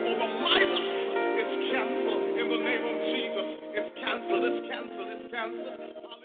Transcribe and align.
over 0.00 0.28
my 0.40 0.60
life 0.60 0.76
is 1.40 1.50
canceled 1.72 2.24
in 2.40 2.46
the 2.48 2.60
name 2.64 2.84
of 2.88 2.96
Jesus. 3.12 3.48
It's 3.76 3.92
canceled, 4.00 4.44
it's 4.48 4.62
canceled, 4.68 5.08
it's 5.12 5.28
canceled. 5.32 6.19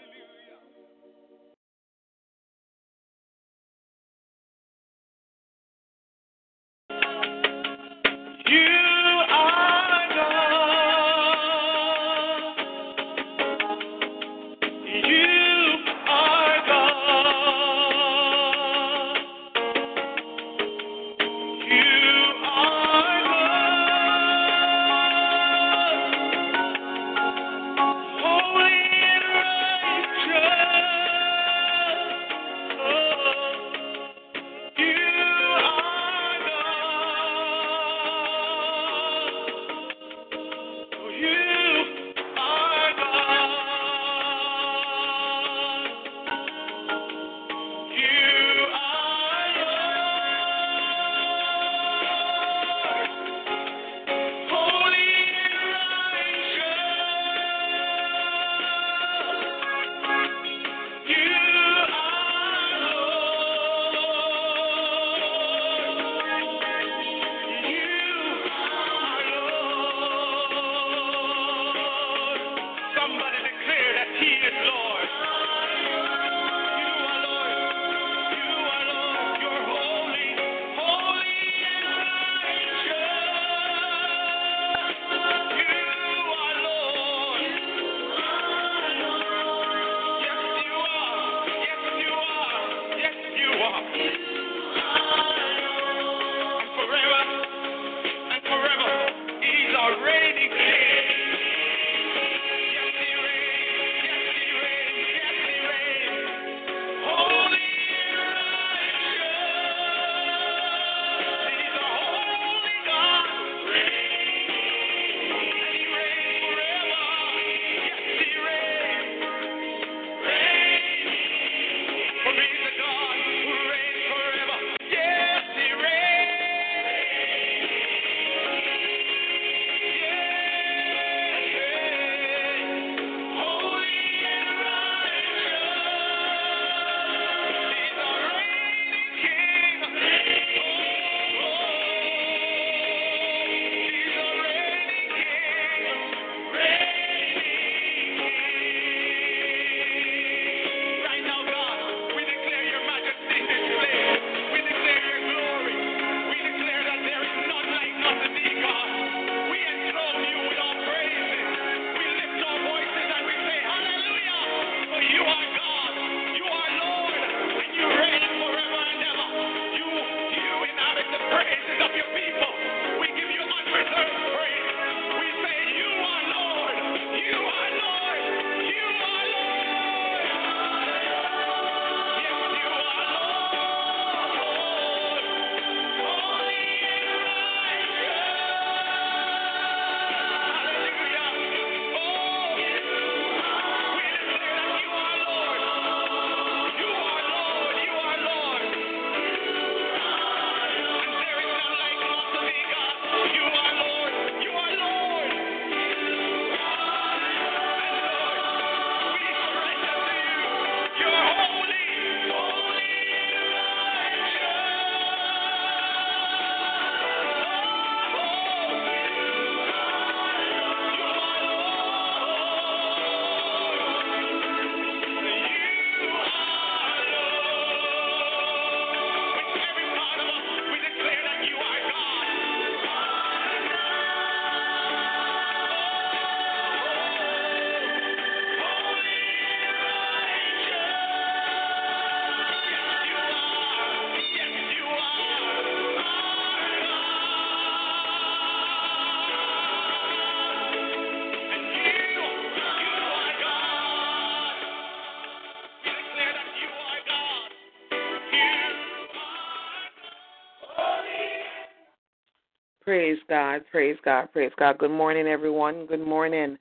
Praise 262.96 263.18
God, 263.28 263.60
praise 263.70 263.96
God, 264.06 264.32
praise 264.32 264.52
God. 264.58 264.78
Good 264.78 264.90
morning, 264.90 265.26
everyone. 265.26 265.84
Good 265.84 266.00
morning. 266.00 266.56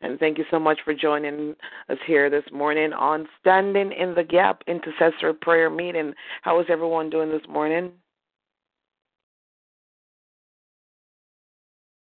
And 0.00 0.18
thank 0.18 0.36
you 0.36 0.44
so 0.50 0.58
much 0.58 0.80
for 0.84 0.92
joining 0.92 1.54
us 1.88 1.98
here 2.08 2.28
this 2.28 2.42
morning 2.52 2.92
on 2.92 3.28
Standing 3.40 3.92
in 3.92 4.12
the 4.12 4.24
Gap 4.24 4.64
Intercessory 4.66 5.34
Prayer 5.34 5.70
Meeting. 5.70 6.12
How 6.42 6.58
is 6.58 6.66
everyone 6.68 7.08
doing 7.08 7.30
this 7.30 7.46
morning? 7.48 7.92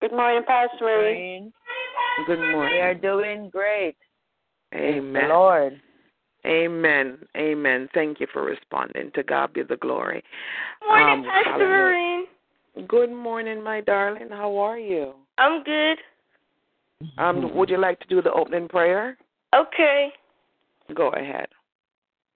Good 0.01 0.13
morning, 0.13 0.45
Pastor 0.47 0.87
Marie. 0.87 1.53
Good 2.27 2.39
morning. 2.39 2.73
We 2.73 2.81
are 2.81 2.95
doing 2.95 3.51
great. 3.51 3.97
Amen. 4.75 5.13
The 5.13 5.29
Lord. 5.29 5.79
Amen. 6.47 7.19
Amen. 7.37 7.87
Thank 7.93 8.19
you 8.19 8.29
for 8.33 8.43
responding. 8.45 9.11
To 9.15 9.23
God 9.23 9.53
be 9.53 9.63
the 9.63 9.77
glory. 9.77 10.25
Morning, 10.89 11.07
Um, 11.07 11.25
Pastor 11.25 11.51
hallelujah. 11.51 12.08
Marine. 12.91 13.09
Good 13.09 13.15
morning, 13.15 13.63
my 13.63 13.81
darling. 13.81 14.29
How 14.31 14.57
are 14.57 14.79
you? 14.79 15.15
I'm 15.39 15.63
good. 15.65 15.99
Um, 17.17 17.55
would 17.55 17.71
you 17.71 17.79
like 17.79 18.01
to 18.01 18.07
do 18.09 18.23
the 18.23 18.33
opening 18.33 18.69
prayer? 18.69 19.17
Okay. 19.55 20.11
Go 20.95 21.11
ahead. 21.11 21.47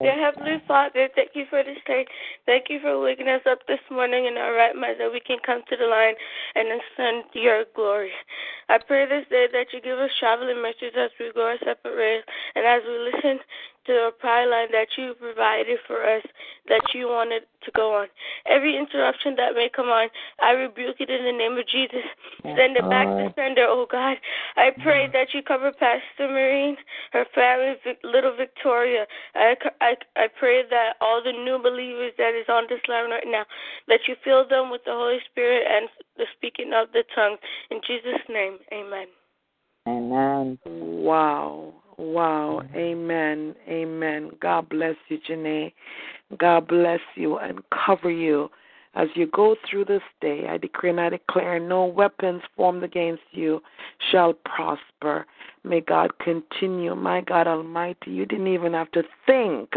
Dear 0.01 0.19
Heavenly 0.19 0.59
Father, 0.67 1.09
thank 1.15 1.31
you 1.35 1.45
for 1.49 1.63
this 1.63 1.79
day. 1.87 2.05
Thank 2.45 2.65
you 2.69 2.81
for 2.81 3.01
waking 3.01 3.29
us 3.29 3.43
up 3.49 3.61
this 3.69 3.79
morning 3.89 4.27
in 4.27 4.37
our 4.37 4.53
right 4.53 4.75
mind 4.75 4.97
that 4.99 5.13
we 5.13 5.21
can 5.21 5.39
come 5.47 5.63
to 5.71 5.77
the 5.77 5.87
line 5.87 6.15
and 6.57 6.67
ascend 6.75 7.31
your 7.35 7.65
glory. 7.77 8.11
I 8.69 8.79
pray 8.79 9.07
this 9.07 9.31
day 9.31 9.47
that 9.53 9.71
you 9.73 9.81
give 9.81 9.99
us 10.01 10.11
traveling 10.19 10.61
mercies 10.61 10.99
as 10.99 11.11
we 11.21 11.31
go 11.33 11.47
our 11.47 11.59
separate 11.63 11.95
ways 11.95 12.25
and 12.57 12.67
as 12.67 12.83
we 12.83 12.99
listen 13.15 13.39
to 13.87 13.93
the 13.93 14.11
prayer 14.19 14.49
line 14.49 14.69
that 14.73 14.89
you 14.97 15.15
provided 15.15 15.79
for 15.87 16.03
us 16.05 16.23
that 16.69 16.83
you 16.95 17.09
wanted 17.09 17.43
to 17.65 17.71
go 17.75 17.95
on. 17.95 18.07
Every 18.47 18.77
interruption 18.77 19.35
that 19.37 19.55
may 19.55 19.69
come 19.75 19.87
on, 19.87 20.09
I 20.41 20.53
rebuke 20.53 20.97
it 21.01 21.11
in 21.11 21.25
the 21.25 21.33
name 21.33 21.59
of 21.59 21.67
Jesus. 21.67 22.07
Send 22.43 22.77
it 22.77 22.89
back 22.89 23.07
to 23.07 23.27
uh, 23.27 23.33
sender, 23.35 23.67
oh 23.69 23.87
God. 23.91 24.17
I 24.57 24.71
pray 24.83 25.09
that 25.13 25.35
you 25.35 25.43
cover 25.43 25.73
Pastor 25.73 26.29
Marine, 26.29 26.77
her 27.13 27.27
family, 27.35 27.75
little 28.05 28.37
Victoria. 28.37 29.07
I, 29.35 29.57
I, 29.81 29.95
I 30.17 30.27
pray 30.39 30.63
that 30.69 30.95
all 31.01 31.23
the 31.23 31.33
new 31.33 31.59
believers 31.63 32.13
that 32.19 32.35
is 32.35 32.47
on 32.49 32.65
this 32.69 32.81
line 32.89 33.11
right 33.11 33.27
now, 33.27 33.45
that 33.89 34.01
you 34.07 34.15
fill 34.25 34.47
them 34.49 34.71
with 34.71 34.83
the 34.85 34.93
Holy 34.93 35.19
Spirit 35.31 35.67
and 35.71 35.89
the 36.17 36.27
speaking 36.37 36.73
of 36.75 36.93
the 36.93 37.05
tongue. 37.15 37.37
In 37.71 37.81
Jesus' 37.87 38.23
name, 38.29 38.59
amen. 38.73 39.07
Amen. 39.89 40.59
Wow. 40.65 41.75
Wow. 42.03 42.63
Amen. 42.75 43.55
Amen. 43.69 44.33
God 44.41 44.69
bless 44.69 44.97
you, 45.09 45.19
Janae. 45.29 45.73
God 46.37 46.67
bless 46.67 46.99
you 47.15 47.39
and 47.39 47.61
cover 47.71 48.11
you 48.11 48.51
as 48.95 49.07
you 49.15 49.29
go 49.29 49.55
through 49.71 49.85
this 49.85 50.03
day. 50.21 50.49
I 50.49 50.59
decree 50.59 50.91
and 50.91 51.01
I 51.01 51.11
declare 51.11 51.61
no 51.61 51.85
weapons 51.85 52.43
formed 52.57 52.83
against 52.83 53.23
you 53.31 53.63
shall 54.11 54.33
prosper. 54.33 55.27
May 55.63 55.81
God 55.81 56.19
continue. 56.19 56.97
My 56.97 57.21
God 57.21 57.47
Almighty, 57.47 58.11
you 58.11 58.27
didn't 58.27 58.49
even 58.49 58.73
have 58.73 58.91
to 58.93 59.05
think. 59.25 59.75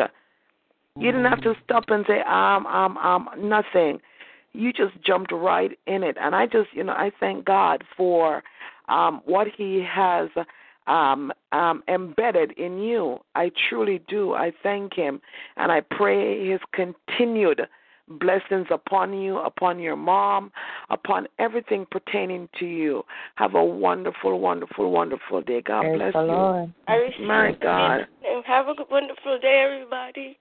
You 0.98 1.12
didn't 1.12 1.26
have 1.26 1.42
to 1.42 1.54
stop 1.64 1.86
and 1.90 2.06
say, 2.08 2.22
I'm 2.22 2.66
um, 2.66 2.98
um, 2.98 3.28
um, 3.28 3.50
nothing. 3.50 4.00
You 4.54 4.74
just 4.74 5.00
jumped 5.06 5.32
right 5.32 5.78
in 5.86 6.02
it. 6.02 6.18
And 6.20 6.34
I 6.34 6.48
just, 6.48 6.70
you 6.74 6.84
know, 6.84 6.94
I 6.94 7.12
thank 7.20 7.46
God 7.46 7.84
for 7.96 8.42
um, 8.88 9.22
what 9.26 9.48
He 9.56 9.86
has 9.88 10.30
um, 10.88 11.32
um, 11.52 11.84
embedded 11.88 12.52
in 12.54 12.78
you. 12.80 13.20
I 13.36 13.52
truly 13.70 14.02
do. 14.08 14.34
I 14.34 14.52
thank 14.64 14.94
Him. 14.94 15.22
And 15.58 15.72
I 15.72 15.82
pray 15.82 16.50
His 16.50 16.60
continued 16.74 17.62
blessings 18.08 18.68
upon 18.70 19.14
you, 19.14 19.40
upon 19.40 19.80
your 19.80 19.96
mom, 19.96 20.52
upon 20.90 21.28
everything 21.40 21.86
pertaining 21.90 22.48
to 22.60 22.66
you. 22.66 23.04
Have 23.36 23.56
a 23.56 23.64
wonderful, 23.64 24.40
wonderful, 24.40 24.92
wonderful 24.92 25.42
day. 25.42 25.62
God 25.62 25.82
Praise 25.82 25.98
bless 25.98 26.14
the 26.14 26.22
you. 26.22 26.28
Lord. 26.28 26.74
My. 27.22 27.52
God. 27.62 28.08
And 28.24 28.46
have 28.46 28.68
a 28.68 28.76
wonderful 28.90 29.40
day, 29.40 29.66
everybody. 29.66 30.38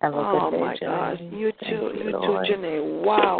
Have 0.00 0.14
a 0.14 0.16
Oh 0.16 0.50
good 0.50 0.56
day, 0.56 0.60
my 0.60 0.76
gosh, 0.78 1.18
Janae. 1.18 1.38
you 1.40 1.52
Thank 1.60 1.72
too, 1.72 1.98
you 1.98 2.12
too, 2.12 2.52
Janae. 2.52 3.04
Wow. 3.04 3.38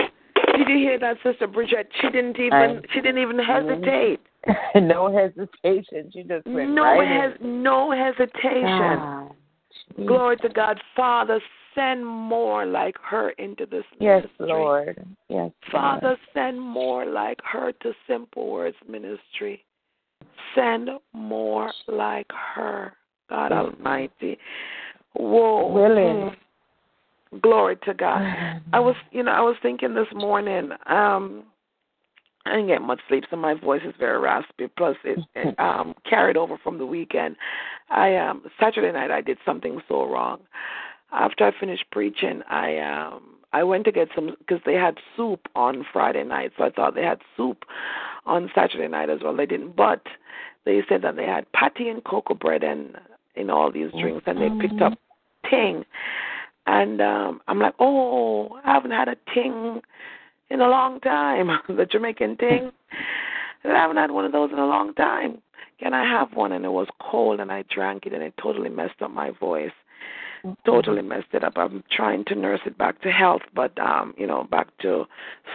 Did 0.56 0.68
you 0.68 0.76
hear 0.76 0.98
that, 0.98 1.16
Sister 1.22 1.46
Bridget? 1.46 1.88
She 2.00 2.08
didn't 2.10 2.38
even 2.38 2.52
I- 2.52 2.80
she 2.92 3.00
didn't 3.00 3.22
even 3.22 3.38
hesitate. 3.38 4.20
no 4.76 5.12
hesitation. 5.12 6.10
She 6.12 6.22
just 6.22 6.46
went 6.46 6.70
No 6.70 6.82
right 6.84 7.30
hes 7.30 7.38
no 7.40 7.90
hesitation. 7.90 8.62
Ah, 8.66 9.28
Glory 9.96 10.36
to 10.38 10.48
God. 10.48 10.80
Father, 10.94 11.40
send 11.74 12.04
more 12.06 12.66
like 12.66 12.96
her 13.02 13.30
into 13.30 13.66
this 13.66 13.84
Yes, 13.98 14.22
ministry. 14.38 14.46
Lord. 14.46 15.06
Yes, 15.28 15.50
Father, 15.72 16.08
Lord. 16.08 16.18
send 16.34 16.60
more 16.60 17.04
like 17.06 17.40
her 17.44 17.72
to 17.72 17.92
Simple 18.06 18.50
Words 18.50 18.76
Ministry. 18.88 19.64
Send 20.54 20.90
more 21.12 21.72
like 21.88 22.30
her. 22.54 22.92
God 23.30 23.52
Almighty. 23.52 24.38
Whoa. 25.14 25.68
Willing. 25.68 26.36
Glory 27.40 27.76
to 27.84 27.94
God. 27.94 28.22
I 28.72 28.80
was, 28.80 28.94
you 29.10 29.22
know, 29.22 29.32
I 29.32 29.40
was 29.40 29.56
thinking 29.62 29.94
this 29.94 30.06
morning. 30.14 30.70
Um, 30.86 31.44
I 32.46 32.50
didn't 32.50 32.68
get 32.68 32.82
much 32.82 33.00
sleep, 33.08 33.24
so 33.30 33.36
my 33.36 33.54
voice 33.54 33.80
is 33.84 33.94
very 33.98 34.18
raspy. 34.18 34.68
Plus, 34.76 34.96
it, 35.04 35.18
it 35.34 35.58
um, 35.58 35.94
carried 36.08 36.36
over 36.36 36.58
from 36.62 36.78
the 36.78 36.86
weekend. 36.86 37.36
I 37.90 38.16
um, 38.16 38.42
Saturday 38.60 38.92
night 38.92 39.10
I 39.10 39.20
did 39.20 39.38
something 39.44 39.80
so 39.88 40.08
wrong. 40.08 40.40
After 41.12 41.46
I 41.46 41.52
finished 41.58 41.84
preaching, 41.90 42.42
I 42.48 42.78
um, 42.78 43.36
I 43.52 43.62
went 43.62 43.84
to 43.84 43.92
get 43.92 44.08
some 44.14 44.36
because 44.38 44.60
they 44.66 44.74
had 44.74 44.98
soup 45.16 45.48
on 45.54 45.86
Friday 45.92 46.24
night, 46.24 46.52
so 46.58 46.64
I 46.64 46.70
thought 46.70 46.94
they 46.94 47.04
had 47.04 47.20
soup 47.36 47.64
on 48.26 48.50
Saturday 48.54 48.88
night 48.88 49.10
as 49.10 49.20
well. 49.22 49.34
They 49.34 49.46
didn't, 49.46 49.76
but 49.76 50.02
they 50.64 50.82
said 50.88 51.02
that 51.02 51.16
they 51.16 51.26
had 51.26 51.50
patty 51.52 51.88
and 51.88 52.02
cocoa 52.04 52.34
bread 52.34 52.62
and 52.62 52.96
in 53.36 53.50
all 53.50 53.70
these 53.70 53.90
drinks, 53.92 54.24
and 54.26 54.38
they 54.40 54.50
picked 54.60 54.80
up 54.80 54.98
ting. 55.50 55.84
And 56.66 57.00
um 57.00 57.40
I'm 57.48 57.58
like, 57.58 57.74
oh, 57.78 58.58
I 58.64 58.72
haven't 58.72 58.92
had 58.92 59.08
a 59.08 59.16
ting 59.32 59.80
in 60.50 60.60
a 60.60 60.68
long 60.68 61.00
time. 61.00 61.48
the 61.68 61.86
Jamaican 61.86 62.36
ting. 62.36 62.70
I 63.64 63.68
haven't 63.68 63.96
had 63.96 64.10
one 64.10 64.24
of 64.24 64.32
those 64.32 64.50
in 64.52 64.58
a 64.58 64.66
long 64.66 64.92
time. 64.94 65.40
Can 65.80 65.94
I 65.94 66.04
have 66.04 66.34
one? 66.34 66.52
And 66.52 66.64
it 66.64 66.70
was 66.70 66.86
cold, 67.00 67.40
and 67.40 67.50
I 67.50 67.64
drank 67.74 68.06
it, 68.06 68.12
and 68.12 68.22
it 68.22 68.34
totally 68.40 68.68
messed 68.68 69.00
up 69.02 69.10
my 69.10 69.30
voice. 69.30 69.72
Totally 70.66 71.00
messed 71.00 71.32
it 71.32 71.42
up. 71.42 71.54
I'm 71.56 71.82
trying 71.90 72.24
to 72.26 72.34
nurse 72.34 72.60
it 72.66 72.76
back 72.76 73.00
to 73.00 73.10
health, 73.10 73.40
but 73.54 73.76
um, 73.78 74.14
you 74.18 74.26
know, 74.26 74.44
back 74.50 74.68
to 74.82 75.04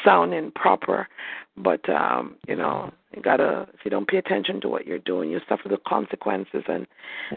sounding 0.04 0.52
proper. 0.56 1.08
But 1.56 1.88
um, 1.90 2.36
you 2.48 2.56
know, 2.56 2.92
you 3.16 3.22
gotta 3.22 3.68
if 3.74 3.82
you 3.86 3.92
don't 3.92 4.08
pay 4.08 4.18
attention 4.18 4.60
to 4.62 4.68
what 4.68 4.88
you're 4.88 4.98
doing, 4.98 5.30
you 5.30 5.42
suffer 5.48 5.70
the 5.70 5.78
consequences 5.88 6.64
and 6.68 6.88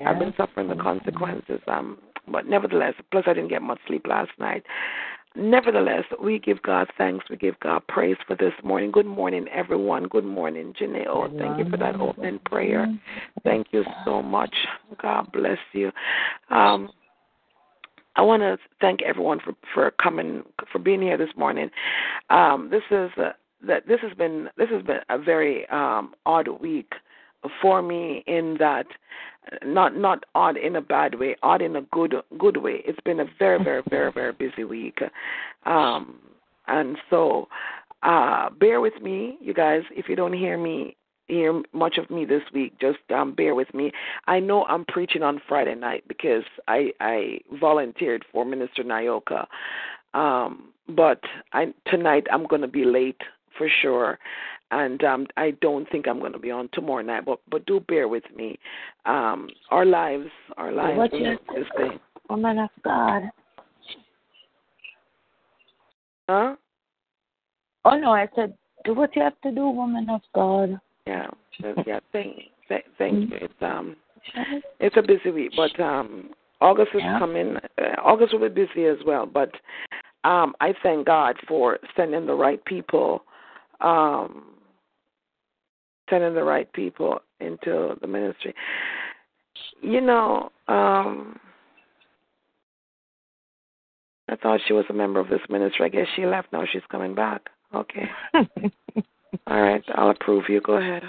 I've 0.06 0.18
been 0.18 0.32
suffering 0.36 0.68
the 0.68 0.76
consequences. 0.76 1.60
Um, 1.66 1.98
but 2.28 2.46
nevertheless, 2.46 2.94
plus 3.10 3.24
I 3.26 3.34
didn't 3.34 3.50
get 3.50 3.62
much 3.62 3.80
sleep 3.86 4.06
last 4.06 4.30
night. 4.38 4.64
Nevertheless, 5.34 6.04
we 6.22 6.38
give 6.38 6.60
God 6.62 6.88
thanks. 6.98 7.24
We 7.30 7.36
give 7.36 7.58
God 7.60 7.86
praise 7.88 8.18
for 8.26 8.36
this 8.36 8.52
morning. 8.62 8.90
Good 8.90 9.06
morning, 9.06 9.46
everyone. 9.50 10.04
Good 10.04 10.26
morning, 10.26 10.74
Janae. 10.78 11.06
Oh, 11.08 11.28
thank 11.38 11.58
you 11.58 11.70
for 11.70 11.78
that 11.78 11.98
opening 11.98 12.38
prayer. 12.44 12.86
Thank 13.42 13.68
you 13.70 13.82
so 14.04 14.22
much. 14.22 14.54
God 15.00 15.32
bless 15.32 15.58
you. 15.72 15.90
Um, 16.50 16.90
I 18.16 18.22
want 18.22 18.42
to 18.42 18.58
thank 18.80 19.00
everyone 19.00 19.40
for 19.40 19.54
for 19.72 19.90
coming 19.92 20.42
for 20.70 20.78
being 20.78 21.00
here 21.00 21.16
this 21.16 21.30
morning. 21.34 21.70
Um, 22.28 22.68
this 22.70 22.82
is 22.90 23.10
uh, 23.16 23.30
that 23.66 23.88
this 23.88 24.00
has 24.02 24.12
been 24.12 24.50
this 24.58 24.68
has 24.68 24.82
been 24.82 25.00
a 25.08 25.18
very 25.18 25.66
um, 25.70 26.14
odd 26.26 26.48
week 26.60 26.92
for 27.60 27.82
me 27.82 28.22
in 28.26 28.56
that 28.58 28.86
not 29.64 29.96
not 29.96 30.24
odd 30.34 30.56
in 30.56 30.76
a 30.76 30.80
bad 30.80 31.18
way, 31.18 31.36
odd 31.42 31.62
in 31.62 31.76
a 31.76 31.82
good 31.92 32.14
good 32.38 32.58
way. 32.58 32.82
It's 32.84 33.00
been 33.00 33.20
a 33.20 33.26
very 33.38 33.62
very 33.62 33.82
very 33.90 34.12
very 34.12 34.32
busy 34.32 34.64
week, 34.64 35.00
um, 35.66 36.18
and 36.68 36.96
so 37.10 37.48
uh, 38.02 38.50
bear 38.50 38.80
with 38.80 39.00
me, 39.02 39.38
you 39.40 39.54
guys. 39.54 39.82
If 39.90 40.08
you 40.08 40.16
don't 40.16 40.32
hear 40.32 40.58
me 40.58 40.96
hear 41.28 41.62
much 41.72 41.98
of 41.98 42.10
me 42.10 42.24
this 42.24 42.42
week, 42.52 42.78
just 42.80 42.98
um, 43.14 43.34
bear 43.34 43.54
with 43.54 43.72
me. 43.74 43.92
I 44.26 44.38
know 44.38 44.64
I'm 44.64 44.84
preaching 44.84 45.22
on 45.22 45.40
Friday 45.48 45.74
night 45.74 46.04
because 46.08 46.44
I 46.68 46.92
I 47.00 47.40
volunteered 47.60 48.24
for 48.30 48.44
Minister 48.44 48.84
Nayoka, 48.84 49.46
um, 50.14 50.68
but 50.88 51.20
I 51.52 51.72
tonight 51.86 52.26
I'm 52.32 52.46
going 52.46 52.62
to 52.62 52.68
be 52.68 52.84
late 52.84 53.20
for 53.56 53.68
sure. 53.82 54.18
And 54.70 55.02
um 55.04 55.26
I 55.36 55.52
don't 55.60 55.88
think 55.90 56.08
I'm 56.08 56.18
going 56.18 56.32
to 56.32 56.38
be 56.38 56.50
on 56.50 56.68
tomorrow 56.72 57.02
night 57.02 57.24
but 57.24 57.40
but 57.50 57.66
do 57.66 57.80
bear 57.80 58.08
with 58.08 58.24
me. 58.34 58.58
Um 59.06 59.48
our 59.70 59.84
lives 59.84 60.28
our 60.56 60.72
lives 60.72 60.98
What 60.98 61.12
you- 61.12 61.38
Woman 62.30 62.58
of 62.60 62.70
God. 62.82 63.22
huh? 66.28 66.56
Oh 67.84 67.98
no, 67.98 68.12
I 68.12 68.28
said, 68.34 68.56
do 68.84 68.94
what 68.94 69.14
you 69.16 69.22
have 69.22 69.38
to 69.42 69.50
do, 69.50 69.68
woman 69.68 70.08
of 70.08 70.22
God. 70.34 70.80
yeah 71.06 71.28
yeah 71.86 72.00
thank 72.12 72.36
thank, 72.68 72.84
thank 72.96 73.30
you. 73.30 73.36
It's 73.40 73.54
um 73.60 73.96
it's 74.80 74.96
a 74.96 75.02
busy 75.02 75.30
week 75.30 75.52
but 75.56 75.78
um 75.80 76.30
August 76.60 76.92
is 76.94 77.00
Yeah. 77.02 77.18
coming. 77.18 77.56
Uh, 77.76 78.00
August 78.04 78.32
will 78.32 78.48
be 78.48 78.64
busy 78.64 78.86
as 78.86 78.98
well 79.04 79.26
but 79.26 79.50
um 80.24 80.54
I 80.60 80.72
thank 80.82 81.06
God 81.06 81.36
for 81.48 81.78
sending 81.96 82.24
the 82.26 82.34
right 82.34 82.64
people 82.64 83.24
um 83.82 84.44
sending 86.10 86.34
the 86.34 86.42
right 86.42 86.72
people 86.72 87.20
into 87.40 87.96
the 88.00 88.06
ministry 88.06 88.54
you 89.80 90.00
know 90.00 90.50
um 90.68 91.38
I 94.28 94.36
thought 94.36 94.60
she 94.66 94.72
was 94.72 94.84
a 94.88 94.94
member 94.94 95.20
of 95.20 95.28
this 95.28 95.40
ministry. 95.50 95.84
I 95.84 95.88
guess 95.88 96.06
she 96.16 96.24
left. 96.24 96.52
Now 96.52 96.64
she's 96.70 96.82
coming 96.90 97.14
back. 97.14 97.42
Okay. 97.74 98.08
All 99.46 99.60
right. 99.60 99.82
I'll 99.94 100.10
approve 100.10 100.44
you. 100.48 100.60
Go 100.60 100.74
ahead. 100.74 101.02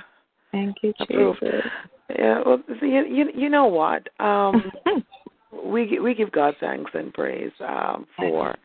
Thank 0.52 0.78
you, 0.82 0.94
Approve. 1.00 1.38
Jesus. 1.40 1.66
Yeah. 2.18 2.42
Well, 2.46 2.62
you 2.82 3.06
you, 3.06 3.26
you 3.34 3.50
know 3.50 3.68
what? 3.68 4.08
Um, 4.24 4.72
we 5.66 6.00
we 6.00 6.14
give 6.14 6.32
God 6.32 6.56
thanks 6.60 6.92
and 6.94 7.14
praise 7.14 7.52
um, 7.62 8.08
for 8.18 8.32
work. 8.32 8.60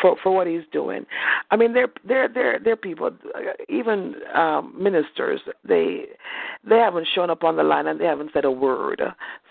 For 0.00 0.16
for 0.22 0.34
what 0.34 0.46
he's 0.46 0.62
doing. 0.72 1.06
I 1.50 1.56
mean, 1.56 1.72
they're 1.72 1.92
they're 2.06 2.28
they're 2.28 2.58
they're 2.58 2.76
people, 2.76 3.10
even 3.68 4.14
um, 4.34 4.74
ministers. 4.78 5.40
They 5.66 6.06
they 6.68 6.78
haven't 6.78 7.08
shown 7.14 7.30
up 7.30 7.44
on 7.44 7.56
the 7.56 7.62
line 7.62 7.86
and 7.86 8.00
they 8.00 8.04
haven't 8.04 8.30
said 8.32 8.44
a 8.44 8.50
word. 8.50 9.02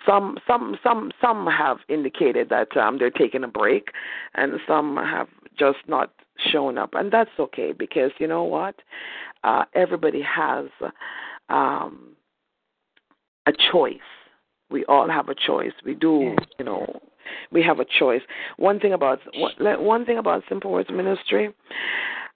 Some 0.06 0.38
some 0.48 0.78
some 0.84 1.12
some 1.22 1.48
have 1.48 1.78
indicated 1.88 2.50
that 2.50 2.76
um, 2.78 2.98
they're 2.98 3.10
taking 3.10 3.44
a 3.44 3.48
break, 3.48 3.90
and 4.36 4.54
some 4.68 4.98
have 4.98 5.28
just 5.58 5.80
not 5.88 6.12
shown 6.52 6.78
up, 6.78 6.94
and 6.94 7.12
that's 7.12 7.32
okay 7.40 7.72
because 7.72 8.12
you 8.20 8.28
know 8.28 8.44
what, 8.44 8.76
uh, 9.44 9.66
everybody 9.74 10.22
has 10.22 10.66
um, 11.50 12.16
a 13.46 13.54
choice. 13.72 13.98
We 14.70 14.84
all 14.86 15.10
have 15.10 15.30
a 15.30 15.36
choice. 15.36 15.74
We 15.86 15.94
do, 15.94 16.36
you 16.58 16.66
know, 16.66 17.02
we 17.52 17.62
have 17.64 17.80
a 17.80 17.86
choice. 17.86 18.22
One 18.58 18.80
thing 18.80 18.94
about 18.94 19.20
one 19.60 20.06
thing 20.06 20.18
about 20.18 20.44
Simple 20.50 20.72
Words 20.72 20.90
Ministry, 20.92 21.54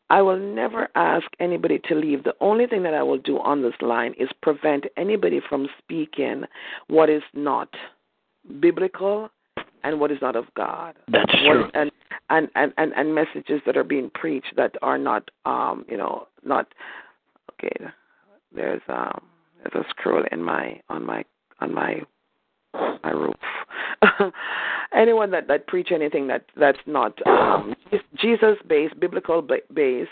I 0.09 0.21
will 0.21 0.39
never 0.39 0.87
ask 0.95 1.27
anybody 1.39 1.79
to 1.87 1.95
leave. 1.95 2.23
The 2.23 2.35
only 2.41 2.65
thing 2.65 2.83
that 2.83 2.93
I 2.93 3.03
will 3.03 3.19
do 3.19 3.39
on 3.39 3.61
this 3.61 3.73
line 3.81 4.13
is 4.19 4.29
prevent 4.41 4.85
anybody 4.97 5.39
from 5.47 5.67
speaking 5.77 6.43
what 6.87 7.09
is 7.09 7.23
not 7.33 7.69
biblical 8.59 9.29
and 9.83 9.99
what 9.99 10.11
is 10.11 10.17
not 10.21 10.35
of 10.35 10.45
God. 10.55 10.95
That's 11.07 11.31
true. 11.31 11.65
What, 11.65 11.75
and, 11.75 11.91
and, 12.29 12.49
and, 12.55 12.73
and, 12.77 12.91
and 12.93 13.13
messages 13.13 13.61
that 13.65 13.77
are 13.77 13.83
being 13.83 14.09
preached 14.13 14.53
that 14.57 14.75
are 14.81 14.97
not 14.97 15.29
um, 15.45 15.85
you 15.87 15.97
know, 15.97 16.27
not 16.43 16.67
okay. 17.53 17.85
There's 18.53 18.81
um 18.87 19.21
there's 19.63 19.85
a 19.85 19.89
scroll 19.89 20.23
in 20.31 20.43
my 20.43 20.79
on 20.89 21.05
my 21.05 21.23
on 21.59 21.73
my 21.73 22.01
my 22.73 23.11
roof. 23.11 23.35
Anyone 24.93 25.31
that 25.31 25.47
that 25.47 25.67
preach 25.67 25.89
anything 25.91 26.27
that 26.27 26.45
that's 26.55 26.79
not 26.85 27.19
um, 27.27 27.75
Jesus 28.15 28.57
based, 28.67 28.99
biblical 28.99 29.45
based, 29.73 30.09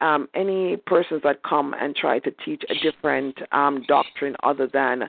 um, 0.00 0.28
any 0.34 0.76
persons 0.76 1.22
that 1.24 1.42
come 1.42 1.74
and 1.78 1.94
try 1.94 2.18
to 2.20 2.30
teach 2.44 2.62
a 2.70 2.74
different 2.74 3.38
um, 3.52 3.84
doctrine 3.86 4.36
other 4.42 4.66
than 4.66 5.08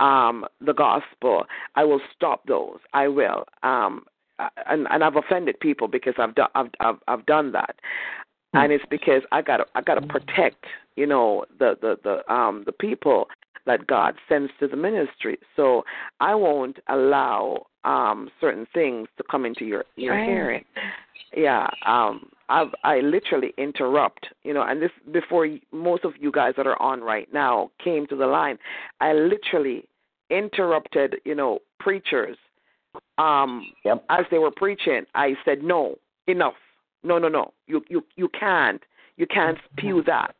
um, 0.00 0.44
the 0.60 0.72
gospel, 0.72 1.44
I 1.74 1.84
will 1.84 2.00
stop 2.14 2.46
those. 2.46 2.78
I 2.92 3.08
will. 3.08 3.44
Um, 3.62 4.04
and, 4.66 4.86
and 4.90 5.02
I've 5.02 5.16
offended 5.16 5.58
people 5.60 5.88
because 5.88 6.14
I've 6.18 6.34
done 6.34 6.48
I've, 6.54 6.70
I've 6.80 6.96
I've 7.08 7.26
done 7.26 7.52
that, 7.52 7.76
and 8.54 8.72
it's 8.72 8.84
because 8.88 9.22
I 9.32 9.42
got 9.42 9.58
to 9.58 9.66
I 9.74 9.82
got 9.82 9.96
to 9.96 10.06
protect 10.06 10.64
you 10.96 11.06
know 11.06 11.44
the 11.58 11.76
the 11.80 11.98
the 12.04 12.32
um 12.32 12.62
the 12.64 12.72
people 12.72 13.28
that 13.68 13.86
God 13.86 14.16
sends 14.28 14.50
to 14.58 14.66
the 14.66 14.76
ministry. 14.76 15.38
So 15.54 15.84
I 16.20 16.34
won't 16.34 16.78
allow 16.88 17.66
um 17.84 18.28
certain 18.40 18.66
things 18.74 19.06
to 19.18 19.24
come 19.30 19.46
into 19.46 19.64
your 19.64 19.84
your 19.94 20.14
right. 20.14 20.28
hearing. 20.28 20.64
Yeah, 21.36 21.68
um 21.86 22.30
I 22.48 22.64
I 22.82 23.00
literally 23.00 23.52
interrupt, 23.56 24.26
you 24.42 24.52
know, 24.52 24.62
and 24.62 24.82
this 24.82 24.90
before 25.12 25.46
most 25.70 26.04
of 26.04 26.14
you 26.18 26.32
guys 26.32 26.54
that 26.56 26.66
are 26.66 26.80
on 26.82 27.02
right 27.02 27.28
now 27.32 27.70
came 27.82 28.06
to 28.08 28.16
the 28.16 28.26
line, 28.26 28.58
I 29.00 29.12
literally 29.12 29.84
interrupted, 30.30 31.16
you 31.24 31.36
know, 31.36 31.60
preachers 31.78 32.36
um 33.18 33.70
yep. 33.84 34.04
as 34.08 34.24
they 34.30 34.38
were 34.38 34.50
preaching. 34.50 35.02
I 35.14 35.34
said, 35.44 35.62
"No, 35.62 35.98
enough. 36.26 36.54
No, 37.04 37.18
no, 37.18 37.28
no. 37.28 37.52
You 37.66 37.84
you 37.88 38.02
you 38.16 38.28
can't. 38.28 38.82
You 39.18 39.26
can't 39.26 39.58
spew 39.70 40.02
that." 40.06 40.34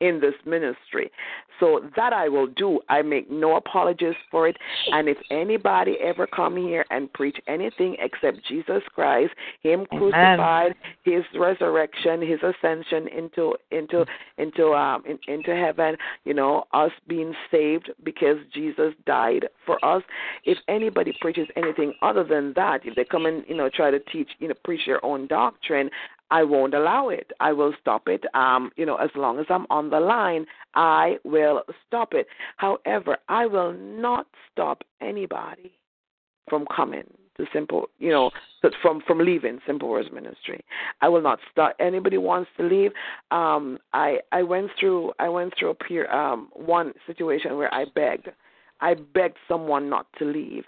In 0.00 0.20
this 0.20 0.34
ministry. 0.46 1.10
So 1.60 1.80
that 1.96 2.12
I 2.12 2.28
will 2.28 2.46
do. 2.46 2.80
I 2.88 3.02
make 3.02 3.30
no 3.30 3.56
apologies 3.56 4.14
for 4.30 4.46
it. 4.46 4.56
And 4.92 5.08
if 5.08 5.18
anybody 5.30 5.96
ever 6.02 6.26
come 6.26 6.56
here 6.56 6.84
and 6.90 7.12
preach 7.12 7.36
anything 7.48 7.96
except 7.98 8.46
Jesus 8.46 8.82
Christ, 8.94 9.32
Him 9.62 9.86
crucified, 9.86 10.74
His 11.02 11.24
resurrection, 11.34 12.22
His 12.22 12.38
ascension 12.42 13.08
into 13.08 13.56
into 13.72 14.04
into 14.36 14.72
um 14.72 15.02
in, 15.04 15.18
into 15.26 15.54
heaven, 15.54 15.96
you 16.24 16.34
know, 16.34 16.64
us 16.72 16.92
being 17.08 17.34
saved 17.50 17.90
because 18.04 18.36
Jesus 18.54 18.94
died 19.04 19.48
for 19.66 19.84
us. 19.84 20.02
If 20.44 20.58
anybody 20.68 21.12
preaches 21.20 21.48
anything 21.56 21.94
other 22.02 22.22
than 22.22 22.52
that, 22.54 22.82
if 22.84 22.94
they 22.94 23.04
come 23.04 23.26
and 23.26 23.44
you 23.48 23.56
know 23.56 23.68
try 23.68 23.90
to 23.90 23.98
teach, 23.98 24.28
you 24.38 24.48
know, 24.48 24.54
preach 24.64 24.82
their 24.86 25.04
own 25.04 25.26
doctrine, 25.26 25.90
I 26.30 26.42
won't 26.42 26.74
allow 26.74 27.08
it. 27.08 27.30
I 27.40 27.52
will 27.52 27.72
stop 27.80 28.08
it. 28.08 28.24
Um, 28.34 28.70
you 28.76 28.84
know, 28.84 28.96
as 28.96 29.10
long 29.14 29.38
as 29.38 29.46
I'm 29.48 29.66
on 29.70 29.90
the 29.90 30.00
line, 30.00 30.46
I 30.74 31.18
will 31.24 31.62
stop 31.86 32.12
it. 32.12 32.26
However, 32.56 33.16
I 33.28 33.46
will 33.46 33.72
not 33.72 34.26
stop 34.52 34.82
anybody 35.00 35.72
from 36.48 36.66
coming 36.74 37.04
to 37.36 37.46
simple, 37.52 37.88
you 37.98 38.10
know, 38.10 38.30
from 38.82 39.00
from 39.06 39.18
leaving 39.18 39.60
Simple 39.66 39.88
Words 39.88 40.08
Ministry. 40.12 40.64
I 41.00 41.08
will 41.08 41.22
not 41.22 41.38
stop. 41.50 41.74
Anybody 41.78 42.18
wants 42.18 42.50
to 42.56 42.64
leave. 42.64 42.92
Um, 43.30 43.78
I 43.92 44.18
I 44.32 44.42
went 44.42 44.70
through 44.78 45.12
I 45.18 45.28
went 45.28 45.54
through 45.58 45.70
a 45.70 45.74
peer 45.74 46.10
um 46.12 46.48
one 46.52 46.92
situation 47.06 47.56
where 47.56 47.72
I 47.72 47.86
begged 47.94 48.28
I 48.80 48.94
begged 48.94 49.38
someone 49.46 49.88
not 49.88 50.06
to 50.18 50.24
leave. 50.24 50.64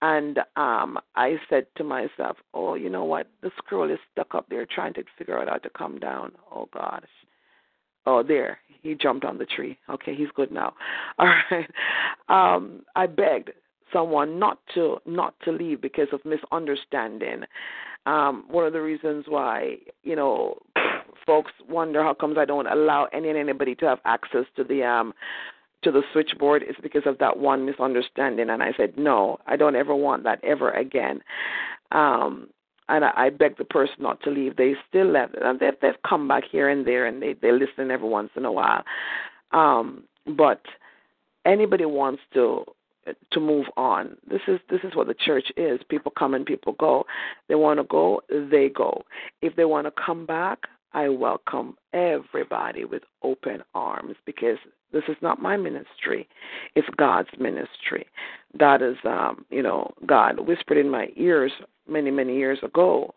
And 0.00 0.38
um 0.56 0.98
I 1.16 1.36
said 1.48 1.66
to 1.76 1.84
myself, 1.84 2.36
Oh, 2.54 2.74
you 2.74 2.90
know 2.90 3.04
what? 3.04 3.28
The 3.42 3.50
scroll 3.58 3.90
is 3.90 3.98
stuck 4.12 4.34
up 4.34 4.46
there 4.48 4.66
trying 4.66 4.94
to 4.94 5.04
figure 5.18 5.38
out 5.38 5.48
how 5.48 5.58
to 5.58 5.70
come 5.70 5.98
down. 5.98 6.32
Oh 6.54 6.68
gosh. 6.72 7.04
Oh 8.06 8.22
there. 8.22 8.58
He 8.82 8.94
jumped 8.94 9.24
on 9.24 9.38
the 9.38 9.46
tree. 9.46 9.78
Okay, 9.88 10.14
he's 10.14 10.28
good 10.34 10.50
now. 10.50 10.74
All 11.18 11.32
right. 11.50 11.70
Um 12.28 12.82
I 12.96 13.06
begged 13.06 13.50
someone 13.92 14.38
not 14.38 14.58
to 14.74 14.98
not 15.06 15.34
to 15.44 15.52
leave 15.52 15.80
because 15.80 16.08
of 16.12 16.20
misunderstanding. 16.24 17.44
Um, 18.04 18.44
one 18.48 18.66
of 18.66 18.72
the 18.72 18.82
reasons 18.82 19.26
why, 19.28 19.76
you 20.02 20.16
know, 20.16 20.58
folks 21.26 21.52
wonder 21.68 22.02
how 22.02 22.14
comes 22.14 22.36
I 22.36 22.44
don't 22.44 22.66
allow 22.66 23.06
any 23.12 23.28
and 23.28 23.38
anybody 23.38 23.74
to 23.76 23.86
have 23.86 24.00
access 24.04 24.44
to 24.56 24.64
the 24.64 24.82
um 24.82 25.12
to 25.82 25.90
the 25.90 26.02
switchboard 26.12 26.62
is 26.62 26.76
because 26.82 27.02
of 27.06 27.18
that 27.18 27.38
one 27.38 27.66
misunderstanding. 27.66 28.50
And 28.50 28.62
I 28.62 28.72
said, 28.76 28.96
no, 28.96 29.38
I 29.46 29.56
don't 29.56 29.76
ever 29.76 29.94
want 29.94 30.24
that 30.24 30.42
ever 30.44 30.70
again. 30.70 31.20
Um, 31.90 32.48
and 32.88 33.04
I, 33.04 33.12
I 33.16 33.30
begged 33.30 33.58
the 33.58 33.64
person 33.64 33.96
not 34.00 34.22
to 34.22 34.30
leave. 34.30 34.56
They 34.56 34.74
still 34.88 35.10
left, 35.10 35.34
and 35.40 35.60
they've, 35.60 35.74
they've 35.80 36.02
come 36.06 36.28
back 36.28 36.44
here 36.50 36.68
and 36.68 36.86
there, 36.86 37.06
and 37.06 37.22
they 37.22 37.34
they 37.34 37.52
listen 37.52 37.90
every 37.90 38.08
once 38.08 38.30
in 38.36 38.44
a 38.44 38.52
while. 38.52 38.82
Um, 39.52 40.04
but 40.26 40.62
anybody 41.44 41.84
wants 41.84 42.22
to 42.34 42.64
to 43.32 43.40
move 43.40 43.66
on. 43.76 44.16
This 44.28 44.42
is 44.46 44.60
this 44.68 44.80
is 44.84 44.94
what 44.94 45.06
the 45.06 45.14
church 45.14 45.50
is. 45.56 45.80
People 45.88 46.12
come 46.16 46.34
and 46.34 46.44
people 46.46 46.74
go. 46.74 47.04
They 47.48 47.54
want 47.54 47.80
to 47.80 47.84
go, 47.84 48.22
they 48.28 48.68
go. 48.68 49.04
If 49.40 49.56
they 49.56 49.64
want 49.64 49.86
to 49.86 49.92
come 50.04 50.26
back, 50.26 50.60
I 50.92 51.08
welcome 51.08 51.76
everybody 51.92 52.84
with 52.84 53.02
open 53.22 53.62
arms 53.74 54.16
because 54.26 54.58
this 54.92 55.04
is 55.08 55.16
not 55.22 55.40
my 55.40 55.56
ministry. 55.56 56.28
It's 56.74 56.88
God's 56.96 57.28
ministry. 57.38 58.06
God 58.58 58.82
is, 58.82 58.96
um, 59.04 59.44
you 59.50 59.62
know, 59.62 59.92
God 60.06 60.40
whispered 60.40 60.78
in 60.78 60.90
my 60.90 61.08
ears 61.16 61.52
many, 61.88 62.10
many 62.10 62.36
years 62.36 62.58
ago, 62.62 63.14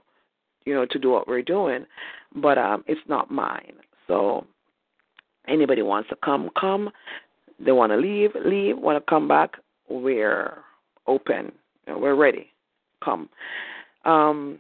you 0.65 0.73
know, 0.73 0.85
to 0.85 0.99
do 0.99 1.09
what 1.09 1.27
we're 1.27 1.41
doing, 1.41 1.85
but 2.35 2.57
um, 2.57 2.83
it's 2.87 3.01
not 3.07 3.29
mine. 3.29 3.73
So 4.07 4.45
anybody 5.47 5.81
wants 5.81 6.09
to 6.09 6.15
come, 6.23 6.49
come. 6.59 6.89
They 7.59 7.71
want 7.71 7.91
to 7.91 7.97
leave, 7.97 8.31
leave. 8.43 8.77
Want 8.77 8.97
to 8.97 9.09
come 9.09 9.27
back, 9.27 9.57
we're 9.89 10.57
open. 11.07 11.51
We're 11.87 12.15
ready. 12.15 12.51
Come. 13.03 13.29
Um, 14.05 14.59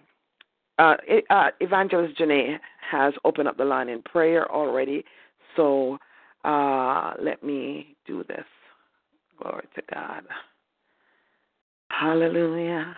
uh, 0.77 0.95
uh, 1.29 1.49
Evangelist 1.59 2.17
Janae 2.19 2.59
has 2.89 3.13
opened 3.23 3.47
up 3.47 3.57
the 3.57 3.65
line 3.65 3.89
in 3.89 4.01
prayer 4.01 4.51
already. 4.51 5.03
So 5.55 5.97
uh, 6.45 7.13
let 7.21 7.43
me 7.43 7.95
do 8.05 8.23
this. 8.27 8.45
Glory 9.41 9.65
to 9.75 9.81
God. 9.93 10.23
Hallelujah. 11.89 12.97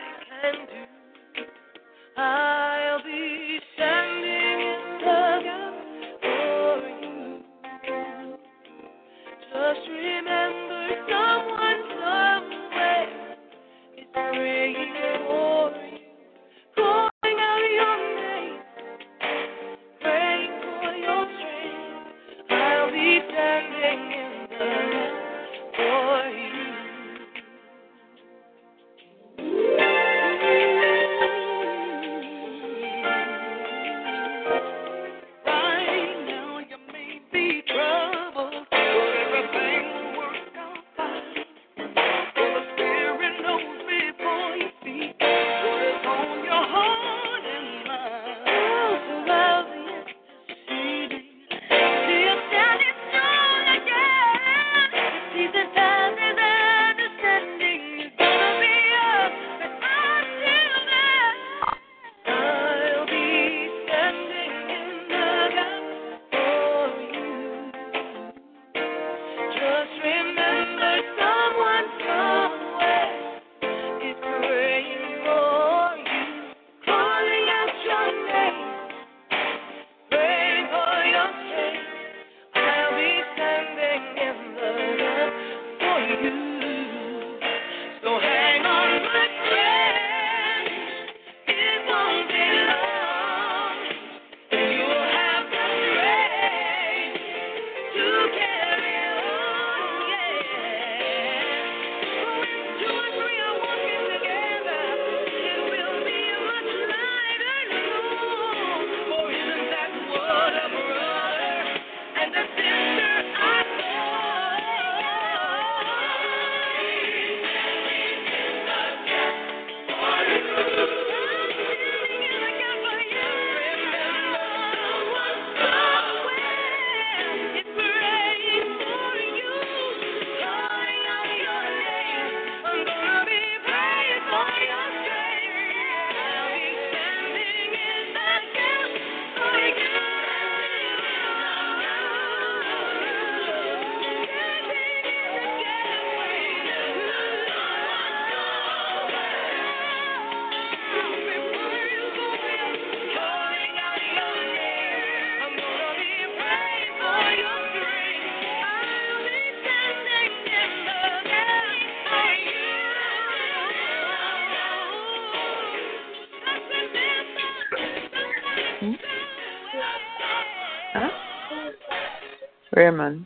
Raymond. 172.91 173.25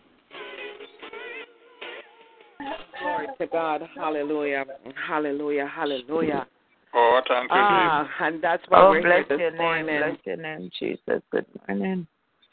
Glory 3.01 3.27
to 3.39 3.47
God. 3.47 3.81
Hallelujah. 3.95 4.65
Hallelujah. 5.07 5.67
Hallelujah. 5.73 6.47
Oh, 6.93 7.19
thank 7.27 7.51
you, 7.51 7.57
Ah, 7.57 8.09
and 8.21 8.41
that's 8.41 8.63
why 8.69 8.79
Oh, 8.81 8.91
we're 8.91 9.01
bless 9.01 9.25
here 9.27 9.37
your 9.37 9.51
this 9.51 9.59
name. 9.59 9.85
morning. 9.85 9.99
Bless 9.99 10.17
your 10.25 10.37
name, 10.37 10.71
Jesus. 10.79 11.21
Good 11.29 11.45
morning. 11.67 12.07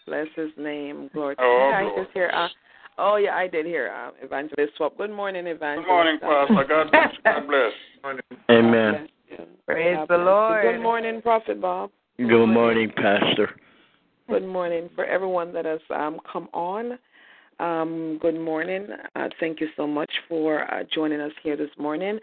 Bless 0.05 0.27
his 0.35 0.51
name. 0.57 1.11
Glory 1.14 1.37
to 1.37 1.42
Oh, 1.42 1.70
God. 1.70 1.79
I 1.79 1.83
glory. 1.85 2.03
just 2.05 2.12
hear, 2.12 2.31
uh, 2.35 2.48
oh, 2.98 3.16
yeah, 3.16 3.37
I 3.37 3.46
did 3.46 3.66
hear 3.66 3.92
uh, 3.94 4.11
Evangelist 4.20 4.72
Swap. 4.77 4.96
Good 4.98 5.12
morning, 5.12 5.46
Evangelist. 5.46 5.87
Good 5.87 5.94
morning, 5.94 6.18
Pastor. 6.20 6.64
God 6.68 6.90
bless. 6.90 7.14
God 7.25 7.46
bless. 7.46 7.72
Amen. 8.51 9.09
Praise 9.64 9.94
God 9.94 10.09
the 10.09 10.16
bless 10.16 10.18
you. 10.18 10.25
Lord. 10.25 10.75
Good 10.75 10.83
morning, 10.83 11.22
Prophet 11.22 11.61
Bob. 11.61 11.90
Good 12.18 12.46
morning, 12.46 12.90
Pastor. 12.96 13.55
Morning 14.53 14.91
for 14.95 15.07
everyone 15.07 15.51
that 15.55 15.65
has 15.65 15.81
um, 15.88 16.21
come 16.31 16.47
on. 16.53 16.99
Um, 17.59 18.19
good 18.21 18.38
morning. 18.38 18.87
Uh, 19.17 19.29
thank 19.41 19.62
you 19.62 19.69
so 19.79 19.87
much 19.87 20.11
for 20.29 20.71
uh, 20.71 20.83
joining 20.95 21.23
us 21.23 21.33
here 21.43 21.57
this 21.57 21.71
morning. 21.79 22.19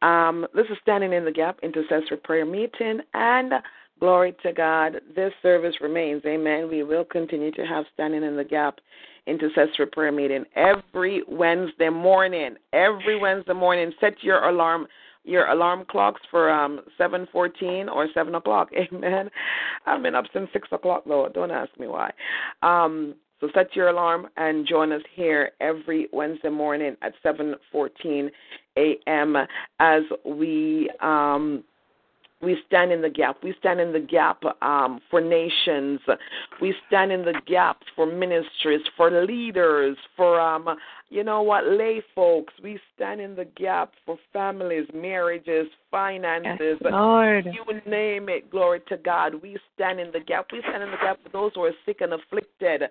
Um, 0.00 0.46
this 0.54 0.64
is 0.70 0.78
Standing 0.80 1.12
in 1.12 1.26
the 1.26 1.30
Gap 1.30 1.58
Intercessory 1.62 2.16
Prayer 2.16 2.46
Meeting, 2.46 3.00
and 3.12 3.52
glory 4.00 4.34
to 4.42 4.54
God, 4.54 5.02
this 5.14 5.34
service 5.42 5.74
remains. 5.82 6.22
Amen. 6.24 6.70
We 6.70 6.84
will 6.84 7.04
continue 7.04 7.50
to 7.50 7.66
have 7.66 7.84
Standing 7.92 8.22
in 8.22 8.34
the 8.34 8.44
Gap 8.44 8.78
Intercessory 9.26 9.86
Prayer 9.92 10.10
Meeting 10.10 10.44
every 10.56 11.22
Wednesday 11.28 11.90
morning. 11.90 12.56
Every 12.72 13.20
Wednesday 13.20 13.52
morning. 13.52 13.92
Set 14.00 14.22
your 14.22 14.42
alarm 14.48 14.86
your 15.24 15.46
alarm 15.46 15.84
clocks 15.90 16.20
for 16.30 16.50
um 16.50 16.80
seven 16.96 17.26
fourteen 17.32 17.88
or 17.88 18.08
seven 18.14 18.34
o'clock. 18.34 18.70
Amen. 18.92 19.30
I've 19.86 20.02
been 20.02 20.14
up 20.14 20.26
since 20.32 20.48
six 20.52 20.68
o'clock 20.72 21.04
though. 21.06 21.28
Don't 21.32 21.50
ask 21.50 21.70
me 21.78 21.86
why. 21.86 22.12
Um 22.62 23.14
so 23.40 23.48
set 23.52 23.74
your 23.76 23.88
alarm 23.88 24.28
and 24.36 24.66
join 24.66 24.92
us 24.92 25.02
here 25.14 25.50
every 25.60 26.08
Wednesday 26.12 26.48
morning 26.50 26.96
at 27.02 27.12
seven 27.22 27.54
fourteen 27.72 28.30
a.m. 28.76 29.36
as 29.80 30.02
we 30.24 30.90
um 31.00 31.64
we 32.44 32.58
stand 32.66 32.92
in 32.92 33.02
the 33.02 33.10
gap. 33.10 33.36
We 33.42 33.54
stand 33.58 33.80
in 33.80 33.92
the 33.92 34.00
gap 34.00 34.42
um, 34.62 35.00
for 35.10 35.20
nations. 35.20 36.00
We 36.60 36.74
stand 36.86 37.12
in 37.12 37.24
the 37.24 37.40
gap 37.46 37.78
for 37.96 38.06
ministries, 38.06 38.80
for 38.96 39.24
leaders, 39.24 39.96
for 40.16 40.40
um, 40.40 40.68
you 41.10 41.22
know 41.22 41.42
what, 41.42 41.66
lay 41.66 42.02
folks. 42.14 42.52
We 42.62 42.78
stand 42.94 43.20
in 43.20 43.36
the 43.36 43.44
gap 43.44 43.92
for 44.04 44.18
families, 44.32 44.86
marriages, 44.92 45.68
finances. 45.90 46.78
Yes, 46.80 46.92
Lord. 46.92 47.46
You 47.46 47.64
name 47.90 48.28
it. 48.28 48.50
Glory 48.50 48.80
to 48.88 48.96
God. 48.96 49.34
We 49.42 49.56
stand 49.74 50.00
in 50.00 50.10
the 50.12 50.20
gap. 50.20 50.46
We 50.52 50.60
stand 50.60 50.82
in 50.82 50.90
the 50.90 50.96
gap 50.96 51.20
for 51.22 51.30
those 51.30 51.52
who 51.54 51.62
are 51.64 51.72
sick 51.86 52.00
and 52.00 52.14
afflicted. 52.14 52.82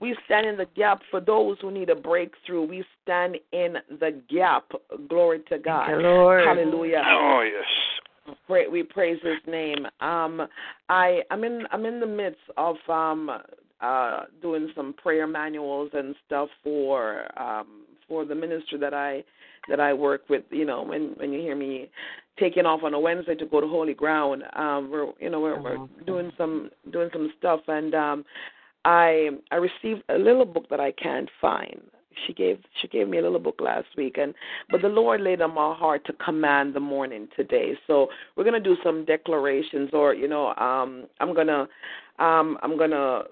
We 0.00 0.16
stand 0.26 0.46
in 0.46 0.56
the 0.56 0.66
gap 0.76 1.02
for 1.10 1.20
those 1.20 1.56
who 1.60 1.70
need 1.70 1.90
a 1.90 1.94
breakthrough. 1.94 2.64
We 2.64 2.84
stand 3.02 3.36
in 3.52 3.76
the 4.00 4.20
gap. 4.28 4.70
Glory 5.08 5.40
to 5.48 5.58
God. 5.58 5.90
Lord. 6.00 6.44
Hallelujah 6.46 7.02
Oh, 7.04 7.40
yes. 7.40 7.64
We 8.70 8.82
praise 8.82 9.18
his 9.22 9.38
name. 9.46 9.86
Um, 10.00 10.46
I 10.88 11.22
I'm 11.30 11.44
in 11.44 11.62
I'm 11.70 11.86
in 11.86 12.00
the 12.00 12.06
midst 12.06 12.40
of 12.56 12.76
um 12.88 13.30
uh 13.80 14.20
doing 14.42 14.70
some 14.74 14.92
prayer 14.94 15.26
manuals 15.26 15.90
and 15.92 16.14
stuff 16.26 16.48
for 16.62 17.26
um 17.40 17.84
for 18.08 18.24
the 18.24 18.34
ministry 18.34 18.78
that 18.78 18.94
I 18.94 19.22
that 19.68 19.80
I 19.80 19.92
work 19.92 20.22
with. 20.28 20.44
You 20.50 20.64
know, 20.64 20.82
when 20.82 21.14
when 21.16 21.32
you 21.32 21.40
hear 21.40 21.56
me 21.56 21.90
taking 22.38 22.66
off 22.66 22.82
on 22.82 22.94
a 22.94 23.00
Wednesday 23.00 23.34
to 23.36 23.46
go 23.46 23.60
to 23.60 23.66
Holy 23.66 23.94
Ground, 23.94 24.42
um, 24.56 24.90
we're 24.90 25.12
you 25.20 25.30
know 25.30 25.40
we're, 25.40 25.60
we're 25.60 25.86
doing 26.06 26.32
some 26.38 26.70
doing 26.92 27.10
some 27.12 27.32
stuff, 27.38 27.60
and 27.68 27.94
um, 27.94 28.24
I 28.84 29.30
I 29.50 29.56
received 29.56 30.02
a 30.08 30.18
little 30.18 30.44
book 30.44 30.68
that 30.70 30.80
I 30.80 30.92
can't 30.92 31.28
find. 31.40 31.80
She 32.26 32.32
gave 32.32 32.58
she 32.80 32.88
gave 32.88 33.08
me 33.08 33.18
a 33.18 33.22
little 33.22 33.38
book 33.38 33.60
last 33.60 33.86
week, 33.96 34.16
and 34.18 34.34
but 34.70 34.82
the 34.82 34.88
Lord 34.88 35.20
laid 35.20 35.40
on 35.40 35.54
my 35.54 35.74
heart 35.74 36.04
to 36.06 36.12
command 36.14 36.74
the 36.74 36.80
morning 36.80 37.28
today. 37.36 37.72
So 37.86 38.08
we're 38.36 38.44
gonna 38.44 38.60
do 38.60 38.76
some 38.82 39.04
declarations, 39.04 39.90
or 39.92 40.14
you 40.14 40.28
know, 40.28 40.54
um, 40.54 41.06
I'm 41.20 41.34
gonna 41.34 41.68
um, 42.18 42.58
I'm 42.62 42.78
gonna 42.78 43.24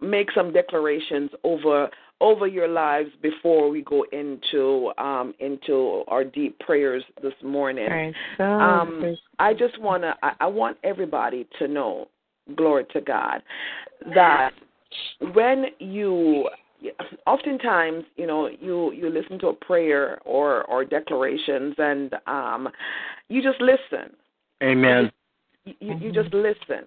make 0.00 0.30
some 0.32 0.52
declarations 0.52 1.30
over 1.44 1.88
over 2.20 2.46
your 2.46 2.68
lives 2.68 3.10
before 3.20 3.68
we 3.68 3.82
go 3.82 4.04
into 4.12 4.92
um, 4.98 5.34
into 5.38 6.02
our 6.08 6.24
deep 6.24 6.58
prayers 6.60 7.04
this 7.22 7.34
morning. 7.42 7.88
Um, 8.60 9.16
I 9.38 9.52
just 9.52 9.78
wanna 9.80 10.16
I, 10.22 10.32
I 10.40 10.46
want 10.46 10.78
everybody 10.84 11.46
to 11.58 11.68
know, 11.68 12.08
glory 12.56 12.86
to 12.92 13.00
God, 13.00 13.42
that 14.14 14.52
when 15.34 15.66
you 15.78 16.48
oftentimes 17.26 18.04
you 18.16 18.26
know 18.26 18.48
you 18.48 18.92
you 18.92 19.10
listen 19.10 19.38
to 19.38 19.48
a 19.48 19.54
prayer 19.54 20.18
or 20.24 20.64
or 20.64 20.84
declarations 20.84 21.74
and 21.78 22.14
um 22.26 22.68
you 23.28 23.42
just 23.42 23.60
listen 23.60 24.14
Amen. 24.62 25.10
you, 25.64 25.74
you, 25.80 25.98
you 25.98 26.12
just 26.12 26.32
listen 26.32 26.86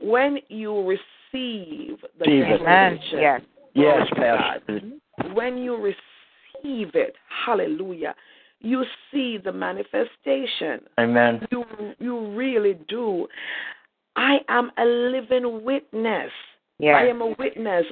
when 0.00 0.38
you 0.48 0.80
receive 0.80 1.98
the 2.18 2.24
Receive 2.26 2.42
it. 2.42 2.58
Declaration 2.58 3.18
Yes. 3.18 3.40
Yes, 3.74 4.06
Pastor. 4.14 4.80
God, 4.80 5.34
when 5.34 5.58
you 5.58 5.76
receive 5.76 6.94
it 6.94 7.14
hallelujah 7.46 8.14
you 8.60 8.84
see 9.10 9.38
the 9.42 9.52
manifestation 9.52 10.80
Amen. 10.98 11.46
you 11.50 11.64
you 11.98 12.34
really 12.34 12.78
do 12.88 13.26
i 14.16 14.38
am 14.48 14.70
a 14.78 14.84
living 14.84 15.64
witness 15.64 16.30
Yes. 16.78 16.96
I 16.98 17.06
am 17.08 17.20
a 17.20 17.28
witness. 17.38 17.86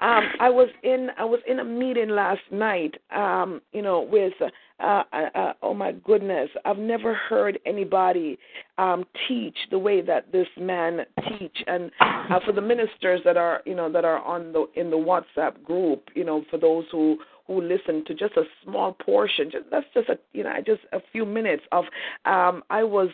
Um, 0.00 0.24
I 0.40 0.50
was 0.50 0.68
in 0.82 1.08
I 1.18 1.24
was 1.24 1.40
in 1.48 1.60
a 1.60 1.64
meeting 1.64 2.10
last 2.10 2.42
night. 2.50 2.96
Um, 3.14 3.62
you 3.72 3.80
know, 3.80 4.02
with 4.02 4.34
uh, 4.78 5.02
uh, 5.12 5.28
uh, 5.34 5.52
oh 5.62 5.72
my 5.72 5.92
goodness, 5.92 6.50
I've 6.64 6.78
never 6.78 7.14
heard 7.14 7.58
anybody 7.64 8.38
um, 8.76 9.04
teach 9.26 9.56
the 9.70 9.78
way 9.78 10.02
that 10.02 10.32
this 10.32 10.48
man 10.58 11.00
teach. 11.28 11.56
And 11.66 11.90
uh, 12.00 12.40
for 12.44 12.52
the 12.52 12.60
ministers 12.60 13.20
that 13.24 13.38
are 13.38 13.62
you 13.64 13.74
know 13.74 13.90
that 13.90 14.04
are 14.04 14.22
on 14.22 14.52
the 14.52 14.66
in 14.74 14.90
the 14.90 14.96
WhatsApp 14.96 15.62
group, 15.64 16.10
you 16.14 16.24
know, 16.24 16.44
for 16.50 16.58
those 16.58 16.84
who 16.92 17.18
who 17.46 17.62
listen 17.62 18.04
to 18.06 18.14
just 18.14 18.36
a 18.36 18.42
small 18.64 18.92
portion, 18.92 19.50
just 19.50 19.64
that's 19.70 19.86
just 19.94 20.10
a 20.10 20.18
you 20.34 20.44
know 20.44 20.52
just 20.64 20.82
a 20.92 21.00
few 21.10 21.24
minutes 21.24 21.62
of. 21.72 21.84
Um, 22.26 22.62
I 22.68 22.84
was 22.84 23.08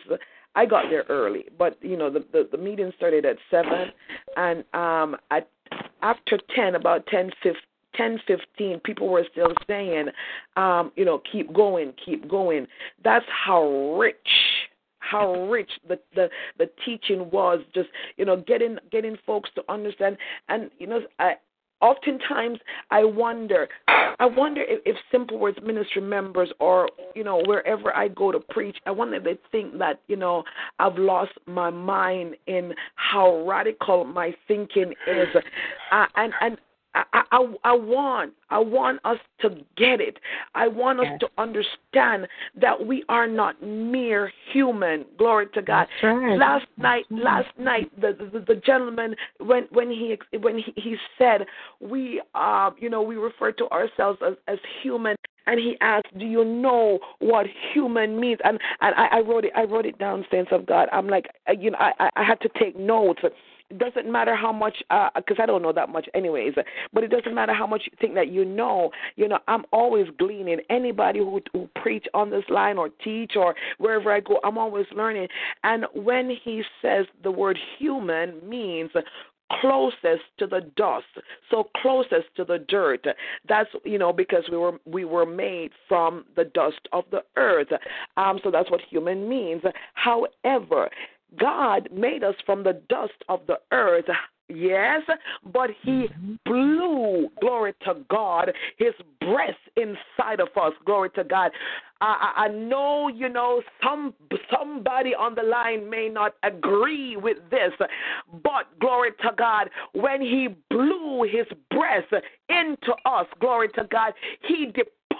I 0.55 0.65
got 0.65 0.89
there 0.89 1.05
early, 1.09 1.45
but 1.57 1.77
you 1.81 1.97
know 1.97 2.09
the 2.09 2.25
the, 2.31 2.47
the 2.51 2.57
meeting 2.57 2.91
started 2.95 3.25
at 3.25 3.37
seven, 3.49 3.91
and 4.37 4.63
um 4.73 5.15
at 5.31 5.49
after 6.01 6.39
ten, 6.55 6.75
about 6.75 7.05
ten 7.07 7.31
fifteen. 7.41 7.61
10 7.95 8.19
15 8.25 8.79
people 8.79 9.07
were 9.07 9.23
still 9.31 9.53
saying 9.67 10.07
um 10.55 10.91
you 10.95 11.05
know 11.05 11.21
keep 11.31 11.53
going 11.53 11.93
keep 12.03 12.27
going 12.27 12.65
that's 13.03 13.25
how 13.27 13.95
rich 13.95 14.17
how 14.97 15.47
rich 15.47 15.69
the 15.87 15.99
the 16.15 16.29
the 16.57 16.69
teaching 16.83 17.29
was 17.29 17.59
just 17.73 17.89
you 18.17 18.25
know 18.25 18.37
getting 18.37 18.77
getting 18.91 19.15
folks 19.25 19.49
to 19.53 19.61
understand 19.69 20.17
and 20.49 20.71
you 20.79 20.87
know 20.87 21.01
i 21.19 21.33
oftentimes 21.83 22.59
I 22.89 23.03
wonder, 23.03 23.67
I 23.87 24.25
wonder 24.25 24.61
if, 24.61 24.79
if 24.85 24.95
Simple 25.11 25.37
Words 25.37 25.59
Ministry 25.63 26.01
members 26.01 26.51
or 26.59 26.89
you 27.13 27.23
know 27.23 27.43
wherever 27.45 27.95
I 27.95 28.07
go 28.07 28.31
to 28.31 28.39
preach, 28.39 28.77
I 28.85 28.91
wonder 28.91 29.17
if 29.17 29.23
they 29.23 29.37
think 29.51 29.77
that 29.79 29.99
you 30.07 30.15
know 30.15 30.43
I've 30.79 30.97
lost 30.97 31.33
my 31.45 31.69
mind 31.69 32.35
in 32.47 32.73
how 32.95 33.45
radical 33.45 34.05
my 34.05 34.33
thinking 34.47 34.93
is, 35.07 35.27
uh, 35.91 36.05
and 36.15 36.33
and. 36.41 36.57
I, 36.95 37.03
I 37.31 37.53
I 37.63 37.73
want 37.73 38.33
I 38.49 38.59
want 38.59 38.99
us 39.03 39.17
to 39.41 39.49
get 39.75 39.99
it. 39.99 40.19
I 40.53 40.67
want 40.67 40.99
us 40.99 41.07
to 41.21 41.27
understand 41.37 42.27
that 42.59 42.85
we 42.85 43.03
are 43.09 43.27
not 43.27 43.61
mere 43.63 44.31
human. 44.51 45.05
Glory 45.17 45.47
to 45.53 45.61
God. 45.61 45.87
That's 46.01 46.03
right. 46.03 46.37
Last 46.37 46.65
night, 46.77 47.05
last 47.09 47.49
night, 47.57 47.91
the, 47.99 48.15
the 48.31 48.39
the 48.39 48.55
gentleman 48.61 49.15
when 49.39 49.63
when 49.71 49.89
he 49.89 50.17
when 50.39 50.57
he, 50.59 50.73
he 50.75 50.95
said 51.17 51.45
we 51.79 52.21
uh 52.35 52.71
you 52.79 52.89
know 52.89 53.01
we 53.01 53.15
refer 53.15 53.51
to 53.53 53.67
ourselves 53.69 54.19
as 54.25 54.33
as 54.47 54.59
human 54.81 55.15
and 55.45 55.59
he 55.59 55.75
asked, 55.81 56.17
"Do 56.17 56.25
you 56.25 56.45
know 56.45 56.99
what 57.19 57.47
human 57.73 58.19
means?" 58.19 58.39
And 58.43 58.59
and 58.81 58.95
I, 58.95 59.17
I 59.17 59.19
wrote 59.21 59.45
it. 59.45 59.51
I 59.55 59.63
wrote 59.63 59.85
it 59.85 59.97
down. 59.97 60.25
Saints 60.31 60.51
of 60.53 60.65
God. 60.65 60.87
I'm 60.93 61.07
like, 61.07 61.25
uh, 61.49 61.53
you 61.53 61.71
know, 61.71 61.77
I 61.79 61.91
I- 61.99 62.09
I 62.15 62.23
had 62.23 62.39
to 62.41 62.49
take 62.57 62.77
notes. 62.77 63.21
Doesn't 63.77 64.11
matter 64.11 64.35
how 64.35 64.51
much, 64.51 64.77
because 65.15 65.37
I 65.41 65.45
don't 65.45 65.61
know 65.61 65.73
that 65.73 65.89
much, 65.89 66.07
anyways. 66.13 66.53
But 66.93 67.03
it 67.03 67.09
doesn't 67.09 67.33
matter 67.33 67.53
how 67.53 67.67
much 67.67 67.83
you 67.85 67.97
think 67.99 68.15
that 68.15 68.29
you 68.29 68.45
know. 68.45 68.91
You 69.15 69.27
know, 69.27 69.39
I'm 69.47 69.63
always 69.71 70.07
gleaning. 70.17 70.59
Anybody 70.69 71.19
who 71.19 71.41
who 71.51 71.69
preach 71.81 72.05
on 72.13 72.29
this 72.29 72.43
line 72.49 72.77
or 72.77 72.89
teach 73.03 73.33
or 73.35 73.55
wherever 73.77 74.11
I 74.11 74.19
go, 74.19 74.39
I'm 74.43 74.57
always 74.57 74.85
learning. 74.95 75.27
And 75.63 75.85
when 75.93 76.29
he 76.43 76.63
says 76.81 77.05
the 77.23 77.31
word 77.31 77.57
human 77.79 78.47
means 78.47 78.91
closest 79.61 80.23
to 80.37 80.47
the 80.47 80.61
dust 80.75 81.05
so 81.51 81.69
closest 81.77 82.25
to 82.35 82.43
the 82.43 82.59
dirt 82.69 83.05
that's 83.47 83.69
you 83.83 83.97
know 83.97 84.13
because 84.13 84.43
we 84.49 84.57
were 84.57 84.79
we 84.85 85.05
were 85.05 85.25
made 85.25 85.71
from 85.87 86.25
the 86.35 86.45
dust 86.45 86.79
of 86.91 87.03
the 87.11 87.21
earth 87.35 87.67
um 88.17 88.39
so 88.43 88.49
that's 88.49 88.71
what 88.71 88.81
human 88.89 89.27
means 89.27 89.61
however 89.93 90.89
God 91.39 91.89
made 91.91 92.23
us 92.23 92.35
from 92.45 92.63
the 92.63 92.81
dust 92.89 93.13
of 93.29 93.41
the 93.47 93.59
earth. 93.71 94.05
Yes, 94.49 95.01
but 95.53 95.69
he 95.83 96.07
mm-hmm. 96.07 96.35
blew, 96.45 97.29
glory 97.39 97.73
to 97.85 97.95
God, 98.09 98.51
his 98.77 98.93
breath 99.21 99.55
inside 99.77 100.41
of 100.41 100.49
us, 100.61 100.73
glory 100.85 101.09
to 101.11 101.23
God. 101.23 101.51
I, 102.01 102.33
I, 102.35 102.43
I 102.43 102.47
know, 102.49 103.07
you 103.07 103.29
know, 103.29 103.61
some 103.81 104.13
somebody 104.51 105.15
on 105.15 105.33
the 105.35 105.43
line 105.43 105.89
may 105.89 106.09
not 106.09 106.33
agree 106.43 107.15
with 107.15 107.37
this, 107.49 107.71
but 108.43 108.79
glory 108.79 109.11
to 109.21 109.29
God, 109.37 109.69
when 109.93 110.21
he 110.21 110.49
blew 110.69 111.23
his 111.23 111.47
breath 111.69 112.21
into 112.49 112.93
us, 113.05 113.25
glory 113.39 113.69
to 113.69 113.85
God, 113.89 114.13
he 114.41 114.67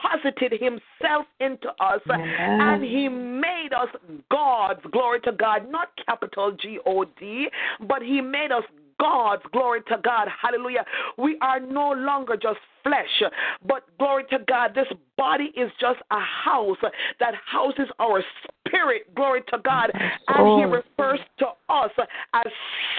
deposited 0.03 0.59
himself 0.59 1.25
into 1.39 1.69
us 1.79 2.01
and 2.09 2.83
he 2.83 3.09
made 3.09 3.69
us 3.75 3.89
gods, 4.29 4.79
glory 4.91 5.19
to 5.21 5.31
God, 5.31 5.69
not 5.69 5.89
capital 6.05 6.55
G 6.59 6.79
O 6.85 7.05
D, 7.19 7.47
but 7.87 8.01
he 8.01 8.21
made 8.21 8.51
us 8.51 8.63
gods, 8.99 9.41
glory 9.51 9.81
to 9.89 9.97
God, 10.03 10.27
hallelujah. 10.41 10.85
We 11.17 11.37
are 11.41 11.59
no 11.59 11.91
longer 11.91 12.35
just 12.37 12.59
flesh, 12.83 13.31
but 13.67 13.83
glory 13.97 14.23
to 14.29 14.39
God, 14.47 14.75
this 14.75 14.87
body 15.17 15.51
is 15.55 15.71
just 15.79 15.99
a 16.11 16.19
house. 16.19 16.77
That 17.19 17.33
houses 17.45 17.87
our 17.99 18.23
spirit, 18.67 19.13
glory 19.15 19.41
to 19.49 19.57
God, 19.63 19.91
and 19.93 20.59
He 20.59 20.65
oh. 20.65 20.69
refers 20.69 21.19
to 21.39 21.45
us 21.69 21.91
as 22.33 22.45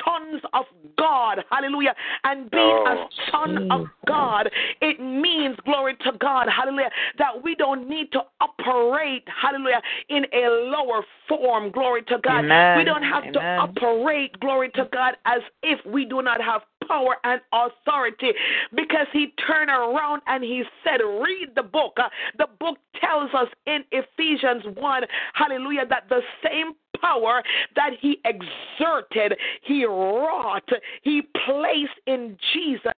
sons 0.05 0.43
of 0.53 0.65
God, 0.97 1.39
hallelujah. 1.51 1.95
And 2.25 2.51
being 2.51 2.63
a 2.63 2.95
oh. 2.97 3.07
son 3.31 3.69
mm. 3.69 3.81
of 3.81 3.87
God, 4.07 4.51
it 4.81 5.01
means, 5.01 5.57
glory 5.65 5.97
to 6.05 6.13
God, 6.19 6.49
hallelujah, 6.49 6.91
that 7.19 7.43
we 7.43 7.55
don't 7.55 7.89
need 7.89 8.13
to 8.13 8.21
operate, 8.41 9.25
hallelujah, 9.41 9.83
in 10.09 10.25
a 10.33 10.49
lower 10.71 11.05
form, 11.29 11.71
glory 11.71 12.03
to 12.03 12.19
God. 12.23 12.45
Amen. 12.45 12.79
We 12.79 12.85
don't 12.85 13.03
have 13.03 13.33
to 13.33 13.41
operate, 13.41 14.39
glory 14.41 14.71
to 14.75 14.89
God, 14.93 15.15
as 15.25 15.41
if 15.63 15.85
we 15.87 16.05
do 16.05 16.23
not 16.23 16.41
have 16.41 16.63
power 16.89 17.17
and 17.25 17.41
authority 17.53 18.33
because 18.75 19.07
he 19.13 19.33
turned 19.47 19.71
around 19.71 20.23
and 20.27 20.43
he 20.43 20.63
said, 20.83 21.01
Read 21.03 21.49
the 21.55 21.63
book. 21.63 21.95
Uh, 21.97 22.09
the 22.39 22.47
book 22.61 22.79
tells 23.01 23.31
us 23.35 23.49
in 23.67 23.85
Ephesians 23.93 24.65
1, 24.77 25.03
hallelujah, 25.35 25.87
that 25.89 26.09
the 26.09 26.21
same 26.43 26.73
power 27.01 27.43
that 27.77 27.91
he 28.01 28.19
exerted, 28.25 29.37
he 29.63 29.85
wrought, 29.85 30.69
he 31.03 31.23
placed 31.45 31.93
in 32.07 32.37
Jesus 32.53 32.93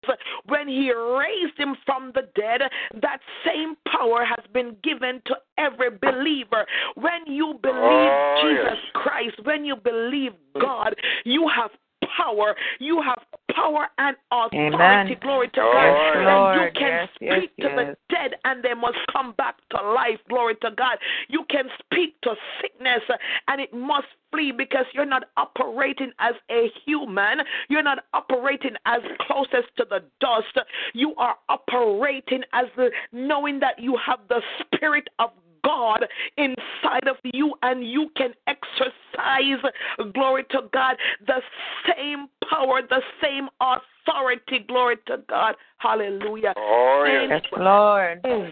when 0.47 0.67
he 0.67 0.91
raised 0.93 1.57
him 1.57 1.75
from 1.85 2.11
the 2.13 2.23
dead. 2.35 2.61
That 3.01 3.19
same 3.45 3.75
power 3.87 4.25
has 4.25 4.45
been 4.53 4.75
given 4.83 5.21
to 5.27 5.35
every 5.57 5.89
believer. 6.01 6.65
When 6.95 7.25
you 7.25 7.57
believe 7.61 7.75
Oh, 7.77 8.41
Jesus 8.43 8.77
yes. 8.83 8.91
Christ, 8.93 9.35
when 9.43 9.65
you 9.65 9.75
believe 9.75 10.31
God, 10.59 10.95
you 11.23 11.49
have 11.55 11.71
power. 12.17 12.55
You 12.79 13.01
have 13.01 13.19
power 13.53 13.87
and 13.97 14.15
authority. 14.31 14.75
Amen. 14.75 15.15
Glory 15.21 15.49
to 15.49 15.61
Oh, 15.61 15.71
God. 15.73 16.55
yes. 16.55 16.59
And 16.59 16.65
you 16.65 16.71
can 16.79 16.87
yes, 16.89 17.09
yes, 17.21 17.37
speak 17.37 17.55
to 17.57 17.69
the 17.75 17.97
dead 18.13 18.31
and 18.43 18.63
they 18.63 18.73
must 18.73 18.97
come 19.11 19.33
back 19.37 19.55
to 19.71 19.77
life. 19.81 20.19
Glory 20.29 20.55
to 20.61 20.71
God. 20.75 20.97
You 21.29 21.45
can 21.49 21.65
speak 21.79 22.19
to 22.21 22.35
sickness 22.61 23.01
and 23.47 23.61
it 23.61 23.73
must 23.73 24.07
flee 24.31 24.51
because 24.51 24.85
you're 24.93 25.05
not 25.05 25.25
operating 25.37 26.11
as 26.19 26.33
a 26.51 26.71
human. 26.85 27.39
You're 27.69 27.83
not 27.83 27.99
operating 28.13 28.75
as 28.85 28.99
closest 29.21 29.69
to 29.77 29.85
the 29.89 30.03
dust. 30.19 30.57
You 30.93 31.15
are 31.17 31.35
operating 31.49 32.43
as 32.53 32.65
the, 32.75 32.89
knowing 33.11 33.59
that 33.59 33.79
you 33.79 33.97
have 34.05 34.19
the 34.29 34.41
spirit 34.61 35.07
of 35.19 35.29
God 35.65 36.05
inside 36.37 37.07
of 37.09 37.17
you, 37.23 37.55
and 37.63 37.85
you 37.85 38.11
can 38.15 38.33
exercise, 38.47 39.71
glory 40.13 40.45
to 40.51 40.61
God, 40.71 40.95
the 41.25 41.41
same 41.87 42.27
power, 42.49 42.81
the 42.87 43.01
same 43.21 43.49
authority, 43.59 44.65
glory 44.67 44.97
to 45.07 45.17
God. 45.27 45.55
Hallelujah. 45.77 46.53
Oh, 46.55 47.27
yes, 47.29 47.41
Lord. 47.57 48.21
Mm. 48.23 48.51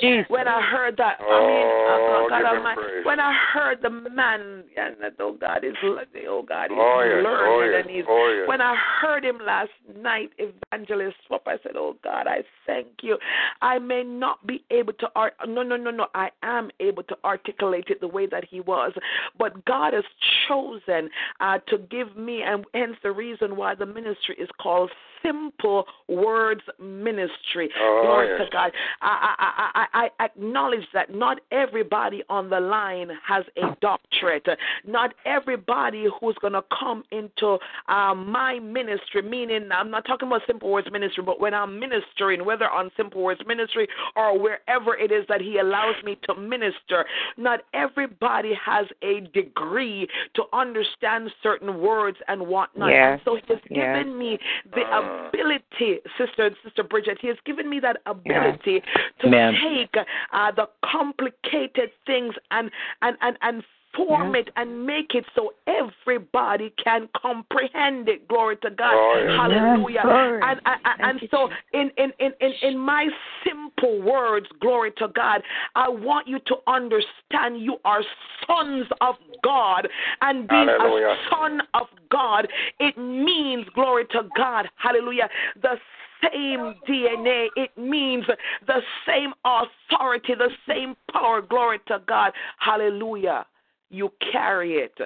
Jesus. 0.00 0.26
When 0.28 0.46
I 0.48 0.60
heard 0.60 0.96
that, 0.96 1.18
I 1.20 1.24
Oh, 1.24 1.46
mean, 1.46 1.66
uh, 1.66 2.28
God 2.28 2.38
give 2.38 2.46
him 2.46 2.66
Almighty, 2.66 3.04
when 3.04 3.20
I 3.20 3.32
heard 3.52 3.78
the 3.82 3.90
man, 3.90 4.64
and 4.76 4.96
that, 5.00 5.14
oh 5.20 5.32
God, 5.40 5.64
is 5.64 5.74
oh 5.82 6.42
God, 6.46 6.70
he's 6.70 6.78
Oh, 6.80 7.00
yes. 7.00 7.24
learned 7.24 7.48
Oh, 7.48 7.60
yes. 7.60 7.82
and 7.84 7.90
he's. 7.96 8.04
Oh, 8.08 8.36
yes. 8.38 8.48
When 8.48 8.60
I 8.60 8.74
heard 9.00 9.24
him 9.24 9.38
last 9.44 9.70
night, 10.00 10.30
Evangelist 10.38 11.16
Swap, 11.26 11.42
I 11.46 11.56
said, 11.62 11.72
oh 11.76 11.96
God, 12.02 12.26
I 12.26 12.42
thank 12.66 12.88
you. 13.02 13.18
I 13.62 13.78
may 13.78 14.02
not 14.02 14.46
be 14.46 14.64
able 14.70 14.92
to 14.94 15.08
art. 15.14 15.34
No, 15.46 15.62
no, 15.62 15.76
no, 15.76 15.90
no. 15.90 16.06
I 16.14 16.30
am 16.42 16.70
able 16.80 17.02
to 17.04 17.16
articulate 17.24 17.86
it 17.88 18.00
the 18.00 18.08
way 18.08 18.26
that 18.26 18.44
he 18.48 18.60
was, 18.60 18.92
but 19.38 19.64
God 19.64 19.94
has 19.94 20.04
chosen 20.48 21.10
uh, 21.40 21.58
to 21.68 21.78
give 21.78 22.16
me, 22.16 22.42
and 22.42 22.64
hence 22.74 22.96
the 23.02 23.12
reason 23.12 23.56
why 23.56 23.74
the 23.74 23.86
ministry 23.86 24.36
is 24.38 24.48
called 24.60 24.90
Simple 25.22 25.84
Words 26.08 26.62
Ministry. 26.80 27.68
Oh, 27.80 28.02
Glory 28.04 28.28
yes. 28.28 28.46
to 28.46 28.52
God. 28.52 28.72
I, 29.02 29.27
I, 29.38 29.86
I, 29.92 30.08
I 30.18 30.24
acknowledge 30.24 30.86
that 30.94 31.14
not 31.14 31.40
everybody 31.50 32.22
on 32.28 32.48
the 32.50 32.60
line 32.60 33.10
has 33.26 33.44
a 33.56 33.76
doctorate. 33.80 34.46
Not 34.86 35.14
everybody 35.26 36.06
who's 36.20 36.36
going 36.40 36.52
to 36.54 36.64
come 36.78 37.04
into 37.10 37.58
uh, 37.88 38.14
my 38.14 38.58
ministry, 38.58 39.22
meaning 39.22 39.68
I'm 39.72 39.90
not 39.90 40.06
talking 40.06 40.28
about 40.28 40.42
Simple 40.46 40.70
Words 40.70 40.88
Ministry, 40.90 41.22
but 41.24 41.40
when 41.40 41.54
I'm 41.54 41.78
ministering, 41.78 42.44
whether 42.44 42.70
on 42.70 42.90
Simple 42.96 43.22
Words 43.22 43.40
Ministry 43.46 43.86
or 44.16 44.38
wherever 44.38 44.96
it 44.96 45.12
is 45.12 45.24
that 45.28 45.40
He 45.40 45.58
allows 45.58 45.96
me 46.04 46.18
to 46.24 46.34
minister, 46.34 47.04
not 47.36 47.60
everybody 47.74 48.52
has 48.54 48.86
a 49.02 49.20
degree 49.32 50.08
to 50.34 50.44
understand 50.52 51.30
certain 51.42 51.80
words 51.80 52.18
and 52.28 52.46
whatnot. 52.46 52.90
Yes. 52.90 53.12
And 53.12 53.20
so 53.24 53.34
He 53.36 53.42
has 53.48 53.58
Yes. 53.70 53.96
given 53.96 54.16
me 54.16 54.38
the 54.74 54.82
ability, 54.96 56.00
Sister 56.16 56.46
and 56.46 56.56
Sister 56.64 56.82
Bridget, 56.82 57.18
He 57.20 57.28
has 57.28 57.36
given 57.44 57.68
me 57.68 57.80
that 57.80 57.98
ability 58.06 58.82
to 59.20 59.26
Amen. 59.26 59.54
take 59.62 59.94
uh, 60.32 60.52
the 60.52 60.68
complicated 60.84 61.90
things 62.06 62.34
and 62.50 62.70
and 63.02 63.16
and 63.20 63.36
and 63.42 63.62
form 63.96 64.34
it 64.34 64.50
and 64.56 64.86
make 64.86 65.14
it 65.14 65.24
so 65.34 65.52
everybody 65.66 66.72
can 66.82 67.08
comprehend 67.20 68.08
it. 68.08 68.28
Glory 68.28 68.56
to 68.58 68.70
God. 68.70 68.92
Oh. 68.94 69.36
Hallelujah. 69.36 69.94
Yes, 69.94 70.04
glory. 70.04 70.40
And 70.42 70.60
and, 70.66 70.80
and, 70.84 71.20
and 71.20 71.30
so 71.30 71.48
in, 71.72 71.90
in, 71.96 72.12
in, 72.18 72.32
in, 72.40 72.52
in 72.62 72.78
my 72.78 73.08
simple 73.44 74.02
words, 74.02 74.46
glory 74.60 74.92
to 74.98 75.08
God, 75.08 75.42
I 75.74 75.88
want 75.88 76.28
you 76.28 76.38
to 76.46 76.56
understand 76.66 77.60
you 77.60 77.76
are 77.84 78.02
sons 78.46 78.86
of 79.00 79.16
God. 79.42 79.88
And 80.20 80.48
being 80.48 80.68
Hallelujah. 80.68 81.06
a 81.06 81.16
son 81.30 81.60
of 81.74 81.86
God, 82.10 82.48
it 82.78 82.96
means 82.98 83.66
glory 83.74 84.04
to 84.12 84.22
God. 84.36 84.68
Hallelujah. 84.76 85.28
The 85.62 85.76
same 86.22 86.74
DNA. 86.88 87.48
It 87.56 87.70
means 87.76 88.24
the 88.66 88.80
same 89.06 89.32
authority, 89.44 90.34
the 90.36 90.50
same 90.66 90.96
power. 91.12 91.42
Glory 91.42 91.78
to 91.88 92.00
God. 92.06 92.32
Hallelujah. 92.58 93.46
You 93.90 94.10
carry 94.32 94.74
it. 94.74 94.98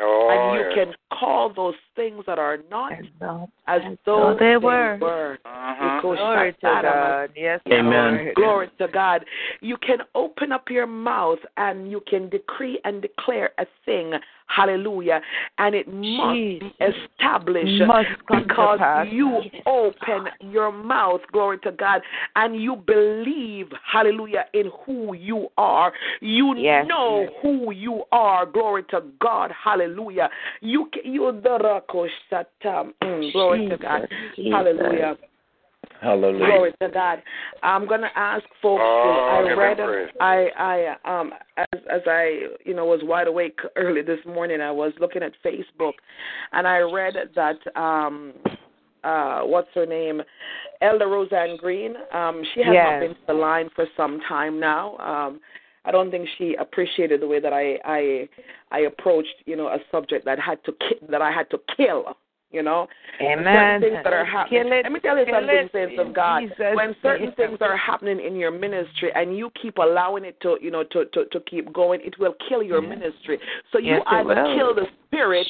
Oh, 0.00 0.28
and 0.30 0.58
you 0.58 0.68
yes. 0.68 0.74
can 0.74 1.18
call 1.18 1.52
those 1.52 1.74
things 1.94 2.24
that 2.26 2.38
are 2.38 2.58
not 2.70 2.92
as 2.92 3.04
though 3.20 3.48
though 4.04 4.36
they 4.38 4.56
were. 4.56 5.38
Uh-huh. 5.44 5.96
Because 5.96 6.18
Glory 6.18 6.52
to 6.52 6.80
God. 6.82 7.30
Yes, 7.36 7.60
Amen. 7.66 7.90
Lord. 7.90 8.34
Glory 8.34 8.70
to 8.78 8.88
God. 8.88 9.24
You 9.60 9.76
can 9.76 9.98
open 10.14 10.52
up 10.52 10.70
your 10.70 10.86
mouth 10.86 11.38
and 11.56 11.90
you 11.90 12.02
can 12.08 12.28
decree 12.28 12.80
and 12.84 13.02
declare 13.02 13.50
a 13.58 13.66
thing. 13.84 14.12
Hallelujah. 14.46 15.20
And 15.58 15.74
it 15.74 15.88
must 15.88 16.34
be 16.34 16.60
established 16.80 17.82
Must 17.86 18.08
because 18.28 18.78
pass. 18.78 19.06
you 19.10 19.40
open 19.66 20.26
your 20.40 20.70
mouth, 20.70 21.20
glory 21.32 21.58
to 21.60 21.72
God, 21.72 22.02
and 22.36 22.60
you 22.60 22.76
believe, 22.76 23.68
hallelujah, 23.90 24.44
in 24.52 24.70
who 24.84 25.14
you 25.14 25.48
are. 25.56 25.92
You 26.20 26.54
Yes, 26.56 26.86
know 26.86 27.28
who 27.40 27.72
you 27.72 28.02
are, 28.12 28.44
glory 28.44 28.84
to 28.90 29.02
God, 29.20 29.50
hallelujah. 29.52 30.28
You 30.60 30.90
you 31.02 31.40
the 31.42 31.58
rakoshatam. 31.58 31.81
Mm, 33.02 33.32
glory 33.32 33.68
to 33.68 33.76
God. 33.76 34.08
Hallelujah. 34.36 35.16
Hallelujah. 36.00 36.46
Glory 36.46 36.72
to 36.82 36.88
God. 36.88 37.22
I'm 37.62 37.86
gonna 37.86 38.10
ask 38.16 38.44
folks. 38.60 38.82
Oh, 38.82 39.46
I 39.46 39.52
read. 39.52 39.76
praise. 39.76 40.08
I 40.20 40.48
I 41.04 41.20
um 41.20 41.32
as 41.56 41.80
as 41.90 42.00
I 42.06 42.46
you 42.64 42.74
know 42.74 42.86
was 42.86 43.00
wide 43.04 43.28
awake 43.28 43.58
early 43.76 44.02
this 44.02 44.18
morning. 44.26 44.60
I 44.60 44.70
was 44.70 44.92
looking 45.00 45.22
at 45.22 45.32
Facebook, 45.44 45.92
and 46.52 46.66
I 46.66 46.78
read 46.78 47.14
that 47.34 47.80
um 47.80 48.32
uh 49.04 49.42
what's 49.42 49.68
her 49.74 49.86
name, 49.86 50.22
Elder 50.80 51.08
Roseanne 51.08 51.56
Green. 51.56 51.94
Um, 52.12 52.42
she 52.54 52.60
has 52.62 52.74
not 52.74 53.00
been 53.00 53.14
to 53.14 53.20
the 53.28 53.34
line 53.34 53.70
for 53.74 53.86
some 53.96 54.20
time 54.28 54.58
now. 54.58 54.96
Um, 54.98 55.40
I 55.84 55.90
don't 55.90 56.10
think 56.10 56.28
she 56.38 56.54
appreciated 56.54 57.20
the 57.20 57.26
way 57.26 57.40
that 57.40 57.52
I 57.52 57.78
I 57.84 58.28
I 58.70 58.80
approached 58.80 59.34
you 59.46 59.56
know 59.56 59.68
a 59.68 59.78
subject 59.90 60.24
that 60.24 60.38
had 60.38 60.62
to 60.64 60.72
ki- 60.72 61.06
that 61.10 61.22
I 61.22 61.30
had 61.30 61.50
to 61.50 61.58
kill. 61.76 62.16
You 62.52 62.62
know, 62.62 62.86
Amen. 63.22 63.80
things 63.80 63.96
that 64.04 64.12
are 64.12 64.26
happening. 64.26 64.66
It, 64.66 64.82
Let 64.84 64.92
me 64.92 65.00
tell 65.00 65.16
you 65.16 65.24
something, 65.24 65.68
saints 65.72 65.94
of 65.98 66.14
God. 66.14 66.42
Jesus' 66.42 66.74
When 66.74 66.94
certain 67.02 67.32
things 67.32 67.56
are 67.62 67.78
happening 67.78 68.20
in 68.20 68.36
your 68.36 68.50
ministry 68.50 69.10
and 69.14 69.38
you 69.38 69.50
keep 69.60 69.78
allowing 69.78 70.26
it 70.26 70.38
to, 70.42 70.58
you 70.60 70.70
know, 70.70 70.84
to 70.84 71.06
to, 71.06 71.24
to 71.24 71.40
keep 71.40 71.72
going, 71.72 72.02
it 72.02 72.18
will 72.18 72.34
kill 72.50 72.62
your 72.62 72.82
ministry. 72.82 73.38
So 73.72 73.78
you 73.78 73.94
Yes, 73.94 74.02
either 74.06 74.34
kill 74.54 74.74
the 74.74 74.86
spirit 75.06 75.46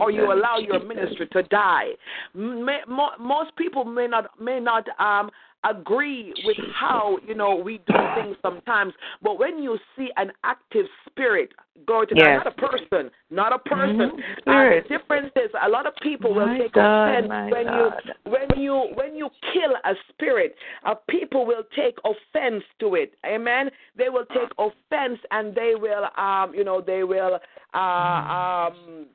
or 0.00 0.12
you 0.12 0.20
Jesus, 0.20 0.32
allow 0.32 0.58
your 0.58 0.84
ministry 0.84 1.26
to 1.32 1.42
die. 1.42 1.88
May, 2.34 2.82
mo, 2.86 3.08
most 3.18 3.54
people 3.56 3.84
may 3.84 4.06
not 4.06 4.40
may 4.40 4.60
not 4.60 4.86
um 5.00 5.32
agree 5.64 6.34
with 6.44 6.56
how 6.72 7.18
you 7.26 7.34
know 7.34 7.54
we 7.54 7.78
do 7.86 7.94
things 8.14 8.36
sometimes 8.42 8.92
but 9.22 9.38
when 9.38 9.62
you 9.62 9.78
see 9.96 10.10
an 10.16 10.30
active 10.44 10.86
spirit 11.06 11.52
glory 11.86 12.06
to 12.06 12.14
Yes. 12.16 12.42
god 12.44 12.44
not 12.44 12.46
a 12.46 12.68
person 12.68 13.10
not 13.30 13.52
a 13.52 13.58
person 13.58 14.10
Mhm. 14.10 14.20
uh, 14.46 14.82
the 14.82 14.88
difference 14.88 15.32
is 15.36 15.50
a 15.62 15.68
lot 15.68 15.86
of 15.86 15.94
people 15.96 16.34
will 16.34 16.56
take 16.58 16.72
God, 16.72 17.08
offense 17.08 17.28
when 17.52 17.66
God. 17.66 18.02
you 18.24 18.30
when 18.30 18.60
you 18.60 18.74
when 18.94 19.16
you 19.16 19.30
kill 19.52 19.74
a 19.84 19.94
spirit 20.10 20.56
uh, 20.84 20.94
people 21.08 21.46
will 21.46 21.64
take 21.74 21.96
offense 22.04 22.64
to 22.78 22.94
it 22.94 23.14
amen 23.24 23.70
they 23.96 24.08
will 24.08 24.26
take 24.26 24.50
offense 24.58 25.18
and 25.30 25.54
they 25.54 25.74
will 25.74 26.08
um 26.16 26.54
you 26.54 26.64
know 26.64 26.80
they 26.80 27.04
will 27.04 27.38
uh 27.74 28.68
um 28.68 29.06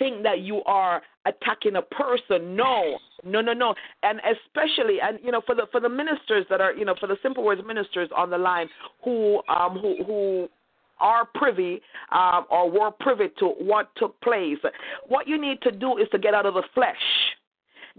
think 0.00 0.24
that 0.24 0.40
you 0.40 0.62
are 0.64 1.00
attacking 1.26 1.76
a 1.76 1.82
person. 1.82 2.56
No, 2.56 2.98
no, 3.24 3.40
no, 3.40 3.52
no. 3.52 3.74
And 4.02 4.20
especially, 4.20 4.98
and 5.00 5.20
you 5.22 5.30
know, 5.30 5.42
for 5.46 5.54
the 5.54 5.66
for 5.70 5.80
the 5.80 5.88
ministers 5.88 6.46
that 6.50 6.60
are, 6.60 6.72
you 6.72 6.84
know, 6.84 6.96
for 6.98 7.06
the 7.06 7.16
simple 7.22 7.44
words 7.44 7.60
ministers 7.64 8.08
on 8.16 8.30
the 8.30 8.38
line 8.38 8.68
who 9.04 9.40
um 9.48 9.78
who 9.78 10.02
who 10.04 10.48
are 10.98 11.26
privy 11.34 11.80
um, 12.12 12.44
or 12.50 12.70
were 12.70 12.90
privy 12.90 13.28
to 13.38 13.46
what 13.58 13.88
took 13.96 14.20
place. 14.20 14.58
What 15.08 15.26
you 15.28 15.40
need 15.40 15.62
to 15.62 15.70
do 15.70 15.96
is 15.96 16.08
to 16.12 16.18
get 16.18 16.34
out 16.34 16.46
of 16.46 16.54
the 16.54 16.64
flesh. 16.74 16.96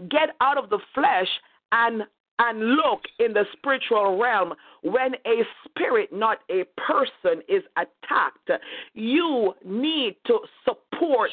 Get 0.08 0.30
out 0.40 0.56
of 0.56 0.70
the 0.70 0.78
flesh 0.94 1.28
and 1.72 2.02
and 2.38 2.76
look 2.76 3.02
in 3.20 3.32
the 3.34 3.44
spiritual 3.52 4.18
realm 4.20 4.54
when 4.82 5.14
a 5.26 5.42
spirit, 5.64 6.12
not 6.12 6.38
a 6.50 6.64
person, 6.80 7.42
is 7.48 7.62
attacked. 7.76 8.50
You 8.94 9.52
need 9.64 10.16
to 10.26 10.40
support 10.64 10.91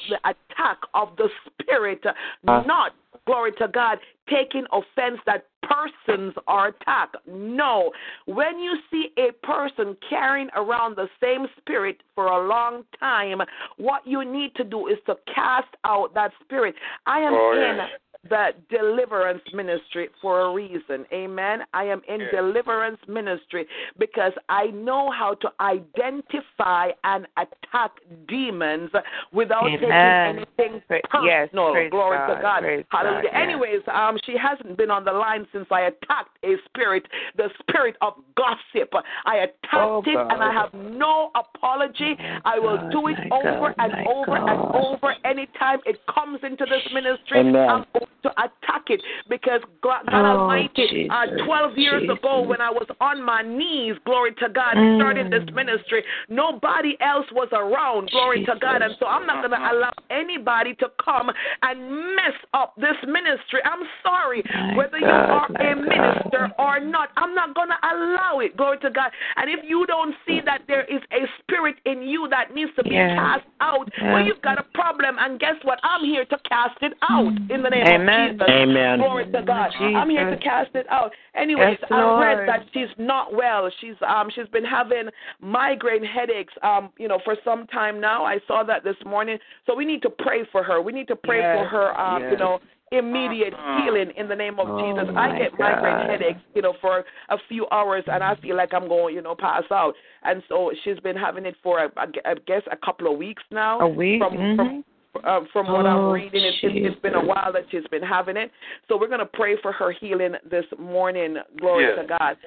the 0.09 0.17
attack 0.29 0.77
of 0.93 1.15
the 1.17 1.29
spirit, 1.61 2.01
ah. 2.47 2.63
not, 2.65 2.93
glory 3.25 3.51
to 3.53 3.67
God, 3.67 3.99
taking 4.29 4.65
offense 4.71 5.19
that 5.25 5.45
persons 5.63 6.33
are 6.47 6.69
attacked. 6.69 7.17
No. 7.27 7.91
When 8.25 8.59
you 8.59 8.77
see 8.89 9.09
a 9.17 9.31
person 9.45 9.95
carrying 10.09 10.49
around 10.55 10.95
the 10.95 11.07
same 11.21 11.45
spirit 11.57 11.97
for 12.15 12.25
a 12.27 12.47
long 12.47 12.83
time, 12.99 13.41
what 13.77 14.05
you 14.05 14.25
need 14.25 14.55
to 14.55 14.63
do 14.63 14.87
is 14.87 14.97
to 15.05 15.15
cast 15.33 15.67
out 15.85 16.13
that 16.15 16.31
spirit. 16.43 16.75
I 17.05 17.19
am 17.19 17.33
Oh, 17.33 17.51
in 17.53 17.77
yes. 17.77 17.89
The 18.27 18.49
deliverance 18.69 19.41
ministry 19.53 20.09
for 20.21 20.41
a 20.41 20.53
reason. 20.53 21.05
Amen. 21.13 21.63
I 21.73 21.85
am 21.85 22.01
in 22.07 22.19
Yes. 22.21 22.31
deliverance 22.31 22.99
ministry 23.07 23.65
because 23.97 24.33
I 24.49 24.67
know 24.67 25.09
how 25.09 25.35
to 25.35 25.51
identify 25.61 26.91
and 27.05 27.27
attack 27.37 27.91
demons 28.27 28.91
without 29.31 29.67
Amen. 29.67 30.35
taking 30.35 30.45
anything 30.59 30.81
personal. 31.09 31.25
yes, 31.25 31.49
Glory 31.51 31.89
God, 31.89 32.35
to 32.35 32.41
God. 32.41 32.61
praise 32.61 32.85
Hallelujah. 32.89 33.23
God, 33.23 33.31
yes. 33.31 33.41
Anyways, 33.41 33.81
um, 33.87 34.17
she 34.25 34.35
hasn't 34.37 34.75
been 34.77 34.91
on 34.91 35.05
the 35.05 35.13
line 35.13 35.47
since 35.53 35.67
I 35.71 35.81
attacked 35.81 36.37
a 36.43 36.57
spirit, 36.65 37.07
the 37.37 37.49
spirit 37.61 37.95
of 38.01 38.15
gossip. 38.35 38.93
I 39.25 39.37
attacked 39.37 39.63
Oh, 39.73 40.03
it 40.05 40.17
and 40.17 40.43
I 40.43 40.51
have 40.51 40.73
no 40.73 41.31
apology. 41.35 42.17
I 42.43 42.59
will 42.59 42.77
God, 42.77 42.91
do 42.91 43.07
it 43.07 43.31
over 43.31 43.73
God, 43.73 43.75
and 43.79 43.91
my 43.93 44.03
over 44.11 44.35
and 44.35 44.59
God. 44.59 44.75
over 44.75 45.15
anytime 45.23 45.79
it 45.85 46.01
comes 46.07 46.39
into 46.43 46.65
this 46.65 46.83
ministry. 46.93 47.39
Amen. 47.39 47.69
I'm 47.69 47.85
going 47.93 48.05
to 48.23 48.29
attack 48.31 48.83
it 48.89 49.01
because 49.29 49.61
God, 49.81 50.05
God 50.09 50.25
Oh, 50.25 50.39
Almighty, 50.41 51.07
uh, 51.09 51.25
12 51.45 51.77
years 51.77 52.03
ago 52.03 52.41
when 52.41 52.61
I 52.61 52.69
was 52.69 52.87
on 53.01 53.21
my 53.23 53.41
knees, 53.41 53.95
glory 54.05 54.33
to 54.35 54.49
God, 54.49 54.75
Mm. 54.75 54.95
starting 54.97 55.29
this 55.29 55.43
ministry, 55.53 56.03
nobody 56.29 56.95
else 57.01 57.25
was 57.31 57.47
around, 57.51 58.11
glory 58.11 58.45
to 58.45 58.55
God. 58.59 58.81
And 58.81 58.95
so 58.99 59.05
I'm 59.07 59.25
not 59.25 59.41
going 59.41 59.51
to 59.51 59.71
allow 59.71 59.91
anybody 60.09 60.75
to 60.75 60.91
come 61.03 61.31
and 61.63 62.15
mess 62.15 62.35
up 62.53 62.73
this 62.77 62.97
ministry. 63.07 63.61
I'm 63.65 63.87
sorry, 64.03 64.43
My 64.53 64.75
whether 64.75 64.97
you 64.99 65.07
are 65.07 65.47
a 65.59 65.75
God. 65.75 65.87
minister 65.87 66.49
or 66.57 66.79
not, 66.79 67.09
I'm 67.17 67.33
not 67.33 67.55
going 67.55 67.69
to 67.69 67.79
allow 67.91 68.39
it, 68.39 68.55
glory 68.57 68.77
to 68.79 68.89
God. 68.89 69.11
And 69.37 69.49
if 69.49 69.59
you 69.67 69.85
don't 69.85 70.15
see 70.25 70.41
that 70.45 70.61
there 70.67 70.83
is 70.85 71.01
a 71.11 71.25
spirit 71.39 71.75
in 71.85 72.01
you 72.03 72.27
that 72.29 72.53
needs 72.53 72.71
to 72.75 72.83
be 72.83 72.95
Yes. 72.95 73.17
cast 73.17 73.45
out, 73.61 73.89
well, 74.01 74.25
you've 74.25 74.41
got 74.41 74.59
a 74.59 74.63
problem. 74.73 75.17
And 75.19 75.39
guess 75.39 75.55
what? 75.63 75.79
I'm 75.83 76.03
here 76.05 76.25
to 76.25 76.37
cast 76.49 76.77
it 76.81 76.93
out 77.09 77.33
in 77.49 77.63
the 77.63 77.69
name 77.69 77.85
Amen. 77.87 78.01
of 78.01 78.05
Jesus. 78.09 78.47
Amen. 78.49 78.99
Glory 78.99 79.25
to 79.31 79.41
God. 79.43 79.71
I'm 79.79 80.09
here 80.09 80.29
to 80.29 80.37
cast 80.37 80.75
it 80.75 80.85
out. 80.89 81.11
Anyways, 81.35 81.77
Yes, 81.81 81.91
I 81.91 82.19
read 82.19 82.47
that 82.47 82.65
she's 82.73 82.89
not 82.97 83.33
well. 83.33 83.69
She's 83.79 83.95
um 84.07 84.29
she's 84.33 84.47
been 84.49 84.65
having 84.65 85.09
migraine 85.41 86.03
headaches 86.03 86.53
um 86.63 86.89
you 86.97 87.07
know 87.07 87.19
for 87.23 87.35
some 87.43 87.67
time 87.67 87.99
now. 87.99 88.25
I 88.25 88.39
saw 88.47 88.63
that 88.63 88.83
this 88.83 88.97
morning. 89.05 89.37
So 89.65 89.75
we 89.75 89.85
need 89.85 90.01
to 90.03 90.09
pray 90.09 90.41
for 90.51 90.63
her. 90.63 90.81
We 90.81 90.91
need 90.91 91.07
to 91.07 91.15
pray 91.15 91.41
for 91.53 91.65
her 91.67 91.99
um 91.99 92.23
you 92.29 92.37
know 92.37 92.59
immediate 92.91 93.53
healing 93.77 94.11
in 94.17 94.27
the 94.27 94.35
name 94.35 94.59
of 94.59 94.67
Oh, 94.67 94.81
Jesus. 94.81 95.13
I 95.15 95.27
my 95.29 95.37
get 95.37 95.59
migraine 95.59 96.09
headaches, 96.09 96.41
you 96.55 96.61
know, 96.63 96.73
for 96.81 97.05
a 97.29 97.37
few 97.47 97.67
hours 97.71 98.03
and 98.07 98.23
I 98.23 98.35
feel 98.41 98.55
like 98.55 98.73
I'm 98.73 98.87
going, 98.87 99.13
you 99.13 99.21
know, 99.21 99.35
pass 99.35 99.63
out. 99.71 99.93
And 100.23 100.41
so 100.49 100.71
she's 100.83 100.99
been 100.99 101.15
having 101.15 101.45
it 101.45 101.55
for 101.61 101.79
I 101.79 102.05
I 102.25 102.33
guess 102.47 102.63
a 102.71 102.77
couple 102.77 103.11
of 103.11 103.17
weeks 103.17 103.43
now. 103.51 103.79
A 103.81 103.87
week? 103.87 104.19
From 104.19 104.33
Mhm. 104.33 104.55
from 104.55 104.85
uh, 105.23 105.41
from 105.51 105.67
what 105.67 105.85
I'm 105.85 105.97
Oh, 105.97 106.11
reading, 106.11 106.43
it, 106.43 106.55
it, 106.63 106.85
it's 106.85 107.01
been 107.01 107.15
a 107.15 107.25
while 107.25 107.51
that 107.53 107.63
she's 107.71 107.85
been 107.91 108.03
having 108.03 108.37
it. 108.37 108.51
So 108.87 108.97
we're 108.97 109.07
going 109.07 109.19
to 109.19 109.25
pray 109.25 109.55
for 109.61 109.71
her 109.71 109.91
healing 109.91 110.33
this 110.49 110.65
morning. 110.77 111.37
Glory 111.59 111.85
Yes. 111.85 112.07
to 112.07 112.17
God. 112.17 112.37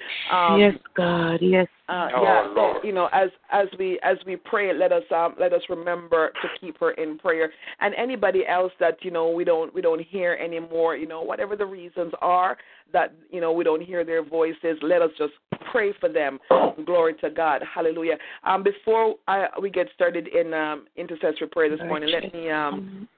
Um, 0.54 0.60
yes, 0.60 0.74
God. 0.96 1.38
Yes. 1.40 1.66
Uh, 1.88 2.08
Oh, 2.14 2.22
yeah, 2.22 2.44
so 2.44 2.60
Lord. 2.60 2.84
you 2.84 2.92
know, 2.92 3.08
as 3.12 3.30
as 3.50 3.66
we 3.78 3.98
as 4.02 4.16
we 4.26 4.36
pray, 4.36 4.72
let 4.72 4.92
us 4.92 5.02
um 5.14 5.34
let 5.38 5.52
us 5.52 5.62
remember 5.68 6.32
to 6.40 6.48
keep 6.60 6.78
her 6.78 6.92
in 6.92 7.18
prayer. 7.18 7.52
And 7.80 7.94
anybody 7.96 8.46
else 8.46 8.72
that 8.80 8.98
you 9.02 9.10
know 9.10 9.30
we 9.30 9.44
don't 9.44 9.74
we 9.74 9.82
don't 9.82 10.00
hear 10.00 10.34
anymore, 10.34 10.96
you 10.96 11.06
know, 11.06 11.22
whatever 11.22 11.56
the 11.56 11.66
reasons 11.66 12.12
are 12.20 12.56
that 12.92 13.14
you 13.30 13.40
know 13.40 13.52
we 13.52 13.64
don't 13.64 13.82
hear 13.82 14.04
their 14.04 14.22
voices, 14.24 14.78
let 14.82 15.02
us 15.02 15.10
just 15.18 15.32
pray 15.70 15.92
for 15.98 16.08
them. 16.08 16.38
Glory 16.84 17.14
to 17.14 17.30
God, 17.30 17.62
Hallelujah. 17.74 18.16
Um, 18.44 18.62
before 18.62 19.14
I, 19.28 19.46
we 19.60 19.70
get 19.70 19.88
started 19.94 20.28
in 20.28 20.54
um, 20.54 20.86
intercessory 20.96 21.48
prayer 21.48 21.70
this 21.70 21.80
morning, 21.86 22.10
let 22.10 22.32
me 22.32 22.50
um 22.50 23.08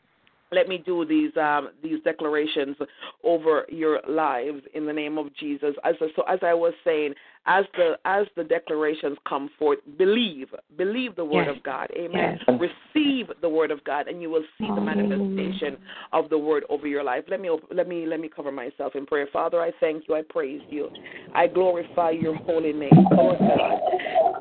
let 0.54 0.68
me 0.68 0.78
do 0.78 1.04
these 1.04 1.36
um, 1.36 1.70
these 1.82 2.00
declarations 2.04 2.76
over 3.22 3.66
your 3.68 4.00
lives 4.08 4.62
in 4.74 4.86
the 4.86 4.92
name 4.92 5.18
of 5.18 5.34
Jesus. 5.36 5.74
As 5.84 5.94
so, 6.16 6.22
as 6.28 6.38
I 6.42 6.54
was 6.54 6.72
saying, 6.84 7.14
as 7.46 7.64
the 7.76 7.98
as 8.04 8.26
the 8.36 8.44
declarations 8.44 9.18
come 9.28 9.50
forth, 9.58 9.78
believe, 9.98 10.48
believe 10.76 11.14
the 11.16 11.24
word 11.24 11.46
Yes. 11.46 11.56
of 11.56 11.62
God. 11.62 11.90
Amen. 11.96 12.38
Yes. 12.48 12.70
Receive 12.94 13.26
the 13.42 13.48
word 13.48 13.70
of 13.70 13.82
God, 13.84 14.08
and 14.08 14.22
you 14.22 14.30
will 14.30 14.44
see 14.58 14.68
the 14.74 14.80
manifestation 14.80 15.76
of 16.12 16.30
the 16.30 16.38
word 16.38 16.64
over 16.68 16.86
your 16.86 17.04
life. 17.04 17.24
Let 17.28 17.40
me 17.40 17.50
let 17.70 17.88
me 17.88 18.06
let 18.06 18.20
me 18.20 18.28
cover 18.34 18.52
myself 18.52 18.94
in 18.94 19.04
prayer. 19.04 19.28
Father, 19.32 19.60
I 19.60 19.72
thank 19.80 20.08
you. 20.08 20.14
I 20.14 20.22
praise 20.22 20.62
you. 20.70 20.88
I 21.34 21.46
glorify 21.46 22.10
your 22.10 22.36
holy 22.46 22.72
name, 22.72 23.06
Lord 23.10 23.38
God. 23.38 23.80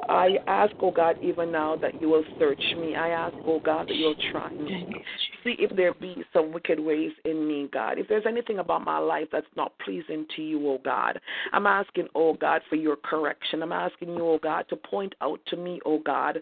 I 0.10 0.38
ask, 0.48 0.74
oh 0.82 0.92
God, 0.92 1.16
even 1.22 1.52
now 1.52 1.76
that 1.78 2.00
you 2.02 2.10
will 2.10 2.26
search 2.38 2.62
me. 2.78 2.96
I 2.96 3.10
ask, 3.10 3.36
oh 3.46 3.60
God, 3.60 3.88
that 3.88 3.96
you'll 3.96 4.16
try 4.32 4.50
me. 4.52 4.88
See 5.44 5.56
if 5.60 5.76
there 5.76 5.94
be 5.94 6.24
some 6.32 6.54
wicked 6.54 6.80
ways 6.80 7.12
in 7.26 7.48
me, 7.48 7.68
God. 7.72 7.98
If 7.98 8.08
there's 8.08 8.26
anything 8.28 8.60
about 8.60 8.86
my 8.86 8.98
life 8.98 9.28
that's 9.32 9.46
not 9.58 9.74
pleasing 9.84 10.26
to 10.36 10.42
you, 10.42 10.68
oh 10.70 10.80
God, 10.84 11.20
I'm 11.52 11.68
asking, 11.68 12.08
oh 12.16 12.34
God, 12.34 12.62
for 12.70 12.76
your 12.76 12.96
correction. 12.96 13.62
I'm 13.62 13.72
asking 13.72 14.10
you, 14.10 14.22
oh 14.22 14.40
God, 14.42 14.66
to 14.70 14.76
point 14.76 15.14
out 15.22 15.40
to 15.48 15.58
me, 15.58 15.82
oh 15.86 16.00
God, 16.00 16.40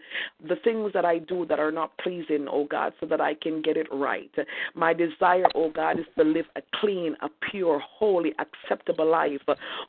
the 0.48 0.56
things 0.62 0.92
that 0.94 1.04
I 1.04 1.18
do 1.18 1.46
that 1.46 1.58
are 1.58 1.72
not 1.72 1.96
pleasing, 1.98 2.46
oh 2.50 2.64
God, 2.64 2.92
so 3.00 3.06
that 3.06 3.20
I 3.20 3.34
can 3.34 3.60
get 3.60 3.76
it 3.76 3.88
right. 3.92 4.30
My 4.74 4.92
desire, 4.92 5.46
oh 5.54 5.70
God, 5.70 5.98
is 5.98 6.06
to 6.16 6.24
live 6.24 6.46
a 6.56 6.62
clean, 6.80 7.16
a 7.22 7.28
pure, 7.50 7.80
holy, 7.80 8.32
acceptable 8.38 9.10
life 9.10 9.40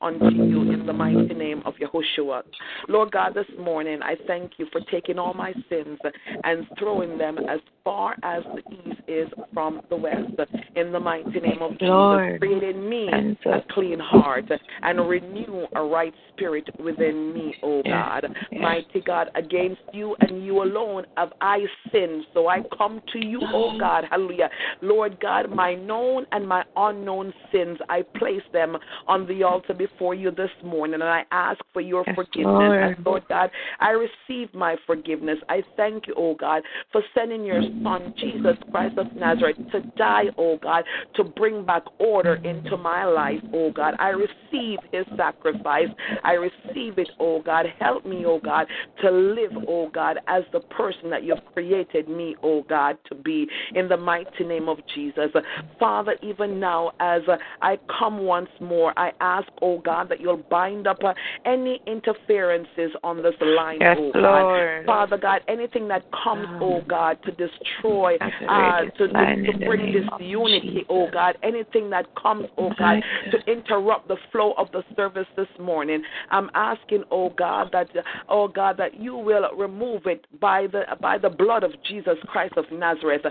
unto 0.02 0.26
you 0.34 0.72
in 0.72 0.86
the 0.86 0.94
mighty 0.94 1.34
name 1.34 1.62
of 1.66 1.76
Yahushua. 1.76 2.44
Lord 2.88 3.12
God, 3.12 3.34
this 3.36 3.46
morning 3.60 4.02
I 4.02 4.16
thank 4.28 4.54
you 4.58 4.68
for 4.72 4.82
taking 4.92 5.20
all 5.20 5.34
my 5.34 5.54
sins 5.70 6.00
and 6.44 6.66
throwing 6.80 7.18
them 7.18 7.38
as 7.50 7.60
far 7.84 8.16
as 8.24 8.44
the 8.56 8.62
east 8.90 9.02
is 9.08 9.28
from 9.54 9.82
the 9.90 9.96
west. 9.96 10.32
In 10.76 10.92
the 10.92 11.00
mighty 11.00 11.40
name 11.40 11.62
of 11.62 11.74
Lord. 11.82 12.40
Jesus, 12.42 12.60
create 12.62 12.76
in 12.76 12.90
me 12.90 13.38
so- 13.44 13.52
a 13.52 13.62
clean 13.74 14.00
heart 14.00 14.46
and 14.82 15.08
renew 15.08 15.66
a 15.76 15.84
right 15.84 16.14
spirit 16.32 16.68
within 16.80 17.34
me, 17.34 17.56
O 17.62 17.82
Yes, 17.86 17.94
God. 17.94 18.36
yes. 18.52 18.62
Mighty 18.62 19.02
God, 19.02 19.30
against 19.36 19.82
you 19.92 20.16
and 20.22 20.44
you 20.44 20.64
alone 20.64 21.06
have 21.18 21.32
I 21.42 21.66
sinned. 21.92 22.26
So 22.34 22.48
I 22.48 22.64
come 22.78 23.02
to 23.14 23.20
you, 23.20 23.42
O 23.54 23.78
God. 23.78 24.06
Hallelujah. 24.10 24.50
Lord 24.82 25.20
God, 25.20 25.50
my 25.52 25.76
known 25.76 26.26
and 26.32 26.48
my 26.48 26.64
unknown 26.76 27.34
sins, 27.52 27.78
I 27.90 28.02
place 28.18 28.42
them 28.52 28.78
on 29.08 29.28
the 29.28 29.44
altar 29.44 29.74
before 29.74 30.16
you 30.16 30.32
this 30.32 30.52
morning 30.64 30.96
and 30.96 31.04
I 31.04 31.24
ask 31.32 31.60
for 31.72 31.82
your 31.82 32.04
Yes, 32.08 32.16
forgiveness. 32.16 32.54
Lord. 32.54 32.82
And 32.82 33.06
Lord 33.06 33.24
God, 33.30 33.52
I 33.80 33.92
receive 33.92 34.54
my 34.54 34.76
forgiveness. 34.88 35.38
I 35.50 35.64
thank 35.78 36.08
you, 36.08 36.14
O 36.16 36.34
God, 36.36 36.64
for 36.92 37.04
sending 37.14 37.44
your 37.46 37.62
Son, 37.84 38.14
Jesus 38.18 38.58
Christ 38.72 38.93
Christ 38.94 39.12
of 39.12 39.18
Nazareth 39.18 39.58
to 39.72 39.82
die, 39.98 40.26
oh 40.38 40.58
God, 40.62 40.84
to 41.16 41.24
bring 41.24 41.66
back 41.66 41.84
order 42.00 42.36
into 42.36 42.78
my 42.78 43.06
life, 43.06 43.40
oh 43.54 43.72
God. 43.72 43.96
I 44.00 44.10
receive 44.10 44.80
his 44.92 45.06
sacrifice. 45.18 45.88
I 46.24 46.34
receive 46.34 46.98
it, 46.98 47.10
oh 47.20 47.42
God. 47.42 47.66
Help 47.80 48.06
me, 48.06 48.26
oh 48.26 48.40
God, 48.40 48.68
to 49.02 49.12
live, 49.12 49.52
oh 49.68 49.90
God, 49.94 50.18
as 50.28 50.44
the 50.52 50.60
person 50.62 51.10
that 51.10 51.24
you've 51.24 51.44
created 51.54 52.08
me, 52.08 52.36
oh 52.44 52.64
God, 52.70 52.98
to 53.10 53.16
be 53.16 53.48
in 53.76 53.88
the 53.88 53.98
mighty 53.98 54.44
name 54.44 54.70
of 54.70 54.78
Jesus. 54.94 55.32
Father, 55.80 56.16
even 56.22 56.60
now, 56.60 56.92
as 57.00 57.22
I 57.62 57.78
come 58.00 58.20
once 58.20 58.50
more, 58.60 58.94
I 58.98 59.12
ask, 59.20 59.48
oh 59.62 59.80
God, 59.80 60.10
that 60.10 60.20
you'll 60.20 60.44
bind 60.50 60.88
up 60.88 61.00
any 61.46 61.82
interferences 61.88 62.92
on 63.04 63.22
this 63.22 63.36
line, 63.42 63.80
Yes, 63.82 63.98
oh 64.00 64.12
God. 64.14 64.42
Lord. 64.44 64.86
Father 64.86 65.18
God, 65.18 65.42
anything 65.48 65.88
that 65.88 66.04
comes, 66.24 66.48
oh 66.62 66.82
God, 66.88 67.18
to 67.26 67.32
destroy, 67.32 68.18
uh, 68.50 68.83
to, 68.98 69.08
to, 69.08 69.52
to 69.52 69.66
bring 69.66 69.94
disunity, 69.94 70.86
oh 70.90 71.10
God, 71.12 71.38
anything 71.44 71.90
that 71.90 72.06
comes, 72.16 72.48
oh 72.58 72.72
God, 72.78 73.02
to 73.32 73.52
interrupt 73.52 74.08
the 74.08 74.18
flow 74.32 74.54
of 74.58 74.72
the 74.72 74.84
service 74.96 75.28
this 75.36 75.48
morning, 75.60 76.04
I'm 76.32 76.50
asking, 76.54 77.04
oh 77.12 77.30
God, 77.38 77.70
that 77.72 77.88
oh 78.30 78.48
God, 78.48 78.78
that 78.78 79.00
you 79.00 79.16
will 79.16 79.48
remove 79.56 80.06
it 80.06 80.26
by 80.40 80.68
the 80.68 80.84
by 81.02 81.18
the 81.18 81.30
blood 81.30 81.64
of 81.64 81.72
Jesus 81.88 82.18
Christ 82.28 82.54
of 82.58 82.66
Nazareth. 82.72 83.22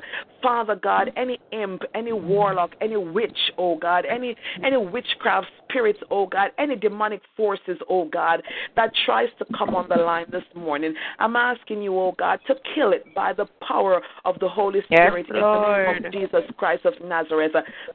Father 0.43 0.75
God, 0.75 1.13
any 1.17 1.39
imp, 1.53 1.83
any 1.95 2.13
warlock, 2.13 2.73
any 2.81 2.97
witch, 2.97 3.39
oh 3.59 3.77
God, 3.77 4.05
any 4.05 4.37
any 4.65 4.77
witchcraft 4.77 5.49
spirits, 5.69 6.01
oh 6.11 6.27
God, 6.27 6.51
any 6.59 6.77
demonic 6.77 7.23
forces, 7.37 7.79
oh 7.89 8.07
God, 8.07 8.43
that 8.77 8.93
tries 9.07 9.29
to 9.39 9.47
come 9.57 9.75
on 9.75 9.89
the 9.89 9.97
line 9.97 10.27
this 10.31 10.45
morning. 10.55 10.95
I'm 11.19 11.37
asking 11.37 11.83
you, 11.83 11.99
oh 11.99 12.15
God, 12.19 12.41
to 12.47 12.55
kill 12.75 12.93
it 12.93 13.15
by 13.15 13.33
the 13.33 13.47
power 13.67 14.01
of 14.25 14.39
the 14.41 14.49
Holy 14.49 14.81
Yes, 14.91 15.09
Spirit 15.09 15.27
in 15.43 15.63
the 15.63 15.93
name 15.93 16.07
of 16.07 16.13
Jesus 16.13 16.51
Christ 16.57 16.85
of 16.85 16.95
Nazareth. 17.05 17.53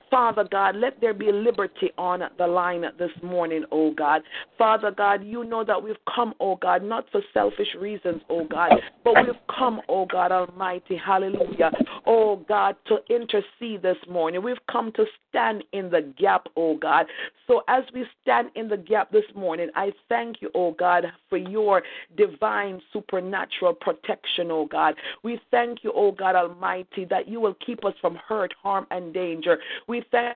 Father 0.10 0.46
God, 0.50 0.76
let 0.76 1.00
there 1.02 1.14
be 1.14 1.32
liberty 1.32 1.92
on 1.98 2.22
the 2.38 2.48
line 2.48 2.86
this 2.98 3.12
morning, 3.24 3.64
oh 3.72 3.94
God. 3.94 4.22
Father 4.58 4.92
God, 4.92 5.24
you 5.24 5.44
know 5.44 5.64
that 5.64 5.82
we've 5.82 5.96
come, 6.14 6.34
oh 6.40 6.56
God, 6.56 6.84
not 6.84 7.06
for 7.12 7.22
selfish 7.34 7.76
reasons, 7.80 8.22
oh 8.30 8.46
God, 8.46 8.72
but 9.04 9.16
we've 9.24 9.36
come, 9.56 9.82
oh 9.90 10.06
God 10.06 10.32
Almighty, 10.32 10.96
hallelujah, 10.98 11.72
oh 12.06 12.38
God, 12.48 12.76
to 12.88 12.98
intercede 13.10 13.82
this 13.82 13.98
morning. 14.10 14.44
We've 14.44 14.58
come 14.72 14.92
to 14.94 15.06
stand 15.30 15.64
in 15.74 15.90
the 15.90 16.14
gap, 16.18 16.48
oh 16.56 16.78
God. 16.78 17.06
So 17.48 17.64
as 17.68 17.84
we 17.94 18.06
stand 18.22 18.50
in 18.56 18.68
the 18.68 18.78
gap 18.78 19.12
this 19.12 19.24
morning, 19.36 19.70
I 19.76 19.92
thank 20.10 20.42
you, 20.42 20.50
oh 20.54 20.72
God, 20.72 21.06
for 21.30 21.38
your 21.38 21.84
divine 22.18 22.82
supernatural 22.92 23.74
protection, 23.74 24.52
oh 24.52 24.66
God. 24.66 24.96
We 25.24 25.40
thank 25.52 25.84
you, 25.84 25.92
oh 25.96 26.12
God 26.12 26.36
Almighty, 26.36 27.06
that 27.06 27.28
you 27.28 27.37
will 27.40 27.56
keep 27.66 27.86
us 27.86 27.94
from 28.02 28.16
hurt, 28.16 28.54
harm, 28.62 28.88
and 28.92 29.14
danger. 29.14 29.60
We 29.88 30.04
thank 30.12 30.36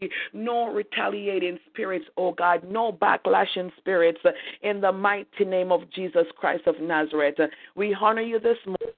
you. 0.00 0.08
no 0.32 0.72
retaliating 0.72 1.58
spirits, 1.68 2.06
oh 2.16 2.32
God, 2.32 2.64
no 2.68 2.92
backlashing 2.92 3.70
spirits 3.78 4.20
in 4.62 4.80
the 4.80 4.92
mighty 4.92 5.44
name 5.44 5.70
of 5.70 5.90
Jesus 5.90 6.26
Christ 6.36 6.66
of 6.66 6.80
Nazareth. 6.80 7.36
We 7.76 7.94
honor 7.94 8.22
you 8.22 8.38
this 8.40 8.58
morning. 8.66 8.94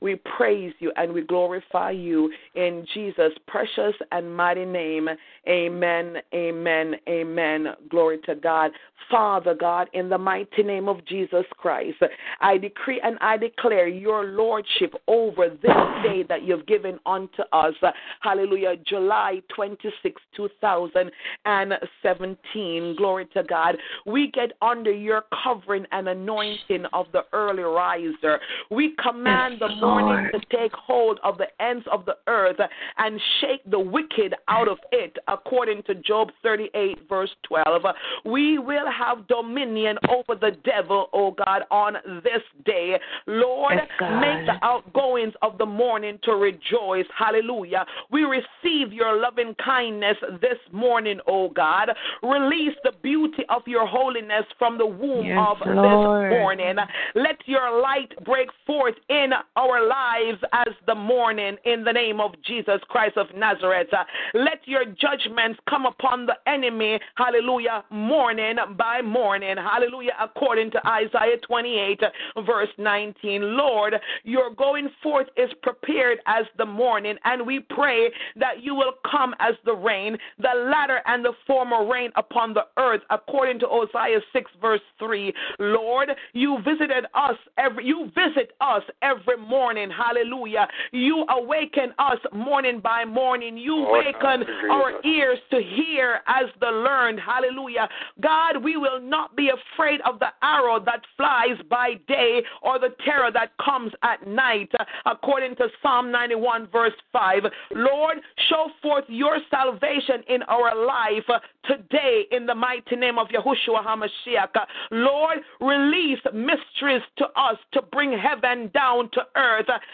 We 0.00 0.16
praise 0.36 0.72
you 0.78 0.92
and 0.96 1.12
we 1.12 1.22
glorify 1.22 1.90
you 1.90 2.32
in 2.54 2.86
Jesus' 2.94 3.32
precious 3.46 3.94
and 4.12 4.34
mighty 4.34 4.64
name. 4.64 5.10
Amen, 5.48 6.16
amen, 6.34 6.94
amen. 7.08 7.66
Glory 7.88 8.18
to 8.26 8.34
God. 8.34 8.72
Father 9.10 9.54
God, 9.54 9.88
in 9.92 10.08
the 10.08 10.18
mighty 10.18 10.64
name 10.64 10.88
of 10.88 11.04
Jesus 11.06 11.44
Christ, 11.56 11.98
I 12.40 12.58
decree 12.58 13.00
and 13.04 13.16
I 13.20 13.36
declare 13.36 13.86
your 13.86 14.24
lordship 14.24 14.94
over 15.06 15.48
this 15.48 15.76
day 16.02 16.24
that 16.28 16.42
you've 16.42 16.66
given 16.66 16.98
unto 17.06 17.42
us. 17.52 17.74
Hallelujah. 18.20 18.74
July 18.84 19.40
26, 19.54 20.20
2017. 20.36 22.96
Glory 22.96 23.26
to 23.26 23.44
God. 23.44 23.76
We 24.06 24.32
get 24.32 24.50
under 24.60 24.90
your 24.90 25.22
covering 25.44 25.86
and 25.92 26.08
anointing 26.08 26.86
of 26.92 27.06
the 27.12 27.22
early 27.32 27.62
riser. 27.62 28.40
We 28.70 28.96
command 29.02 29.60
the 29.60 29.68
morning 29.80 30.30
to 30.32 30.56
take 30.56 30.72
hold 30.72 31.18
of 31.22 31.38
the 31.38 31.46
ends 31.62 31.84
of 31.92 32.04
the 32.04 32.16
earth 32.26 32.56
and 32.98 33.20
shake 33.40 33.68
the 33.70 33.78
wicked 33.78 34.34
out 34.48 34.68
of 34.68 34.78
it, 34.92 35.16
according 35.28 35.82
to 35.84 35.94
Job 35.96 36.28
38, 36.42 37.08
verse 37.08 37.30
12. 37.48 37.82
We 38.24 38.58
will 38.58 38.90
have 38.90 39.26
dominion 39.28 39.98
over 40.10 40.38
the 40.38 40.56
devil, 40.64 41.08
O 41.12 41.30
God, 41.30 41.62
on 41.70 41.94
this 42.22 42.42
day. 42.64 42.98
Lord, 43.26 43.74
Yes, 43.76 43.88
make 44.20 44.46
the 44.46 44.56
outgoings 44.62 45.34
of 45.42 45.58
the 45.58 45.66
morning 45.66 46.18
to 46.24 46.32
rejoice. 46.32 47.06
Hallelujah. 47.16 47.84
We 48.10 48.22
receive 48.22 48.92
your 48.92 49.20
loving 49.20 49.54
kindness 49.64 50.16
this 50.40 50.58
morning, 50.72 51.20
O 51.26 51.48
God. 51.48 51.90
Release 52.22 52.76
the 52.84 52.92
beauty 53.02 53.42
of 53.48 53.62
your 53.66 53.86
holiness 53.86 54.44
from 54.58 54.78
the 54.78 54.86
womb 54.86 55.26
Yes, 55.26 55.38
of 55.38 55.58
Lord. 55.66 56.32
this 56.32 56.38
morning. 56.38 56.76
Let 57.14 57.36
your 57.46 57.80
light 57.82 58.12
break 58.24 58.48
forth 58.66 58.94
in 59.08 59.30
our 59.66 59.86
lives 59.86 60.38
as 60.52 60.72
the 60.86 60.94
morning 60.94 61.56
in 61.64 61.82
the 61.82 61.92
name 61.92 62.20
of 62.20 62.32
Jesus 62.46 62.80
Christ 62.88 63.16
of 63.16 63.26
Nazareth. 63.36 63.88
Let 64.34 64.66
your 64.66 64.84
judgments 64.84 65.58
come 65.68 65.86
upon 65.86 66.26
the 66.26 66.34
enemy, 66.46 67.00
hallelujah, 67.16 67.84
morning 67.90 68.56
by 68.78 69.02
morning, 69.02 69.56
hallelujah, 69.56 70.12
according 70.20 70.70
to 70.72 70.86
Isaiah 70.86 71.38
28, 71.46 72.00
verse 72.46 72.68
19. 72.78 73.56
Lord, 73.56 73.94
your 74.24 74.54
going 74.54 74.88
forth 75.02 75.26
is 75.36 75.50
prepared 75.62 76.18
as 76.26 76.44
the 76.58 76.66
morning, 76.66 77.16
and 77.24 77.46
we 77.46 77.60
pray 77.60 78.10
that 78.36 78.62
you 78.62 78.74
will 78.74 78.92
come 79.10 79.34
as 79.40 79.54
the 79.64 79.74
rain, 79.74 80.16
the 80.38 80.68
latter 80.70 81.00
and 81.06 81.24
the 81.24 81.32
former 81.46 81.90
rain 81.90 82.10
upon 82.16 82.54
the 82.54 82.66
earth, 82.78 83.02
according 83.10 83.58
to 83.60 83.66
Hosea 83.68 84.20
6, 84.32 84.50
verse 84.60 84.80
3. 84.98 85.32
Lord, 85.58 86.10
you 86.32 86.58
visited 86.64 87.06
us 87.14 87.36
every 87.58 87.86
you 87.86 88.10
visit 88.14 88.52
us 88.60 88.82
every 89.02 89.36
morning. 89.36 89.55
Hallelujah. 89.56 90.68
You 90.92 91.24
awaken 91.30 91.92
us 91.98 92.18
morning 92.32 92.80
by 92.80 93.04
morning. 93.04 93.56
You 93.56 93.76
Oh, 93.76 93.94
awaken 93.94 94.44
our 94.70 94.92
ears 95.04 95.38
to 95.50 95.60
hear 95.62 96.20
as 96.26 96.46
the 96.60 96.66
learned. 96.66 97.20
Hallelujah. 97.20 97.88
God, 98.20 98.62
we 98.62 98.76
will 98.76 99.00
not 99.00 99.36
be 99.36 99.50
afraid 99.50 100.00
of 100.02 100.18
the 100.18 100.28
arrow 100.42 100.78
that 100.84 101.00
flies 101.16 101.58
by 101.70 101.94
day 102.08 102.42
or 102.62 102.78
the 102.78 102.94
terror 103.04 103.30
that 103.32 103.52
comes 103.64 103.92
at 104.02 104.26
night, 104.26 104.70
according 105.04 105.56
to 105.56 105.68
Psalm 105.82 106.10
91, 106.10 106.68
verse 106.72 106.92
5. 107.12 107.42
Lord, 107.74 108.16
show 108.48 108.66
forth 108.82 109.04
your 109.08 109.38
salvation 109.50 110.22
in 110.28 110.42
our 110.44 110.74
life 110.86 111.28
today 111.64 112.24
in 112.30 112.46
the 112.46 112.54
mighty 112.54 112.96
name 112.96 113.18
of 113.18 113.28
Yahushua 113.28 113.84
HaMashiach. 113.84 114.56
Lord, 114.90 115.38
release 115.60 116.18
mysteries 116.32 117.02
to 117.18 117.26
us 117.36 117.56
to 117.72 117.82
bring 117.82 118.16
heaven 118.18 118.70
down 118.74 119.10
to 119.12 119.20
earth. 119.36 119.45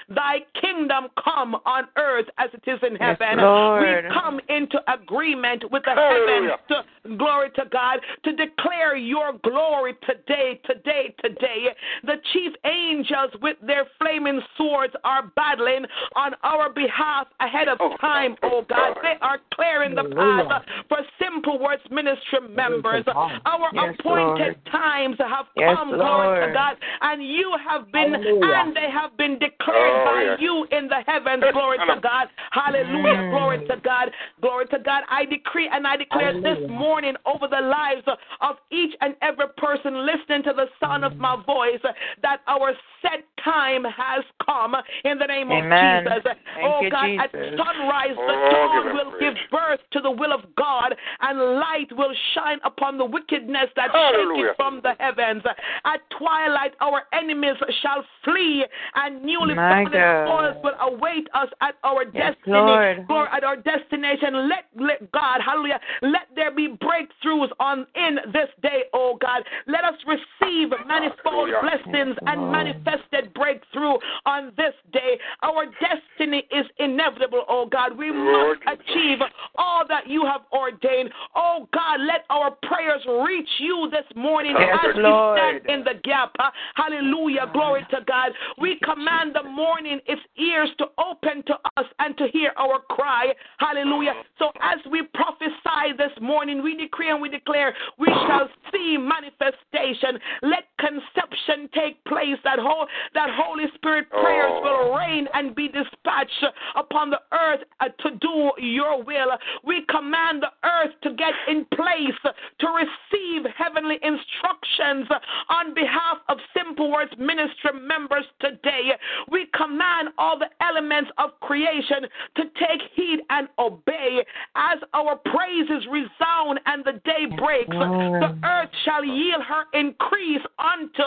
Thy 0.09 0.39
kingdom 0.61 1.09
come 1.23 1.55
on 1.67 1.85
earth 1.97 2.27
as 2.39 2.51
it 2.53 2.63
is 2.71 2.79
in 2.83 2.97
heaven. 2.97 3.39
Lord. 3.39 4.05
We 4.05 4.11
come 4.13 4.41
into 4.49 4.79
agreement 4.93 5.71
with 5.71 5.83
the 5.85 5.95
Hallelujah. 5.95 6.57
heavens 6.69 6.85
to 7.09 7.17
glory 7.17 7.51
to 7.57 7.65
God 7.71 8.01
to 8.25 8.33
declare 8.35 8.97
your 8.97 9.33
glory 9.45 9.95
today, 10.07 10.61
today, 10.65 11.15
today. 11.23 11.69
The 12.05 12.17
chief 12.33 12.53
angels 12.65 13.31
with 13.41 13.57
their 13.67 13.87
flaming 13.99 14.41
swords 14.57 14.95
are 15.05 15.31
battling 15.37 15.85
on 16.17 16.33
our 16.43 16.71
behalf 16.73 17.27
ahead 17.41 17.69
of 17.69 17.79
Oh, 17.81 17.97
time, 18.01 18.37
oh 18.43 18.65
God. 18.69 18.97
They 19.03 19.15
are 19.21 19.39
clearing 19.55 19.95
the 19.95 20.05
path 20.15 20.63
for 20.89 20.99
Simple 21.21 21.59
Words 21.59 21.83
Ministry 21.91 22.41
members. 22.49 23.05
Our 23.09 23.69
Yes, 23.73 23.95
appointed 24.01 24.39
Lord. 24.39 24.65
times 24.71 25.17
have 25.19 25.47
Yes, 25.57 25.77
come, 25.77 25.89
glory 25.91 26.29
to 26.41 26.47
Lord. 26.47 26.55
God, 26.55 26.77
and 27.01 27.23
you 27.27 27.53
have 27.69 27.91
been 27.91 28.13
Hallelujah. 28.13 28.55
and 28.55 28.77
they 28.77 28.91
have 28.91 29.17
been 29.17 29.32
declared 29.39 29.93
Oh, 29.93 30.05
by 30.05 30.23
yes. 30.23 30.39
you 30.41 30.67
in 30.71 30.89
the 30.89 31.03
heavens, 31.07 31.45
glory 31.53 31.79
to 31.79 32.01
God. 32.01 32.29
Hallelujah, 32.51 33.23
Mm. 33.23 33.31
glory 33.31 33.67
to 33.67 33.77
God, 33.77 34.13
glory 34.41 34.67
to 34.67 34.79
God. 34.79 35.05
I 35.09 35.25
decree 35.25 35.69
and 35.69 35.87
I 35.87 35.97
declare 35.97 36.33
this 36.41 36.59
morning 36.69 37.17
over 37.27 37.49
the 37.49 37.61
lives 37.61 38.07
of 38.41 38.57
each 38.71 38.95
and 39.01 39.17
every 39.23 39.49
person 39.57 40.07
listening 40.07 40.43
to 40.45 40.53
the 40.53 40.69
sound 40.81 41.05
of 41.05 41.19
my 41.19 41.37
voice 41.47 41.81
that 42.23 42.41
our 42.47 42.75
set 43.01 43.25
time 43.43 43.85
has 43.85 44.25
come 44.45 44.77
in 45.05 45.19
the 45.19 45.27
name 45.27 45.51
Amen. 45.51 46.07
of 46.07 46.13
Jesus. 46.15 46.33
Thank 46.55 46.67
oh 46.67 46.83
you, 46.83 46.91
God, 46.91 47.11
at 47.19 47.33
Jesus. 47.33 47.59
sunrise 47.59 48.17
the 48.17 48.33
Oh, 48.33 48.51
dawn 48.51 48.85
give 48.85 48.93
will 48.95 49.13
give 49.19 49.35
birth 49.51 49.81
to 49.93 50.01
the 50.01 50.11
will 50.11 50.33
of 50.33 50.55
God, 50.57 50.95
and 51.21 51.39
light 51.59 51.91
will 51.93 52.15
shine 52.35 52.61
upon 52.65 52.99
the 52.99 53.05
wickedness 53.05 53.69
that 53.77 53.91
Hallelujah. 53.91 54.43
shaketh 54.45 54.57
from 54.57 54.81
the 54.83 54.95
heavens. 54.99 55.43
At 55.85 56.01
twilight, 56.11 56.75
our 56.81 57.03
enemies 57.13 57.57
shall 57.83 58.05
flee, 58.25 58.65
and 58.95 59.22
newly 59.23 59.55
My 59.55 59.71
founded 59.85 60.01
God. 60.01 60.27
spoils 60.27 60.57
will 60.65 60.95
await 60.95 61.29
us 61.35 61.49
at 61.61 61.77
our 61.85 62.05
Yes, 62.13 62.35
destiny, 62.35 62.53
Lord. 62.53 63.07
Lord, 63.09 63.29
at 63.33 63.45
our 63.45 63.57
destination. 63.57 64.49
Let, 64.49 64.65
let 64.79 65.13
God, 65.13 65.41
hallelujah, 65.45 65.81
let 66.03 66.29
there 66.35 66.51
be 66.51 66.69
breakthroughs 66.69 67.49
on 67.61 67.87
in 67.95 68.17
this 68.33 68.49
day, 68.63 68.85
oh 68.93 69.17
God. 69.21 69.43
Let 69.67 69.85
us 69.85 69.95
receive 70.07 70.71
manifold 70.87 71.51
Hallelujah. 71.51 71.61
blessings 71.63 72.17
and 72.27 72.41
Lord. 72.41 72.53
manifested 72.53 73.33
breakthrough 73.35 73.97
on 74.27 74.53
this 74.57 74.75
day. 74.93 75.19
Our 75.43 75.67
destiny 75.81 76.45
is 76.51 76.67
inevitable, 76.79 77.45
oh 77.49 77.67
God. 77.71 77.97
We 77.97 78.11
must 78.11 78.61
achieve 78.67 79.19
all 79.57 79.85
that 79.89 80.09
you 80.09 80.25
have 80.27 80.43
ordained. 80.53 81.11
Oh 81.35 81.69
God, 81.73 82.01
let 82.01 82.25
our 82.31 82.51
prayers 82.63 83.03
reach 83.27 83.49
you 83.59 83.89
this 83.91 84.05
morning 84.17 84.57
Yes, 84.59 84.79
as 84.85 84.97
Lord. 84.97 85.35
we 85.37 85.41
stand 85.41 85.79
in 85.79 85.85
the 85.85 86.01
gap. 86.03 86.35
Hallelujah. 86.75 87.51
Glory 87.53 87.87
to 87.91 87.99
God. 88.07 88.33
We 88.59 88.79
command 88.83 89.12
the 89.35 89.43
morning 89.49 90.01
its 90.07 90.21
ears 90.37 90.71
to 90.79 90.87
open 90.99 91.43
to 91.47 91.55
us 91.77 91.87
and 91.99 92.17
to 92.19 92.27
hear 92.33 92.53
our 92.57 92.81
cry. 92.91 93.33
Hallelujah. 93.59 94.13
So 94.39 94.51
as 94.61 94.79
we 94.91 95.03
prophesy 95.15 95.97
this 95.97 96.13
morning, 96.21 96.63
we 96.63 96.77
decree 96.77 97.11
and 97.11 97.21
we 97.21 97.29
declare 97.29 97.75
we 97.99 98.07
shall 98.07 98.49
see 98.73 98.97
manifestation. 98.99 100.19
Let 100.43 100.65
conception 100.79 101.69
take 101.75 102.03
place. 102.05 102.39
That 102.45 102.59
whole 102.59 102.87
that 103.15 103.31
Holy 103.33 103.65
Spirit 103.75 104.11
prayers 104.11 104.53
will 104.63 104.95
reign 104.97 105.27
and 105.35 105.55
be 105.55 105.69
dispatched 105.69 106.45
upon 106.77 107.11
the 107.11 107.21
earth 107.33 107.61
uh, 107.81 107.89
to 108.03 108.17
do 108.17 108.53
your 108.59 109.03
will. 109.03 109.33
We 109.65 109.85
command 109.89 110.43
the 110.43 110.53
earth 110.69 110.93
to 111.03 111.15
get 111.15 111.33
in 111.49 111.65
place 111.75 112.35
to 112.61 112.67
receive 112.67 113.47
heavenly 113.57 113.99
instructions 114.03 115.07
on 115.49 115.75
behalf 115.75 116.19
of 116.29 116.39
Simple 116.57 116.91
Words 116.91 117.13
Ministry 117.19 117.79
members 117.81 118.25
today. 118.41 118.93
We 119.31 119.47
command 119.55 120.09
all 120.19 120.39
the 120.39 120.49
elements 120.61 121.11
of 121.19 121.31
creation 121.41 122.09
to 122.37 122.43
take 122.59 122.83
heed 122.95 123.21
and 123.31 123.49
obey 123.59 124.25
as 124.57 124.79
our 124.95 125.17
praises 125.17 125.87
resound 125.91 126.61
and 126.67 126.85
the 126.85 127.01
day 127.05 127.27
breaks. 127.37 127.71
The 127.71 128.39
earth 128.45 128.71
shall 128.85 129.05
yield 129.05 129.43
her 129.43 129.65
increase 129.79 130.43
unto 130.59 131.03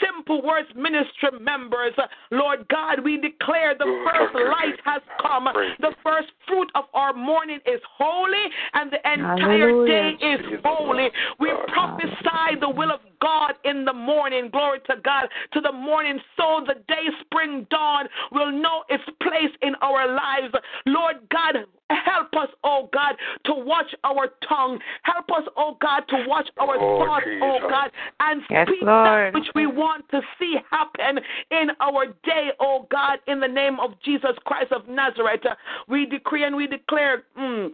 Simple 0.00 0.42
Words 0.42 0.68
Ministry 0.74 1.38
members. 1.40 1.94
Lord 2.30 2.66
God, 2.68 3.00
we 3.04 3.16
declare 3.16 3.74
the 3.78 3.86
first 4.04 4.34
light 4.34 4.78
has 4.84 5.02
come. 5.20 5.48
The 5.80 5.94
first 6.02 6.28
fruit 6.46 6.70
of 6.74 6.84
our 6.94 7.12
morning 7.12 7.60
is 7.66 7.80
holy, 7.96 8.44
and 8.74 8.90
the 8.90 8.98
entire 9.12 9.86
day 9.86 10.12
is 10.20 10.40
holy. 10.64 11.08
We 11.38 11.50
prophesy 11.68 12.60
the 12.60 12.70
will 12.70 12.90
of 12.90 13.00
God 13.20 13.52
in 13.64 13.84
the 13.84 13.92
morning. 13.92 14.48
Glory 14.50 14.80
to 14.86 14.96
God. 15.04 15.28
To 15.52 15.60
the 15.60 15.72
morning, 15.72 16.18
so 16.36 16.64
the 16.66 16.74
day 16.88 17.06
spring 17.20 17.39
dawn 17.70 18.08
will 18.32 18.50
know 18.50 18.84
its 18.88 19.04
place 19.22 19.50
in 19.62 19.74
our 19.82 20.06
lives. 20.14 20.54
Lord 20.86 21.16
God, 21.30 21.56
help 21.90 22.34
us, 22.34 22.48
oh 22.64 22.88
God, 22.92 23.16
to 23.46 23.54
watch 23.54 23.94
our 24.04 24.28
tongue. 24.48 24.78
Help 25.02 25.26
us, 25.32 25.44
oh 25.56 25.76
God, 25.80 26.02
to 26.08 26.24
watch 26.26 26.48
our 26.58 26.76
Oh, 26.78 27.04
thoughts, 27.04 27.26
oh 27.42 27.58
God, 27.68 27.90
and 28.20 28.42
Yes, 28.50 28.68
speak 28.68 28.82
Lord. 28.82 29.06
that 29.06 29.34
which 29.34 29.48
we 29.54 29.66
want 29.66 30.08
to 30.10 30.20
see 30.38 30.56
happen 30.70 31.20
in 31.50 31.68
our 31.80 32.06
day, 32.24 32.50
oh 32.60 32.86
God, 32.90 33.18
in 33.26 33.40
the 33.40 33.48
name 33.48 33.80
of 33.80 33.90
Jesus 34.04 34.32
Christ 34.44 34.72
of 34.72 34.88
Nazareth. 34.88 35.40
We 35.88 36.06
decree 36.06 36.44
and 36.44 36.56
we 36.56 36.66
declare. 36.66 37.24
Mm, 37.38 37.72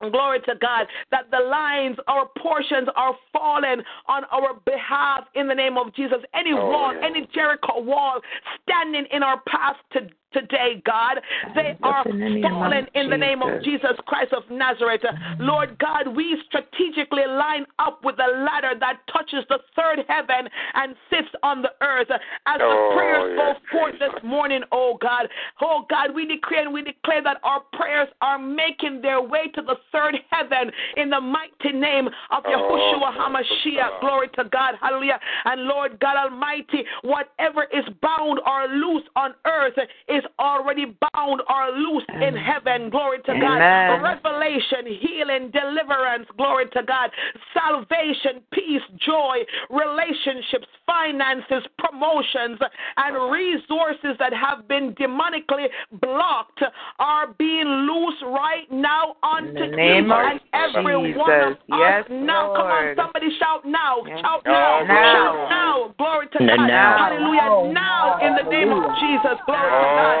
Glory 0.00 0.40
to 0.40 0.54
God 0.60 0.86
that 1.10 1.30
the 1.30 1.38
lines, 1.38 1.96
our 2.08 2.28
portions 2.38 2.88
are 2.96 3.14
fallen 3.32 3.82
on 4.06 4.24
our 4.30 4.54
behalf 4.66 5.24
in 5.34 5.48
the 5.48 5.54
name 5.54 5.78
of 5.78 5.94
Jesus. 5.94 6.18
Any 6.34 6.52
wall, 6.52 6.92
oh, 6.94 7.06
any 7.06 7.26
Jericho 7.32 7.80
wall 7.80 8.20
standing 8.62 9.06
in 9.10 9.22
our 9.22 9.40
path 9.46 9.76
to, 9.92 10.00
today, 10.34 10.82
God, 10.84 11.18
they 11.54 11.78
are 11.82 12.06
in 12.08 12.18
the 12.18 12.28
name 12.28 12.44
of 12.44 12.50
fallen 12.50 12.86
in 12.94 13.08
the 13.08 13.16
name 13.16 13.42
of 13.42 13.62
Jesus. 13.62 13.84
Jesus 13.84 13.96
Christ 14.06 14.32
of 14.32 14.42
Nazareth. 14.50 15.02
Lord 15.38 15.78
God, 15.78 16.14
we 16.14 16.36
strategically 16.46 17.26
line 17.26 17.66
up 17.78 18.04
with 18.04 18.16
the 18.16 18.44
ladder 18.44 18.78
that 18.78 19.00
touches 19.12 19.44
the 19.48 19.58
third 19.76 20.00
heaven 20.08 20.48
and 20.74 20.94
sits 21.10 21.28
on 21.42 21.62
the 21.62 21.70
earth. 21.80 22.08
As 22.10 22.58
the 22.58 22.64
Oh, 22.64 22.92
prayers 22.96 23.34
yes, 23.36 23.56
go 23.70 23.78
forth 23.78 23.94
this 23.98 24.22
morning, 24.22 24.62
oh 24.72 24.98
God, 25.00 25.28
oh 25.60 25.86
God, 25.88 26.14
we 26.14 26.26
decree 26.26 26.60
and 26.60 26.72
we 26.72 26.82
declare 26.82 27.22
that 27.22 27.38
our 27.44 27.60
prayers 27.72 28.08
are 28.20 28.38
making 28.38 29.00
their 29.02 29.20
way 29.20 29.48
to 29.54 29.62
the 29.62 29.76
third 29.92 30.16
heaven 30.30 30.70
in 30.96 31.10
the 31.10 31.20
mighty 31.20 31.72
name 31.72 32.08
of 32.30 32.42
oh, 32.46 32.50
Yahushua 32.50 33.16
HaMashiach. 33.16 34.00
Glory 34.00 34.28
to 34.36 34.44
God. 34.44 34.74
Hallelujah. 34.80 35.20
And 35.44 35.62
Lord 35.62 36.00
God 36.00 36.16
Almighty, 36.16 36.84
whatever 37.02 37.64
is 37.64 37.84
bound 38.02 38.40
or 38.46 38.66
loose 38.68 39.04
on 39.16 39.34
earth 39.46 39.78
is 40.08 40.23
already 40.38 40.86
bound 41.12 41.42
or 41.48 41.70
loose 41.76 42.04
in 42.20 42.36
heaven. 42.36 42.90
Glory 42.90 43.18
to 43.26 43.32
God. 43.40 44.02
Revelation, 44.02 44.86
healing, 45.00 45.50
deliverance. 45.50 46.26
Glory 46.36 46.66
to 46.72 46.82
God. 46.82 47.10
Salvation, 47.52 48.42
peace, 48.52 48.82
joy, 49.04 49.38
relationships, 49.70 50.66
finances, 50.86 51.64
promotions, 51.78 52.58
and 52.96 53.32
resources 53.32 54.16
that 54.18 54.32
have 54.32 54.68
been 54.68 54.94
demonically 54.94 55.66
blocked 56.00 56.62
are 56.98 57.32
being 57.38 57.66
loose 57.66 58.20
right 58.26 58.70
now 58.70 59.16
unto 59.22 59.48
In 59.48 59.70
the 59.70 59.76
name 59.76 60.06
you 60.06 60.12
of 60.12 60.20
and 60.20 60.40
every 60.52 61.16
one 61.16 61.30
of 61.30 61.48
Jesus. 61.54 61.64
Yes, 61.68 62.04
us. 62.04 62.10
Now, 62.10 62.54
come 62.54 62.66
on, 62.66 62.96
somebody 62.96 63.28
shout 63.38 63.64
now. 63.64 64.04
Shout 64.20 64.42
Oh, 64.46 64.50
now. 64.50 64.84
now. 64.86 65.14
Shout 65.14 65.50
now. 65.50 65.94
Glory 65.98 66.26
to 66.32 66.38
God. 66.38 66.66
Now. 66.66 66.96
Hallelujah. 66.98 67.72
Now, 67.72 68.18
in 68.20 68.32
the 68.36 68.50
name 68.50 68.70
of 68.72 68.84
Jesus. 69.00 69.36
Glory 69.46 69.70
to 69.70 69.88
God. 69.98 70.13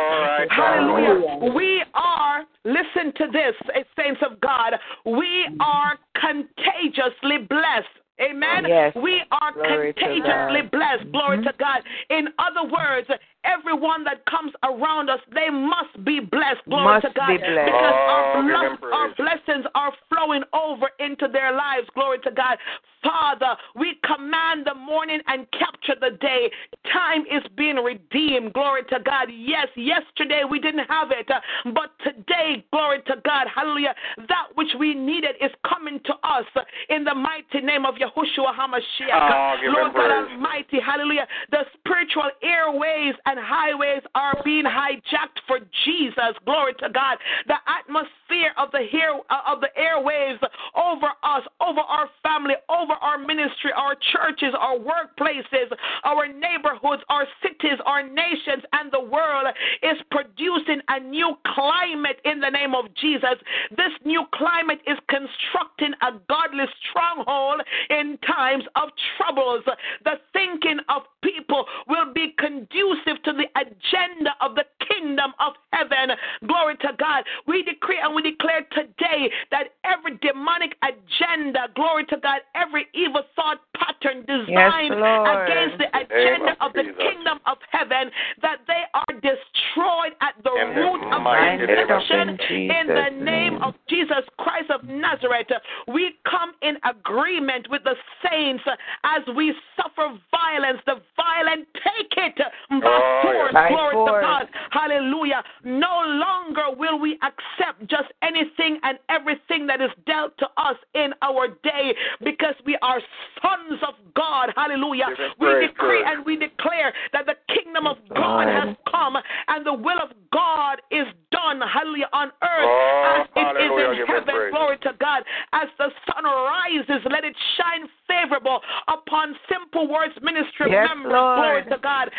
Hallelujah. 0.50 1.52
We 1.54 1.82
are, 1.94 2.44
listen 2.64 3.12
to 3.16 3.26
this, 3.32 3.54
saints 3.98 4.20
of 4.28 4.40
God, 4.40 4.74
we 5.04 5.46
are 5.60 5.98
contagiously 6.20 7.46
blessed. 7.48 7.86
Amen. 8.20 8.64
Yes. 8.68 8.94
We 8.94 9.22
are 9.32 9.52
Glory 9.52 9.92
contagiously 9.92 10.68
blessed. 10.70 11.10
Glory 11.10 11.38
mm-hmm. 11.38 11.46
to 11.46 11.54
God. 11.58 11.82
In 12.10 12.28
other 12.38 12.70
words, 12.70 13.08
everyone 13.44 14.04
that 14.04 14.24
comes 14.26 14.52
around 14.64 15.10
us, 15.10 15.20
they 15.34 15.50
must 15.50 16.04
be 16.04 16.20
blessed. 16.20 16.64
Glory 16.68 16.84
Must 16.84 17.06
to 17.06 17.12
God. 17.14 17.28
be 17.28 17.38
blessed. 17.38 17.66
Because 17.66 17.94
our, 17.94 18.24
Oh, 18.36 18.42
give 18.42 18.80
bless- 18.80 18.92
our 18.92 19.08
blessings 19.14 19.66
are 19.74 19.92
flowing 20.08 20.42
over 20.52 20.90
into 20.98 21.28
their 21.28 21.52
lives. 21.52 21.86
Glory 21.94 22.18
to 22.20 22.30
God. 22.30 22.58
Father, 23.02 23.54
we 23.76 23.96
command 24.02 24.64
the 24.66 24.74
morning 24.74 25.20
and 25.26 25.46
capture 25.52 25.94
the 26.00 26.16
day. 26.16 26.50
Time 26.90 27.24
is 27.30 27.42
being 27.54 27.76
redeemed. 27.76 28.54
Glory 28.54 28.82
to 28.88 28.98
God. 29.04 29.28
Yes, 29.30 29.68
yesterday 29.76 30.42
we 30.48 30.58
didn't 30.58 30.86
have 30.88 31.10
it, 31.10 31.28
but 31.74 31.90
today, 32.02 32.64
glory 32.72 33.02
to 33.06 33.16
God. 33.24 33.46
Hallelujah. 33.54 33.94
That 34.28 34.46
which 34.54 34.70
we 34.78 34.94
needed 34.94 35.36
is 35.42 35.50
coming 35.68 36.00
to 36.06 36.14
us 36.24 36.46
in 36.88 37.04
the 37.04 37.14
mighty 37.14 37.60
name 37.60 37.84
of 37.84 37.96
Yahushua 37.96 38.54
HaMashiach. 38.56 39.12
Oh, 39.12 39.56
give 39.60 39.68
him 39.68 39.74
Lord 39.74 39.92
God. 39.92 40.10
Almighty. 40.32 40.80
Hallelujah. 40.80 41.26
The 41.50 41.64
spiritual 41.78 42.30
airways 42.42 43.14
and 43.26 43.33
highways 43.38 44.02
are 44.14 44.34
being 44.44 44.64
hijacked 44.64 45.40
for 45.46 45.60
Jesus. 45.84 46.34
Glory 46.44 46.74
to 46.80 46.88
God. 46.90 47.18
The 47.46 47.56
atmosphere 47.66 48.52
of 48.58 48.70
the 48.72 48.86
hair, 48.90 49.14
uh, 49.30 49.52
of 49.52 49.60
the 49.60 49.70
airwaves 49.78 50.42
over 50.74 51.08
us, 51.22 51.42
over 51.60 51.80
our 51.80 52.08
family, 52.22 52.54
over 52.68 52.92
our 52.94 53.18
ministry, 53.18 53.70
our 53.76 53.94
churches, 54.12 54.54
our 54.58 54.76
workplaces, 54.76 55.70
our 56.04 56.26
neighborhoods, 56.26 57.02
our 57.08 57.26
cities, 57.42 57.78
our 57.86 58.02
nations, 58.02 58.64
and 58.72 58.90
the 58.92 59.00
world 59.00 59.46
is 59.82 59.98
producing 60.10 60.80
a 60.88 61.00
new 61.00 61.34
climate 61.54 62.20
in 62.24 62.40
the 62.40 62.50
name 62.50 62.74
of 62.74 62.86
Jesus. 63.00 63.36
This 63.70 63.92
new 64.04 64.24
climate 64.34 64.80
is 64.86 64.98
constructing 65.08 65.92
a 66.02 66.12
godly 66.28 66.64
stronghold 66.88 67.62
in 67.90 68.18
times 68.26 68.64
of 68.76 68.90
troubles. 69.16 69.64
The 70.04 70.18
thinking 70.32 70.80
of 70.88 71.02
people 71.22 71.64
will 71.88 72.12
be 72.12 72.34
conducive 72.38 73.22
to 73.24 73.32
the 73.32 73.48
agenda 73.58 74.30
of 74.40 74.54
the 74.54 74.64
kingdom 74.88 75.32
of 75.40 75.54
heaven. 75.72 76.16
Glory 76.46 76.76
to 76.78 76.88
God. 76.98 77.24
We 77.46 77.62
decree 77.62 77.98
and 78.02 78.14
we 78.14 78.22
declare 78.22 78.62
today 78.72 79.30
that 79.50 79.74
every 79.84 80.18
demonic 80.18 80.76
agenda, 80.82 81.68
glory 81.74 82.04
to 82.06 82.16
God, 82.18 82.40
every 82.54 82.86
evil 82.94 83.22
thought 83.36 83.60
pattern 83.76 84.24
designed 84.26 84.94
Lord. 85.00 85.48
against 85.48 85.78
the 85.78 85.88
In 85.94 86.06
the 86.08 86.14
agenda 86.14 86.52
of 86.60 86.64
of 86.64 86.72
the 86.72 86.84
kingdom 86.96 87.38
of 87.46 87.58
heaven, 87.70 88.10
that 88.42 88.58
they 88.66 88.82
are 88.94 89.14
destroyed 89.20 90.12
at 90.20 90.34
the 90.42 90.50
In 90.54 90.76
root 90.76 91.02
of 91.12 91.22
mighty 91.22 91.66
name 91.66 91.90
of 91.90 92.00
deception 92.00 92.38
in 92.50 92.86
the 92.86 93.10
name 93.10 93.24
name. 93.54 93.62
of 93.62 93.74
Jesus 93.88 94.24
Christ 94.38 94.70
of 94.70 94.84
Nazareth. 94.84 95.48
We 95.88 96.14
come 96.28 96.52
in 96.62 96.76
agreement 96.84 97.68
with 97.70 97.84
the 97.84 97.94
saints 98.22 98.64
as 99.04 99.22
we 99.36 99.54
suffer 99.76 100.18
violence. 100.30 100.80
The 100.86 101.00
violent 101.16 101.68
take 101.74 102.12
it 102.16 102.38
by 102.80 103.13
Force. 103.22 103.52
Glory 103.52 103.94
force. 103.94 104.20
to 104.22 104.26
God. 104.26 104.48
Hallelujah. 104.70 105.42
No 105.64 106.02
longer 106.06 106.76
will 106.76 106.98
we 106.98 107.18
accept 107.22 107.86
just 107.88 108.08
anything 108.22 108.78
and 108.82 108.98
everything 109.08 109.66
that 109.66 109.80
is 109.80 109.90
dealt 110.06 110.36
to 110.38 110.46
us 110.56 110.76
in 110.94 111.10
our 111.22 111.48
day 111.62 111.94
because 112.22 112.54
we 112.66 112.76
are 112.82 113.00
sons 113.42 113.80
of 113.86 113.94
God. 114.14 114.50
Hallelujah. 114.56 115.06
Give 115.16 115.18
We 115.38 115.46
praise, 115.46 115.68
decree 115.70 116.02
God. 116.04 116.12
and 116.12 116.26
we 116.26 116.36
declare 116.36 116.92
that 117.12 117.26
the 117.26 117.34
kingdom 117.54 117.86
of 117.86 117.96
God 118.10 118.46
God. 118.46 118.48
has 118.48 118.76
come 118.90 119.16
and 119.48 119.64
the 119.66 119.74
will 119.74 119.98
of 120.02 120.10
God 120.32 120.80
is 120.90 121.06
done. 121.30 121.60
Hallelujah. 121.60 122.08
On 122.12 122.28
earth 122.42 122.64
Oh, 122.64 123.22
as 123.22 123.26
it 123.36 123.64
is 123.64 124.00
in 124.00 124.06
heaven. 124.06 124.24
praise. 124.34 124.52
Glory 124.52 124.78
to 124.78 124.92
God. 125.00 125.22
As 125.52 125.68
the 125.78 125.90
sun 126.06 126.24
rises, 126.24 127.02
let 127.10 127.24
it 127.24 127.34
shine 127.56 127.88
favorable 128.06 128.60
upon 128.88 129.34
Simple 129.50 129.88
Words 129.88 130.14
Ministry 130.22 130.70
Yes, 130.70 130.88
members. 130.88 131.12
Lord. 131.12 131.38
Glory 131.38 131.64
to 131.70 131.78
God. 131.82 132.10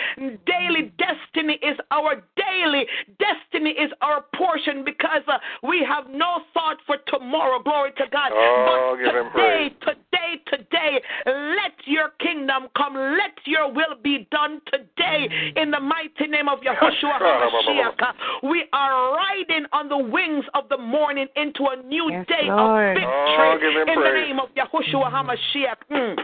Daily 0.45 0.91
destiny 0.97 1.59
is 1.61 1.77
our 1.91 2.21
daily. 2.37 2.85
Destiny 3.19 3.71
is 3.71 3.91
our 4.01 4.25
portion 4.35 4.83
because 4.83 5.21
uh, 5.27 5.37
we 5.63 5.85
have 5.87 6.05
no 6.09 6.41
thought 6.53 6.77
for 6.85 6.97
tomorrow. 7.07 7.61
Glory 7.61 7.91
to 7.97 8.05
God. 8.11 8.31
Oh, 8.33 8.95
but 8.97 9.05
give 9.05 9.15
him 9.15 9.31
today, 9.31 9.69
today, 9.81 10.31
today, 10.47 11.01
let 11.25 11.73
your 11.85 12.09
kingdom 12.19 12.67
come. 12.77 12.93
Let 12.95 13.35
your 13.45 13.71
will 13.71 13.95
be 14.03 14.27
done 14.31 14.61
today 14.71 15.27
in 15.55 15.71
the 15.71 15.79
mighty 15.79 16.27
name 16.27 16.47
of 16.49 16.59
Yahushua 16.67 17.19
HaMashiach. 17.19 18.13
We 18.43 18.65
are 18.73 19.15
riding 19.15 19.65
on 19.73 19.89
the 19.89 19.97
wings 19.97 20.45
of 20.53 20.69
the 20.69 20.77
morning 20.77 21.27
into 21.35 21.65
a 21.71 21.81
new 21.83 22.09
Yes, 22.11 22.25
day 22.27 22.47
Lord. 22.47 22.97
of 22.97 23.01
victory 23.01 23.35
Oh, 23.37 23.57
give 23.59 23.71
him 23.73 23.87
in 23.89 24.03
the 24.03 24.11
name 24.11 24.39
of 24.39 24.49
Yahushua 24.55 25.11
HaMashiach. 25.11 25.74
Mm. 25.91 26.15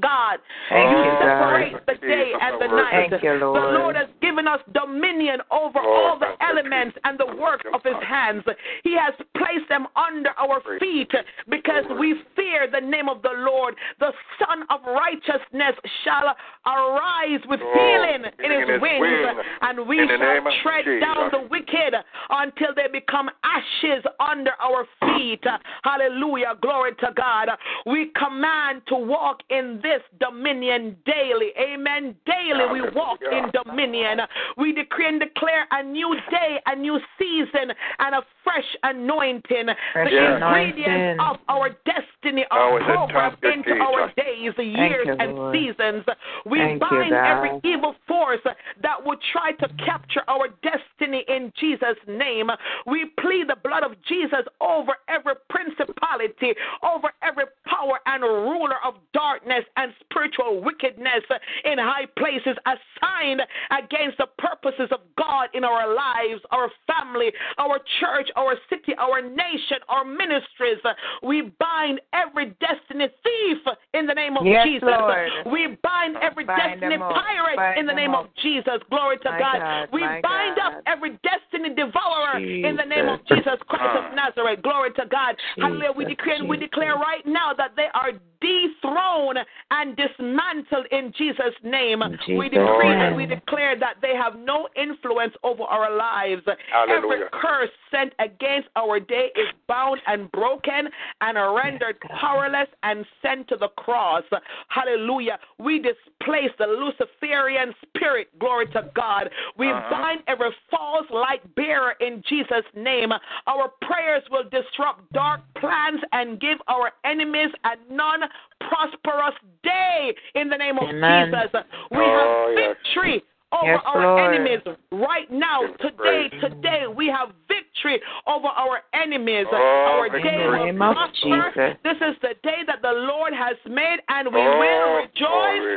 God, 0.00 0.38
Thank 0.68 0.90
you 0.90 0.98
you, 1.04 1.12
God. 1.18 1.38
separate 1.38 1.86
the 1.86 2.06
day 2.06 2.32
and 2.40 2.60
the 2.60 2.66
the 2.66 2.74
night. 2.74 3.10
Thank 3.10 3.22
you, 3.22 3.38
The 3.38 3.46
Lord. 3.46 3.74
Lord 3.74 3.96
has 3.96 4.08
given 4.20 4.46
us 4.48 4.60
dominion 4.74 5.40
over 5.50 5.78
Oh, 5.78 5.94
all 6.12 6.18
the 6.18 6.34
elements 6.44 6.96
and 7.04 7.18
the 7.18 7.26
work 7.40 7.62
of 7.72 7.80
His 7.84 7.96
hands. 8.06 8.42
He 8.82 8.96
has 8.98 9.14
placed 9.36 9.68
them 9.68 9.86
under 9.96 10.30
our 10.38 10.60
feet 10.80 11.10
because 11.48 11.84
we 11.98 12.14
fear 12.34 12.66
the 12.70 12.80
name 12.80 13.08
of 13.08 13.22
the 13.22 13.32
Lord. 13.36 13.74
The 14.00 14.12
Son 14.38 14.64
of 14.70 14.80
Righteousness 14.84 15.74
shall 16.04 16.34
arise 16.66 17.40
with 17.46 17.60
Oh, 17.62 17.72
healing 17.74 18.24
in 18.42 18.52
in 18.52 18.60
His 18.60 18.70
his 18.70 18.80
wings, 18.82 19.00
wings. 19.00 19.46
and 19.62 19.86
we 19.86 19.96
shall 19.98 20.42
tread 20.62 20.84
down 21.00 21.30
the 21.30 21.46
wicked 21.50 21.94
until 22.30 22.74
they 22.74 22.88
become 22.92 23.30
ashes 23.44 24.04
under 24.20 24.52
our 24.60 24.84
feet. 25.00 25.44
Hallelujah. 25.84 26.54
Glory 26.60 26.92
to 27.00 27.10
God. 27.16 27.48
We 27.86 28.10
command 28.16 28.82
to 28.88 28.96
walk 28.96 29.40
in 29.50 29.75
this 29.82 30.02
dominion 30.20 30.96
daily. 31.04 31.50
Amen. 31.58 32.14
Daily 32.26 32.66
we 32.72 32.80
walk 32.94 33.20
in 33.22 33.50
dominion. 33.64 34.20
We 34.56 34.72
decree 34.72 35.08
and 35.08 35.20
declare 35.20 35.66
a 35.70 35.82
new 35.82 36.14
day, 36.30 36.58
a 36.66 36.76
new 36.76 36.98
season, 37.18 37.72
and 37.98 38.14
a 38.14 38.22
fresh 38.42 38.64
anointing. 38.82 39.66
Fresh 39.92 40.10
the 40.10 40.36
anointing. 40.36 40.78
ingredients 40.78 41.22
of 41.24 41.36
our 41.48 41.70
destiny 41.84 42.44
are 42.50 42.78
is 42.78 42.84
programmed 42.84 43.42
into 43.42 43.74
Jesus? 43.74 43.82
our 43.82 44.12
days, 44.16 44.52
years, 44.58 45.06
you, 45.06 45.16
and 45.18 45.34
Lord. 45.34 45.54
seasons. 45.54 46.04
We 46.44 46.58
Thank 46.58 46.82
you, 46.82 46.88
bind 46.88 47.12
every 47.12 47.60
evil 47.64 47.94
force 48.06 48.40
that 48.44 49.04
would 49.04 49.18
try 49.32 49.52
to 49.52 49.68
capture 49.84 50.22
our 50.28 50.48
destiny 50.62 51.24
in 51.28 51.52
Jesus' 51.58 51.98
name. 52.06 52.50
We 52.86 53.06
plead 53.20 53.48
the 53.48 53.56
blood 53.62 53.82
of 53.82 53.92
Jesus 54.08 54.46
over 54.60 54.92
every 55.08 55.34
principality, 55.50 56.54
over 56.82 57.12
every 57.22 57.44
power 57.66 58.00
and 58.06 58.22
ruler 58.22 58.76
of 58.84 58.94
darkness 59.12 59.64
and 59.76 59.92
spiritual 60.00 60.62
wickedness 60.62 61.22
in 61.64 61.78
high 61.78 62.06
places 62.18 62.56
assigned 62.66 63.42
against 63.70 64.18
the 64.18 64.26
purposes 64.38 64.88
of 64.90 65.00
God 65.16 65.48
in 65.54 65.64
our 65.64 65.94
lives, 65.94 66.42
our 66.50 66.70
family, 66.86 67.32
our 67.58 67.78
church, 68.00 68.28
our 68.36 68.54
city, 68.68 68.94
our 68.98 69.22
nation, 69.22 69.78
our 69.88 70.04
ministries. 70.04 70.78
We 71.22 71.52
bind 71.58 72.00
every 72.12 72.54
destiny 72.60 73.08
thief 73.22 73.58
in 73.94 74.06
the 74.06 74.14
name 74.14 74.36
of 74.36 74.46
Yes, 74.46 74.66
Jesus. 74.66 74.88
Lord. 74.88 75.30
We 75.50 75.78
bind 75.82 76.16
every 76.20 76.44
Bind 76.44 76.80
destiny 76.80 76.98
pirate 76.98 77.56
Bind 77.56 77.78
in 77.78 77.86
the 77.86 77.94
name 77.94 78.14
up. 78.14 78.26
of 78.26 78.30
Jesus. 78.42 78.78
Glory 78.90 79.18
to 79.18 79.24
God. 79.24 79.58
God, 79.58 79.88
We 79.92 80.00
bind 80.00 80.22
God. 80.56 80.58
up 80.58 80.82
every 80.86 81.18
destiny 81.22 81.74
devourer 81.74 82.38
in 82.38 82.76
the 82.76 82.84
name 82.84 83.08
of 83.08 83.20
Jesus. 83.26 83.36
Jesus 83.46 83.58
Christ 83.68 83.96
of 83.96 84.14
Nazareth. 84.14 84.62
Glory 84.62 84.90
to 84.92 85.06
God. 85.10 85.36
Hallelujah. 85.56 85.92
We 85.96 86.04
Jesus, 86.04 86.16
decree 86.16 86.36
and 86.36 86.48
we 86.48 86.56
declare 86.56 86.94
right 86.94 87.24
now 87.26 87.52
that 87.56 87.72
they 87.76 87.86
are 87.94 88.12
dethroned 88.40 89.38
and 89.70 89.96
dismantled 89.96 90.86
in 90.90 91.12
Jesus' 91.16 91.54
name. 91.62 92.02
In 92.02 92.38
we 92.38 92.48
decree 92.48 92.88
and 92.88 93.16
we 93.16 93.26
declare 93.26 93.78
that 93.78 93.96
they 94.00 94.14
have 94.14 94.38
no 94.38 94.68
influence 94.76 95.34
over 95.42 95.62
our 95.64 95.94
lives. 95.96 96.42
Hallelujah. 96.72 96.96
Every 96.96 97.18
curse 97.32 97.70
sent 97.90 98.12
against 98.18 98.68
our 98.76 99.00
day 99.00 99.28
is 99.34 99.48
bound 99.68 100.00
and 100.06 100.30
broken 100.32 100.88
and 101.20 101.36
rendered 101.54 101.98
powerless 102.00 102.68
and 102.82 103.04
sent 103.22 103.48
to 103.48 103.56
the 103.56 103.68
cross. 103.68 104.24
Hallelujah. 104.68 105.38
We 105.58 105.78
displace 105.78 106.50
the 106.58 106.66
Luciferian 106.66 107.74
spirit. 107.82 108.28
Glory 108.38 108.66
to 108.68 108.90
God. 108.94 109.30
We 109.58 109.70
uh-huh. 109.70 109.90
bind 109.90 110.20
every 110.28 110.50
false 110.70 111.06
light 111.10 111.42
bearer 111.54 111.94
in 112.00 112.22
Jesus' 112.28 112.66
name. 112.74 113.10
Our 113.46 113.72
prayers 113.82 114.22
will 114.30 114.44
disrupt 114.44 115.12
dark 115.12 115.40
plans 115.58 116.00
and 116.12 116.40
give 116.40 116.58
our 116.68 116.92
enemies 117.04 117.50
a 117.64 117.92
non 117.92 118.20
prosperous 118.60 119.35
day 119.62 120.14
in 120.34 120.48
the 120.48 120.56
name 120.56 120.78
of 120.78 120.88
Amen. 120.88 121.30
Jesus. 121.30 121.62
We 121.90 122.04
Oh, 122.04 122.48
have 122.50 122.56
yes. 122.56 122.76
victory 122.84 123.22
over 123.52 123.72
Yes, 123.72 123.80
our 123.86 124.02
Lord. 124.02 124.34
enemies 124.34 124.60
right 124.92 125.30
now, 125.30 125.62
Give 125.62 125.78
today, 125.78 126.28
praise. 126.30 126.40
today. 126.40 126.84
We 126.94 127.06
have 127.08 127.28
victory 127.48 128.00
over 128.26 128.48
our 128.48 128.80
enemies. 128.92 129.46
Oh, 129.50 129.56
our 129.86 130.08
day 130.20 130.46
will 130.48 130.70
of 130.70 130.76
prosper. 130.76 131.78
This 131.84 131.96
is 131.96 132.16
the 132.22 132.34
day 132.42 132.62
that 132.66 132.82
the 132.82 132.92
Lord 132.92 133.32
has 133.32 133.56
made, 133.68 133.98
and 134.08 134.32
we 134.32 134.40
Oh, 134.40 134.58
will 134.58 134.96
rejoice 135.02 135.12
glory. 135.16 135.76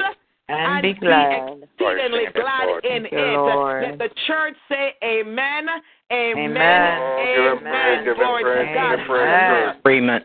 And 0.50 0.82
be 0.82 0.94
glad. 0.96 1.54
exceedingly 1.54 2.26
Lord, 2.26 2.34
glad 2.34 2.68
in 2.84 3.04
Thank 3.04 3.14
it. 3.14 3.38
Lord. 3.38 3.84
Let 3.84 4.00
the 4.00 4.10
church 4.26 4.56
say 4.68 4.96
amen, 5.04 5.68
amen, 6.12 6.50
Amen. 6.50 7.00
Oh, 7.00 7.26
give 7.36 7.62
him 7.62 7.68
amen. 7.68 8.04
give 8.04 8.18
him 8.18 8.26
Glory 8.26 8.44
to 8.44 8.74
God. 8.74 9.00
him 9.00 9.06
praise. 9.06 9.30
Hallelujah. 9.30 9.80
Agreement. 9.80 10.24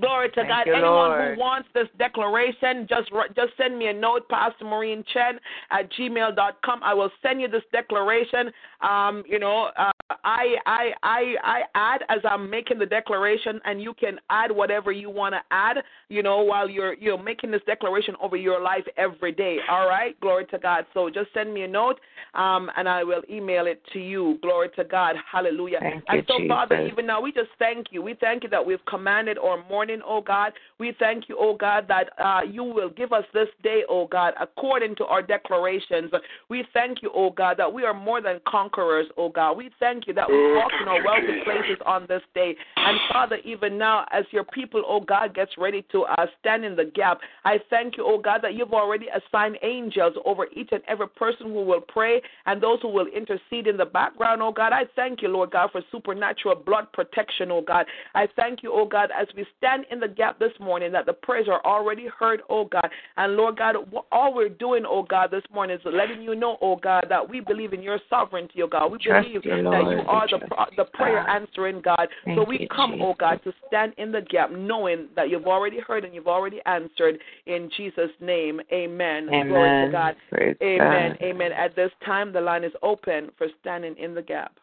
Glory 0.00 0.28
to 0.28 0.34
Thank 0.34 0.48
God. 0.48 0.68
Anyone 0.68 0.82
Lord. 0.82 1.34
who 1.34 1.40
wants 1.40 1.68
this 1.72 1.88
declaration, 1.98 2.86
just 2.88 3.08
just 3.34 3.56
send 3.56 3.78
me 3.78 3.86
a 3.86 3.92
note, 3.92 4.28
Pastor 4.28 4.66
Maureen 4.66 5.02
Chen 5.14 5.40
at 5.70 5.90
gmail.com. 5.92 6.82
I 6.82 6.92
will 6.92 7.10
send 7.22 7.40
you 7.40 7.48
this 7.48 7.62
declaration. 7.72 8.52
Um, 8.82 9.24
you 9.26 9.38
know, 9.38 9.70
uh, 9.78 9.90
I, 10.24 10.56
I 10.66 10.90
I 11.02 11.34
I 11.42 11.60
add 11.74 12.02
as 12.10 12.18
I'm 12.24 12.50
making 12.50 12.78
the 12.78 12.84
declaration, 12.84 13.62
and 13.64 13.80
you 13.80 13.94
can 13.94 14.18
add 14.28 14.52
whatever 14.52 14.92
you 14.92 15.08
want 15.08 15.34
to 15.34 15.40
add. 15.50 15.78
You 16.10 16.22
know, 16.22 16.42
while 16.42 16.68
you're 16.68 16.92
you're 16.94 17.22
making 17.22 17.50
this 17.50 17.62
declaration 17.64 18.14
over 18.20 18.36
your 18.36 18.60
life 18.60 18.84
every 18.98 19.32
day. 19.32 19.56
All 19.70 19.88
right, 19.88 20.20
glory 20.20 20.44
to 20.46 20.58
God. 20.58 20.84
So 20.92 21.08
just 21.08 21.32
send 21.32 21.54
me 21.54 21.62
a 21.62 21.68
note, 21.68 21.98
um, 22.34 22.70
and 22.76 22.86
I 22.86 23.04
will 23.04 23.22
email 23.30 23.66
it 23.66 23.82
to 23.94 23.98
you. 23.98 24.38
Glory 24.42 24.68
to 24.76 24.84
God. 24.84 25.16
Hallelujah. 25.30 25.78
Thank 25.80 26.04
and 26.08 26.18
you, 26.18 26.24
so, 26.28 26.46
Father, 26.46 26.86
even 26.86 27.06
now 27.06 27.22
we 27.22 27.32
just 27.32 27.50
thank 27.58 27.86
you. 27.90 28.02
We 28.02 28.14
thank 28.20 28.42
you 28.42 28.50
that 28.50 28.64
we've 28.64 28.84
commanded 28.86 29.38
our 29.38 29.66
morning, 29.78 30.00
oh 30.04 30.20
God. 30.20 30.52
We 30.80 30.92
thank 30.98 31.28
you, 31.28 31.36
O 31.38 31.56
God, 31.56 31.86
that 31.88 32.10
uh, 32.18 32.40
you 32.48 32.64
will 32.64 32.90
give 32.90 33.12
us 33.12 33.24
this 33.34 33.48
day, 33.62 33.82
O 33.88 34.06
God, 34.06 34.34
according 34.40 34.94
to 34.96 35.04
our 35.06 35.22
declarations. 35.22 36.12
We 36.48 36.64
thank 36.72 37.02
you, 37.02 37.10
O 37.14 37.30
God, 37.30 37.56
that 37.58 37.72
we 37.72 37.84
are 37.84 37.94
more 37.94 38.20
than 38.20 38.40
conquerors, 38.46 39.06
O 39.16 39.28
God. 39.28 39.56
We 39.56 39.70
thank 39.78 40.08
you 40.08 40.14
that 40.14 40.28
we 40.28 40.36
walk 40.54 40.72
in 40.80 40.88
our 40.88 41.04
wealthy 41.04 41.42
places 41.44 41.78
on 41.86 42.06
this 42.08 42.22
day. 42.34 42.56
And 42.76 42.98
Father, 43.12 43.38
even 43.44 43.78
now, 43.78 44.06
as 44.12 44.24
your 44.32 44.44
people, 44.44 44.82
O 44.86 45.00
God, 45.00 45.32
gets 45.34 45.52
ready 45.58 45.84
to 45.92 46.04
uh, 46.04 46.26
stand 46.40 46.64
in 46.64 46.74
the 46.74 46.90
gap, 46.94 47.18
I 47.44 47.58
thank 47.70 47.96
you, 47.96 48.04
O 48.04 48.18
God, 48.18 48.40
that 48.42 48.54
you've 48.54 48.72
already 48.72 49.06
assigned 49.08 49.58
angels 49.62 50.14
over 50.24 50.46
each 50.56 50.70
and 50.72 50.82
every 50.88 51.08
person 51.08 51.46
who 51.46 51.64
will 51.64 51.80
pray 51.80 52.20
and 52.46 52.60
those 52.60 52.80
who 52.82 52.88
will 52.88 53.06
intercede 53.06 53.66
in 53.68 53.76
the 53.76 53.84
background, 53.84 54.42
O 54.42 54.52
God. 54.52 54.72
I 54.72 54.82
thank 54.96 55.22
you, 55.22 55.28
Lord 55.28 55.52
God, 55.52 55.70
for 55.70 55.82
supernatural 55.92 56.56
blood 56.56 56.92
protection, 56.92 57.52
O 57.52 57.62
God. 57.62 57.86
I 58.14 58.26
thank 58.36 58.62
you, 58.62 58.72
oh 58.72 58.86
God, 58.86 59.10
as 59.18 59.26
we 59.36 59.44
stand 59.56 59.67
in 59.90 60.00
the 60.00 60.08
gap 60.08 60.38
this 60.38 60.52
morning, 60.60 60.92
that 60.92 61.06
the 61.06 61.12
prayers 61.12 61.48
are 61.48 61.64
already 61.64 62.06
heard, 62.18 62.40
oh 62.48 62.64
God. 62.64 62.88
And 63.16 63.34
Lord 63.34 63.56
God, 63.56 63.76
all 64.12 64.34
we're 64.34 64.48
doing, 64.48 64.84
oh 64.86 65.02
God, 65.02 65.30
this 65.30 65.42
morning 65.52 65.76
is 65.76 65.82
letting 65.84 66.22
you 66.22 66.34
know, 66.34 66.56
oh 66.60 66.76
God, 66.76 67.06
that 67.08 67.28
we 67.28 67.40
believe 67.40 67.72
in 67.72 67.82
your 67.82 67.98
sovereignty, 68.08 68.62
oh 68.62 68.66
God. 68.66 68.92
We 68.92 68.98
Trust 68.98 69.26
believe 69.26 69.44
you, 69.44 69.62
that 69.62 69.82
you 69.90 70.02
are 70.06 70.26
the, 70.28 70.38
the 70.76 70.84
prayer 70.84 71.24
God. 71.26 71.42
answering 71.42 71.82
God. 71.82 72.08
so 72.34 72.44
we 72.44 72.60
you, 72.60 72.68
come, 72.68 72.94
oh 73.00 73.14
God, 73.18 73.40
to 73.44 73.52
stand 73.66 73.92
in 73.98 74.12
the 74.12 74.22
gap, 74.22 74.50
knowing 74.50 75.08
that 75.16 75.30
you've 75.30 75.46
already 75.46 75.80
heard 75.80 76.04
and 76.04 76.14
you've 76.14 76.28
already 76.28 76.60
answered 76.66 77.18
in 77.46 77.70
Jesus' 77.76 78.10
name. 78.20 78.60
Amen. 78.72 79.26
Glory 79.26 79.70
to 79.70 79.86
Amen. 79.86 79.92
God. 79.92 80.16
Praise 80.30 80.56
Amen. 80.62 81.12
God. 81.20 81.26
Amen. 81.26 81.52
At 81.52 81.76
this 81.76 81.90
time, 82.04 82.32
the 82.32 82.40
line 82.40 82.64
is 82.64 82.72
open 82.82 83.30
for 83.36 83.46
standing 83.60 83.96
in 83.96 84.14
the 84.14 84.22
gap. 84.22 84.58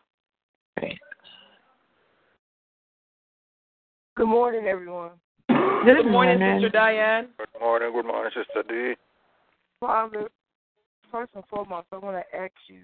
Praise 0.77 0.97
Good 4.15 4.27
morning, 4.27 4.65
everyone. 4.65 5.11
Good, 5.49 5.97
Good 5.97 6.09
morning, 6.09 6.39
Sister 6.39 6.69
Diane. 6.69 7.27
Good 7.37 7.59
morning, 7.59 7.91
good 7.91 8.05
morning, 8.05 8.31
Sister 8.33 8.63
D. 8.65 8.93
Father, 9.81 10.29
first 11.11 11.31
and 11.35 11.43
foremost, 11.49 11.87
I 11.91 11.97
want 11.97 12.15
to 12.15 12.37
ask 12.37 12.53
you 12.69 12.79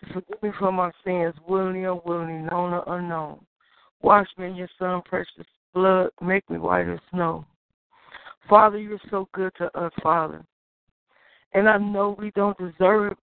to 0.00 0.12
forgive 0.12 0.42
me 0.42 0.50
for 0.58 0.72
my 0.72 0.90
sins, 1.04 1.34
willingly 1.46 1.84
or 1.84 2.02
unwillingly, 2.04 2.50
known 2.50 2.72
or 2.72 2.82
unknown. 2.88 3.38
Wash 4.02 4.26
me 4.36 4.48
in 4.48 4.56
your 4.56 4.68
Son 4.80 5.00
precious 5.04 5.46
blood. 5.74 6.10
Make 6.20 6.50
me 6.50 6.58
white 6.58 6.88
as 6.88 6.98
snow. 7.12 7.46
Father, 8.48 8.78
you're 8.78 8.98
so 9.12 9.28
good 9.34 9.52
to 9.58 9.66
us, 9.78 9.92
Father. 10.02 10.44
And 11.54 11.68
I 11.68 11.78
know 11.78 12.16
we 12.18 12.32
don't 12.32 12.58
deserve 12.58 13.12
it, 13.12 13.18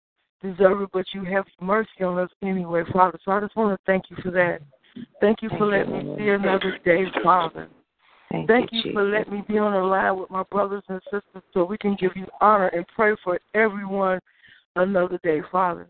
deserve 0.42 0.82
it, 0.82 0.90
but 0.92 1.06
you 1.14 1.24
have 1.24 1.46
mercy 1.62 2.04
on 2.04 2.18
us 2.18 2.30
anyway, 2.42 2.82
Father. 2.92 3.18
So 3.24 3.32
I 3.32 3.40
just 3.40 3.56
want 3.56 3.74
to 3.74 3.82
thank 3.86 4.10
you 4.10 4.18
for 4.22 4.30
that. 4.32 4.60
Thank 5.20 5.42
you 5.42 5.48
for 5.50 5.66
letting 5.66 5.92
me 5.92 6.16
see 6.18 6.28
another 6.28 6.78
day, 6.84 7.04
Father. 7.22 7.68
Thank, 8.30 8.48
Thank 8.48 8.72
you, 8.72 8.82
you 8.84 8.92
for 8.92 9.04
letting 9.04 9.32
me 9.32 9.44
be 9.46 9.58
on 9.58 9.72
the 9.72 9.78
line 9.78 10.18
with 10.18 10.30
my 10.30 10.42
brothers 10.50 10.82
and 10.88 11.00
sisters 11.04 11.42
so 11.52 11.64
we 11.64 11.76
can 11.78 11.96
give 12.00 12.12
you 12.14 12.26
honor 12.40 12.68
and 12.68 12.86
pray 12.94 13.14
for 13.22 13.38
everyone 13.54 14.20
another 14.76 15.18
day, 15.22 15.40
Father. 15.50 15.86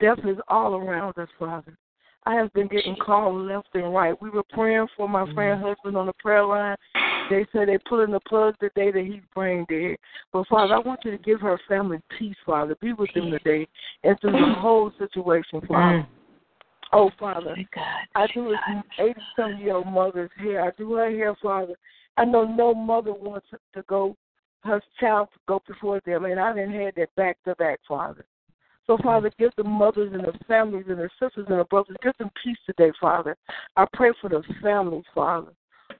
Death 0.00 0.18
is 0.24 0.38
all 0.48 0.74
around 0.74 1.18
us, 1.18 1.28
Father. 1.38 1.76
I 2.24 2.34
have 2.34 2.52
been 2.52 2.68
getting 2.68 2.96
called 2.96 3.46
left 3.46 3.68
and 3.74 3.94
right. 3.94 4.20
We 4.20 4.30
were 4.30 4.42
praying 4.50 4.86
for 4.96 5.08
my 5.08 5.32
friend 5.34 5.62
husband 5.62 5.96
on 5.96 6.06
the 6.06 6.12
prayer 6.14 6.44
line. 6.44 6.76
They 7.30 7.46
said 7.52 7.68
they 7.68 7.78
pulling 7.88 8.10
the 8.10 8.20
plug 8.20 8.54
the 8.60 8.70
day 8.74 8.90
that 8.90 9.04
he's 9.04 9.22
brain 9.34 9.66
dead. 9.68 9.96
But 10.32 10.46
Father, 10.48 10.74
I 10.74 10.78
want 10.78 11.00
you 11.04 11.10
to 11.10 11.18
give 11.18 11.40
her 11.40 11.58
family 11.68 12.00
peace, 12.18 12.36
Father. 12.44 12.76
Be 12.80 12.92
with 12.92 13.10
them 13.14 13.30
today 13.30 13.66
and 14.04 14.18
through 14.20 14.32
the 14.32 14.54
whole 14.58 14.90
situation, 14.98 15.60
Father. 15.66 16.06
Oh, 16.92 17.10
Father, 17.18 17.54
I 18.14 18.26
do 18.32 18.52
it 18.52 18.58
80 18.98 19.14
some 19.36 19.58
year 19.58 19.76
old 19.76 19.86
mother's 19.86 20.30
hair. 20.38 20.62
I 20.64 20.70
do 20.76 20.94
her 20.94 21.10
hair, 21.10 21.36
Father. 21.42 21.74
I 22.16 22.24
know 22.24 22.44
no 22.44 22.74
mother 22.74 23.12
wants 23.12 23.46
to 23.74 23.82
go, 23.82 24.16
her 24.60 24.80
child 24.98 25.28
to 25.34 25.40
go 25.46 25.62
before 25.66 26.00
them, 26.06 26.24
and 26.24 26.40
I 26.40 26.52
didn't 26.54 26.80
have 26.80 26.94
that 26.96 27.14
back 27.14 27.36
to 27.44 27.54
back, 27.56 27.80
Father. 27.86 28.24
So, 28.86 28.96
Father, 29.02 29.30
give 29.38 29.52
the 29.56 29.64
mothers 29.64 30.12
and 30.14 30.22
the 30.22 30.32
families 30.46 30.86
and 30.88 30.98
the 30.98 31.10
sisters 31.20 31.46
and 31.48 31.60
the 31.60 31.64
brothers, 31.64 31.96
give 32.02 32.16
them 32.18 32.30
peace 32.42 32.56
today, 32.64 32.90
Father. 32.98 33.36
I 33.76 33.86
pray 33.92 34.12
for 34.20 34.30
the 34.30 34.42
families, 34.62 35.04
Father. 35.14 35.52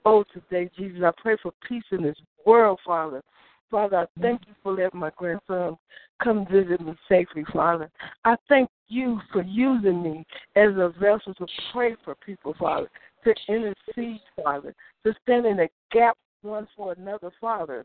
Oh, 0.06 0.24
today, 0.32 0.70
Jesus, 0.76 1.02
I 1.04 1.10
pray 1.20 1.36
for 1.42 1.52
peace 1.68 1.84
in 1.92 2.02
this 2.02 2.16
world, 2.46 2.80
Father. 2.86 3.22
Father, 3.70 3.98
I 3.98 4.20
thank 4.20 4.42
you 4.46 4.54
for 4.62 4.72
letting 4.72 5.00
my 5.00 5.10
grandson 5.16 5.76
come 6.22 6.46
visit 6.50 6.80
me 6.80 6.94
safely, 7.08 7.44
Father. 7.52 7.90
I 8.24 8.36
thank 8.48 8.70
you 8.88 9.20
for 9.32 9.42
using 9.42 10.02
me 10.02 10.26
as 10.56 10.70
a 10.76 10.92
vessel 10.98 11.34
to 11.34 11.46
pray 11.72 11.96
for 12.04 12.14
people, 12.14 12.54
Father, 12.58 12.88
to 13.24 13.34
intercede, 13.48 14.20
Father, 14.42 14.74
to 15.04 15.14
stand 15.22 15.46
in 15.46 15.60
a 15.60 15.68
gap 15.92 16.16
one 16.42 16.66
for 16.76 16.92
another, 16.92 17.30
Father. 17.40 17.84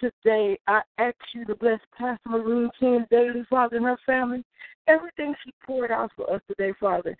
Today, 0.00 0.58
I 0.66 0.80
ask 0.96 1.16
you 1.34 1.44
to 1.44 1.54
bless 1.54 1.78
Pastor 1.98 2.30
Maureen 2.30 2.70
King 2.80 3.04
daily, 3.10 3.44
Father, 3.50 3.76
and 3.76 3.84
her 3.84 3.98
family. 4.06 4.42
Everything 4.88 5.34
she 5.44 5.52
poured 5.66 5.90
out 5.90 6.10
for 6.16 6.32
us 6.32 6.40
today, 6.48 6.72
Father. 6.80 7.14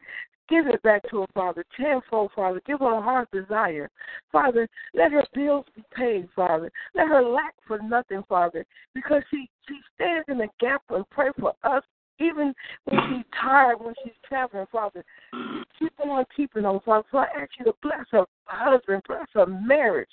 Give 0.49 0.67
it 0.67 0.83
back 0.83 1.03
to 1.11 1.21
her, 1.21 1.27
Father, 1.35 1.65
tenfold, 1.79 2.31
Father. 2.35 2.61
Give 2.67 2.81
her 2.81 2.95
a 2.95 3.03
heart 3.03 3.29
desire. 3.33 3.91
Father, 4.33 4.67
let 4.95 5.13
her 5.13 5.25
bills 5.35 5.67
be 5.77 5.83
paid, 5.95 6.29
Father. 6.35 6.73
Let 6.95 7.09
her 7.09 7.23
lack 7.23 7.55
for 7.69 7.79
nothing, 7.83 8.23
Father, 8.27 8.65
because 8.95 9.23
she, 9.31 9.47
she 9.69 9.79
stands 9.95 10.25
in 10.29 10.39
the 10.39 10.49
gap 10.59 10.83
and 10.89 11.09
pray 11.11 11.29
for 11.39 11.53
us 11.63 11.85
even 12.19 12.55
when 12.85 13.01
she's 13.09 13.25
tired, 13.41 13.77
when 13.81 13.95
she's 14.03 14.13
traveling, 14.27 14.67
Father, 14.73 15.05
keep 15.79 15.93
on 16.01 16.25
keeping 16.37 16.65
on, 16.65 16.81
Father. 16.85 17.07
So 17.11 17.19
I 17.19 17.27
ask 17.41 17.51
you 17.59 17.67
to 17.67 17.75
bless 17.83 18.07
her 18.11 18.25
husband, 18.47 19.03
bless 19.07 19.27
her 19.35 19.47
marriage, 19.47 20.09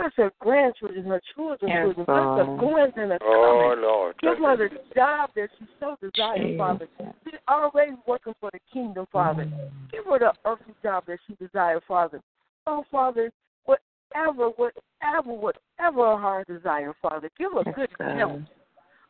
bless 0.00 0.12
her 0.16 0.32
grandchildren, 0.40 1.04
her 1.06 1.20
children, 1.34 1.70
Yes, 1.70 1.84
children, 1.84 2.06
bless 2.06 2.18
her 2.18 2.44
Lord. 2.44 2.60
goings 2.60 2.92
and 2.96 3.10
her 3.12 3.18
Oh, 3.22 3.74
comings. 3.74 3.82
Lord. 3.82 4.16
Give 4.20 4.38
her 4.38 4.56
the 4.56 4.94
job 4.94 5.30
that 5.36 5.48
she 5.58 5.66
so 5.80 5.96
desires, 6.00 6.56
Father. 6.58 6.88
She's 7.24 7.34
already 7.48 7.92
working 8.06 8.34
for 8.40 8.50
the 8.52 8.60
kingdom, 8.72 9.06
Father. 9.12 9.46
Give 9.92 10.04
her 10.06 10.18
the 10.18 10.32
earthly 10.44 10.74
job 10.82 11.04
that 11.06 11.18
she 11.26 11.34
desires, 11.34 11.82
Father. 11.86 12.20
Oh, 12.66 12.84
Father, 12.90 13.30
whatever, 13.64 14.50
whatever, 14.50 15.32
whatever 15.32 15.56
her 15.78 16.18
heart 16.18 16.48
desire, 16.48 16.94
Father, 17.00 17.30
give 17.38 17.52
her 17.52 17.72
good 17.72 17.88
health. 17.98 18.40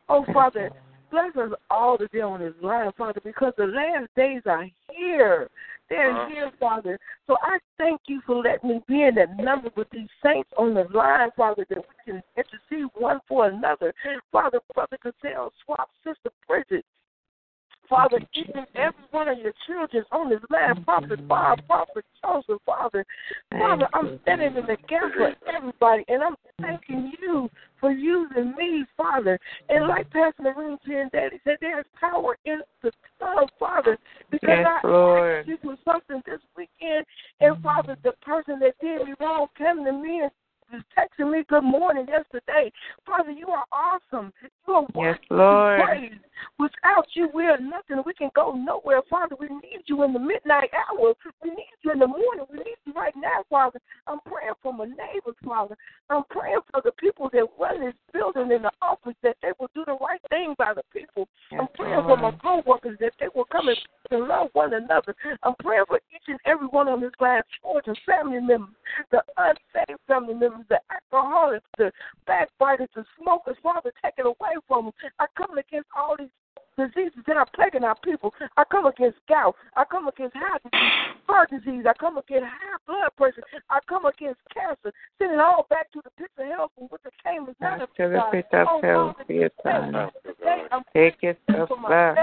Oh, 0.09 0.25
Father, 0.33 0.69
bless 1.11 1.35
us 1.35 1.51
all 1.69 1.97
today 1.97 2.21
on 2.21 2.39
this 2.39 2.53
line, 2.61 2.91
Father, 2.97 3.19
because 3.23 3.53
the 3.57 3.65
last 3.65 4.07
days 4.15 4.41
are 4.45 4.65
here. 4.91 5.49
They're 5.89 6.11
Uh-huh. 6.11 6.27
here, 6.27 6.51
Father. 6.59 6.99
So 7.27 7.37
I 7.41 7.59
thank 7.77 8.01
you 8.07 8.21
for 8.25 8.35
letting 8.35 8.69
me 8.69 8.83
be 8.87 9.03
in 9.03 9.15
that 9.15 9.37
number 9.37 9.69
with 9.75 9.89
these 9.89 10.09
saints 10.21 10.49
on 10.57 10.73
the 10.73 10.83
line, 10.93 11.31
Father, 11.37 11.65
that 11.69 11.77
we 11.77 12.11
can 12.13 12.23
intercede 12.35 12.89
one 12.95 13.19
for 13.27 13.45
another. 13.47 13.93
Father, 14.31 14.59
Brother 14.73 14.97
Cassell, 14.97 15.53
Swap, 15.63 15.89
Sister 16.03 16.31
Bridget, 16.47 16.85
Father, 17.89 18.19
each 18.33 18.49
and 18.53 18.67
every 18.75 19.03
one 19.11 19.27
of 19.27 19.37
your 19.39 19.53
children 19.65 20.03
on 20.11 20.29
this 20.29 20.39
land, 20.49 20.83
Prophet 20.83 21.19
mm-hmm. 21.19 21.27
Bob, 21.27 21.59
Prophet 21.67 22.05
Joseph, 22.23 22.61
Father. 22.65 23.05
Father, 23.51 23.87
I'm 23.93 24.19
standing 24.23 24.55
in 24.57 24.65
the 24.65 24.77
gap 24.87 25.11
for 25.15 25.33
everybody, 25.53 26.03
and 26.07 26.21
I'm 26.23 26.35
thanking 26.61 27.13
you 27.21 27.49
for 27.79 27.91
using 27.91 28.53
me, 28.57 28.85
Father. 28.95 29.39
And 29.69 29.81
mm-hmm. 29.81 29.89
like 29.89 30.09
Pastor 30.09 30.43
Marine 30.43 30.77
and 30.87 31.11
Daddy 31.11 31.39
said, 31.43 31.57
there's 31.61 31.85
power 31.99 32.37
in 32.45 32.61
the 32.83 32.91
tongue, 33.19 33.47
Father, 33.59 33.97
because 34.29 34.49
Yes, 34.49 34.67
I 34.83 34.87
Lord. 34.87 35.39
asked 35.39 35.47
you 35.47 35.57
for 35.61 35.77
something 35.85 36.21
this 36.25 36.41
weekend, 36.55 37.05
and 37.39 37.61
Father, 37.63 37.97
the 38.03 38.13
person 38.21 38.59
that 38.59 38.75
did 38.81 39.07
me 39.07 39.13
wrong 39.19 39.47
came 39.57 39.85
to 39.85 39.91
me 39.91 40.21
and 40.21 40.31
was 40.71 40.81
texting 40.97 41.31
me 41.31 41.43
good 41.47 41.63
morning 41.63 42.05
yesterday. 42.07 42.71
Father, 43.05 43.31
you 43.31 43.47
are 43.47 43.63
awesome. 43.71 44.33
You 44.67 44.73
are 44.73 44.87
Yes, 44.95 45.17
Lord. 45.29 45.81
praised. 45.81 46.15
Without 46.59 47.07
you, 47.13 47.29
we 47.33 47.45
are 47.45 47.59
nothing. 47.59 48.01
We 48.05 48.13
can 48.13 48.29
go 48.35 48.53
nowhere, 48.53 49.01
Father. 49.09 49.35
We 49.39 49.47
need 49.47 49.83
you 49.85 50.03
in 50.03 50.13
the 50.13 50.19
midnight 50.19 50.71
hour. 50.73 51.13
We 51.43 51.49
need 51.49 51.75
you 51.81 51.91
in 51.91 51.99
the 51.99 52.07
morning. 52.07 52.45
We 52.51 52.57
need 52.57 52.77
you 52.85 52.93
right 52.93 53.13
now, 53.15 53.43
Father. 53.49 53.79
I'm 54.07 54.19
praying 54.21 54.53
for 54.63 54.73
my 54.73 54.85
neighbors, 54.85 55.35
Father. 55.45 55.77
I'm 56.09 56.23
praying 56.29 56.61
for 56.71 56.81
the 56.83 56.91
people 56.93 57.29
that 57.33 57.45
run 57.59 57.81
this 57.81 57.93
building 58.13 58.51
in 58.51 58.63
the 58.63 58.71
office 58.81 59.15
that 59.23 59.37
they 59.41 59.51
will 59.59 59.69
do 59.75 59.83
the 59.85 59.97
right 60.01 60.21
thing 60.29 60.55
by 60.57 60.73
the 60.73 60.83
people. 60.93 61.27
I'm 61.51 61.67
praying 61.75 62.03
for 62.03 62.17
my 62.17 62.31
coworkers 62.41 62.97
that 62.99 63.13
they 63.19 63.27
will 63.33 63.45
come 63.45 63.67
and 63.67 64.27
love 64.27 64.49
one 64.53 64.73
another. 64.73 65.15
I'm 65.43 65.55
praying 65.59 65.85
for 65.87 65.99
each 66.13 66.23
and 66.27 66.39
every 66.45 66.67
one 66.67 66.87
on 66.87 67.01
this 67.01 67.11
line, 67.19 67.41
children, 67.61 67.95
family 68.05 68.39
members, 68.39 68.75
the 69.11 69.21
unsaved 69.37 69.99
family 70.07 70.33
members, 70.33 70.65
the 70.69 70.79
alcoholics, 70.91 71.65
the 71.77 71.91
backbiters, 72.25 72.89
the 72.95 73.05
smokers. 73.21 73.57
Father, 73.61 73.91
take 74.03 74.13
it 74.17 74.25
away 74.25 74.55
from 74.67 74.85
them. 74.85 74.93
I 75.19 75.25
come 75.35 75.57
against 75.57 75.89
all 75.97 76.15
these 76.17 76.26
diseases 76.77 77.23
that 77.25 77.37
are 77.37 77.47
plaguing 77.53 77.83
our 77.83 77.97
people. 78.03 78.33
I 78.55 78.63
come 78.69 78.85
against 78.85 79.17
gout. 79.27 79.55
I 79.75 79.83
come 79.85 80.07
against 80.07 80.35
high 80.35 80.57
disease, 80.63 81.23
heart 81.27 81.49
disease. 81.49 81.85
I 81.87 81.93
come 81.99 82.17
against 82.17 82.45
high 82.45 82.77
blood 82.85 83.09
pressure. 83.17 83.43
I 83.69 83.79
come 83.89 84.05
against 84.05 84.39
cancer. 84.53 84.93
Send 85.17 85.33
it 85.33 85.39
all 85.39 85.65
back 85.69 85.91
to 85.93 86.01
the 86.03 86.11
pit 86.17 86.31
of 86.37 86.45
hell 86.45 86.71
from 86.75 86.85
which 86.85 87.01
it 87.05 87.13
came. 87.23 87.45
It's 87.49 87.59
not 87.59 87.79
Back 87.79 87.89
of 87.89 87.95
to 87.95 88.07
the 88.09 88.15
God. 88.15 88.31
pit 88.31 88.45
of 88.53 88.67
Oh, 88.69 88.81
Father, 88.81 89.23
dear 89.27 89.49
today, 89.63 90.07
today 90.25 90.63
I'm 90.71 90.83
Take 90.93 91.23
it 91.23 91.39
praying 91.47 91.67
so 91.67 91.67
for 91.67 91.77
my 91.77 92.15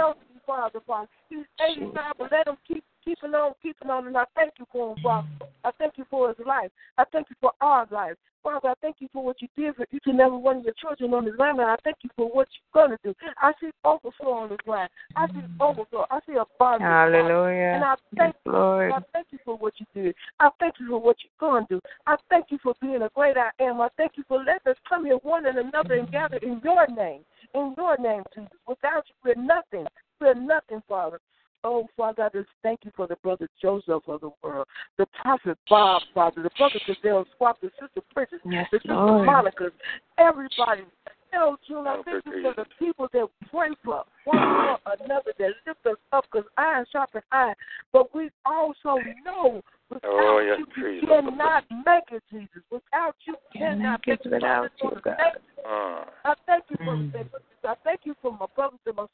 Father, 0.47 0.81
Father. 0.87 1.09
He's 1.31 1.47
85, 1.61 2.13
but 2.19 2.33
let 2.33 2.47
him 2.47 2.57
keep 2.69 2.85
keeping 3.05 3.35
on, 3.35 3.53
keeping 3.63 3.91
on. 3.91 4.07
And 4.07 4.17
I 4.17 4.25
thank 4.35 4.55
you 4.59 4.67
for 4.73 4.93
him, 4.93 4.97
Father. 5.03 5.29
I 5.65 5.71
thank 5.79 5.99
you 5.99 6.05
for 6.11 6.29
his 6.29 6.47
life. 6.47 6.71
I 6.99 7.05
thank 7.13 7.31
you 7.31 7.37
for 7.41 7.53
our 7.61 7.87
life. 7.91 8.17
Father, 8.43 8.69
I 8.69 8.75
thank 8.83 8.97
you 8.99 9.09
for 9.11 9.25
what 9.25 9.41
you 9.41 9.49
did 9.57 9.75
for 9.75 9.87
each 9.91 10.03
and 10.05 10.21
every 10.21 10.37
one 10.37 10.59
of 10.59 10.65
your 10.65 10.75
children 10.75 11.15
on 11.15 11.25
this 11.25 11.35
line, 11.39 11.59
and 11.59 11.71
I 11.71 11.77
thank 11.83 11.97
you 12.03 12.11
for 12.15 12.29
what 12.29 12.47
you're 12.53 12.87
going 12.87 12.97
to 12.97 13.03
do. 13.03 13.15
I 13.41 13.53
see 13.59 13.71
overflow 13.87 14.33
on 14.33 14.51
this 14.51 14.59
line. 14.67 14.89
I 15.17 15.27
see 15.29 15.41
overflow. 15.59 16.05
I 16.11 16.21
see 16.27 16.35
abundance. 16.35 16.83
Hallelujah. 16.83 17.73
And 17.75 17.85
I 17.85 17.95
thank 18.19 18.35
Yes, 18.35 18.43
you. 18.45 18.53
Lord. 18.53 18.93
I 18.93 18.99
thank 19.15 19.29
you 19.31 19.39
for 19.47 19.57
what 19.57 19.73
you 19.79 19.87
did. 19.95 20.15
I 20.41 20.51
thank 20.61 20.75
you 20.79 20.89
for 20.89 21.01
what 21.01 21.17
you're 21.25 21.49
going 21.51 21.67
to 21.69 21.77
do. 21.77 21.81
I 22.07 22.17
thank 22.29 22.47
you 22.51 22.59
for 22.63 22.75
being 22.83 23.01
a 23.01 23.09
great 23.15 23.39
I 23.39 23.51
am. 23.61 23.81
I 23.81 23.89
thank 23.97 24.13
you 24.17 24.25
for 24.29 24.39
letting 24.39 24.73
us 24.73 24.77
come 24.87 25.07
here 25.07 25.17
one 25.23 25.47
and 25.47 25.57
another 25.57 25.95
and 25.95 26.11
gather 26.11 26.37
in 26.43 26.61
your 26.63 26.87
name. 26.89 27.23
In 27.55 27.75
your 27.79 27.97
name, 27.97 28.25
Jesus. 28.35 28.51
Without 28.69 29.05
you, 29.09 29.15
we're 29.25 29.43
nothing. 29.43 29.87
We're 30.21 30.35
nothing, 30.35 30.83
Father. 30.87 31.19
Oh, 31.65 31.89
Father, 31.97 32.25
I 32.25 32.29
just 32.29 32.49
thank 32.63 32.81
you 32.85 32.93
for 32.95 33.07
the 33.07 33.17
brother 33.17 33.49
Joseph 33.61 34.03
of 34.07 34.21
the 34.21 34.31
world, 34.43 34.67
the 34.99 35.07
prophet 35.23 35.57
Bob, 35.69 36.03
Father, 36.13 36.43
the 36.43 36.51
brother 36.59 36.79
Gazelle 36.87 37.25
Swap, 37.37 37.59
the 37.63 37.71
sister 37.81 38.03
Princess, 38.13 38.39
Yes, 38.45 38.67
the 38.71 38.79
sister 38.81 38.95
Lord. 38.95 39.27
Monica's, 39.27 39.73
everybody. 40.19 40.83
Oh, 41.37 41.57
June, 41.67 41.87
I 41.87 42.01
thank 42.05 42.25
you 42.27 42.43
for 42.43 42.55
the 42.55 42.67
people 42.79 43.09
that 43.13 43.27
pray 43.51 43.71
for 43.83 44.05
one 44.25 44.39
for 44.39 44.79
another, 45.01 45.33
that 45.39 45.51
lift 45.67 45.87
us 45.87 45.97
up, 46.13 46.27
because 46.31 46.47
iron 46.59 46.85
sharpens 46.93 47.25
iron. 47.33 47.55
But 47.93 48.15
we 48.15 48.31
also 48.45 49.01
know 49.25 49.63
without 49.91 50.01
Oh, 50.05 50.39
yes, 50.39 50.59
you, 50.59 50.67
we 50.85 51.01
Jesus. 51.01 51.09
cannot 51.09 51.65
make 51.71 52.05
it, 52.13 52.23
Jesus. 52.31 52.63
Without 52.71 53.17
you, 53.27 53.35
we 53.55 53.61
cannot 53.61 54.01
make 54.07 54.21
it 54.25 54.31
without 54.31 54.71
you, 54.83 54.91
God. 55.03 55.17
Uh, 55.67 56.05
I 56.25 56.35
thank 56.47 56.65
you 56.69 56.77
for 56.85 56.95
Mm. 56.97 57.13
that. 57.13 57.27
I 57.65 57.75
thank 57.83 58.01
you 58.05 58.15
for 58.21 58.33
my 58.33 58.47
brothers 58.55 58.79
and 58.87 58.97
my 58.97 59.07
sisters 59.07 59.14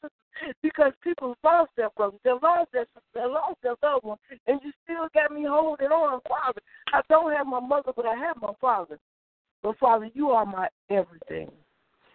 their 1.81 1.89
brothers, 1.97 2.19
they 2.23 2.31
lost 2.31 2.71
their 2.71 2.85
sisters, 2.85 3.11
they 3.15 3.25
lost 3.25 3.57
their 3.63 3.75
loved 3.81 4.05
ones, 4.05 4.19
and 4.45 4.59
you 4.63 4.71
still 4.83 5.07
got 5.15 5.31
me 5.31 5.45
holding 5.47 5.87
on, 5.87 6.21
Father. 6.29 6.61
I 6.93 7.01
don't 7.09 7.35
have 7.35 7.47
my 7.47 7.59
mother, 7.59 7.91
but 7.95 8.05
I 8.05 8.15
have 8.15 8.37
my 8.39 8.53
father. 8.61 8.99
But 9.63 9.77
Father, 9.79 10.09
you 10.13 10.29
are 10.29 10.45
my 10.45 10.67
everything. 10.89 11.51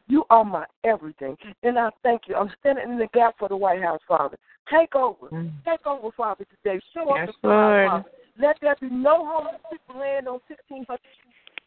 You 0.09 0.25
are 0.31 0.45
my 0.45 0.67
everything, 0.85 1.37
and 1.65 1.77
I 1.79 1.91
thank 2.05 2.23
you. 2.29 2.37
I'm 2.37 2.53
standing 2.61 2.93
in 2.93 2.99
the 2.99 3.09
gap 3.13 3.35
for 3.41 3.49
the 3.49 3.57
White 3.57 3.83
House, 3.83 4.01
Father. 4.07 4.37
Take 4.71 4.95
over, 4.95 5.29
Mm. 5.31 5.51
take 5.65 5.85
over, 5.85 6.13
Father, 6.13 6.45
today. 6.45 6.81
Show 6.95 7.17
Yes, 7.17 7.29
up 7.29 7.35
the 7.43 7.49
Lord. 7.49 7.91
Father. 7.91 8.11
Let 8.39 8.61
there 8.61 8.77
be 8.81 8.89
no 8.91 9.27
homeless 9.27 9.61
people 9.71 9.99
laying 9.99 10.29
on 10.29 10.41
1600 10.47 11.01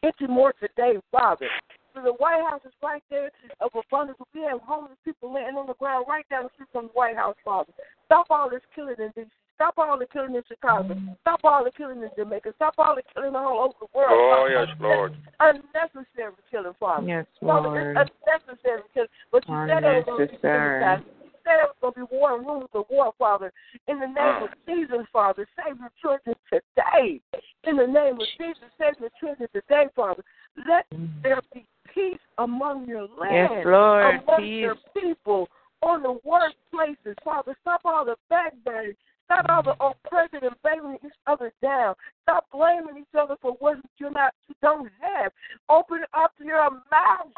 Into 0.02 0.28
more 0.28 0.54
today, 0.54 0.98
Father. 1.12 1.50
So 1.94 2.02
the 2.02 2.14
White 2.14 2.42
House 2.48 2.62
is 2.64 2.72
right 2.82 3.02
there 3.10 3.30
of 3.60 3.70
abundance. 3.74 4.18
We 4.34 4.42
have 4.42 4.60
homeless 4.60 4.98
people 5.04 5.32
laying 5.34 5.56
on 5.56 5.66
the 5.66 5.74
ground 5.74 6.06
right 6.08 6.28
down 6.28 6.44
the 6.44 6.50
street 6.54 6.68
from 6.72 6.86
the 6.86 6.92
White 6.92 7.16
House, 7.16 7.36
Father. 7.44 7.72
Stop 8.06 8.26
all 8.30 8.50
this 8.50 8.62
killing 8.74 8.96
in 8.98 9.12
D.C. 9.16 9.30
Stop 9.60 9.74
all 9.76 9.98
the 9.98 10.06
killing 10.06 10.34
in 10.34 10.42
Chicago. 10.48 10.96
Stop 11.20 11.40
all 11.44 11.62
the 11.62 11.70
killing 11.70 12.00
in 12.00 12.08
Jamaica. 12.16 12.54
Stop 12.56 12.76
all 12.78 12.96
the 12.96 13.02
killing 13.12 13.36
all 13.36 13.58
over 13.58 13.74
the 13.78 13.88
world. 13.92 14.08
Oh, 14.08 14.48
Father. 14.48 14.64
yes, 14.64 14.76
Lord. 14.80 15.16
Unnecessary 15.38 16.32
killing, 16.50 16.72
Father. 16.80 17.06
Yes, 17.06 17.26
Father, 17.44 17.68
Lord. 17.68 17.96
it's 17.98 18.10
unnecessary 18.24 18.80
killing. 18.94 19.08
But 19.30 19.46
you 19.46 19.66
said 19.68 19.84
it 19.84 19.92
was 19.92 20.04
going 20.06 20.16
to 20.16 20.32
be 20.32 20.32
Unnecessary. 20.32 20.80
suicide. 20.80 21.04
said 21.44 21.60
it 21.60 21.68
was 21.68 21.76
going 21.82 21.92
to 21.92 22.00
be 22.00 22.16
war 22.16 22.36
and 22.38 22.46
rumors 22.46 22.72
of 22.72 22.84
war, 22.88 23.12
Father. 23.18 23.52
In 23.86 24.00
the 24.00 24.08
name 24.08 24.40
of 24.40 24.48
mm. 24.48 24.64
Jesus, 24.64 25.04
Father, 25.12 25.46
save 25.52 25.76
your 25.76 25.92
children 26.00 26.34
today. 26.48 27.20
In 27.68 27.76
the 27.76 27.86
name 27.86 28.16
of 28.16 28.26
Jesus, 28.40 28.64
save 28.80 28.96
your 28.96 29.12
children 29.20 29.46
today, 29.52 29.92
Father. 29.94 30.24
Let 30.56 30.88
mm. 30.88 31.20
there 31.22 31.42
be 31.52 31.66
peace 31.94 32.18
among 32.38 32.86
your 32.86 33.02
land, 33.02 33.50
Yes, 33.50 33.64
Lord, 33.64 34.22
among 34.26 34.40
peace. 34.42 34.60
your 34.60 34.76
people, 34.94 35.48
on 35.82 36.02
the 36.02 36.18
workplaces, 36.26 37.14
Father. 37.24 37.56
Stop 37.62 37.82
all 37.84 38.04
the 38.04 38.16
backbiting. 38.28 38.94
Stop 39.24 39.46
all 39.48 39.62
the 39.62 39.84
oppression 39.84 40.40
and 40.42 40.54
blaming 40.62 40.98
each 41.04 41.12
other 41.26 41.52
down. 41.62 41.94
Stop 42.22 42.46
blaming 42.52 42.98
each 42.98 43.14
other 43.18 43.36
for 43.40 43.52
what 43.60 43.78
you're 43.98 44.10
not, 44.10 44.34
you 44.48 44.54
don't 44.60 44.90
have. 45.00 45.32
Open 45.68 46.00
up 46.14 46.32
your 46.38 46.70
mouth 46.70 47.32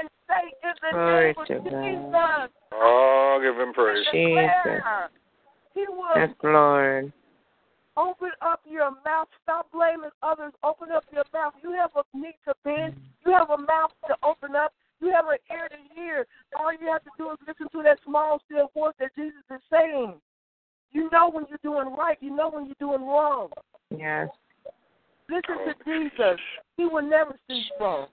and 0.00 0.08
say 0.28 0.52
in 0.62 0.72
the 0.82 0.92
Glory 0.92 1.26
name 1.26 1.34
of 1.38 1.46
Jesus. 1.46 2.10
God. 2.10 2.48
Oh, 2.72 3.38
give 3.42 3.56
him 3.56 3.74
praise. 3.74 4.04
Declare. 4.06 5.10
He 5.74 5.84
will 5.88 6.06
Yes, 6.16 6.30
Lord. 6.42 7.12
Open 7.96 8.30
up 8.42 8.60
your 8.68 8.90
mouth. 9.04 9.28
Stop 9.42 9.70
blaming 9.72 10.10
others. 10.22 10.52
Open 10.62 10.88
up 10.92 11.04
your 11.12 11.24
mouth. 11.32 11.54
You 11.62 11.72
have 11.72 11.90
a 11.96 12.02
need 12.16 12.36
to 12.46 12.54
bend. 12.62 12.94
You 13.24 13.32
have 13.32 13.50
a 13.50 13.58
mouth 13.58 13.92
to 14.08 14.16
open 14.22 14.54
up. 14.54 14.72
You 15.00 15.12
have 15.12 15.26
an 15.26 15.38
ear 15.50 15.68
to 15.68 15.94
hear. 15.94 16.26
All 16.58 16.72
you 16.72 16.90
have 16.92 17.04
to 17.04 17.10
do 17.18 17.30
is 17.30 17.38
listen 17.46 17.68
to 17.72 17.82
that 17.82 17.98
small, 18.04 18.40
still 18.44 18.70
voice 18.74 18.94
that 18.98 19.14
Jesus 19.16 19.42
is 19.50 19.60
saying. 19.70 20.14
You 20.92 21.10
know 21.10 21.30
when 21.30 21.44
you're 21.48 21.58
doing 21.62 21.94
right. 21.94 22.16
You 22.20 22.34
know 22.34 22.50
when 22.50 22.66
you're 22.66 22.74
doing 22.78 23.06
wrong. 23.06 23.48
Yes. 23.90 24.28
Listen 25.28 25.56
to 25.66 25.74
Jesus. 25.84 26.40
He 26.76 26.84
will 26.84 27.02
never 27.02 27.38
see 27.48 27.54
you 27.54 27.84
wrong. 27.84 28.08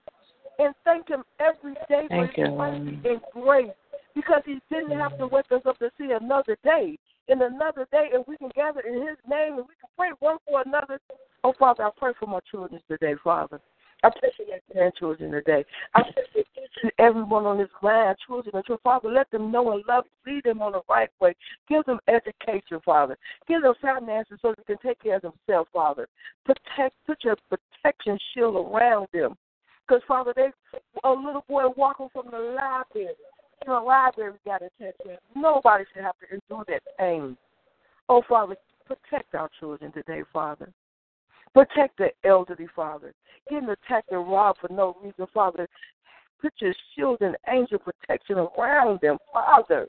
And 0.60 0.74
thank 0.84 1.10
Him 1.10 1.24
every 1.40 1.76
day 1.90 2.08
for 2.10 2.28
His 2.28 2.50
mercy 2.50 3.00
and 3.06 3.22
grace 3.34 3.72
because 4.16 4.42
He 4.46 4.60
didn't 4.70 4.98
have 4.98 5.18
to 5.18 5.28
wake 5.28 5.52
us 5.52 5.62
up 5.66 5.78
to 5.80 5.90
see 5.98 6.12
another 6.12 6.58
day. 6.64 6.98
In 7.30 7.42
another 7.42 7.88
day, 7.92 8.10
and 8.14 8.24
we 8.28 8.38
can 8.38 8.52
gather 8.54 8.82
in 8.82 8.96
His 8.96 9.18
name 9.30 9.54
and 9.54 9.66
we 9.68 9.76
can 9.80 9.90
pray 9.98 10.10
one 10.20 10.38
for 10.46 10.62
another. 10.66 11.00
Oh, 11.44 11.54
Father, 11.58 11.84
I 11.84 11.90
pray 11.96 12.12
for 12.20 12.28
my 12.28 12.40
children 12.52 12.82
today, 12.90 13.16
Father. 13.24 13.62
I 14.04 14.10
pray 14.20 14.32
for 14.36 14.44
my 14.44 14.60
grandchildren 14.74 15.32
today. 15.32 15.64
I 15.96 16.02
pray 16.02 16.24
for 16.34 16.40
each 16.40 16.70
and 16.84 16.92
everyone 17.00 17.46
on 17.46 17.58
this 17.58 17.70
line, 17.82 18.14
children 18.28 18.54
and 18.54 18.66
children. 18.66 18.82
Father, 18.84 19.10
let 19.10 19.32
them 19.32 19.50
know 19.52 19.72
and 19.72 19.84
love, 19.88 20.04
lead 20.28 20.44
them 20.44 20.62
on 20.62 20.74
the 20.74 20.82
right 20.90 21.10
way. 21.22 21.34
Give 21.70 21.86
them 21.86 22.00
education, 22.10 22.82
Father. 22.84 23.18
Give 23.48 23.62
them 23.62 23.74
finances 23.82 24.40
so 24.42 24.54
they 24.58 24.64
can 24.64 24.78
take 24.86 25.02
care 25.02 25.16
of 25.16 25.22
themselves, 25.22 25.70
Father. 25.72 26.08
Protect, 26.44 26.94
put 27.08 27.24
your 27.24 27.38
protection 27.50 28.20
shield 28.34 28.56
around 28.56 29.08
them. 29.14 29.38
Because, 29.88 30.02
Father, 30.08 30.34
they 30.36 30.50
a 31.04 31.10
little 31.10 31.46
boy 31.48 31.64
walking 31.76 32.10
from 32.12 32.28
the 32.32 32.38
library. 32.38 33.16
In 33.66 33.72
the 33.72 33.80
library 33.80 34.32
we 34.32 34.52
got 34.52 34.62
attention. 34.62 35.18
Nobody 35.36 35.86
should 35.94 36.04
have 36.04 36.16
to 36.20 36.34
endure 36.34 36.66
that 36.68 36.82
pain. 37.00 37.38
Oh, 38.10 38.22
Father, 38.28 38.56
protect 38.86 39.34
our 39.36 39.50
children 39.60 39.92
today, 39.92 40.24
Father. 40.34 40.72
Protect 41.54 41.98
the 41.98 42.10
elderly, 42.26 42.68
Father. 42.76 43.14
Getting 43.50 43.70
attacked 43.70 44.12
and 44.12 44.28
robbed 44.30 44.60
for 44.60 44.74
no 44.74 44.98
reason, 45.02 45.28
Father. 45.34 45.68
Put 46.42 46.54
your 46.60 46.74
shield 46.96 47.20
and 47.22 47.38
angel 47.48 47.80
protection 47.80 48.38
around 48.38 49.00
them, 49.02 49.18
Father. 49.32 49.88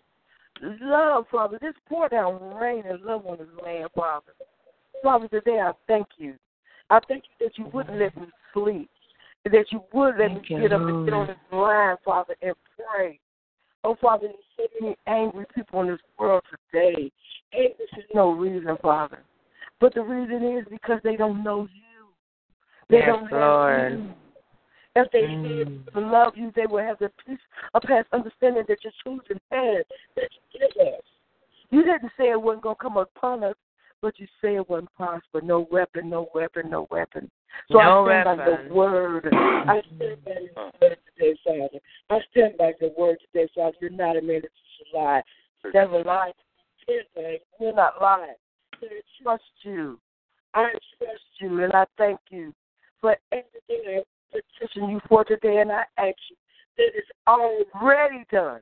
Love, 0.63 1.25
Father. 1.33 1.59
Just 1.61 1.79
pour 1.89 2.09
down 2.09 2.55
rain 2.55 2.85
and 2.87 3.03
love 3.03 3.27
on 3.27 3.39
this 3.39 3.49
land, 3.63 3.89
Father. 3.97 4.33
Father, 5.03 5.27
today 5.29 5.59
I 5.61 5.73
thank 5.89 6.07
you. 6.17 6.35
I 6.91 7.01
thank 7.09 7.25
you 7.25 7.47
that 7.47 7.59
you 7.59 7.67
wouldn't 7.73 7.99
let 7.99 8.17
me 8.17 8.29
sleep. 8.53 8.89
That 9.45 9.67
you 9.71 9.83
would 9.93 10.17
let 10.17 10.29
Thank 10.29 10.51
me 10.51 10.59
get 10.61 10.73
up 10.73 10.83
and 10.83 11.07
get 11.07 11.15
on 11.15 11.27
this 11.27 11.37
line, 11.51 11.97
Father, 12.05 12.37
and 12.41 12.55
pray. 12.77 13.19
Oh, 13.85 13.97
Father, 14.01 14.29
there's 14.29 14.71
so 14.71 14.81
many 14.81 14.97
angry 15.07 15.45
people 15.55 15.83
in 15.83 15.89
this 15.89 16.01
world 16.19 16.43
today. 16.73 17.13
Anger 17.53 17.75
for 17.93 18.03
no 18.15 18.33
reason, 18.33 18.77
Father. 18.81 19.19
But 19.79 19.95
the 19.95 20.03
reason 20.03 20.57
is 20.57 20.65
because 20.71 21.01
they 21.05 21.17
don't 21.17 21.45
know 21.45 21.69
you. 21.73 22.09
They 22.89 22.99
Yes, 22.99 23.09
don't 23.09 23.31
Lord. 23.31 23.93
you. 23.93 24.15
If 24.97 25.11
they 25.11 25.27
Mm. 25.27 25.93
to 25.93 26.01
love 26.01 26.37
you, 26.37 26.51
they 26.53 26.67
would 26.67 26.85
have 26.85 26.99
the 26.99 27.11
peace 27.27 27.41
of 27.75 27.83
past 27.83 28.09
understanding 28.13 28.65
that 28.69 28.83
your 28.85 28.93
children 29.03 29.41
had 29.51 29.85
that 30.15 30.31
you 30.33 30.61
give 30.61 30.87
us. 30.87 31.03
You 31.71 31.83
didn't 31.83 32.13
say 32.17 32.31
it 32.31 32.41
wasn't 32.41 32.63
going 32.63 32.77
to 32.77 32.83
come 32.83 32.97
upon 32.97 33.43
us, 33.43 33.57
but 34.05 34.19
you 34.19 34.27
say 34.43 34.57
it 34.57 34.69
wasn't 34.69 34.95
prosper. 34.95 35.41
No 35.41 35.67
weapon, 35.71 36.11
no 36.11 36.29
weapon, 36.35 36.69
no 36.69 36.87
weapon. 36.91 37.31
So 37.73 37.79
No 37.79 38.05
I 38.07 38.23
stand 38.23 38.39
by 38.39 38.45
the 38.69 38.75
word. 38.75 39.29
I 39.33 39.81
stand 39.97 40.25
by 40.27 40.33
your 40.43 40.73
word 40.83 40.99
today, 41.17 41.39
Father. 41.43 41.81
I 42.11 42.19
stand 42.31 42.59
by 42.59 42.73
your 42.83 42.91
word 42.99 43.17
today, 43.33 43.49
Father. 43.55 43.75
You're 43.81 43.91
not 43.91 44.19
a 44.19 44.21
man 44.21 44.43
that 44.43 44.51
you 44.53 44.69
should 44.77 44.99
lie. 44.99 45.23
Never 45.73 46.05
lie. 46.05 46.33
You're 47.59 47.75
not 47.75 47.95
lying. 47.99 48.35
I 48.75 48.87
trust 49.23 49.43
you. 49.63 49.99
I 50.53 50.69
trust 50.99 51.23
you, 51.41 51.65
and 51.65 51.73
I 51.73 51.87
thank 51.97 52.21
you 52.29 52.53
for 53.01 53.17
everything 53.33 53.85
I 53.89 54.03
petition 54.31 54.91
you 54.91 55.01
for 55.09 55.25
today, 55.25 55.63
and 55.63 55.73
I 55.73 55.85
ask 55.97 56.19
you 56.29 56.37
that 56.77 56.91
it's 56.95 57.09
already 57.27 58.27
done. 58.31 58.61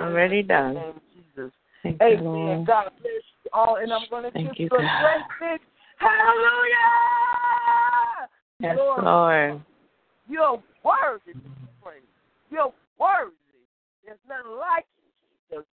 Already 0.00 0.42
done. 0.42 1.00
Jesus. 1.14 1.52
Thank 1.84 2.00
you, 2.00 2.06
Amen. 2.06 2.64
God 2.66 2.90
bless 3.00 3.12
you 3.12 3.35
all, 3.52 3.76
and 3.76 3.92
I'm 3.92 4.08
going 4.10 4.24
to 4.24 4.30
Thank 4.30 4.48
give 4.48 4.58
you, 4.58 4.68
you 4.70 4.78
a 4.78 4.82
God. 4.82 5.26
great 5.38 5.60
big 5.60 5.60
hallelujah. 5.98 6.86
Yes, 8.60 8.76
Lord, 8.78 9.04
Lord. 9.04 9.62
You're 10.28 10.62
worthy 10.84 11.32
to 11.32 11.38
be 11.38 11.68
praised. 11.82 12.06
You're 12.50 12.72
worthy. 12.98 13.34
There's 14.04 14.18
nothing 14.28 14.58
like 14.58 14.86
you, 14.96 15.10
Jesus. 15.58 15.66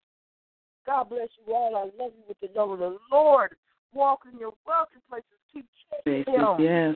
God 0.86 1.10
bless 1.10 1.30
you 1.46 1.54
all. 1.54 1.76
I 1.76 1.84
love 2.02 2.12
you 2.18 2.24
with 2.28 2.40
the 2.42 2.50
love 2.60 2.72
of 2.72 2.80
the 2.80 2.98
Lord. 3.12 3.56
Walk 3.94 4.22
in 4.32 4.40
your 4.40 4.54
wealthy 4.66 5.00
places. 5.10 5.28
Keep 5.54 5.66
checking 5.90 6.34
Him. 6.34 6.56
Yes. 6.60 6.96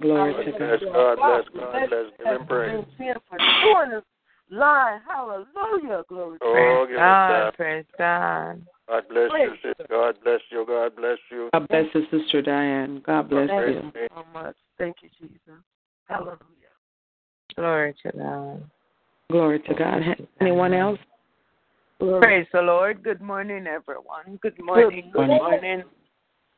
Glory 0.00 0.44
to 0.44 0.52
Bless 0.52 0.80
God. 0.80 0.92
God, 0.92 1.16
bless 1.16 1.44
God, 1.54 1.88
bless. 1.88 2.06
Give 2.18 2.26
him 2.26 2.46
praise. 2.46 2.84
Him 2.98 3.16
for 3.28 3.38
doing 3.38 3.90
this 3.90 4.04
line. 4.50 5.00
Hallelujah. 5.08 6.02
Glory 6.08 6.38
to 6.38 6.44
Oh, 6.44 6.84
Praise 6.86 6.88
give 6.88 6.96
God. 6.96 7.42
thanks. 7.42 7.56
Praise 7.56 7.84
God. 7.96 8.66
God 8.88 9.04
bless 9.08 9.30
you, 9.38 9.50
sister. 9.62 9.86
God 9.88 10.16
bless 10.22 10.40
you. 10.50 10.64
God 10.66 10.96
bless 10.96 11.18
you. 11.30 11.48
God 11.52 11.68
bless 11.68 11.86
you, 11.94 12.02
Sister 12.10 12.42
Diane. 12.42 13.02
God 13.04 13.30
bless 13.30 13.48
Thank 13.48 13.68
you. 13.68 13.92
you 13.94 14.08
so 14.14 14.24
much. 14.32 14.56
Thank 14.78 14.96
you, 15.02 15.08
Jesus. 15.18 15.38
Hallelujah. 16.06 16.38
Glory 17.56 17.94
to 18.02 18.12
God. 18.12 18.70
Glory 19.30 19.60
to 19.60 19.74
God. 19.74 20.02
Anyone 20.40 20.74
else? 20.74 20.98
Praise 21.98 22.46
the 22.52 22.60
Lord. 22.60 23.02
Good 23.02 23.22
morning, 23.22 23.66
everyone. 23.66 24.38
Good 24.42 24.60
morning. 24.62 25.10
Good 25.12 25.28
morning. 25.28 25.38
morning. 25.38 25.82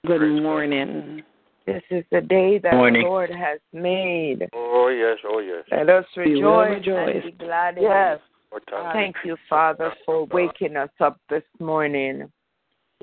Good 0.07 0.43
morning. 0.43 1.23
This 1.67 1.83
is 1.91 2.05
the 2.11 2.21
day 2.21 2.59
that 2.59 2.75
Morning. 2.75 3.03
the 3.03 3.09
Lord 3.09 3.31
has 3.31 3.59
made. 3.73 4.49
Oh, 4.55 4.89
yes, 4.89 5.19
oh, 5.29 5.41
yes. 5.41 5.65
Let 5.71 5.91
us 5.91 6.05
rejoice, 6.17 6.79
rejoice. 6.79 7.23
and 7.25 7.39
be 7.39 7.45
glad 7.45 7.77
in 7.77 7.83
Yes. 7.85 8.19
it. 8.19 8.36
Time. 8.71 8.87
Uh, 8.87 8.93
Thank 8.93 9.17
you, 9.25 9.37
Father, 9.49 9.93
for 10.05 10.25
waking 10.27 10.77
us 10.77 10.91
up 11.01 11.21
this 11.29 11.43
morning. 11.61 12.31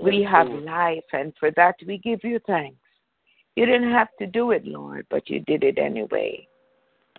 We 0.02 0.24
have 0.24 0.48
life, 0.48 1.04
and 1.14 1.34
for 1.40 1.52
that 1.52 1.76
we 1.86 2.00
give 2.00 2.20
you 2.24 2.40
thanks. 2.48 2.78
You 3.56 3.66
didn't 3.66 3.92
have 3.92 4.10
to 4.20 4.26
do 4.26 4.52
it, 4.52 4.66
Lord, 4.66 5.06
but 5.10 5.30
you 5.30 5.42
did 5.42 5.64
it 5.64 5.78
anyway. 5.78 6.48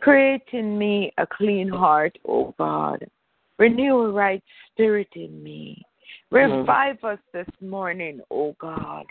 Create 0.00 0.42
in 0.52 0.76
me 0.76 1.12
a 1.18 1.26
clean 1.26 1.68
heart, 1.68 2.18
O 2.26 2.54
God. 2.58 3.06
Renew 3.58 3.98
a 4.00 4.10
right 4.10 4.42
spirit 4.72 5.08
in 5.14 5.42
me. 5.42 5.80
Revive 6.30 7.02
us 7.04 7.20
this 7.32 7.46
morning, 7.60 8.20
O 8.30 8.56
God. 8.60 9.06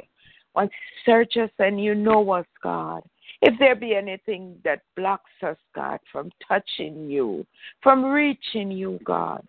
Once 0.54 0.72
search 1.06 1.38
us 1.38 1.50
and 1.60 1.82
you 1.82 1.96
know 1.96 2.30
us, 2.32 2.46
God. 2.62 3.02
If 3.46 3.60
there 3.60 3.76
be 3.76 3.94
anything 3.94 4.56
that 4.64 4.84
blocks 4.96 5.30
us, 5.46 5.58
God, 5.76 6.00
from 6.10 6.32
touching 6.48 7.10
you, 7.10 7.46
from 7.82 8.06
reaching 8.06 8.72
you, 8.72 9.02
God, 9.04 9.46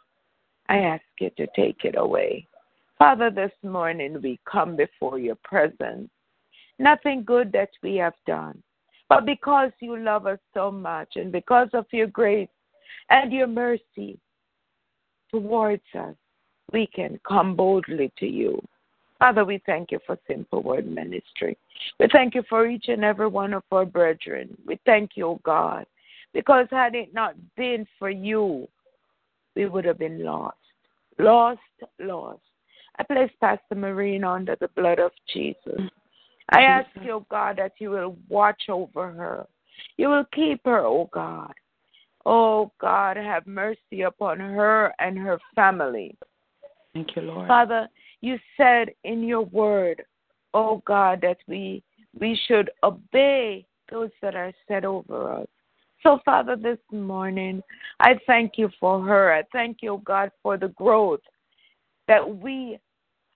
I 0.68 0.78
ask 0.78 1.05
you 1.20 1.30
to 1.36 1.47
take 1.55 1.84
it 1.84 1.95
away. 1.97 2.49
Father, 2.99 3.30
this 3.30 3.53
morning 3.62 4.20
we 4.20 4.40
come 4.51 4.74
before 4.74 5.20
your 5.20 5.36
presence. 5.45 6.11
Nothing 6.80 7.22
good 7.22 7.53
that 7.53 7.68
we 7.84 7.95
have 7.95 8.16
done, 8.26 8.61
but 9.09 9.26
because 9.26 9.70
you 9.78 9.97
love 9.97 10.26
us 10.26 10.40
so 10.55 10.72
much 10.72 11.11
and 11.14 11.30
because 11.30 11.68
of 11.72 11.86
your 11.92 12.09
grace 12.09 12.49
and 13.11 13.32
your 13.32 13.47
mercy 13.47 14.18
towards 15.30 15.84
us, 15.97 16.16
we 16.72 16.88
can 16.88 17.20
come 17.24 17.55
boldly 17.55 18.12
to 18.18 18.26
you. 18.26 18.61
Father, 19.19 19.45
we 19.45 19.62
thank 19.65 19.91
you 19.91 19.99
for 20.07 20.19
Simple 20.27 20.62
Word 20.62 20.87
Ministry. 20.87 21.57
We 21.99 22.09
thank 22.12 22.35
you 22.35 22.43
for 22.49 22.67
each 22.67 22.87
and 22.89 23.05
every 23.05 23.29
one 23.29 23.55
of 23.55 23.62
our 23.71 23.85
brethren. 23.85 24.57
We 24.67 24.79
thank 24.85 25.12
you, 25.15 25.27
O 25.29 25.41
God, 25.45 25.87
because 26.33 26.67
had 26.71 26.95
it 26.95 27.15
not 27.15 27.35
been 27.57 27.87
for 27.99 28.11
you, 28.11 28.69
we 29.55 29.67
would 29.67 29.85
have 29.85 29.99
been 29.99 30.25
lost. 30.25 30.57
Lost, 31.19 31.61
lost. 32.01 32.41
I 32.99 33.03
place 33.05 33.31
Pastor 33.41 33.75
Maureen 33.75 34.25
under 34.25 34.57
the 34.61 34.69
blood 34.69 34.99
of 34.99 35.12
Jesus. 35.33 35.81
I 36.51 36.62
ask 36.62 36.89
you, 37.03 37.12
O 37.12 37.27
God, 37.31 37.57
that 37.59 37.73
you 37.79 37.91
will 37.91 38.17
watch 38.29 38.65
over 38.69 39.11
her. 39.11 39.47
You 39.97 40.09
will 40.09 40.25
keep 40.33 40.61
her, 40.65 40.81
O 40.81 41.09
God. 41.12 41.53
Oh 42.27 42.73
God, 42.81 43.17
have 43.17 43.47
mercy 43.47 44.03
upon 44.07 44.41
her 44.41 44.93
and 44.99 45.19
her 45.19 45.39
family. 45.55 46.17
Thank 46.95 47.17
you, 47.17 47.23
Lord. 47.23 47.49
Father, 47.49 47.89
you 48.25 48.39
said 48.57 48.89
in 49.05 49.22
your 49.22 49.43
word, 49.43 50.03
oh 50.55 50.83
God, 50.87 51.20
that 51.20 51.37
we 51.47 51.83
we 52.18 52.39
should 52.47 52.70
obey 52.83 53.66
those 53.91 54.11
that 54.22 54.35
are 54.35 54.53
set 54.66 54.85
over 54.85 55.31
us. 55.31 55.47
So, 56.03 56.20
Father, 56.25 56.57
this 56.57 56.79
morning, 56.91 57.62
I 58.01 58.18
thank 58.27 58.53
you 58.57 58.70
for 58.81 59.03
her. 59.03 59.35
I 59.35 59.43
thank 59.53 59.79
you, 59.83 60.01
God, 60.05 60.31
for 60.43 60.57
the 60.57 60.68
growth 60.68 61.20
that 62.09 62.37
we 62.39 62.79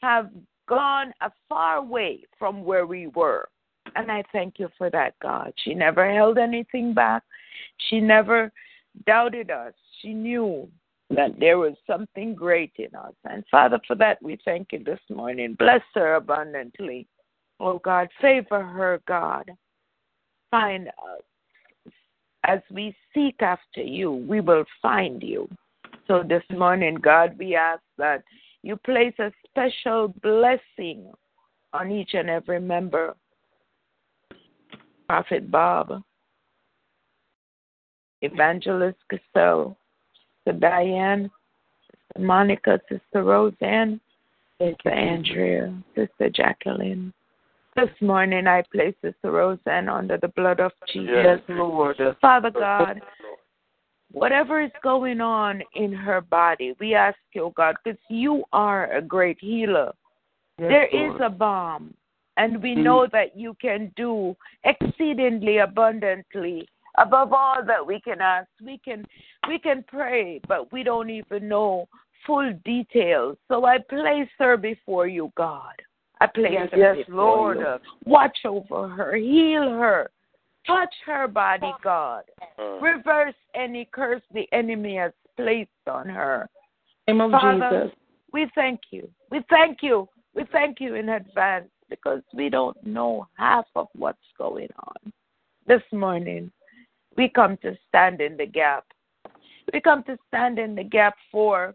have 0.01 0.30
gone 0.68 1.12
a 1.20 1.30
far 1.49 1.82
way 1.82 2.24
from 2.39 2.64
where 2.64 2.86
we 2.86 3.09
were. 3.09 3.49
And 3.95 4.11
I 4.11 4.22
thank 4.32 4.59
you 4.59 4.68
for 4.78 4.91
that, 4.91 5.14
God. 5.20 5.53
She 5.64 5.74
never 5.74 6.11
held 6.11 6.39
anything 6.39 6.95
back. 6.95 7.24
She 7.89 8.01
never 8.01 8.53
doubted 9.07 9.51
us. 9.51 9.72
She 10.01 10.14
knew 10.14 10.68
that 11.11 11.38
there 11.40 11.59
was 11.59 11.74
something 11.86 12.34
great 12.34 12.72
in 12.76 12.94
us. 12.94 13.14
And 13.24 13.44
Father, 13.50 13.80
for 13.86 13.96
that 13.96 14.22
we 14.22 14.38
thank 14.44 14.72
you 14.72 14.84
this 14.84 15.00
morning. 15.11 15.56
Bless 15.59 15.80
her 15.94 16.16
abundantly. 16.16 17.06
Oh 17.61 17.78
God, 17.78 18.09
favor 18.20 18.62
her, 18.62 19.00
God. 19.09 19.50
Find 20.50 20.88
us. 20.88 21.92
As 22.44 22.61
we 22.70 22.94
seek 23.14 23.36
after 23.40 23.82
you, 23.82 24.12
we 24.12 24.40
will 24.40 24.64
find 24.80 25.22
you. 25.22 25.48
So 26.06 26.22
this 26.22 26.44
morning, 26.50 26.94
God, 26.94 27.36
we 27.38 27.54
ask 27.54 27.82
that 27.98 28.22
you 28.62 28.76
place 28.76 29.14
a 29.18 29.32
special 29.46 30.14
blessing 30.22 31.12
on 31.72 31.90
each 31.90 32.14
and 32.14 32.30
every 32.30 32.61
member. 32.61 33.14
Prophet 35.09 35.50
Bob, 35.50 36.02
Evangelist 38.20 38.98
Cassell, 39.11 39.78
Sister 40.49 40.61
Diane, 40.61 41.30
Sister 41.82 42.26
Monica, 42.26 42.80
Sister 42.88 43.22
Roseanne, 43.22 44.01
Sister 44.59 44.90
Andrea, 44.90 45.74
Sister 45.94 46.30
Jacqueline. 46.30 47.12
This 47.76 47.90
morning 48.01 48.46
I 48.46 48.62
place 48.72 48.94
Sister 49.03 49.30
Roseanne 49.30 49.90
under 49.90 50.16
the 50.16 50.28
blood 50.28 50.61
of 50.61 50.72
Jesus. 50.90 51.11
Yes, 51.12 51.40
Lord. 51.51 51.99
Father 52.22 52.51
God, 52.51 53.03
whatever 54.11 54.62
is 54.62 54.70
going 54.82 55.20
on 55.20 55.62
in 55.74 55.92
her 55.92 56.22
body, 56.22 56.74
we 56.80 56.94
ask 56.94 57.18
you, 57.34 57.53
God, 57.55 57.76
because 57.84 58.01
you 58.09 58.44
are 58.55 58.90
a 58.92 59.03
great 59.03 59.38
healer. 59.38 59.92
Yes, 60.59 60.70
there 60.70 60.86
is 60.86 61.11
Lord. 61.11 61.20
a 61.20 61.30
balm, 61.30 61.94
and 62.38 62.62
we 62.62 62.74
Mm. 62.74 62.84
know 62.84 63.07
that 63.07 63.36
you 63.36 63.53
can 63.61 63.92
do 63.96 64.34
exceedingly 64.64 65.59
abundantly 65.59 66.66
above 67.01 67.32
all 67.32 67.64
that 67.66 67.86
we 67.86 68.01
can 68.01 68.20
ask. 68.20 68.49
We 68.62 68.78
can 68.78 69.07
we 69.49 69.59
can 69.59 69.84
pray, 69.86 70.40
but 70.49 70.72
we 70.72 70.82
don't 70.82 71.11
even 71.11 71.49
know 71.49 71.88
full 72.26 72.53
details. 72.64 73.36
So 73.49 73.64
I 73.64 73.78
place 73.78 74.28
her 74.38 74.57
before 74.57 75.07
you, 75.07 75.32
God. 75.36 75.74
I 76.20 76.26
place 76.26 76.53
Yes, 76.53 76.68
her 76.72 76.78
yes, 76.78 76.96
before 77.07 77.55
Lord. 77.55 77.59
you. 77.59 77.76
Watch 78.05 78.38
over 78.44 78.88
her, 78.88 79.16
heal 79.16 79.70
her, 79.70 80.11
touch 80.66 80.94
her 81.07 81.28
body, 81.28 81.72
God. 81.82 82.24
Mm. 82.59 82.82
Reverse 82.82 83.34
any 83.55 83.88
curse 83.92 84.22
the 84.34 84.49
enemy 84.53 84.96
has 84.96 85.12
placed 85.36 85.70
on 85.86 86.09
her. 86.09 86.49
name 87.07 87.20
of 87.20 87.30
Father, 87.30 87.84
Jesus. 87.84 87.99
we 88.32 88.51
thank 88.55 88.80
you. 88.90 89.09
We 89.30 89.42
thank 89.49 89.78
you. 89.82 90.09
We 90.34 90.44
thank 90.53 90.80
you 90.80 90.94
in 90.94 91.09
advance 91.09 91.70
because 91.88 92.22
we 92.34 92.49
don't 92.49 92.76
know 92.84 93.26
half 93.34 93.64
of 93.76 93.88
what's 93.94 94.18
going 94.36 94.68
on. 94.78 95.12
This 95.66 95.82
morning, 95.92 96.51
we 97.19 97.29
come 97.29 97.59
to 97.59 97.77
stand 97.89 98.21
in 98.21 98.37
the 98.37 98.47
gap. 98.47 98.85
We 99.73 99.81
come 99.81 100.05
to 100.05 100.16
stand 100.29 100.59
in 100.59 100.75
the 100.77 100.85
gap 100.85 101.16
for 101.31 101.75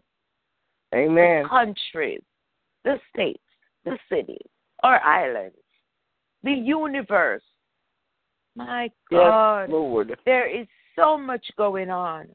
Amen. 0.94 1.42
the 1.42 1.48
countries, 1.48 2.22
the 2.82 2.98
states, 3.12 3.44
the 3.84 3.98
cities, 4.08 4.48
our 4.82 5.00
islands, 5.00 5.56
the 6.42 6.52
universe. 6.52 7.42
My 8.56 8.84
Yes, 9.10 9.20
God, 9.20 9.70
Lord. 9.70 10.18
there 10.24 10.48
is 10.48 10.66
so 10.96 11.18
much 11.18 11.44
going 11.58 11.90
on, 11.90 12.28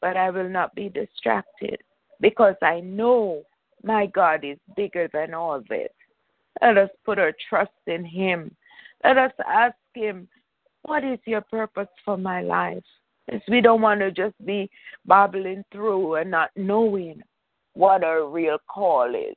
but 0.00 0.16
I 0.16 0.30
will 0.30 0.48
not 0.48 0.74
be 0.74 0.88
distracted 0.88 1.80
because 2.20 2.54
I 2.62 2.80
know 2.80 3.42
my 3.82 4.06
God 4.06 4.44
is 4.44 4.58
bigger 4.76 5.08
than 5.12 5.34
all 5.34 5.60
this. 5.68 5.90
Let 6.62 6.78
us 6.78 6.90
put 7.04 7.18
our 7.18 7.32
trust 7.48 7.72
in 7.88 8.04
Him. 8.04 8.54
Let 9.02 9.18
us 9.18 9.32
ask 9.44 9.74
Him, 9.94 10.28
What 10.84 11.02
is 11.02 11.18
your 11.24 11.40
purpose 11.40 11.88
for 12.04 12.18
my 12.18 12.42
life? 12.42 12.84
As 13.32 13.40
we 13.48 13.62
don't 13.62 13.80
want 13.80 14.00
to 14.00 14.10
just 14.10 14.34
be 14.44 14.70
babbling 15.06 15.64
through 15.72 16.16
and 16.16 16.30
not 16.30 16.50
knowing 16.56 17.22
what 17.72 18.04
our 18.04 18.28
real 18.28 18.58
call 18.68 19.14
is. 19.14 19.34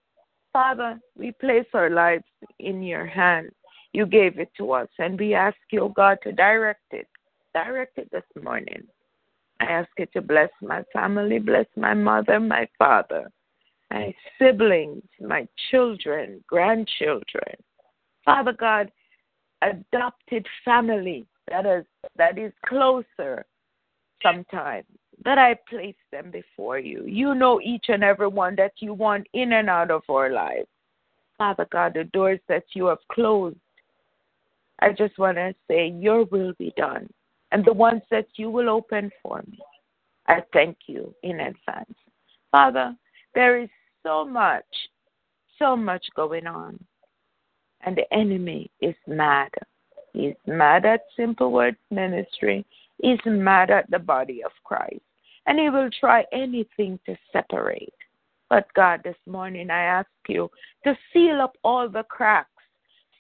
Father, 0.52 1.00
we 1.16 1.32
place 1.32 1.66
our 1.74 1.90
lives 1.90 2.26
in 2.60 2.84
your 2.84 3.06
hands. 3.06 3.52
You 3.94 4.06
gave 4.06 4.40
it 4.40 4.52
to 4.58 4.74
us, 4.74 4.90
and 5.00 5.18
we 5.18 5.34
ask 5.34 5.58
you, 5.72 5.94
God, 5.96 6.18
to 6.24 6.34
direct 6.34 6.84
it. 6.92 7.08
Direct 7.54 7.98
it 7.98 8.12
this 8.12 8.44
morning. 8.44 8.84
I 9.62 9.66
ask 9.66 9.90
you 9.98 10.06
to 10.08 10.22
bless 10.22 10.50
my 10.62 10.84
family, 10.92 11.40
bless 11.40 11.66
my 11.78 11.94
mother, 11.94 12.40
my 12.42 12.68
father, 12.78 13.32
my 13.90 14.14
siblings, 14.38 15.04
my 15.22 15.48
children, 15.72 16.44
grandchildren. 16.46 17.56
Father 18.26 18.54
God, 18.54 18.92
adopted 19.62 20.46
family 20.66 21.26
that 21.50 21.66
is 21.66 21.86
that 22.16 22.38
is 22.38 22.54
closer 22.66 23.46
sometimes 24.22 24.86
that 25.24 25.38
I 25.38 25.56
place 25.70 25.96
them 26.12 26.32
before 26.32 26.80
you. 26.80 27.04
You 27.06 27.34
know 27.36 27.60
each 27.62 27.86
and 27.88 28.04
every 28.04 28.28
one 28.28 28.56
that 28.58 28.74
you 28.78 28.94
want 28.94 29.28
in 29.34 29.54
and 29.54 29.70
out 29.70 29.92
of 29.92 30.04
our 30.10 30.30
lives. 30.30 30.68
Father 31.38 31.68
God, 31.72 31.94
the 31.94 32.06
doors 32.06 32.40
that 32.48 32.64
you 32.74 32.86
have 32.88 33.00
closed, 33.12 33.58
I 34.80 34.92
just 34.92 35.18
want 35.18 35.38
to 35.38 35.54
say, 35.68 35.90
Your 35.90 36.26
will 36.26 36.54
be 36.58 36.74
done. 36.78 37.10
And 37.52 37.64
the 37.64 37.74
ones 37.74 38.02
that 38.12 38.28
you 38.36 38.50
will 38.50 38.70
open 38.70 39.10
for 39.24 39.44
me, 39.50 39.60
I 40.28 40.44
thank 40.54 40.78
you 40.88 41.14
in 41.24 41.40
advance. 41.40 41.98
Father, 42.52 42.96
there 43.34 43.60
is 43.62 43.70
so 44.04 44.26
much, 44.26 44.66
so 45.58 45.76
much 45.76 46.06
going 46.16 46.48
on. 46.48 46.80
And 47.82 47.96
the 47.96 48.12
enemy 48.14 48.70
is 48.82 48.96
mad. 49.08 49.50
He's 50.18 50.34
mad 50.48 50.84
at 50.84 51.02
Simple 51.16 51.52
Words 51.52 51.78
Ministry. 51.92 52.66
He's 53.04 53.20
mad 53.24 53.70
at 53.70 53.88
the 53.92 54.00
body 54.00 54.44
of 54.44 54.52
Christ. 54.64 55.02
And 55.46 55.60
he 55.60 55.70
will 55.70 55.92
try 56.00 56.26
anything 56.34 57.00
to 57.06 57.16
separate. 57.32 57.94
But 58.50 58.66
God, 58.74 59.02
this 59.04 59.18
morning 59.28 59.70
I 59.70 59.82
ask 59.82 60.10
you 60.28 60.50
to 60.86 60.98
seal 61.14 61.40
up 61.40 61.56
all 61.64 61.88
the 61.88 62.02
cracks. 62.02 62.50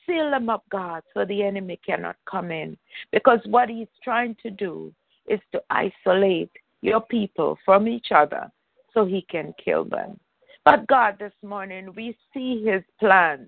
Seal 0.07 0.31
them 0.31 0.49
up, 0.49 0.63
God, 0.71 1.03
so 1.13 1.23
the 1.23 1.43
enemy 1.43 1.79
cannot 1.85 2.15
come 2.27 2.49
in. 2.49 2.75
Because 3.11 3.41
what 3.45 3.69
he's 3.69 3.87
trying 4.03 4.35
to 4.41 4.49
do 4.49 4.91
is 5.27 5.39
to 5.51 5.61
isolate 5.69 6.51
your 6.81 7.01
people 7.01 7.59
from 7.63 7.87
each 7.87 8.07
other 8.09 8.49
so 8.91 9.05
he 9.05 9.21
can 9.29 9.53
kill 9.63 9.85
them. 9.85 10.19
But 10.65 10.87
God, 10.87 11.17
this 11.19 11.33
morning 11.43 11.93
we 11.95 12.17
see 12.33 12.65
his 12.65 12.81
plans. 12.99 13.47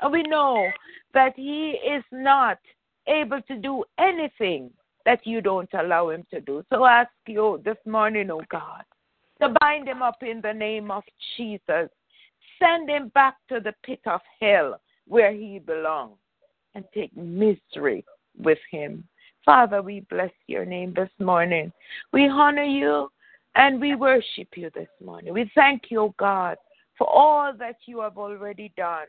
And 0.00 0.12
we 0.12 0.22
know 0.24 0.68
that 1.14 1.34
he 1.36 1.78
is 1.86 2.02
not 2.10 2.58
able 3.08 3.40
to 3.42 3.56
do 3.56 3.84
anything 3.98 4.70
that 5.04 5.26
you 5.26 5.40
don't 5.40 5.72
allow 5.72 6.10
him 6.10 6.24
to 6.30 6.40
do. 6.40 6.62
So 6.70 6.84
I 6.84 7.00
ask 7.00 7.10
you 7.26 7.60
this 7.64 7.78
morning, 7.86 8.30
oh 8.30 8.42
God, 8.50 8.84
to 9.40 9.54
bind 9.60 9.88
him 9.88 10.02
up 10.02 10.22
in 10.22 10.40
the 10.40 10.52
name 10.52 10.90
of 10.90 11.02
Jesus. 11.36 11.88
Send 12.58 12.90
him 12.90 13.08
back 13.14 13.36
to 13.48 13.60
the 13.60 13.74
pit 13.84 14.00
of 14.06 14.20
hell 14.40 14.80
where 15.06 15.32
he 15.32 15.58
belongs 15.58 16.18
and 16.74 16.84
take 16.92 17.16
misery 17.16 18.04
with 18.36 18.58
him. 18.70 19.04
Father, 19.44 19.80
we 19.80 20.00
bless 20.10 20.32
your 20.46 20.66
name 20.66 20.92
this 20.94 21.10
morning. 21.18 21.72
We 22.12 22.28
honor 22.28 22.64
you 22.64 23.10
and 23.54 23.80
we 23.80 23.94
worship 23.94 24.48
you 24.56 24.70
this 24.74 24.88
morning. 25.02 25.32
We 25.32 25.50
thank 25.54 25.84
you, 25.90 26.00
oh 26.00 26.14
God, 26.18 26.56
for 26.98 27.08
all 27.08 27.52
that 27.58 27.76
you 27.86 28.00
have 28.00 28.18
already 28.18 28.72
done, 28.76 29.06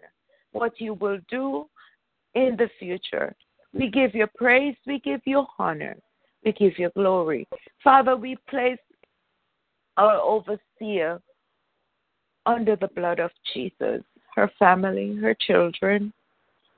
what 0.54 0.80
you 0.80 0.94
will 0.94 1.20
do 1.30 1.68
in 2.36 2.56
the 2.58 2.70
future. 2.80 3.36
We 3.74 3.90
give 3.90 4.16
you 4.16 4.28
praise, 4.36 4.76
we 4.88 5.00
give 5.00 5.22
you 5.26 5.46
honor, 5.58 5.96
we 6.44 6.54
give 6.54 6.78
you 6.80 6.90
glory. 6.96 7.48
Father, 7.84 8.16
we 8.16 8.38
place 8.50 8.80
our 9.98 10.16
overseer 10.16 11.22
under 12.46 12.76
the 12.76 12.88
blood 12.88 13.20
of 13.20 13.32
Jesus, 13.54 14.02
her 14.36 14.52
family, 14.58 15.16
her 15.18 15.36
children, 15.36 16.12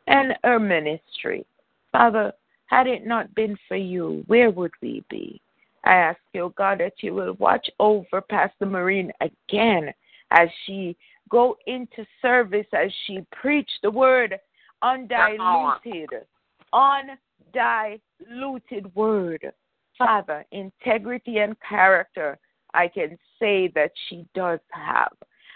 and 0.08 0.34
her 0.44 0.60
ministry. 0.60 1.46
Father, 1.92 2.34
had 2.68 2.88
it 2.88 3.06
not 3.06 3.34
been 3.36 3.58
for 3.68 3.78
you, 3.78 4.24
where 4.28 4.50
would 4.50 4.72
we 4.82 5.04
be? 5.10 5.42
I 5.84 5.96
ask 5.96 6.20
you, 6.34 6.54
God, 6.58 6.80
that 6.80 6.94
you 7.02 7.14
will 7.14 7.34
watch 7.34 7.70
over 7.80 8.22
Pastor 8.22 8.66
Maureen 8.66 9.12
again 9.22 9.92
as 10.32 10.50
she 10.66 10.96
go 11.30 11.58
into 11.68 12.06
service, 12.22 12.68
as 12.74 12.92
she 13.06 13.26
preach 13.32 13.70
the 13.82 13.92
word 13.92 14.38
undiluted, 14.82 16.26
undiluted 16.74 18.96
word. 18.96 19.52
Father, 19.98 20.46
integrity 20.52 21.40
and 21.40 21.56
character, 21.68 22.40
I 22.74 22.88
can 22.88 23.18
say 23.40 23.68
that 23.76 23.92
she 24.08 24.26
does 24.34 24.62
have. 24.70 25.12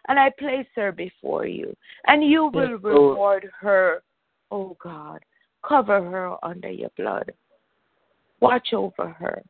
And 0.08 0.20
I 0.20 0.30
place 0.38 0.68
her 0.76 0.92
before 0.92 1.48
you. 1.48 1.76
And 2.06 2.24
you 2.24 2.52
will 2.54 2.78
reward 2.78 3.50
her, 3.60 4.04
oh 4.52 4.78
God. 4.82 5.22
Cover 5.68 6.00
her 6.00 6.36
under 6.46 6.70
your 6.70 6.92
blood. 6.96 7.32
Watch 8.40 8.74
over 8.74 9.10
her. 9.10 9.42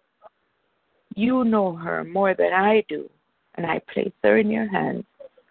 You 1.16 1.44
know 1.44 1.76
her 1.76 2.06
more 2.06 2.34
than 2.34 2.54
I 2.54 2.86
do. 2.88 3.10
And 3.56 3.66
I 3.66 3.82
place 3.94 4.14
her 4.24 4.38
in 4.38 4.50
your 4.50 4.70
hands 4.70 5.04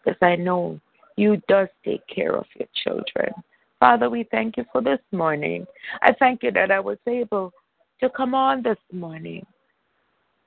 because 0.03 0.17
I 0.23 0.37
know 0.37 0.81
you 1.17 1.41
does 1.49 1.69
take 1.85 2.07
care 2.07 2.35
of 2.37 2.47
your 2.59 2.69
children. 2.83 3.33
Father, 3.85 4.09
we 4.09 4.27
thank 4.31 4.57
you 4.57 4.65
for 4.73 4.81
this 4.81 4.99
morning. 5.13 5.67
I 6.01 6.15
thank 6.19 6.43
you 6.43 6.51
that 6.53 6.71
I 6.71 6.81
was 6.81 6.97
able 7.07 7.53
to 8.01 8.09
come 8.09 8.35
on 8.35 8.63
this 8.63 8.79
morning 8.91 9.45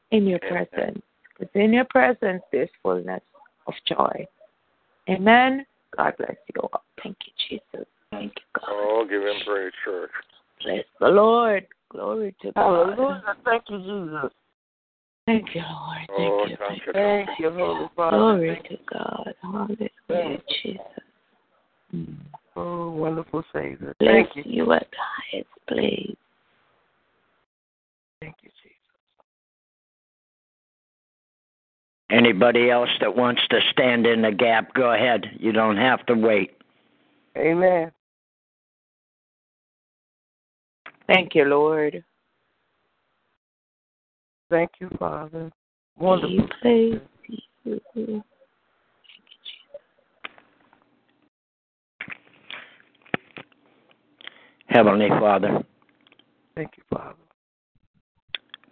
in 0.10 0.26
your 0.26 0.40
presence. 0.40 1.04
Because 1.38 1.54
in 1.54 1.72
your 1.72 1.86
presence 1.86 2.42
there's 2.52 2.70
fullness 2.82 3.22
of 3.68 3.76
joy. 3.88 4.26
Amen. 5.08 5.68
God 5.96 6.16
bless 6.18 6.36
you 6.52 6.62
all. 6.62 6.84
Thank 7.04 7.18
you, 7.28 7.34
Jesus. 7.48 7.88
Thank 8.10 8.34
you, 8.38 8.60
God. 8.60 8.70
Oh, 8.70 9.06
give 9.08 9.22
him 9.22 9.36
praise, 9.46 9.72
church. 9.86 10.10
Bless 10.64 10.86
the 11.00 11.10
Lord. 11.10 11.68
Glory 11.92 12.36
to 12.42 12.52
God. 12.54 12.98
Hallelujah. 12.98 13.36
Thank 13.46 13.64
you, 13.70 13.78
Jesus. 13.78 14.32
Thank 15.28 15.54
you, 15.54 15.62
Lord. 15.62 15.98
Thank 16.08 16.34
Oh, 16.34 16.46
you. 16.50 16.58
thank 16.58 16.88
you. 16.88 16.94
Thank 16.94 17.30
you, 17.38 17.52
Holy 17.52 17.88
Father. 17.96 18.18
Glory 18.18 18.62
to 18.68 18.78
God. 18.92 19.34
Hallelujah, 19.44 19.90
Thank 20.08 20.42
Jesus. 20.64 20.82
Mm. 21.96 22.16
Oh, 22.60 22.90
wonderful 22.90 23.44
Savior. 23.54 23.94
Bless 24.00 24.12
Thank 24.12 24.36
you. 24.36 24.44
you 24.48 24.72
at 24.74 24.88
the 24.90 24.98
highest 25.32 25.50
place. 25.68 26.16
Thank 28.20 28.36
you, 28.42 28.50
Jesus. 28.64 28.76
Anybody 32.10 32.72
else 32.72 32.90
that 33.00 33.16
wants 33.16 33.42
to 33.52 33.60
stand 33.72 34.08
in 34.08 34.24
the 34.24 34.32
gap, 34.32 34.74
go 34.74 34.92
ahead. 34.92 35.28
You 35.38 35.52
don't 35.52 35.78
have 35.78 36.04
to 36.08 36.16
wait. 36.16 36.58
Amen. 37.38 37.92
Thank 41.06 41.36
you, 41.36 41.46
Lord. 41.46 42.04
Thank 44.50 44.72
you, 44.80 44.90
Father. 44.98 45.52
Wonderful. 46.00 46.32
You 46.32 46.48
praise 46.60 47.02
you. 47.94 48.24
Heavenly 54.68 55.10
Father, 55.10 55.64
Thank 56.56 56.72
you, 56.78 56.84
Father. 56.90 57.16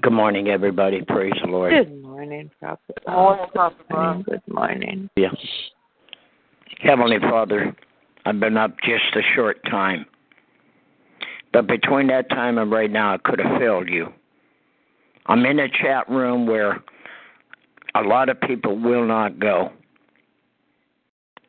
good 0.01 0.13
morning, 0.13 0.49
everybody. 0.49 1.01
Praise 1.01 1.34
the 1.41 1.49
Lord. 1.49 1.72
Good 1.72 2.01
morning, 2.01 2.51
Prophet. 2.59 2.99
Good 3.05 3.11
morning, 3.11 3.45
Prophet 3.53 3.77
Good 3.88 3.95
morning. 3.95 4.23
Good 4.27 4.53
morning. 4.53 5.09
Yeah. 5.15 5.30
Heavenly 6.81 7.19
Father, 7.19 7.76
I've 8.26 8.39
been 8.39 8.57
up 8.57 8.76
just 8.84 9.15
a 9.15 9.22
short 9.35 9.63
time. 9.65 10.05
But 11.53 11.67
between 11.67 12.07
that 12.07 12.30
time 12.30 12.57
and 12.57 12.69
right 12.69 12.91
now, 12.91 13.13
I 13.13 13.17
could 13.17 13.39
have 13.39 13.59
failed 13.59 13.88
you. 13.88 14.11
I'm 15.27 15.45
in 15.45 15.59
a 15.59 15.69
chat 15.69 16.09
room 16.09 16.45
where 16.45 16.84
a 17.95 18.01
lot 18.01 18.30
of 18.30 18.39
people 18.41 18.77
will 18.77 19.05
not 19.05 19.39
go. 19.39 19.72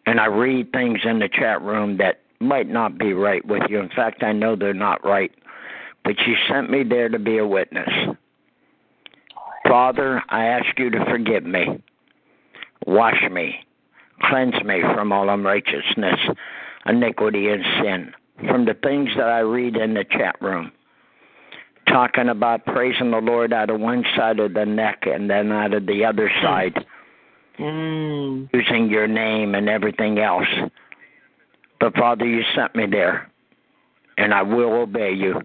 And 0.07 0.21
I 0.21 0.27
read 0.27 0.71
things 0.71 1.01
in 1.05 1.19
the 1.19 1.29
chat 1.29 1.61
room 1.61 1.97
that 1.97 2.21
might 2.41 2.69
not 2.69 2.99
be 2.99 3.13
right 3.13 3.45
with 3.47 3.63
you. 3.69 3.81
In 3.81 3.89
fact, 3.89 4.23
I 4.23 4.33
know 4.33 4.57
they're 4.57 4.75
not 4.75 5.05
right. 5.05 5.33
But 6.05 6.15
you 6.27 6.35
sent 6.49 6.71
me 6.71 6.85
there 6.85 7.09
to 7.09 7.19
be 7.19 7.39
a 7.39 7.47
witness. 7.47 7.89
Father, 9.69 10.23
I 10.29 10.45
ask 10.45 10.79
you 10.79 10.91
to 10.91 11.05
forgive 11.07 11.45
me. 11.45 11.83
Wash 12.87 13.21
me. 13.31 13.57
Cleanse 14.23 14.63
me 14.65 14.83
from 14.95 15.13
all 15.13 15.29
unrighteousness, 15.29 16.21
iniquity, 16.87 17.49
and 17.49 17.65
sin. 17.83 18.13
From 18.49 18.65
the 18.65 18.75
things 18.75 19.11
that 19.17 19.29
I 19.29 19.41
read 19.41 19.77
in 19.77 19.95
the 19.95 20.05
chat 20.05 20.37
room. 20.41 20.73
Talking 21.89 22.29
about 22.29 22.65
praising 22.67 23.11
the 23.11 23.19
Lord 23.19 23.53
out 23.53 23.71
of 23.71 23.81
one 23.81 24.05
side 24.17 24.39
of 24.39 24.55
the 24.55 24.65
neck 24.65 25.05
and 25.07 25.29
then 25.29 25.53
out 25.53 25.75
of 25.75 25.87
the 25.87 26.05
other 26.05 26.31
side. 26.43 26.85
Mm. 27.59 28.49
Using 28.53 28.89
your 28.89 29.07
name 29.07 29.55
and 29.55 29.69
everything 29.69 30.19
else. 30.19 30.49
But 31.81 31.95
Father, 31.97 32.27
you 32.27 32.43
sent 32.55 32.75
me 32.75 32.87
there. 32.87 33.31
And 34.19 34.33
I 34.33 34.43
will 34.43 34.73
obey 34.73 35.13
you. 35.13 35.43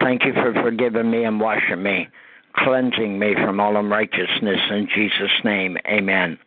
Thank 0.00 0.24
you 0.24 0.32
for 0.32 0.54
forgiving 0.54 1.10
me 1.10 1.24
and 1.24 1.40
washing 1.40 1.82
me, 1.82 2.08
cleansing 2.56 3.18
me 3.18 3.34
from 3.34 3.60
all 3.60 3.76
unrighteousness 3.76 4.60
in 4.70 4.88
Jesus' 4.94 5.44
name. 5.44 5.76
Amen. 5.86 6.38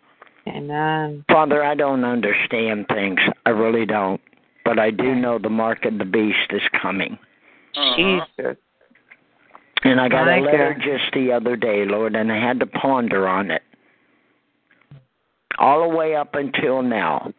Amen. 0.47 1.23
Father, 1.29 1.63
I 1.63 1.75
don't 1.75 2.03
understand 2.03 2.87
things. 2.87 3.19
I 3.45 3.51
really 3.51 3.85
don't. 3.85 4.19
But 4.65 4.79
I 4.79 4.91
do 4.91 5.15
know 5.15 5.37
the 5.37 5.49
mark 5.49 5.85
of 5.85 5.97
the 5.97 6.05
beast 6.05 6.51
is 6.51 6.61
coming. 6.81 7.17
Uh-huh. 7.75 8.25
Jesus. 8.37 8.57
And 9.83 9.99
I 9.99 10.09
got 10.09 10.25
My 10.25 10.37
a 10.37 10.41
letter 10.41 10.75
God. 10.77 10.83
just 10.83 11.13
the 11.13 11.31
other 11.31 11.55
day, 11.55 11.85
Lord, 11.85 12.15
and 12.15 12.31
I 12.31 12.39
had 12.39 12.59
to 12.59 12.67
ponder 12.67 13.27
on 13.27 13.51
it. 13.51 13.63
All 15.57 15.89
the 15.89 15.95
way 15.95 16.15
up 16.15 16.35
until 16.35 16.81
now, 16.81 17.33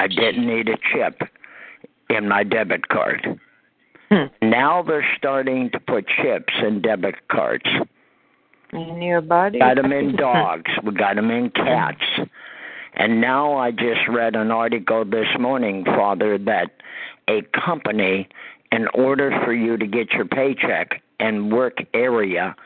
I 0.00 0.06
didn't 0.06 0.46
need 0.46 0.66
a 0.70 0.78
chip 0.94 1.20
in 2.08 2.26
my 2.26 2.42
debit 2.42 2.88
card. 2.88 3.38
Hmm. 4.08 4.24
Now 4.40 4.82
they're 4.82 5.06
starting 5.18 5.70
to 5.72 5.78
put 5.78 6.06
chips 6.22 6.54
in 6.66 6.80
debit 6.80 7.16
cards. 7.28 7.66
In 8.72 9.02
your 9.02 9.20
body. 9.20 9.58
Got 9.58 9.76
them 9.76 9.92
in 9.92 10.16
dogs. 10.16 10.70
We 10.82 10.94
got 10.94 11.16
them 11.16 11.30
in 11.30 11.50
cats. 11.50 12.02
And 12.94 13.20
now 13.20 13.58
I 13.58 13.72
just 13.72 14.08
read 14.08 14.36
an 14.36 14.50
article 14.50 15.04
this 15.04 15.28
morning, 15.38 15.84
Father, 15.84 16.38
that 16.38 16.70
a 17.28 17.42
company, 17.62 18.26
in 18.72 18.86
order 18.94 19.38
for 19.44 19.52
you 19.52 19.76
to 19.76 19.86
get 19.86 20.12
your 20.12 20.24
paycheck 20.24 21.02
and 21.18 21.52
work 21.52 21.76
area, 21.92 22.56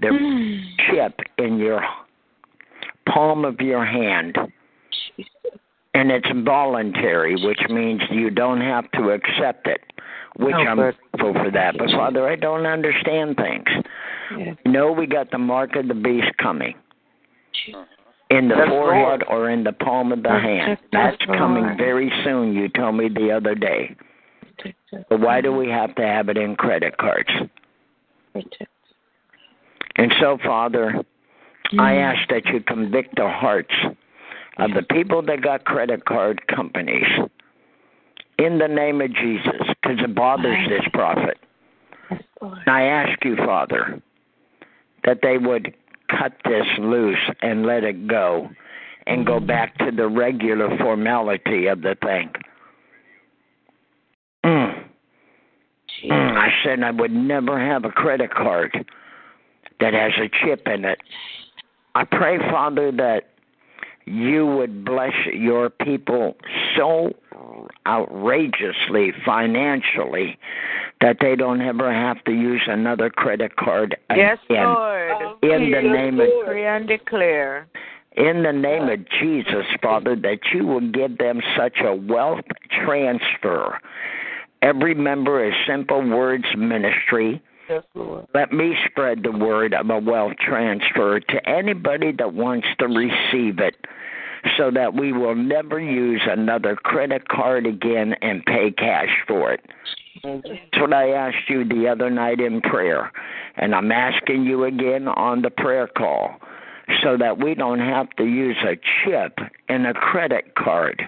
they 0.00 0.08
chip 0.90 1.20
in 1.38 1.58
your 1.58 1.80
palm 3.06 3.44
of 3.44 3.60
your 3.60 3.86
hand. 3.86 4.36
And 5.94 6.10
it's 6.10 6.28
voluntary, 6.44 7.36
which 7.44 7.60
means 7.68 8.00
you 8.10 8.30
don't 8.30 8.60
have 8.60 8.90
to 8.92 9.10
accept 9.10 9.66
it, 9.66 9.82
which 10.36 10.54
Oh, 10.56 10.62
I'm 10.62 10.76
grateful 10.76 11.34
for 11.34 11.50
that. 11.50 11.76
But 11.76 11.90
Father, 11.90 12.26
I 12.26 12.36
don't 12.36 12.64
understand 12.64 13.36
things. 13.36 13.68
Yes. 14.38 14.56
No, 14.64 14.90
we 14.90 15.06
got 15.06 15.30
the 15.30 15.38
mark 15.38 15.76
of 15.76 15.88
the 15.88 15.94
beast 15.94 16.34
coming 16.38 16.74
in 18.30 18.48
the 18.48 18.56
Yes, 18.56 18.68
forehead 18.68 19.22
or 19.28 19.50
in 19.50 19.64
the 19.64 19.72
palm 19.72 20.12
of 20.12 20.22
the 20.22 20.30
hand. 20.30 20.78
That's 20.92 21.22
coming 21.26 21.76
very 21.76 22.10
soon. 22.24 22.54
You 22.54 22.68
told 22.70 22.94
me 22.96 23.08
the 23.08 23.30
other 23.30 23.54
day. 23.54 23.94
But 25.08 25.20
why 25.20 25.40
do 25.40 25.52
we 25.52 25.68
have 25.68 25.94
to 25.96 26.06
have 26.06 26.28
it 26.28 26.38
in 26.38 26.56
credit 26.56 26.96
cards? 26.96 27.30
And 29.96 30.12
so, 30.20 30.38
Father, 30.38 31.04
I 31.72 31.94
Mm. 31.94 32.00
ask 32.00 32.28
that 32.28 32.46
you 32.46 32.60
convict 32.60 33.16
the 33.16 33.28
hearts 33.28 33.74
of 34.58 34.70
the 34.74 34.82
people 34.82 35.22
that 35.22 35.42
got 35.42 35.64
credit 35.64 36.04
card 36.04 36.46
companies 36.46 37.06
in 38.38 38.58
the 38.58 38.68
name 38.68 39.00
of 39.00 39.14
Jesus, 39.14 39.60
because 39.68 39.98
it 40.00 40.14
bothers 40.14 40.68
this 40.68 40.86
prophet. 40.92 41.38
And 42.10 42.66
I 42.66 42.82
ask 42.82 43.24
you, 43.24 43.36
Father, 43.36 44.02
that 45.04 45.20
they 45.22 45.38
would 45.38 45.74
cut 46.08 46.32
this 46.44 46.66
loose 46.78 47.30
and 47.40 47.64
let 47.64 47.84
it 47.84 48.06
go 48.06 48.50
and 49.06 49.26
go 49.26 49.40
back 49.40 49.76
to 49.78 49.90
the 49.90 50.08
regular 50.08 50.76
formality 50.78 51.66
of 51.66 51.82
the 51.82 51.96
thing. 52.02 52.30
Mm. 54.44 54.84
Mm, 56.04 56.36
I 56.36 56.48
said 56.64 56.82
I 56.82 56.90
would 56.90 57.12
never 57.12 57.60
have 57.60 57.84
a 57.84 57.90
credit 57.90 58.34
card 58.34 58.90
that 59.80 59.94
has 59.94 60.12
a 60.18 60.28
chip 60.44 60.66
in 60.66 60.84
it. 60.84 61.00
I 61.94 62.04
pray, 62.04 62.38
Father, 62.38 62.90
that 62.92 63.31
you 64.04 64.46
would 64.46 64.84
bless 64.84 65.12
your 65.32 65.70
people 65.70 66.36
so 66.76 67.12
outrageously 67.86 69.12
financially 69.24 70.38
that 71.00 71.16
they 71.20 71.34
don't 71.36 71.60
ever 71.60 71.92
have 71.92 72.22
to 72.24 72.32
use 72.32 72.62
another 72.66 73.10
credit 73.10 73.56
card 73.56 73.96
Yes, 74.14 74.38
again. 74.48 74.64
Lord. 74.66 75.36
In 75.42 75.70
the 75.70 75.82
name 75.82 76.20
of 76.20 76.28
Decree 76.28 76.66
and 76.66 76.86
declare. 76.86 77.66
in 78.16 78.42
the 78.42 78.52
name 78.52 78.88
of 78.88 79.00
Jesus, 79.20 79.64
Father, 79.82 80.14
that 80.16 80.38
you 80.52 80.66
will 80.66 80.90
give 80.90 81.18
them 81.18 81.40
such 81.56 81.78
a 81.84 81.94
wealth 81.94 82.44
transfer. 82.84 83.78
Every 84.62 84.94
member 84.94 85.44
of 85.46 85.52
Simple 85.66 86.08
Words 86.08 86.44
Ministry, 86.56 87.42
Yes, 87.68 87.82
let 88.34 88.52
me 88.52 88.74
spread 88.90 89.22
the 89.22 89.32
word 89.32 89.72
of 89.72 89.88
a 89.88 89.98
wealth 89.98 90.34
transfer 90.38 91.20
to 91.20 91.48
anybody 91.48 92.12
that 92.12 92.34
wants 92.34 92.66
to 92.80 92.86
receive 92.86 93.58
it 93.60 93.76
so 94.56 94.70
that 94.70 94.94
we 94.94 95.12
will 95.12 95.34
never 95.34 95.80
use 95.80 96.22
another 96.26 96.76
credit 96.76 97.28
card 97.28 97.66
again 97.66 98.14
and 98.22 98.44
pay 98.44 98.70
cash 98.70 99.10
for 99.26 99.52
it. 99.52 99.64
That's 100.22 100.78
what 100.78 100.92
I 100.92 101.10
asked 101.10 101.48
you 101.48 101.64
the 101.64 101.88
other 101.88 102.10
night 102.10 102.40
in 102.40 102.60
prayer. 102.60 103.12
And 103.56 103.74
I'm 103.74 103.92
asking 103.92 104.44
you 104.44 104.64
again 104.64 105.08
on 105.08 105.42
the 105.42 105.50
prayer 105.50 105.86
call 105.86 106.36
so 107.02 107.16
that 107.16 107.38
we 107.38 107.54
don't 107.54 107.78
have 107.78 108.10
to 108.16 108.24
use 108.24 108.56
a 108.62 108.76
chip 108.76 109.38
in 109.68 109.86
a 109.86 109.94
credit 109.94 110.54
card. 110.54 111.02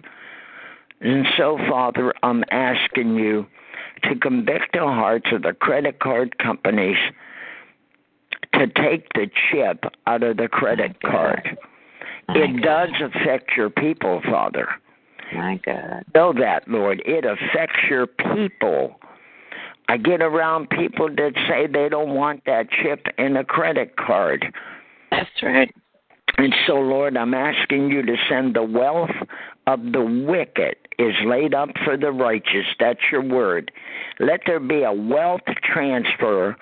And 1.00 1.26
so, 1.36 1.58
Father, 1.68 2.14
I'm 2.22 2.44
asking 2.50 3.16
you 3.16 3.46
to 4.04 4.16
convict 4.16 4.72
the 4.72 4.80
hearts 4.80 5.26
of 5.32 5.42
the 5.42 5.52
credit 5.52 6.00
card 6.00 6.38
companies 6.38 6.96
to 8.54 8.66
take 8.68 9.08
the 9.14 9.28
chip 9.50 9.84
out 10.06 10.22
of 10.22 10.36
the 10.36 10.48
credit 10.48 11.00
card. 11.02 11.58
It 12.28 12.62
does 12.62 12.90
affect 13.02 13.52
your 13.56 13.70
people, 13.70 14.20
Father. 14.30 14.68
My 15.34 15.60
God. 15.64 16.04
Know 16.14 16.32
that, 16.34 16.68
Lord. 16.68 17.02
It 17.04 17.24
affects 17.24 17.78
your 17.88 18.06
people. 18.06 18.96
I 19.88 19.96
get 19.96 20.22
around 20.22 20.70
people 20.70 21.08
that 21.08 21.32
say 21.48 21.66
they 21.66 21.88
don't 21.88 22.14
want 22.14 22.42
that 22.46 22.68
chip 22.70 23.06
in 23.18 23.36
a 23.36 23.44
credit 23.44 23.96
card. 23.96 24.46
That's 25.10 25.42
right. 25.42 25.74
And 26.38 26.54
so, 26.66 26.74
Lord, 26.74 27.16
I'm 27.16 27.34
asking 27.34 27.90
you 27.90 28.02
to 28.02 28.16
send 28.28 28.54
the 28.54 28.62
wealth 28.62 29.10
of 29.66 29.80
the 29.92 30.24
wicked 30.26 30.76
is 30.98 31.14
laid 31.24 31.54
up 31.54 31.70
for 31.84 31.96
the 31.96 32.12
righteous. 32.12 32.66
That's 32.78 33.00
your 33.10 33.22
word. 33.22 33.70
Let 34.20 34.40
there 34.46 34.60
be 34.60 34.82
a 34.82 34.92
wealth 34.92 35.42
transfer 35.62 36.56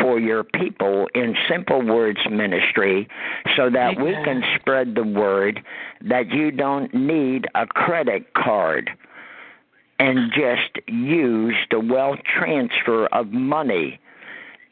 for 0.00 0.18
your 0.18 0.44
people 0.44 1.08
in 1.14 1.34
Simple 1.48 1.84
Words 1.84 2.20
Ministry 2.30 3.08
so 3.56 3.70
that 3.70 3.98
we 4.00 4.12
can 4.24 4.42
spread 4.58 4.94
the 4.94 5.04
word 5.04 5.62
that 6.02 6.30
you 6.30 6.50
don't 6.50 6.92
need 6.94 7.46
a 7.54 7.66
credit 7.66 8.32
card 8.34 8.90
and 9.98 10.32
just 10.32 10.88
use 10.88 11.56
the 11.70 11.80
wealth 11.80 12.18
transfer 12.24 13.06
of 13.06 13.28
money 13.28 14.00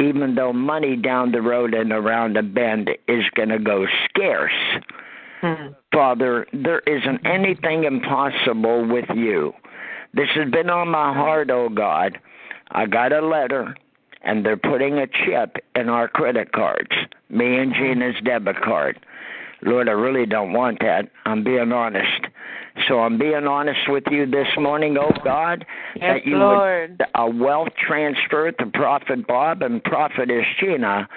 even 0.01 0.35
though 0.35 0.53
money 0.53 0.97
down 0.97 1.33
the 1.33 1.43
road 1.43 1.75
and 1.75 1.93
around 1.93 2.37
the 2.37 2.43
bend 2.43 2.91
is 3.09 3.25
going 3.35 3.51
to 3.51 3.59
go 3.59 3.87
scarce. 4.09 4.53
Hmm. 5.43 5.73
Father, 5.93 6.47
there 6.52 6.78
isn't 6.81 7.27
anything 7.27 7.85
impossible 7.85 8.86
with 8.89 9.06
you. 9.14 9.52
This 10.14 10.28
has 10.36 10.51
been 10.51 10.70
on 10.70 10.89
my 10.89 11.12
heart, 11.12 11.51
oh 11.51 11.69
God. 11.69 12.19
I 12.70 12.86
got 12.86 13.12
a 13.12 13.20
letter, 13.27 13.74
and 14.23 14.47
they're 14.47 14.56
putting 14.56 14.98
a 14.98 15.06
chip 15.06 15.56
in 15.74 15.89
our 15.89 16.06
credit 16.09 16.52
cards, 16.52 16.90
me 17.28 17.59
and 17.59 17.74
Gina's 17.74 18.14
debit 18.24 18.60
card. 18.62 19.05
Lord, 19.62 19.89
I 19.89 19.93
really 19.93 20.27
don't 20.27 20.52
want 20.52 20.78
that. 20.81 21.09
I'm 21.24 21.44
being 21.44 21.73
honest. 21.73 22.27
So 22.89 23.01
I'm 23.01 23.19
being 23.19 23.47
honest 23.47 23.81
with 23.89 24.05
you 24.10 24.27
this 24.27 24.48
morning, 24.59 24.97
oh 24.98 25.12
God, 25.24 25.64
Yes, 25.94 26.20
that 26.20 26.27
you 26.27 26.39
Lord. 26.39 26.90
would 26.98 27.06
a 27.14 27.28
wealth 27.28 27.69
transfer 27.77 28.51
to 28.52 28.66
Prophet 28.66 29.27
Bob 29.27 29.62
and 29.62 29.82
Prophetess 29.85 30.47
Gina, 30.59 31.09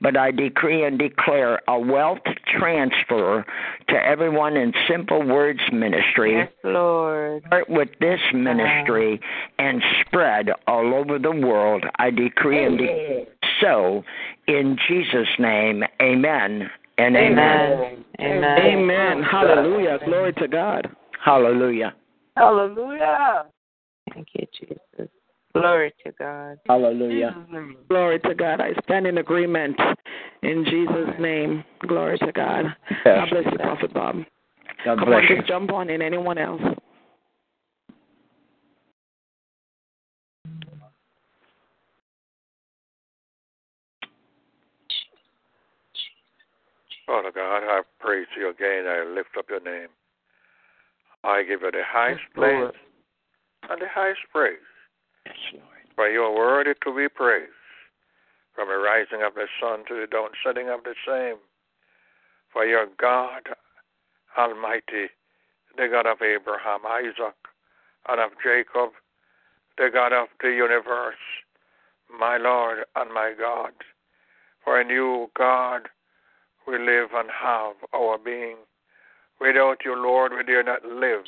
but 0.00 0.16
I 0.16 0.30
decree 0.30 0.84
and 0.84 0.98
declare 0.98 1.60
a 1.68 1.78
wealth 1.78 2.18
transfer 2.58 3.44
to 3.88 3.94
everyone 3.94 4.56
in 4.56 4.72
Simple 4.88 5.26
Words 5.26 5.60
Ministry. 5.72 6.34
Yes, 6.36 6.50
Lord. 6.64 7.42
Start 7.46 7.68
with 7.68 7.88
this 8.00 8.20
ministry 8.32 9.20
and 9.58 9.82
spread 10.00 10.50
all 10.66 10.94
over 10.94 11.18
the 11.18 11.32
world. 11.32 11.84
I 11.98 12.10
decree 12.10 12.64
and 12.64 12.78
declare 12.78 13.26
so 13.60 14.04
in 14.46 14.76
Jesus' 14.88 15.28
name. 15.38 15.82
Amen 16.00 16.70
and 16.98 17.16
amen. 17.16 18.04
Amen. 18.20 18.44
Amen. 18.44 19.22
Hallelujah. 19.22 19.98
Glory 20.04 20.32
to 20.34 20.48
God. 20.48 20.88
Hallelujah. 21.24 21.94
Hallelujah. 22.36 23.46
Thank 24.12 24.28
you, 24.34 24.46
Jesus. 24.58 25.10
Glory 25.60 25.92
to 26.06 26.12
God. 26.12 26.58
Hallelujah. 26.68 27.44
Glory 27.88 28.20
to 28.20 28.34
God. 28.34 28.60
I 28.60 28.74
stand 28.84 29.06
in 29.08 29.18
agreement 29.18 29.76
in 30.42 30.64
Jesus' 30.64 31.14
name. 31.18 31.64
Glory 31.80 32.16
to 32.18 32.30
God. 32.32 32.66
God 33.04 33.28
bless 33.30 33.44
you, 33.44 33.58
Prophet 33.58 33.92
Bob. 33.92 34.16
God 34.84 34.98
Come 35.00 35.08
on, 35.08 35.22
you. 35.24 35.36
just 35.36 35.48
jump 35.48 35.72
on 35.72 35.90
in. 35.90 36.00
Anyone 36.00 36.38
else? 36.38 36.60
Father 47.04 47.32
God, 47.34 47.64
I 47.64 47.80
praise 47.98 48.26
you 48.38 48.50
again. 48.50 48.84
I 48.86 49.04
lift 49.12 49.30
up 49.36 49.46
your 49.48 49.60
name. 49.60 49.88
I 51.24 51.42
give 51.42 51.62
you 51.62 51.70
the 51.72 51.82
highest 51.84 52.20
Lord. 52.36 52.74
place 52.74 52.80
and 53.70 53.80
the 53.82 53.86
highest 53.92 54.20
praise. 54.30 54.58
For 55.94 56.08
you 56.08 56.22
are 56.22 56.34
worthy 56.34 56.74
to 56.84 56.96
be 56.96 57.08
praised. 57.08 57.52
From 58.54 58.68
the 58.68 58.78
rising 58.78 59.22
of 59.22 59.34
the 59.34 59.46
sun 59.60 59.84
to 59.88 60.00
the 60.00 60.06
down 60.06 60.30
setting 60.44 60.68
of 60.68 60.84
the 60.84 60.94
same. 61.06 61.36
For 62.52 62.64
your 62.64 62.86
God 62.98 63.48
Almighty, 64.36 65.10
the 65.76 65.88
God 65.88 66.06
of 66.06 66.22
Abraham, 66.22 66.80
Isaac, 66.86 67.36
and 68.08 68.20
of 68.20 68.30
Jacob, 68.42 68.90
the 69.76 69.90
God 69.92 70.12
of 70.12 70.28
the 70.40 70.50
universe, 70.50 71.22
my 72.18 72.36
Lord 72.36 72.84
and 72.96 73.12
my 73.12 73.32
God. 73.38 73.72
For 74.64 74.80
in 74.80 74.90
you, 74.90 75.30
God, 75.36 75.88
we 76.66 76.78
live 76.78 77.10
and 77.14 77.30
have 77.30 77.76
our 77.94 78.18
being. 78.18 78.56
Without 79.40 79.78
you, 79.84 79.96
Lord, 79.96 80.32
we 80.36 80.42
dare 80.42 80.62
not 80.62 80.84
live. 80.84 81.24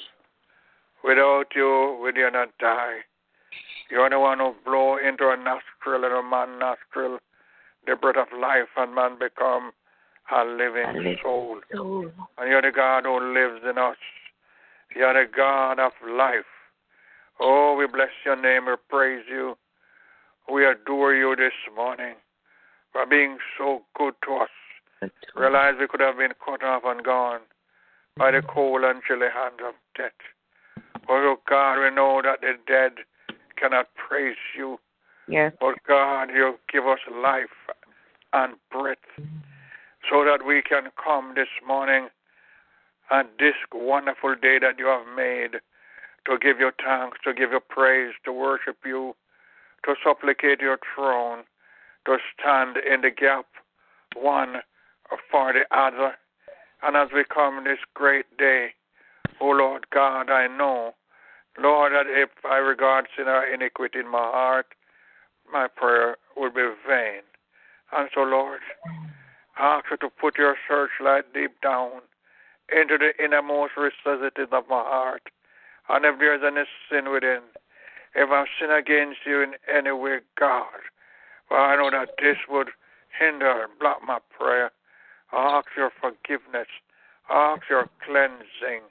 Without 1.05 1.47
you, 1.55 1.99
we 2.03 2.13
dare 2.13 2.31
not 2.31 2.51
die. 2.59 2.99
You 3.91 4.01
are 4.01 4.11
the 4.11 4.21
one 4.21 4.39
who 4.39 4.55
blow 4.65 4.97
into 4.97 5.29
a 5.29 5.37
nostril 5.37 6.05
and 6.05 6.15
a 6.15 6.23
man 6.23 6.59
nostril 6.59 7.19
the 7.87 7.97
breath 7.97 8.17
of 8.17 8.39
life, 8.39 8.69
and 8.77 8.95
man 8.95 9.19
become 9.19 9.73
a 10.31 10.45
living 10.45 11.17
soul. 11.23 11.61
And 11.73 12.49
you're 12.49 12.63
the 12.63 12.73
God 12.75 13.05
who 13.05 13.35
lives 13.35 13.63
in 13.69 13.79
us. 13.79 13.97
You're 14.95 15.15
the 15.15 15.31
God 15.35 15.79
of 15.81 15.93
life. 16.09 16.45
Oh, 17.41 17.75
we 17.79 17.87
bless 17.87 18.11
your 18.25 18.41
name. 18.41 18.67
We 18.67 18.75
praise 18.89 19.25
you. 19.29 19.57
We 20.53 20.67
adore 20.67 21.15
you 21.15 21.35
this 21.37 21.53
morning 21.75 22.15
for 22.93 23.07
being 23.07 23.39
so 23.57 23.83
good 23.97 24.15
to 24.27 24.35
us. 24.37 25.11
Realize 25.35 25.75
we 25.81 25.89
could 25.89 26.01
have 26.01 26.19
been 26.19 26.33
cut 26.45 26.63
off 26.63 26.83
and 26.85 27.03
gone 27.03 27.41
by 28.17 28.31
the 28.31 28.39
mm. 28.39 28.49
cold 28.49 28.85
and 28.85 29.01
chilly 29.07 29.29
hand 29.33 29.61
of 29.67 29.75
death. 29.97 30.13
Oh, 31.09 31.37
God, 31.49 31.83
we 31.83 31.95
know 31.95 32.21
that 32.23 32.41
the 32.41 32.55
dead 32.67 33.05
cannot 33.61 33.89
praise 33.95 34.37
you. 34.57 34.79
Yes. 35.29 35.53
But 35.61 35.77
God, 35.87 36.31
you 36.35 36.55
give 36.73 36.87
us 36.87 36.99
life 37.13 37.49
and 38.33 38.55
breath 38.71 38.99
so 40.09 40.25
that 40.25 40.47
we 40.47 40.63
can 40.63 40.85
come 41.03 41.35
this 41.35 41.49
morning 41.67 42.09
and 43.11 43.29
this 43.39 43.55
wonderful 43.73 44.35
day 44.35 44.59
that 44.61 44.79
you 44.79 44.87
have 44.87 45.07
made 45.17 45.61
to 46.27 46.39
give 46.39 46.61
you 46.61 46.71
thanks, 46.85 47.19
to 47.25 47.35
give 47.35 47.53
you 47.53 47.61
praise, 47.69 48.15
to 48.25 48.33
worship 48.33 48.77
you, 48.85 49.15
to 49.85 49.95
supplicate 50.05 50.61
your 50.61 50.79
throne, 50.95 51.45
to 52.07 52.19
stand 52.39 52.77
in 52.77 53.01
the 53.03 53.11
gap 53.11 53.47
one 54.17 54.57
for 55.31 55.53
the 55.53 55.65
other. 55.77 56.15
And 56.83 56.97
as 56.97 57.09
we 57.15 57.25
come 57.25 57.65
this 57.65 57.79
great 57.95 58.27
day, 58.39 58.69
O 59.41 59.47
Lord 59.47 59.87
God, 59.93 60.31
I 60.31 60.47
know, 60.47 60.95
Lord, 61.59 61.93
that 61.93 62.07
if 62.07 62.31
I 62.45 62.57
regard 62.57 63.07
sin 63.17 63.29
or 63.29 63.45
iniquity 63.45 63.99
in 63.99 64.09
my 64.09 64.19
heart, 64.19 64.67
my 65.53 65.67
prayer 65.69 66.17
will 66.37 66.51
be 66.51 66.69
vain. 66.89 67.23
And 67.93 68.09
so, 68.15 68.21
Lord, 68.21 68.61
I 69.59 69.79
ask 69.79 69.87
you 69.91 69.97
to 69.99 70.09
put 70.09 70.39
your 70.39 70.57
searchlight 70.69 71.33
deep 71.35 71.61
down 71.63 72.03
into 72.71 72.99
the 72.99 73.13
innermost 73.23 73.73
recesses 73.77 74.49
of 74.53 74.65
my 74.69 74.83
heart. 74.83 75.23
And 75.89 76.05
if 76.05 76.19
there's 76.19 76.43
any 76.47 76.63
sin 76.89 77.11
within, 77.11 77.41
if 78.15 78.31
I've 78.31 78.47
sinned 78.59 78.73
against 78.73 79.19
you 79.27 79.43
in 79.43 79.55
any 79.73 79.93
way, 79.93 80.19
God, 80.39 80.67
well, 81.51 81.61
I 81.61 81.77
know 81.77 81.91
that 81.91 82.15
this 82.23 82.37
would 82.49 82.69
hinder 83.19 83.65
and 83.65 83.79
block 83.79 83.99
my 84.07 84.19
prayer. 84.31 84.71
I 85.33 85.59
ask 85.59 85.69
your 85.77 85.91
forgiveness. 86.01 86.69
I 87.29 87.55
ask 87.55 87.69
your 87.69 87.89
cleansing. 88.07 88.87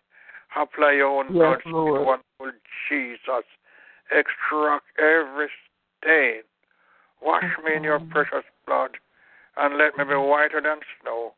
Apply 0.56 0.94
your 0.94 1.20
own 1.20 1.28
Yes, 1.28 1.62
blood, 1.64 1.74
Lord. 1.74 2.06
wonderful 2.06 2.60
Jesus. 2.90 3.46
Extract 4.12 4.86
every 4.98 5.50
stain. 6.02 6.42
Wash 7.22 7.44
me 7.64 7.76
in 7.76 7.84
your 7.84 8.00
precious 8.00 8.46
blood 8.66 8.98
and 9.58 9.78
let 9.78 9.98
me 9.98 10.04
be 10.06 10.16
whiter 10.16 10.62
than 10.62 10.80
snow. 11.02 11.34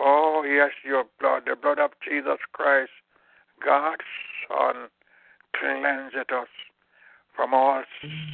Oh, 0.00 0.42
yes, 0.46 0.70
your 0.84 1.04
blood, 1.20 1.44
the 1.46 1.54
blood 1.54 1.78
of 1.78 1.92
Jesus 2.06 2.38
Christ, 2.52 2.90
God's 3.64 4.02
Son, 4.48 4.88
cleanseth 5.56 6.32
us 6.32 6.48
from 7.34 7.54
all 7.54 7.84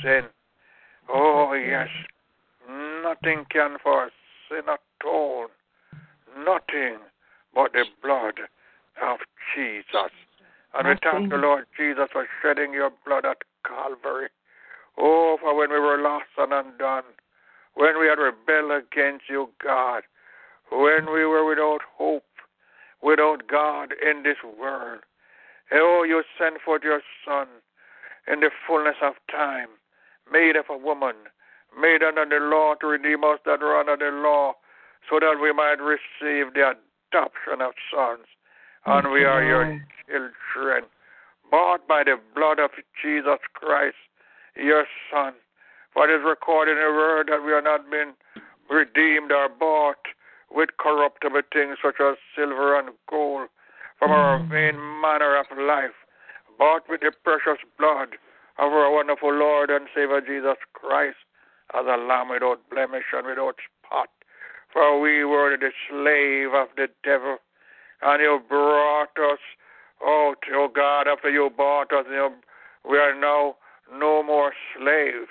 sin. 0.03 0.23
Oh, 1.09 1.53
yes, 1.53 1.89
nothing 3.03 3.45
can 3.51 3.77
for 3.83 4.11
sin 4.49 4.63
atone. 4.63 5.49
Nothing 6.39 6.99
but 7.55 7.73
the 7.73 7.85
blood 8.03 8.41
of 9.03 9.19
Jesus. 9.55 10.13
And 10.75 10.89
we 10.89 10.95
thank 11.03 11.31
the 11.31 11.37
Lord 11.37 11.67
Jesus 11.77 12.09
for 12.13 12.27
shedding 12.43 12.73
your 12.73 12.91
blood 13.05 13.25
at 13.25 13.39
Calvary. 13.67 14.29
Oh, 14.99 15.39
for 15.41 15.57
when 15.57 15.71
we 15.71 15.81
were 15.81 16.01
lost 16.01 16.27
and 16.39 16.53
undone, 16.53 17.05
when 17.75 17.99
we 17.99 18.07
had 18.07 18.19
rebelled 18.19 18.85
against 18.85 19.25
you, 19.29 19.51
God, 19.63 20.03
when 20.71 21.07
we 21.07 21.25
were 21.25 21.45
without 21.45 21.81
hope, 21.97 22.25
without 23.03 23.49
God 23.49 23.93
in 23.93 24.23
this 24.23 24.37
world. 24.45 25.01
Oh, 25.73 26.05
you 26.07 26.23
sent 26.39 26.61
forth 26.65 26.83
your 26.83 27.03
Son 27.25 27.47
in 28.27 28.41
the 28.41 28.51
fullness 28.67 28.97
of 29.03 29.15
time, 29.31 29.69
made 30.31 30.57
of 30.57 30.67
a 30.69 30.77
woman, 30.77 31.15
made 31.81 32.03
under 32.03 32.27
the 32.27 32.45
law 32.45 32.75
to 32.81 32.87
redeem 32.87 33.25
us 33.25 33.39
that 33.47 33.61
were 33.61 33.79
under 33.79 33.97
the 33.97 34.17
law, 34.17 34.55
so 35.09 35.19
that 35.19 35.39
we 35.41 35.53
might 35.53 35.81
receive 35.81 36.53
the 36.55 36.75
adoption 36.75 37.61
of 37.61 37.73
sons. 37.93 38.27
And 38.87 39.13
we 39.13 39.25
are 39.25 39.45
your 39.45 39.81
children, 40.09 40.85
bought 41.51 41.87
by 41.87 42.05
the 42.05 42.17
blood 42.35 42.59
of 42.59 42.71
Jesus 43.03 43.39
Christ, 43.53 43.97
your 44.57 44.87
Son. 45.13 45.35
For 45.93 46.09
it 46.09 46.15
is 46.15 46.25
recorded 46.25 46.73
in 46.73 46.85
the 46.85 46.97
word 46.97 47.29
that 47.29 47.45
we 47.45 47.53
are 47.53 47.63
not 47.63 47.91
been 47.91 48.15
redeemed 48.71 49.33
or 49.33 49.49
bought 49.49 50.01
with 50.51 50.71
corruptible 50.79 51.43
things 51.53 51.77
such 51.83 52.01
as 52.01 52.17
silver 52.35 52.79
and 52.79 52.91
gold 53.09 53.49
from 53.99 54.11
our 54.13 54.39
mm. 54.39 54.49
vain 54.49 54.77
manner 55.03 55.37
of 55.37 55.47
life, 55.59 55.95
bought 56.59 56.89
with 56.89 57.01
the 57.03 57.13
precious 57.23 57.61
blood 57.79 58.17
of 58.59 58.73
our 58.73 58.93
wonderful 58.93 59.33
Lord 59.33 59.71
and 59.71 59.87
Savior 59.95 60.21
Jesus 60.21 60.59
Christ 60.73 61.19
as 61.75 61.85
a 61.87 61.97
lamb 62.01 62.31
without 62.31 62.59
blemish 62.71 63.05
and 63.13 63.27
without 63.27 63.57
spot. 63.85 64.09
For 64.73 65.01
we 65.01 65.25
were 65.25 65.57
the 65.57 65.71
slave 65.89 66.55
of 66.55 66.69
the 66.77 66.89
devil, 67.05 67.39
and 68.03 68.21
you 68.21 68.41
brought 68.49 69.17
us 69.19 69.39
out, 70.05 70.37
oh 70.53 70.69
God, 70.75 71.07
after 71.09 71.31
you 71.31 71.51
bought 71.55 71.93
us, 71.93 72.07
you, 72.11 72.31
we 72.89 72.99
are 72.99 73.19
now 73.19 73.57
no 73.93 74.23
more 74.23 74.53
slaves, 74.77 75.29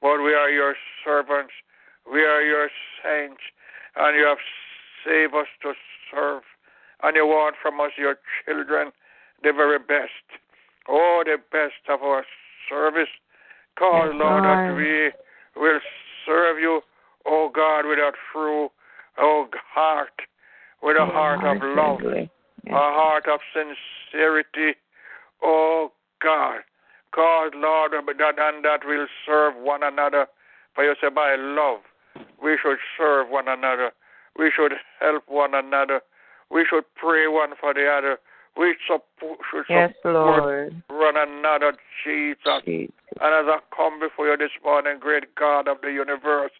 but 0.00 0.18
we 0.22 0.34
are 0.34 0.50
your 0.50 0.74
servants, 1.04 1.52
we 2.10 2.20
are 2.20 2.42
your 2.42 2.68
saints, 3.02 3.42
and 3.96 4.16
you 4.16 4.26
have 4.26 4.38
saved 5.04 5.34
us 5.34 5.46
to 5.62 5.72
serve, 6.10 6.42
and 7.02 7.16
you 7.16 7.26
want 7.26 7.56
from 7.60 7.80
us, 7.80 7.90
your 7.98 8.16
children, 8.44 8.92
the 9.42 9.52
very 9.52 9.78
best. 9.78 10.40
Oh, 10.88 11.22
the 11.24 11.36
best 11.50 11.82
of 11.88 12.02
our 12.02 12.24
service. 12.68 13.08
Cause, 13.78 14.10
Yes, 14.12 14.20
Lord, 14.20 14.44
that 14.44 14.74
we 14.76 15.10
will 15.60 15.80
serve 16.26 16.58
you, 16.58 16.80
oh 17.26 17.50
God, 17.52 17.86
with 17.86 17.98
a 17.98 18.12
true, 18.32 18.68
oh 19.18 19.46
heart, 19.74 20.12
with 20.82 20.96
a 20.96 21.06
heart 21.06 21.44
of 21.44 21.62
love, 21.62 22.00
a 22.02 22.70
heart 22.70 23.26
of 23.28 23.40
sincerity, 23.54 24.78
oh 25.42 25.92
God. 26.22 26.60
Cause, 27.14 27.52
Lord, 27.54 27.92
that 27.92 28.34
and 28.38 28.64
that 28.64 28.80
will 28.86 29.06
serve 29.26 29.54
one 29.56 29.82
another. 29.82 30.26
For 30.74 30.84
you 30.84 30.94
say, 31.00 31.10
by 31.10 31.36
love, 31.36 31.80
we 32.42 32.58
should 32.62 32.78
serve 32.96 33.28
one 33.28 33.48
another. 33.48 33.92
We 34.38 34.50
should 34.54 34.72
help 34.98 35.24
one 35.28 35.54
another. 35.54 36.00
We 36.50 36.64
should 36.68 36.84
pray 36.96 37.28
one 37.28 37.50
for 37.60 37.74
the 37.74 37.86
other. 37.86 38.18
We 38.56 38.76
suppo- 38.88 39.36
should 39.50 39.64
Yes, 39.68 39.92
support 40.02 40.42
Lord. 40.42 40.82
one 40.88 41.16
another, 41.16 41.74
Jesus. 42.02 42.62
And 43.20 43.34
as 43.34 43.44
I 43.46 43.58
come 43.76 44.00
before 44.00 44.28
you 44.28 44.36
this 44.38 44.50
morning, 44.64 44.96
great 44.98 45.34
God 45.34 45.68
of 45.68 45.78
the 45.82 45.92
universe, 45.92 46.52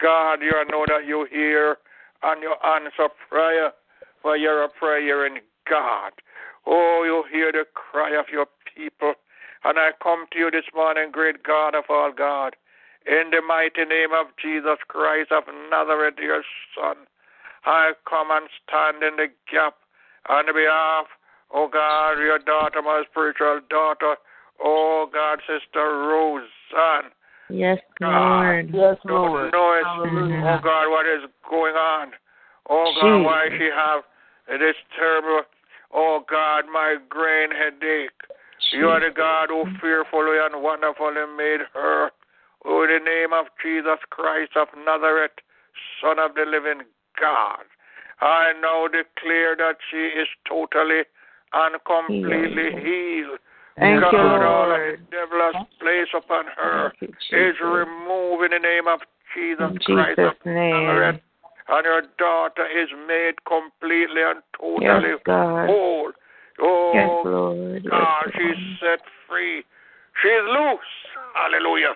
God, 0.00 0.40
you 0.42 0.52
know 0.70 0.86
that 0.86 1.06
you 1.06 1.26
hear 1.30 1.78
and 2.22 2.42
you 2.42 2.54
answer 2.64 3.08
prayer, 3.28 3.72
for 4.22 4.36
you're 4.36 4.64
a 4.64 4.68
prayer 4.68 5.26
in 5.26 5.38
God. 5.68 6.12
Oh, 6.66 7.02
you 7.04 7.24
hear 7.30 7.52
the 7.52 7.64
cry 7.74 8.18
of 8.18 8.26
your 8.32 8.46
people. 8.74 9.14
And 9.64 9.78
I 9.78 9.90
come 10.02 10.26
to 10.32 10.38
you 10.38 10.50
this 10.50 10.64
morning, 10.74 11.10
great 11.10 11.42
God 11.42 11.74
of 11.74 11.84
all 11.88 12.12
God, 12.12 12.54
in 13.06 13.30
the 13.30 13.42
mighty 13.46 13.84
name 13.84 14.12
of 14.12 14.26
Jesus 14.40 14.78
Christ 14.86 15.32
of 15.32 15.44
Nazareth, 15.70 16.14
your 16.18 16.42
Son. 16.74 16.96
I 17.64 17.92
come 18.08 18.30
and 18.30 18.48
stand 18.62 19.02
in 19.02 19.16
the 19.16 19.26
gap 19.50 19.74
on 20.28 20.46
behalf, 20.46 21.06
oh 21.52 21.68
God, 21.68 22.18
your 22.18 22.38
daughter, 22.38 22.82
my 22.82 23.02
spiritual 23.10 23.60
daughter, 23.68 24.16
oh 24.62 25.08
God, 25.12 25.40
Sister 25.40 25.80
Roseanne. 25.80 27.10
Yes, 27.50 27.78
God, 27.98 28.10
Lord. 28.10 28.72
don't 28.72 29.06
know 29.06 29.36
it. 29.44 29.52
Oh 30.44 30.60
God, 30.62 30.90
what 30.90 31.06
is 31.06 31.28
going 31.48 31.74
on? 31.74 32.12
Oh 32.68 32.92
God, 33.00 33.22
why 33.24 33.48
she 33.56 33.70
have 33.74 34.02
this 34.60 34.76
terrible, 34.98 35.42
oh 35.92 36.24
God, 36.28 36.64
migraine 36.72 37.50
headache. 37.50 38.10
You 38.72 38.88
are 38.88 39.00
the 39.00 39.14
God 39.14 39.48
who 39.48 39.64
fearfully 39.80 40.36
and 40.42 40.62
wonderfully 40.62 41.24
made 41.36 41.60
her. 41.72 42.10
Oh, 42.64 42.82
in 42.82 42.90
the 42.90 43.04
name 43.04 43.32
of 43.32 43.46
Jesus 43.62 43.98
Christ 44.10 44.52
of 44.56 44.68
Nazareth, 44.84 45.38
Son 46.02 46.18
of 46.18 46.34
the 46.34 46.44
living 46.44 46.84
God. 47.18 47.64
I 48.20 48.52
now 48.60 48.88
declare 48.88 49.56
that 49.56 49.76
she 49.90 50.20
is 50.20 50.28
totally 50.46 51.06
and 51.52 51.76
completely 51.86 52.70
healed. 52.82 53.38
Thank 53.78 54.00
God, 54.00 54.12
you, 54.12 54.18
all 54.18 54.68
Lord. 54.68 54.94
of 54.94 54.98
the 54.98 55.04
devil 55.10 55.38
has 55.40 55.66
placed 55.80 56.14
upon 56.14 56.44
her 56.56 56.92
is 57.00 57.54
removed 57.62 58.44
in 58.44 58.50
the 58.50 58.62
name 58.62 58.88
of 58.88 59.00
Jesus 59.34 59.70
In 59.70 59.78
Christ 59.94 60.18
Jesus' 60.18 60.34
name. 60.44 61.20
And 61.68 61.84
your 61.84 62.02
daughter 62.18 62.64
is 62.64 62.88
made 63.06 63.34
completely 63.44 64.22
and 64.24 64.40
totally 64.58 65.20
Yes, 65.26 65.68
whole. 65.68 66.12
Oh, 66.60 66.92
Yes, 66.94 67.08
Lord. 67.24 67.82
Yes, 67.84 67.90
God, 67.90 68.24
Lord. 68.24 68.34
she's 68.34 68.78
set 68.80 69.00
free. 69.28 69.62
She's 70.22 70.44
loose. 70.48 70.92
Hallelujah. 71.34 71.94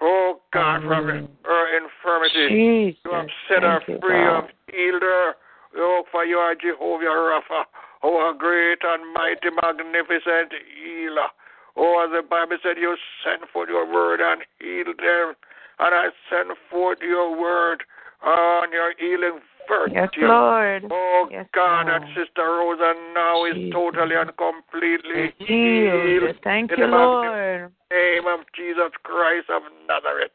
Oh, 0.00 0.40
God, 0.52 0.82
from 0.82 1.28
her 1.44 1.64
infirmity. 1.78 2.48
Jesus. 2.48 3.00
You 3.04 3.12
have 3.12 3.26
set 3.48 3.62
her 3.62 3.78
Thank 3.86 3.88
you, 3.88 3.98
free. 4.00 4.18
You 4.18 4.26
have 4.26 4.50
healed 4.72 5.02
her. 5.02 5.34
Oh, 5.76 6.02
for 6.10 6.24
you 6.24 6.36
are 6.36 6.54
Jehovah 6.54 7.04
Rapha. 7.04 7.64
Oh, 8.02 8.34
great 8.36 8.78
and 8.82 9.12
mighty, 9.14 9.50
magnificent 9.62 10.52
healer. 10.74 11.30
Oh, 11.76 12.04
as 12.04 12.10
the 12.10 12.26
Bible 12.28 12.58
said, 12.62 12.76
you 12.78 12.96
sent 13.24 13.48
forth 13.50 13.68
your 13.68 13.90
word 13.90 14.20
and 14.20 14.42
healed 14.58 14.98
them. 14.98 15.34
And 15.78 15.94
I 15.94 16.08
sent 16.28 16.56
forth 16.70 16.98
your 17.00 17.38
word 17.38 17.82
on 18.24 18.72
your 18.72 18.92
healing 18.98 19.40
virtue. 19.68 19.94
Yes, 19.94 20.10
Lord. 20.18 20.84
Oh, 20.90 21.28
Yes, 21.30 21.46
God, 21.54 21.86
Lord. 21.86 22.02
that 22.02 22.08
Sister 22.14 22.42
Rosa 22.42 22.94
now 23.14 23.44
is 23.46 23.72
totally 23.72 24.16
and 24.16 24.30
completely 24.36 25.32
Healed. 25.38 26.36
Thank 26.42 26.72
you, 26.76 26.86
Lord. 26.86 27.72
name 27.90 28.26
of 28.26 28.40
Jesus 28.56 28.92
Christ 29.02 29.48
of 29.48 29.62
Nazareth. 29.88 30.32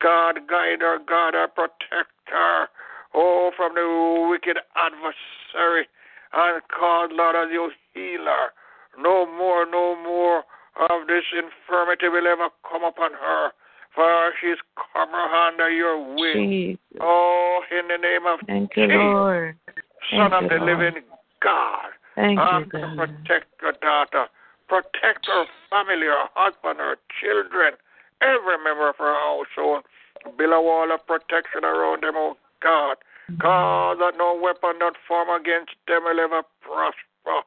God, 0.00 0.38
guide 0.48 0.80
her, 0.80 0.98
God, 1.08 1.34
her, 1.34 1.48
protect 1.48 2.12
her. 2.26 2.68
Oh, 3.14 3.50
from 3.56 3.74
the 3.74 4.28
wicked 4.30 4.58
adversary. 4.76 5.88
And 6.32 6.62
God, 6.78 7.10
Lord, 7.12 7.36
as 7.36 7.48
you 7.52 7.70
heal 7.94 8.24
her. 8.24 8.48
No 8.98 9.26
more, 9.26 9.64
no 9.64 9.96
more 9.96 10.44
of 10.90 11.06
this 11.06 11.24
infirmity 11.32 12.08
will 12.08 12.26
ever 12.26 12.48
come 12.68 12.84
upon 12.84 13.12
her. 13.12 13.50
For 13.94 14.32
she's 14.40 14.58
covered 14.76 15.48
under 15.48 15.70
your 15.70 15.98
wing. 15.98 16.50
Jesus. 16.50 17.00
Oh, 17.00 17.60
in 17.70 17.88
the 17.88 17.96
name 17.96 18.26
of 18.26 18.40
Thank 18.46 18.76
you, 18.76 18.86
Jesus, 18.86 18.96
Lord. 18.96 19.56
Son 20.10 20.30
Thank 20.30 20.32
of 20.34 20.42
you, 20.42 20.48
the 20.48 20.64
Lord. 20.64 20.78
living 20.78 21.02
God. 21.42 21.90
Thank 22.14 22.38
you, 22.38 22.44
and 22.44 22.70
to 22.72 22.78
God. 22.78 22.96
protect 22.96 23.46
your 23.62 23.72
daughter. 23.80 24.26
Protect 24.68 25.26
her 25.26 25.46
family, 25.70 26.06
her 26.06 26.28
husband, 26.34 26.78
her 26.78 26.96
children, 27.20 27.72
every 28.20 28.58
member 28.62 28.88
of 28.88 28.96
her 28.98 29.14
household. 29.14 29.84
Build 30.36 30.52
a 30.52 30.60
wall 30.60 30.92
of 30.92 31.06
protection 31.06 31.64
around 31.64 32.02
them, 32.02 32.14
oh 32.16 32.36
God. 32.62 32.96
Cause 33.36 33.98
that 34.00 34.16
no 34.16 34.32
weapon 34.40 34.78
not 34.80 34.94
formed 35.06 35.44
against 35.44 35.76
them 35.86 36.04
will 36.04 36.18
ever 36.18 36.42
prosper. 36.64 37.44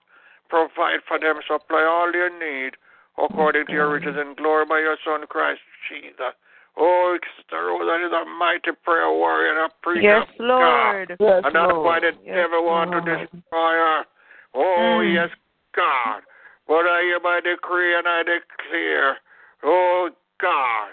Provide 0.47 1.01
for 1.07 1.17
them, 1.17 1.41
supply 1.47 1.81
all 1.81 2.11
their 2.11 2.29
need 2.29 2.77
according 3.17 3.65
to 3.65 3.73
your 3.73 3.89
riches 3.91 4.15
and 4.17 4.37
glory 4.37 4.65
by 4.65 4.79
your 4.79 4.97
Son 5.03 5.25
Christ 5.27 5.61
Jesus. 5.89 6.37
Oh, 6.77 7.17
Sister 7.37 7.65
Rosa 7.65 8.05
is 8.05 8.11
a 8.13 8.25
mighty 8.25 8.71
prayer 8.83 9.09
warrior 9.09 9.51
and 9.51 9.59
a 9.59 9.69
preacher 9.81 10.23
Yes, 10.23 10.27
Lord. 10.39 11.09
God. 11.09 11.17
Yes, 11.19 11.41
and 11.45 11.55
that's 11.55 11.71
Lord. 11.71 11.85
why 11.85 11.99
the 11.99 12.13
Yes, 12.23 12.35
devil 12.35 12.65
want 12.65 12.91
to 12.91 13.01
destroy 13.01 13.73
her. 13.73 14.05
Oh, 14.53 14.99
Mm. 15.01 15.13
yes, 15.13 15.29
God. 15.73 16.21
But 16.67 16.87
I 16.87 17.01
hereby 17.03 17.41
decree 17.41 17.95
and 17.95 18.07
I 18.07 18.23
declare, 18.23 19.17
oh, 19.63 20.11
God, 20.39 20.89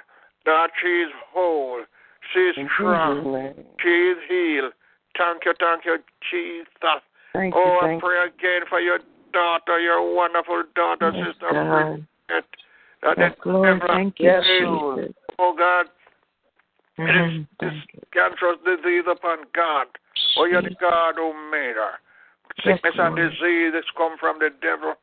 that 0.46 0.70
she's 0.80 1.12
whole. 1.30 1.84
She's 2.32 2.54
strong. 2.74 3.54
She's 3.80 4.16
healed. 4.28 4.72
Thank 5.18 5.44
you, 5.44 5.52
thank 5.58 5.84
you, 5.84 5.98
Jesus. 6.30 7.02
Thank 7.32 7.54
you, 7.54 7.60
oh, 7.60 7.80
I 7.82 7.86
thank 7.88 8.02
pray 8.02 8.26
again 8.26 8.62
for 8.68 8.80
your 8.80 9.00
daughter, 9.32 9.78
your 9.80 10.14
wonderful 10.14 10.62
daughter, 10.74 11.12
Yes, 11.14 11.26
Sister 11.26 11.52
God. 11.52 12.06
Bridget. 12.28 12.46
That 13.02 13.18
Yes, 13.18 13.32
Lord. 13.44 13.80
devil 13.80 13.88
Thank 13.88 14.20
you, 14.20 14.30
has 14.30 14.44
Jesus. 14.44 15.14
Oh, 15.38 15.52
God, 15.52 15.88
Mhm. 16.98 17.46
this 17.60 17.74
cancerous 18.12 18.58
disease 18.64 19.06
upon 19.06 19.44
God. 19.52 19.86
Oh, 20.36 20.44
you're 20.44 20.62
the 20.62 20.70
God 20.80 21.16
who 21.16 21.32
made 21.50 21.76
her. 21.76 21.98
Yes, 22.64 22.80
Sickness 22.80 22.98
and 22.98 23.14
Lord. 23.14 23.30
disease 23.30 23.74
has 23.74 23.84
come 23.96 24.18
from 24.18 24.38
the 24.38 24.50
devil, 24.50 24.96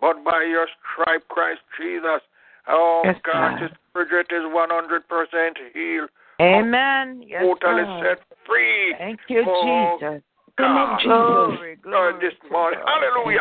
but 0.00 0.22
by 0.22 0.42
your 0.42 0.68
stripe, 0.68 1.26
Christ 1.28 1.62
Jesus. 1.76 2.22
Oh, 2.68 3.02
Yes, 3.04 3.20
God, 3.22 3.58
God. 3.58 3.60
Sister 3.60 3.78
Bridget 3.92 4.32
is 4.32 4.44
100% 4.44 5.58
healed, 5.72 6.10
Amen. 6.40 7.22
Yes, 7.22 7.42
totally 7.42 7.82
Lord. 7.82 8.06
set 8.18 8.22
free. 8.50 8.94
Thank 8.98 9.20
you, 9.28 9.44
oh, 9.46 9.98
Jesus. 10.00 10.22
God. 10.58 11.00
Glory, 11.02 11.78
Lord, 11.84 12.16
this 12.20 12.34
morning. 12.50 12.80
Hallelujah. 12.84 13.40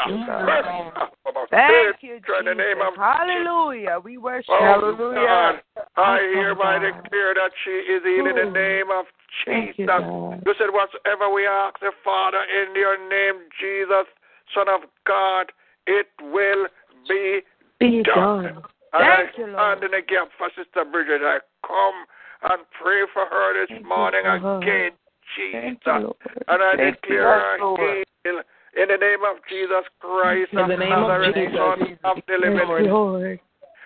Thank 1.50 1.98
you, 2.02 2.16
In 2.16 2.46
the 2.46 2.54
name 2.54 2.80
of 2.80 2.94
Jesus. 2.94 3.04
Hallelujah. 3.04 4.00
We 4.04 4.18
worship 4.18 4.50
Oh, 4.50 4.96
you. 4.98 5.14
God. 5.14 5.60
I 5.98 6.20
hereby 6.34 6.80
declare 6.80 7.34
that 7.36 7.52
she 7.66 7.72
is 7.72 8.04
healed 8.04 8.28
in 8.28 8.36
the 8.36 8.52
name 8.52 8.88
of 8.92 9.06
Jesus. 9.46 9.76
you, 9.78 9.88
God. 9.88 10.44
You 10.46 10.54
said, 10.58 10.70
whatsoever 10.72 11.34
we 11.34 11.46
ask 11.46 11.80
the 11.80 11.92
Father 12.04 12.40
in 12.40 12.76
your 12.76 12.98
name, 13.10 13.50
Jesus, 13.60 14.08
Son 14.54 14.68
of 14.70 14.88
God, 15.06 15.52
it 15.88 16.08
will 16.22 16.68
be 17.08 17.42
Be 17.80 18.04
done. 18.04 18.44
done. 18.44 18.64
And 18.94 19.06
Thank 19.06 19.36
I 19.36 19.38
you, 19.38 19.48
Lord. 19.48 19.78
stand 19.78 19.84
in 19.84 19.92
the 19.92 20.02
gap 20.02 20.30
for 20.38 20.50
Sister 20.56 20.86
Bridget. 20.90 21.22
I 21.22 21.40
come 21.66 22.06
and 22.44 22.62
pray 22.82 23.04
for 23.14 23.26
her 23.26 23.66
this 23.66 23.84
morning 23.86 24.22
God. 24.24 24.64
again, 24.64 24.92
Jesus. 25.36 25.80
Thank 25.86 26.04
you, 26.04 26.16
And 26.48 26.64
I 26.64 26.74
Thank 26.78 27.02
declare 27.02 27.24
her 27.24 27.58
Lord. 27.60 27.80
healed 28.24 28.44
in 28.78 28.88
the 28.88 28.98
name 28.98 29.24
of 29.26 29.38
Jesus 29.50 29.86
Christ, 30.00 30.52
In 30.52 30.58
the 30.58 30.64
of 30.64 30.80
name 30.80 30.92
of 30.92 31.10
Nazareth, 31.10 31.36
Jesus. 31.36 31.56
Son 31.58 31.98
of 32.04 32.18
the 32.28 32.38
Yes, 32.42 32.52
living 32.56 32.92
Lord. 32.92 33.40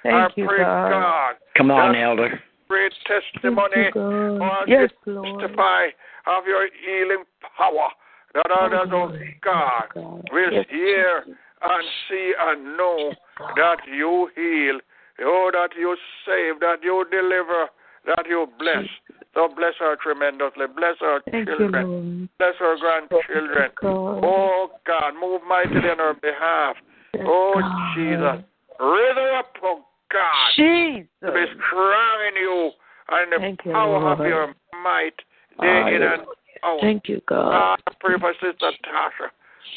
I 0.06 0.28
Thank 0.28 0.38
you, 0.38 0.48
pray, 0.48 0.60
God. 0.60 0.90
God. 0.90 1.34
Come 1.58 1.72
on, 1.72 1.94
that 1.94 2.02
Elder. 2.02 2.40
Great 2.68 2.94
testimony 3.08 3.88
you, 3.88 3.92
God. 3.94 4.66
Yes, 4.68 4.90
this 4.90 4.92
Lord. 5.06 5.40
testify 5.40 5.88
of 6.28 6.44
your 6.46 6.68
healing 6.86 7.24
power. 7.58 7.90
That 8.34 8.50
others, 8.52 8.90
oh 8.92 9.12
God, 9.44 10.24
will 10.32 10.52
Yes, 10.52 10.66
hear 10.70 11.24
and 11.62 11.84
see 12.10 12.34
and 12.38 12.78
know 12.78 13.14
that 13.56 13.78
you 13.88 14.30
heal, 14.36 14.80
oh, 15.22 15.52
that 15.54 15.70
you 15.78 15.96
save, 16.26 16.60
that 16.60 16.78
you 16.82 17.06
deliver, 17.12 17.68
that 18.06 18.26
you 18.28 18.48
bless. 18.60 18.86
So 19.34 19.48
bless 19.48 19.74
her 19.80 19.98
tremendously. 20.02 20.66
Bless 20.76 20.96
her 21.00 21.22
Thank 21.32 21.48
children. 21.48 21.88
Lord. 21.88 22.30
Bless 22.38 22.56
her 22.60 22.78
grandchildren. 22.80 23.72
God. 23.82 24.22
Oh 24.24 24.70
God, 24.86 25.14
move 25.20 25.42
mightily 25.48 25.90
on 25.90 25.98
her 25.98 26.14
behalf. 26.14 26.76
oh 27.22 27.54
God. 27.60 27.96
Jesus. 27.96 28.46
Raise 28.80 29.16
her 29.16 29.40
up, 29.40 29.54
oh 29.64 29.86
God. 30.12 30.50
Jesus. 30.56 31.08
To 31.26 31.32
be 31.32 31.46
strong 31.68 32.18
in 32.30 32.36
you 32.42 32.72
and 33.10 33.32
the 33.32 33.38
Thank 33.40 33.66
you, 33.66 33.72
power 33.72 34.12
of 34.12 34.20
your 34.20 34.54
might 34.84 35.18
day 35.62 35.96
in 35.96 36.02
and 36.04 36.22
out. 36.64 36.80
Thank 36.82 37.08
you, 37.08 37.22
God. 37.28 37.52
God, 37.52 37.96
pray 38.00 38.16
for 38.20 38.34
Sister 38.34 38.72
Tasha. 38.86 39.30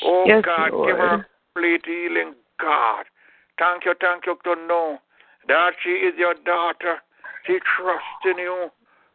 Oh 0.05 0.24
Yes, 0.27 0.44
God, 0.44 0.70
give 0.70 0.97
her 0.97 1.16
Lord. 1.16 1.27
complete 1.55 1.82
healing, 1.86 2.35
God. 2.61 3.05
Thank 3.59 3.85
you, 3.86 3.94
thank 4.01 4.27
you 4.27 4.36
to 4.44 4.55
know 4.66 4.98
that 5.48 5.70
she 5.82 5.90
is 5.90 6.15
your 6.19 6.35
daughter. 6.44 7.01
She 7.47 7.59
trusts 7.77 8.24
in 8.24 8.39
you. 8.39 8.70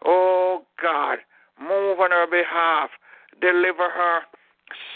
Oh 0.05 0.63
God, 0.81 1.19
move 1.59 1.99
on 1.99 2.11
her 2.11 2.27
behalf. 2.27 2.89
Deliver 3.41 3.89
her. 3.89 4.21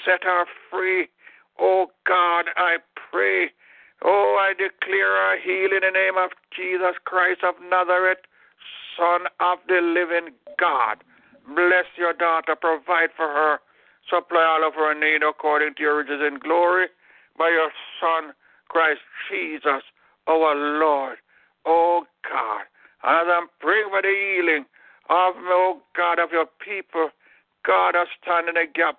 Set 0.05 0.23
her 0.23 0.45
free. 0.71 1.07
Oh 1.59 1.87
God, 2.07 2.45
I 2.55 2.77
pray. 3.11 3.49
Oh, 4.03 4.37
I 4.39 4.53
declare 4.53 5.11
her 5.11 5.37
healing 5.41 5.83
in 5.83 5.93
the 5.93 5.99
name 5.99 6.17
of 6.17 6.31
Jesus 6.55 6.95
Christ 7.05 7.41
of 7.43 7.55
Nazareth, 7.69 8.19
Son 8.97 9.21
of 9.39 9.59
the 9.67 9.81
living 9.81 10.33
God. 10.59 11.03
Bless 11.47 11.85
your 11.97 12.13
daughter. 12.13 12.55
Provide 12.55 13.09
for 13.15 13.27
her. 13.27 13.59
Supply 14.09 14.43
all 14.43 14.67
of 14.67 14.75
her 14.75 14.93
need 14.93 15.23
according 15.23 15.75
to 15.75 15.81
your 15.81 15.97
riches 15.97 16.21
in 16.21 16.39
glory 16.39 16.87
by 17.37 17.49
your 17.49 17.71
Son, 17.99 18.33
Christ 18.69 19.01
Jesus, 19.29 19.81
our 20.27 20.55
Lord. 20.55 21.17
Oh 21.65 22.05
God, 22.23 22.65
as 23.03 23.25
I'm 23.27 23.47
praying 23.59 23.89
for 23.89 24.01
the 24.01 24.13
healing 24.13 24.65
of, 25.09 25.35
oh 25.37 25.81
God, 25.95 26.19
of 26.19 26.31
your 26.31 26.47
people, 26.63 27.09
God, 27.65 27.95
I 27.95 28.05
stand 28.21 28.49
in 28.49 28.55
the 28.55 28.65
gap 28.73 28.97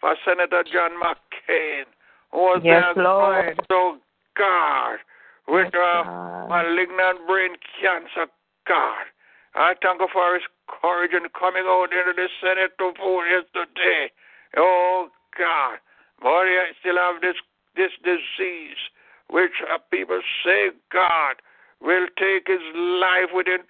for 0.00 0.14
Senator 0.24 0.64
John 0.64 0.92
McCain, 1.02 1.84
who 2.32 2.38
was 2.38 2.62
Yes, 2.64 2.94
Lord. 2.96 3.60
oh 3.70 3.98
God, 4.36 4.98
with 5.46 5.74
uh, 5.74 6.04
malignant 6.48 7.26
brain 7.26 7.54
cancer, 7.80 8.30
God. 8.66 9.06
I 9.54 9.74
thank 9.82 10.00
you 10.00 10.08
for 10.12 10.34
his 10.34 10.42
courage 10.66 11.12
in 11.12 11.28
coming 11.38 11.62
out 11.66 11.92
into 11.94 12.12
the 12.16 12.28
Senate 12.42 12.72
to 12.78 12.92
vote 12.98 13.24
yesterday. 13.30 14.10
Oh 14.56 15.08
God, 15.38 15.78
but 16.20 16.50
I 16.50 16.74
still 16.80 16.96
have 16.96 17.22
this 17.22 17.36
this 17.76 17.92
disease, 18.02 18.78
which 19.30 19.52
people 19.90 20.20
say 20.44 20.70
God 20.92 21.36
will 21.84 22.08
take 22.16 22.48
his 22.48 22.64
life 22.74 23.30
within 23.34 23.60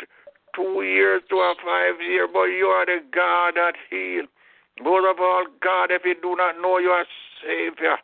two 0.55 0.83
years 0.83 1.23
to 1.29 1.37
a 1.37 1.55
five 1.59 2.01
year. 2.01 2.29
But 2.31 2.55
you 2.55 2.67
are 2.67 2.87
the 2.87 3.03
God 3.13 3.55
that 3.57 3.75
heals. 3.91 4.29
Most 4.83 5.07
of 5.07 5.21
all, 5.21 5.45
God, 5.63 5.91
if 5.91 6.03
you 6.05 6.15
do 6.21 6.35
not 6.37 6.61
know 6.63 6.79
you 6.79 6.91
are 6.91 7.07
Savior, 7.43 7.99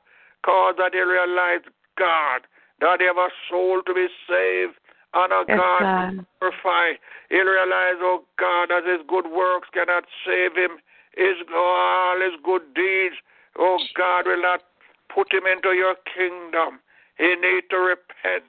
cause 0.45 0.75
that 0.79 0.93
they 0.93 1.01
realize, 1.01 1.63
God, 1.99 2.47
that 2.81 2.99
they 2.99 3.07
have 3.07 3.17
a 3.17 3.31
soul 3.49 3.83
to 3.87 3.95
be 3.95 4.07
saved 4.29 4.75
and 5.15 5.33
a 5.33 5.43
Yes, 5.49 5.59
God 5.59 5.81
God. 5.83 6.11
to 6.11 6.27
glorify. 6.39 6.99
He'll 7.31 7.47
realize, 7.47 7.99
oh 8.03 8.25
God, 8.39 8.71
that 8.71 8.87
his 8.87 9.03
good 9.09 9.27
works 9.27 9.69
cannot 9.73 10.05
save 10.27 10.55
him. 10.55 10.79
His 11.17 11.43
all 11.55 12.21
his 12.21 12.39
good 12.45 12.63
deeds, 12.75 13.17
oh 13.59 13.79
God, 13.97 14.27
will 14.27 14.43
not 14.43 14.63
put 15.13 15.33
him 15.33 15.47
into 15.47 15.75
your 15.75 15.97
kingdom. 16.07 16.79
He 17.19 17.35
need 17.35 17.67
to 17.71 17.79
repent. 17.79 18.47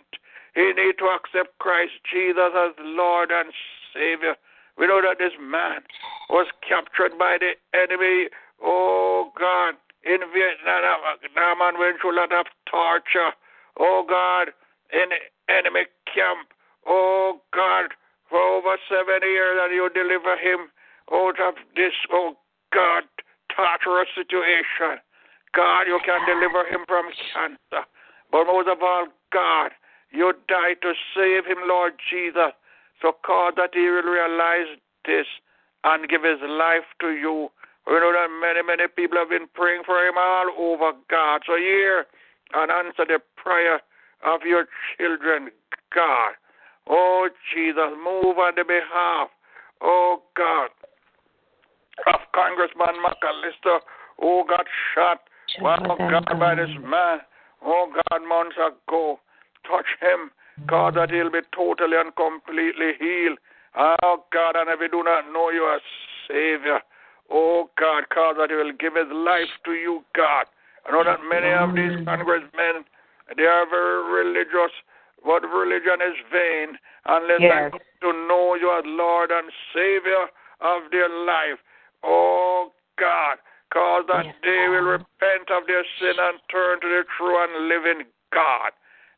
He 0.54 0.74
need 0.74 1.00
to 1.00 1.06
accept 1.06 1.58
Christ 1.60 1.94
Jesus 2.12 2.52
as 2.56 2.72
Lord 2.80 3.32
and 3.32 3.52
Savior. 3.94 4.36
We 4.78 4.88
know 4.88 5.02
that 5.02 5.20
this 5.20 5.34
man 5.40 5.82
was 6.30 6.48
captured 6.68 7.18
by 7.18 7.38
the 7.40 7.56
enemy. 7.78 8.28
Oh 8.62 9.32
God, 9.38 9.76
in 10.04 10.20
Vietnam 10.34 11.62
and 11.62 11.78
went 11.78 12.02
through 12.02 12.16
a 12.16 12.20
lot 12.20 12.34
of 12.34 12.46
torture. 12.70 13.32
Oh 13.80 14.04
God, 14.08 14.50
in 14.92 15.10
the 15.10 15.22
enemy 15.54 15.86
camp. 16.06 16.50
Oh 16.88 17.42
God, 17.54 17.92
for 18.30 18.40
over 18.40 18.78
seven 18.90 19.22
years 19.24 19.60
that 19.60 19.72
you 19.72 19.90
deliver 19.94 20.36
him 20.36 20.72
out 21.12 21.40
of 21.40 21.56
this, 21.76 21.94
oh 22.12 22.36
God, 22.74 23.04
torturous 23.56 24.08
situation. 24.16 25.00
God, 25.54 25.84
you 25.84 26.00
can 26.06 26.24
deliver 26.26 26.66
him 26.68 26.86
from 26.88 27.12
cancer. 27.34 27.86
But 28.32 28.48
most 28.48 28.70
of 28.70 28.82
all, 28.82 29.08
God, 29.34 29.72
you 30.12 30.34
died 30.48 30.78
to 30.82 30.94
save 31.16 31.46
him, 31.46 31.64
Lord 31.68 31.94
Jesus. 32.10 32.54
So, 33.02 33.14
God, 33.26 33.54
that 33.58 33.72
he 33.74 33.82
will 33.82 34.04
realize 34.04 34.78
this 35.06 35.26
and 35.84 36.08
give 36.08 36.24
his 36.24 36.40
life 36.42 36.86
to 37.02 37.10
you. 37.10 37.50
We 37.88 37.94
know 37.94 38.14
that 38.14 38.28
many, 38.30 38.62
many 38.62 38.88
people 38.88 39.18
have 39.18 39.30
been 39.30 39.48
praying 39.54 39.84
for 39.86 39.98
him 40.06 40.16
all 40.18 40.52
over, 40.58 40.92
God. 41.10 41.42
So, 41.48 41.56
hear 41.56 42.06
and 42.54 42.72
answer 42.72 43.06
the 43.08 43.20
prayer 43.36 43.82
of 44.24 44.42
your 44.46 44.68
children, 44.98 45.50
God. 45.96 46.34
Oh, 46.90 47.30
Jesus, 47.54 47.92
move 47.98 48.38
on 48.38 48.54
the 48.56 48.64
behalf, 48.64 49.30
oh, 49.82 50.22
God, 50.36 50.70
of 52.14 52.20
Congressman 52.34 53.02
McAllister, 53.02 53.80
who 54.20 54.44
got 54.48 54.66
shot, 54.94 55.22
oh, 55.62 55.96
God, 55.98 56.40
by 56.40 56.56
this 56.56 56.70
man, 56.82 57.20
oh, 57.64 57.92
God, 58.10 58.28
months 58.28 58.58
ago. 58.58 59.20
Touch 59.68 59.86
him, 60.02 60.32
God, 60.68 60.96
that 60.96 61.12
he'll 61.12 61.32
be 61.32 61.42
totally 61.56 61.98
and 61.98 62.16
completely 62.16 62.94
healed. 63.00 63.40
Oh, 63.76 64.26
God, 64.34 64.56
and 64.56 64.70
if 64.70 64.80
he 64.80 64.88
do 64.88 65.04
not 65.04 65.32
know 65.32 65.50
you 65.50 65.70
as 65.74 65.82
Savior, 66.28 66.80
oh, 67.30 67.70
God, 67.80 68.04
God, 68.14 68.36
that 68.40 68.50
he 68.50 68.56
will 68.56 68.74
give 68.74 68.96
his 68.96 69.12
life 69.12 69.52
to 69.66 69.72
you, 69.74 70.04
God. 70.16 70.46
I 70.88 70.92
know 70.92 71.04
that 71.04 71.20
many 71.24 71.54
of 71.54 71.76
these 71.76 72.04
congressmen, 72.06 72.84
they 73.38 73.46
are 73.46 73.70
very 73.70 74.26
religious, 74.26 74.74
but 75.24 75.44
religion 75.46 76.02
is 76.02 76.18
vain 76.34 76.78
unless 77.06 77.40
Yes. 77.40 77.72
they 77.72 77.78
come 77.78 78.14
to 78.14 78.28
know 78.28 78.56
you 78.56 78.72
as 78.74 78.84
Lord 78.86 79.32
and 79.32 79.52
Savior 79.74 80.28
of 80.60 80.90
their 80.92 81.10
life. 81.10 81.60
Oh 82.04 82.74
God, 82.98 83.38
cause 83.72 84.06
that 84.08 84.26
they 84.42 84.68
will 84.70 84.98
repent 84.98 85.50
of 85.50 85.68
their 85.68 85.86
sin 86.00 86.18
and 86.18 86.40
turn 86.50 86.82
to 86.82 86.90
the 86.90 87.06
true 87.18 87.38
and 87.38 87.68
living 87.68 88.08
God. 88.34 88.72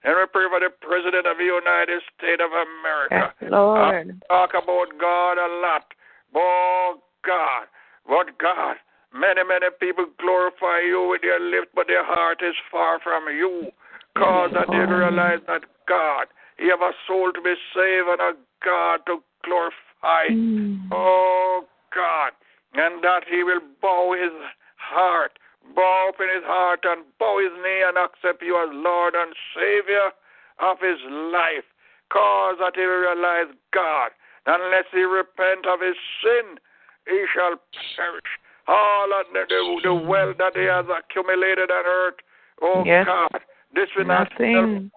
And 0.04 0.16
we 0.20 0.26
pray 0.32 0.48
for 0.52 0.60
the 0.60 0.70
President 0.82 1.26
of 1.28 1.38
the 1.38 1.48
United 1.48 2.02
States 2.18 2.44
of 2.44 2.52
America. 2.52 3.34
Yes, 3.40 3.52
Lord. 3.52 4.12
I 4.12 4.28
talk 4.28 4.52
about 4.52 4.92
God 5.00 5.40
a 5.40 5.50
lot. 5.64 5.88
Oh 6.36 7.00
God, 7.26 7.68
but 8.08 8.38
God, 8.38 8.76
many, 9.14 9.48
many 9.48 9.68
people 9.80 10.06
glorify 10.20 10.82
you 10.82 11.08
with 11.10 11.22
their 11.22 11.40
lips, 11.40 11.72
but 11.74 11.88
their 11.88 12.04
heart 12.04 12.42
is 12.44 12.56
far 12.72 13.00
from 13.00 13.28
you. 13.32 13.72
Cause 14.18 14.52
that 14.54 14.68
they 14.70 14.78
realize 14.78 15.40
that 15.48 15.66
God, 15.88 16.28
you 16.60 16.70
have 16.70 16.82
a 16.82 16.92
soul 17.08 17.32
to 17.34 17.42
be 17.42 17.56
saved 17.74 18.08
and 18.10 18.22
a 18.22 18.34
God 18.64 19.00
to 19.08 19.24
glorify. 19.44 20.30
Mm. 20.30 20.90
Oh 20.92 21.66
God, 21.96 22.32
and 22.76 23.04
that 23.04 23.24
he 23.30 23.44
will 23.44 23.62
bow 23.82 24.14
his 24.14 24.34
heart, 24.76 25.40
bow 25.76 26.10
up 26.12 26.20
in 26.20 26.30
his 26.34 26.44
heart 26.46 26.82
and 26.84 27.04
bow 27.20 27.40
his 27.40 27.54
knee 27.64 27.84
and 27.88 27.98
accept 27.98 28.44
you 28.44 28.58
as 28.60 28.70
Lord 28.74 29.16
and 29.16 29.34
Savior 29.56 30.12
of 30.60 30.78
his 30.80 31.00
life. 31.32 31.66
Cause 32.12 32.58
that 32.60 32.74
he 32.76 32.82
will 32.86 33.10
realize 33.10 33.50
God, 33.74 34.12
unless 34.46 34.86
he 34.92 35.02
repent 35.02 35.66
of 35.66 35.80
his 35.82 35.96
sin, 36.22 36.60
he 37.08 37.26
shall 37.34 37.58
perish. 37.98 38.32
all 38.68 39.10
of 39.20 39.26
the, 39.34 39.44
the, 39.50 39.80
the 39.84 39.94
wealth 39.94 40.38
that 40.38 40.56
he 40.56 40.64
has 40.64 40.86
accumulated 40.88 41.72
on 41.72 41.84
earth. 41.86 42.16
Oh 42.62 42.84
Yes. 42.86 43.06
God, 43.08 43.42
this 43.74 43.90
will 43.98 44.06
not 44.06 44.30
Nothing. 44.40 44.92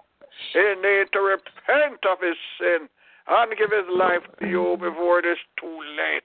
he 0.52 0.74
need 0.82 1.06
to 1.12 1.20
repent 1.20 2.04
of 2.04 2.20
his 2.20 2.36
sin 2.60 2.88
and 3.28 3.56
give 3.56 3.70
his 3.72 3.88
life 3.90 4.22
to 4.38 4.46
you 4.46 4.76
before 4.78 5.18
it 5.20 5.24
is 5.26 5.38
too 5.58 5.78
late. 5.96 6.22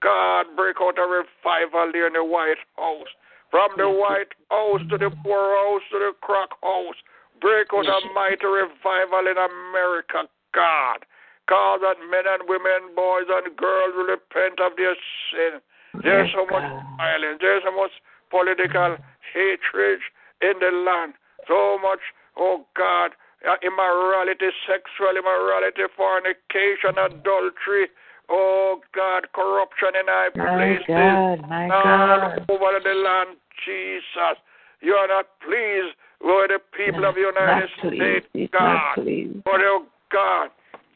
God, 0.00 0.46
break 0.56 0.76
out 0.80 0.96
a 0.98 1.02
revival 1.02 1.90
there 1.92 2.06
in 2.06 2.12
the 2.14 2.22
White 2.24 2.62
House. 2.76 3.10
From 3.50 3.70
the 3.76 3.88
White 3.88 4.32
House 4.50 4.82
to 4.90 4.98
the 4.98 5.10
poor 5.24 5.56
house 5.56 5.82
to 5.92 5.98
the 5.98 6.12
crack 6.20 6.50
house. 6.62 6.98
Break 7.40 7.68
out 7.72 7.86
a 7.86 8.00
mighty 8.12 8.44
revival 8.44 9.24
in 9.24 9.38
America, 9.38 10.28
God. 10.52 11.06
Cause 11.48 11.80
that 11.80 11.96
men 12.10 12.28
and 12.28 12.44
women, 12.44 12.92
boys 12.94 13.24
and 13.30 13.56
girls 13.56 13.94
will 13.96 14.12
repent 14.12 14.60
of 14.60 14.76
their 14.76 14.92
sin. 15.32 15.64
There's 16.02 16.28
so 16.36 16.44
much 16.44 16.66
violence. 16.98 17.38
There's 17.40 17.62
so 17.64 17.72
much 17.72 17.94
political 18.28 19.00
hatred 19.32 20.00
in 20.42 20.60
the 20.60 20.68
land. 20.84 21.14
So 21.48 21.78
much, 21.80 22.04
oh 22.36 22.66
God, 22.76 23.16
uh, 23.48 23.56
immorality, 23.64 24.52
sexual 24.68 25.16
immorality, 25.16 25.88
fornication, 25.96 27.00
adultery. 27.00 27.88
Oh 28.28 28.80
God, 28.94 29.32
corruption 29.32 29.96
in 29.98 30.06
high 30.06 30.30
places. 30.30 30.86
God, 30.86 31.48
my 31.48 31.68
all 31.70 32.20
God. 32.20 32.46
over 32.48 32.80
the 32.82 32.94
land, 32.94 33.36
Jesus. 33.64 34.36
You 34.80 34.92
are 34.94 35.08
not 35.08 35.26
pleased 35.40 35.96
with 36.20 36.50
the 36.50 36.60
people 36.76 37.04
of 37.04 37.14
the 37.14 37.22
United 37.22 37.70
pleased. 37.80 38.26
States, 38.28 38.52
God. 38.52 38.96
But 39.44 39.60
oh 39.64 39.86
God, 40.10 40.50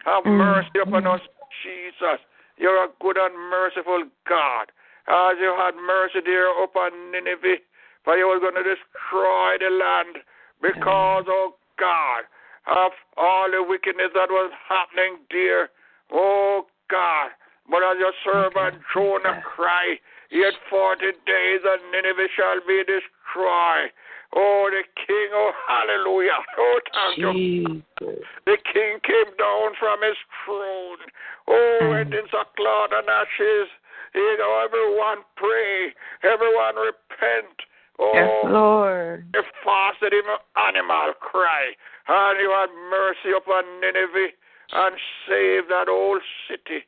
have 0.05 0.25
Mm. 0.25 0.39
mercy 0.39 0.79
upon 0.81 1.07
us, 1.07 1.21
Jesus. 1.63 2.21
You're 2.59 2.85
a 2.85 2.89
good 3.01 3.17
and 3.17 3.35
merciful 3.51 4.05
God. 4.29 4.71
As 5.09 5.39
you 5.41 5.55
had 5.57 5.75
mercy 5.75 6.21
there 6.21 6.49
upon 6.63 7.11
Nineveh, 7.11 7.59
for 8.05 8.17
you 8.17 8.29
were 8.29 8.39
going 8.39 8.55
to 8.55 8.63
destroy 8.63 9.59
the 9.59 9.71
land 9.71 10.19
because, 10.61 11.25
oh 11.29 11.55
God, 11.79 12.25
of 12.67 12.93
all 13.17 13.51
the 13.51 13.63
wickedness 13.63 14.11
that 14.15 14.31
was 14.31 14.53
happening 14.69 15.19
there. 15.31 15.71
Oh 16.13 16.67
God. 16.93 17.33
But 17.71 17.81
as 17.81 17.97
your 17.97 18.13
servant 18.21 18.85
Jonah 18.93 19.41
cried, 19.41 19.97
yet 20.31 20.53
forty 20.69 21.17
days 21.25 21.63
and 21.65 21.81
Nineveh 21.91 22.29
shall 22.37 22.61
be 22.69 22.85
destroyed. 22.85 23.91
Oh, 24.35 24.71
the 24.73 24.81
King, 24.97 25.29
oh, 25.33 25.53
hallelujah. 25.69 26.41
Oh, 26.57 26.81
thank 26.89 27.19
you. 27.19 27.83
The 28.01 28.57
King 28.65 28.97
came 29.05 29.29
down 29.37 29.77
from 29.79 30.01
his 30.01 30.17
throne. 30.45 31.05
Oh, 31.49 31.79
mm. 31.83 32.01
and 32.01 32.15
in 32.15 32.25
sackcloth 32.33 32.97
and 32.97 33.09
ashes. 33.09 33.69
You 34.15 34.37
know, 34.41 34.65
everyone 34.65 35.25
pray. 35.37 35.93
Everyone 36.25 36.77
repent. 36.81 37.57
Oh, 38.01 38.13
Yes, 38.15 38.53
Lord. 38.53 39.25
they 39.33 39.45
fasted 39.61 40.13
animal 40.57 41.13
cry. 41.21 41.77
And 42.09 42.41
you 42.41 42.51
had 42.57 42.73
mercy 42.89 43.37
upon 43.37 43.65
Nineveh 43.81 44.33
and 44.73 44.97
save 45.29 45.69
that 45.69 45.89
old 45.89 46.23
city. 46.49 46.85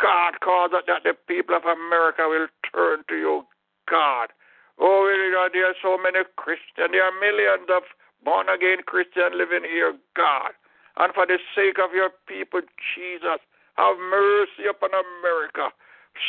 God, 0.00 0.40
cause 0.40 0.70
that, 0.72 0.88
that 0.88 1.04
the 1.04 1.14
people 1.28 1.54
of 1.54 1.64
America 1.64 2.24
will 2.26 2.48
turn 2.72 3.04
to 3.08 3.16
you, 3.16 3.42
God. 3.88 4.32
Oh, 4.80 5.04
God, 5.34 5.50
there 5.52 5.68
are 5.68 5.76
so 5.84 6.00
many 6.00 6.24
Christians. 6.36 6.88
There 6.90 7.04
are 7.04 7.12
millions 7.20 7.68
of 7.68 7.84
born 8.24 8.48
again 8.48 8.80
Christians 8.86 9.36
living 9.36 9.68
here, 9.68 9.92
God. 10.16 10.56
And 10.96 11.12
for 11.12 11.26
the 11.28 11.38
sake 11.54 11.76
of 11.76 11.92
your 11.92 12.10
people, 12.26 12.64
Jesus, 12.96 13.40
have 13.76 13.96
mercy 14.00 14.66
upon 14.68 14.90
America. 14.96 15.68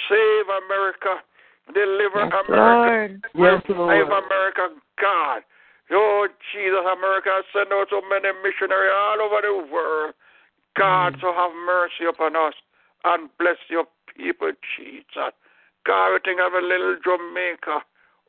Save 0.08 0.48
America. 0.68 1.24
Deliver 1.72 2.28
Yes, 2.28 2.36
America. 2.44 3.24
Lord. 3.34 3.64
Yes, 3.64 3.64
Lord. 3.72 4.08
America, 4.12 4.64
God. 5.00 5.42
Oh, 5.92 6.28
Jesus, 6.52 6.84
America 6.84 7.32
has 7.40 7.48
sent 7.56 7.72
out 7.72 7.88
so 7.90 8.04
many 8.08 8.32
missionaries 8.44 8.96
all 8.96 9.20
over 9.24 9.40
the 9.44 9.56
world. 9.72 10.14
God, 10.78 11.16
mm. 11.16 11.22
so 11.22 11.34
have 11.34 11.52
mercy 11.66 12.06
upon 12.08 12.36
us 12.36 12.54
and 13.04 13.30
bless 13.40 13.58
your 13.70 13.86
people, 14.16 14.52
Jesus. 14.78 15.34
God, 15.86 16.14
we 16.14 16.20
think 16.24 16.40
of 16.40 16.54
a 16.54 16.66
little 16.66 16.98
Jamaica. 17.04 17.82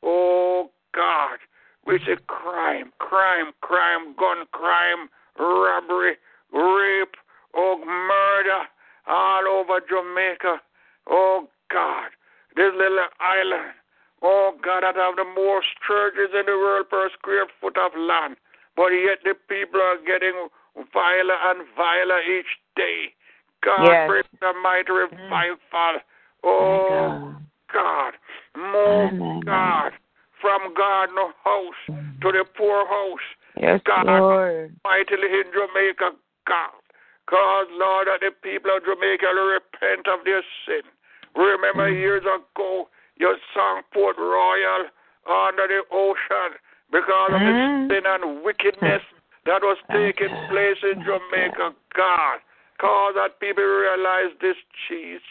Oh, 0.03 0.71
God. 0.95 1.39
We 1.87 1.99
see 1.99 2.15
crime, 2.27 2.93
crime, 2.99 3.53
crime, 3.61 4.15
gun 4.19 4.47
crime, 4.53 5.09
robbery, 5.39 6.17
rape, 6.53 7.17
oh, 7.55 7.79
murder 7.85 8.67
all 9.07 9.43
over 9.49 9.81
Jamaica. 9.81 10.63
Oh, 11.11 11.49
God. 11.71 12.11
This 12.57 12.73
little 12.77 13.09
island. 13.21 13.75
Oh, 14.23 14.55
God, 14.63 14.85
that 14.85 14.95
have 14.95 15.17
the 15.17 15.25
most 15.25 15.67
churches 15.87 16.31
in 16.33 16.47
the 16.47 16.57
world 16.57 16.89
per 16.89 17.11
square 17.19 17.47
foot 17.61 17.77
of 17.77 17.93
land. 17.99 18.37
But 18.77 18.95
yet 18.95 19.19
the 19.25 19.35
people 19.49 19.81
are 19.81 19.99
getting 20.07 20.49
viler 20.93 21.39
and 21.51 21.67
viler 21.77 22.21
each 22.23 22.59
day. 22.77 23.15
God, 23.63 23.85
Yes. 23.85 24.09
bring 24.09 24.25
the 24.41 24.53
mighty 24.63 24.93
revival. 24.93 26.01
Oh, 26.43 27.37
God. 27.73 28.15
Move, 28.57 29.45
God, 29.45 29.93
from 30.41 30.75
garden 30.75 31.17
house 31.45 31.83
to 32.21 32.33
the 32.33 32.45
poor 32.57 32.87
house. 32.87 33.29
Yes, 33.57 33.81
God, 33.85 34.07
Lord. 34.07 34.75
mightily 34.85 35.29
in 35.29 35.53
Jamaica, 35.53 36.17
God. 36.47 36.75
Cause, 37.27 37.69
Lord, 37.71 38.09
that 38.09 38.21
the 38.21 38.33
people 38.43 38.75
of 38.77 38.83
Jamaica 38.85 39.27
will 39.33 39.55
repent 39.55 40.09
of 40.09 40.25
their 40.25 40.43
sin. 40.67 40.83
Remember 41.37 41.89
years 41.89 42.25
ago, 42.25 42.89
your 43.17 43.37
song 43.55 43.83
Port 43.93 44.19
Royal 44.19 44.91
under 45.29 45.69
the 45.69 45.83
ocean 45.93 46.59
because 46.91 47.33
of 47.33 47.41
Mm. 47.41 47.89
the 47.89 47.95
sin 47.95 48.07
and 48.07 48.43
wickedness 48.43 49.03
that 49.47 49.63
was 49.63 49.79
taking 49.91 50.31
place 50.51 50.81
in 50.83 51.03
Jamaica, 51.03 51.75
God. 51.95 52.39
Cause 52.81 53.15
that 53.15 53.39
people 53.39 53.63
realize 53.63 54.35
this, 54.41 54.57
Jesus, 54.89 55.23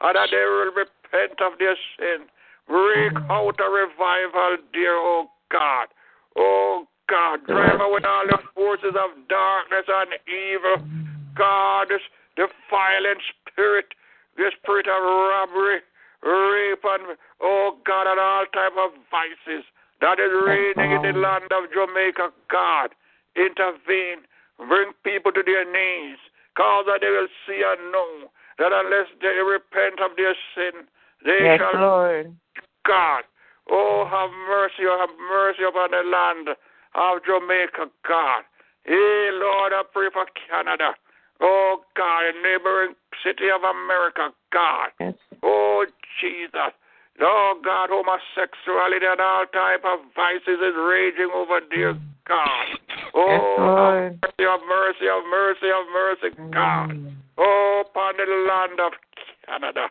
and 0.00 0.14
that 0.14 0.30
they 0.30 0.46
will 0.46 0.70
repent 0.74 1.42
of 1.42 1.58
their 1.58 1.74
sin. 1.98 2.30
Break 2.68 3.12
mm-hmm. 3.12 3.30
out 3.30 3.58
a 3.58 3.68
revival, 3.68 4.62
dear, 4.72 4.94
oh 4.94 5.26
God. 5.50 5.88
Oh 6.36 6.86
God, 7.08 7.46
drive 7.46 7.80
away 7.80 8.00
all 8.06 8.26
the 8.30 8.38
forces 8.54 8.94
of 8.94 9.10
darkness 9.28 9.86
and 9.90 10.10
evil. 10.26 10.86
God, 11.36 11.90
this 11.90 12.02
defiling 12.36 13.20
spirit, 13.42 13.86
the 14.36 14.50
spirit 14.62 14.86
of 14.86 15.02
robbery, 15.02 15.82
rape, 16.22 16.84
and 16.84 17.18
oh 17.42 17.76
God, 17.84 18.06
and 18.06 18.20
all 18.20 18.46
type 18.54 18.78
of 18.78 18.94
vices 19.10 19.66
that 20.00 20.18
is 20.18 20.30
reigning 20.46 20.94
in 20.94 21.02
the 21.02 21.18
land 21.18 21.50
of 21.52 21.70
Jamaica. 21.74 22.30
God, 22.50 22.90
intervene, 23.36 24.26
bring 24.58 24.92
people 25.02 25.32
to 25.32 25.42
their 25.42 25.64
knees, 25.64 26.18
cause 26.56 26.86
that 26.86 27.00
they 27.02 27.10
will 27.10 27.28
see 27.46 27.62
and 27.62 27.92
know 27.92 28.30
that 28.58 28.72
unless 28.72 29.10
they 29.20 29.42
repent 29.42 30.00
of 30.00 30.16
their 30.16 30.34
sin, 30.54 30.86
they 31.24 31.42
Yes, 31.42 31.58
shall 31.58 31.80
Lord. 31.80 32.36
God. 32.86 33.24
Oh, 33.70 34.04
have 34.04 34.30
mercy, 34.48 34.84
oh, 34.84 34.98
have 35.00 35.16
mercy 35.18 35.64
upon 35.64 35.90
the 35.90 36.04
land 36.04 36.48
of 36.94 37.24
Jamaica, 37.24 37.90
God. 38.06 38.42
Hey, 38.84 39.30
Lord, 39.32 39.72
I 39.72 39.82
pray 39.90 40.08
for 40.12 40.26
Canada. 40.48 40.92
Oh, 41.40 41.80
God, 41.96 42.28
a 42.28 42.32
neighboring 42.42 42.94
city 43.24 43.48
of 43.48 43.62
America, 43.64 44.30
God. 44.52 44.90
Oh, 45.42 45.86
Jesus. 46.20 46.76
Oh, 47.20 47.60
God, 47.64 47.90
homosexuality 47.90 49.06
and 49.06 49.20
all 49.20 49.46
type 49.52 49.84
of 49.86 50.00
vices 50.16 50.58
is 50.58 50.74
raging 50.74 51.30
over 51.32 51.60
there, 51.70 51.94
God. 52.26 52.66
Oh, 53.14 53.56
Lord. 53.58 54.18
have 54.22 54.60
mercy, 54.66 55.06
have 55.06 55.24
mercy, 55.30 55.66
have 55.66 55.86
mercy, 55.94 56.30
have 56.34 56.34
mercy, 56.34 56.52
God. 56.52 57.14
Oh, 57.38 57.84
upon 57.86 58.14
the 58.16 58.26
land 58.50 58.80
of 58.80 58.92
Canada. 59.46 59.88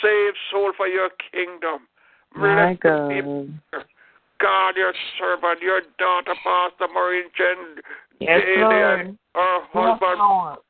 Save 0.00 0.32
soul 0.50 0.72
for 0.76 0.86
your 0.88 1.10
kingdom. 1.32 1.86
My 2.34 2.76
Bless 2.78 2.78
the 2.80 3.48
God. 3.72 3.82
God, 4.40 4.76
your 4.76 4.94
servant, 5.18 5.60
your 5.62 5.82
daughter, 5.98 6.34
Pastor 6.42 6.92
Maureen 6.92 7.24
Jen, 7.36 7.82
Yes, 8.20 8.40
Daly, 8.44 8.62
Lord. 8.62 9.18
her 9.34 9.60
husband. 9.72 10.20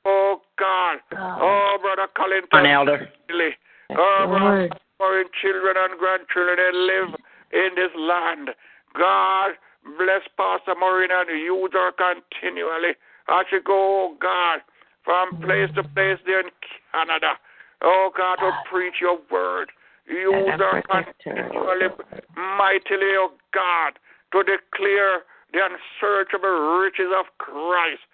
Oh, 0.04 0.40
God. 0.58 0.98
Oh, 1.12 1.76
Brother 1.80 2.08
Collington. 2.16 2.58
An 2.60 2.66
elder. 2.66 3.08
Daly. 3.28 3.50
Oh, 3.90 4.26
Brother 4.28 4.68
Maureen, 5.00 5.26
children 5.40 5.74
and 5.76 5.98
grandchildren, 5.98 6.56
they 6.56 6.72
live 6.72 7.10
in 7.52 7.70
this 7.74 7.90
land. 7.96 8.50
God, 8.96 9.52
bless 9.98 10.22
Pastor 10.36 10.74
Maureen 10.78 11.10
and 11.10 11.28
use 11.30 11.70
her 11.72 11.92
continually 11.92 12.94
as 13.28 13.46
she 13.50 13.58
go, 13.64 14.12
oh, 14.12 14.16
God, 14.20 14.60
from 15.04 15.40
place 15.42 15.70
to 15.74 15.82
place 15.82 16.18
there 16.26 16.40
in 16.40 16.50
Canada. 16.92 17.34
Oh, 17.82 18.10
God, 18.16 18.36
to 18.36 18.50
preach 18.70 18.94
your 19.00 19.18
word. 19.30 19.70
Use 20.06 20.60
her 20.60 20.82
continually, 20.84 21.88
mightily, 22.36 23.16
oh 23.16 23.32
God, 23.52 23.96
to 24.32 24.44
declare 24.44 25.24
the 25.52 25.64
unsearchable 25.64 26.78
riches 26.80 27.08
of 27.16 27.26
Christ. 27.38 28.04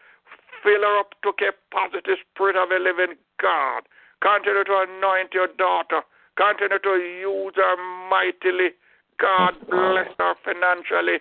Fill 0.63 0.83
her 0.83 1.01
up 1.01 1.15
to 1.23 1.33
keep 1.39 1.55
positive 1.73 2.19
Spirit 2.31 2.55
of 2.55 2.71
a 2.71 2.79
living 2.79 3.19
God. 3.43 3.83
Continue 4.23 4.65
to 4.65 4.87
anoint 4.87 5.35
your 5.35 5.49
daughter. 5.59 6.03
Continue 6.41 6.79
to 6.81 6.97
use 7.21 7.53
her 7.57 7.77
mightily. 8.09 8.73
God 9.21 9.53
bless 9.69 10.09
her 10.17 10.35
financially. 10.41 11.21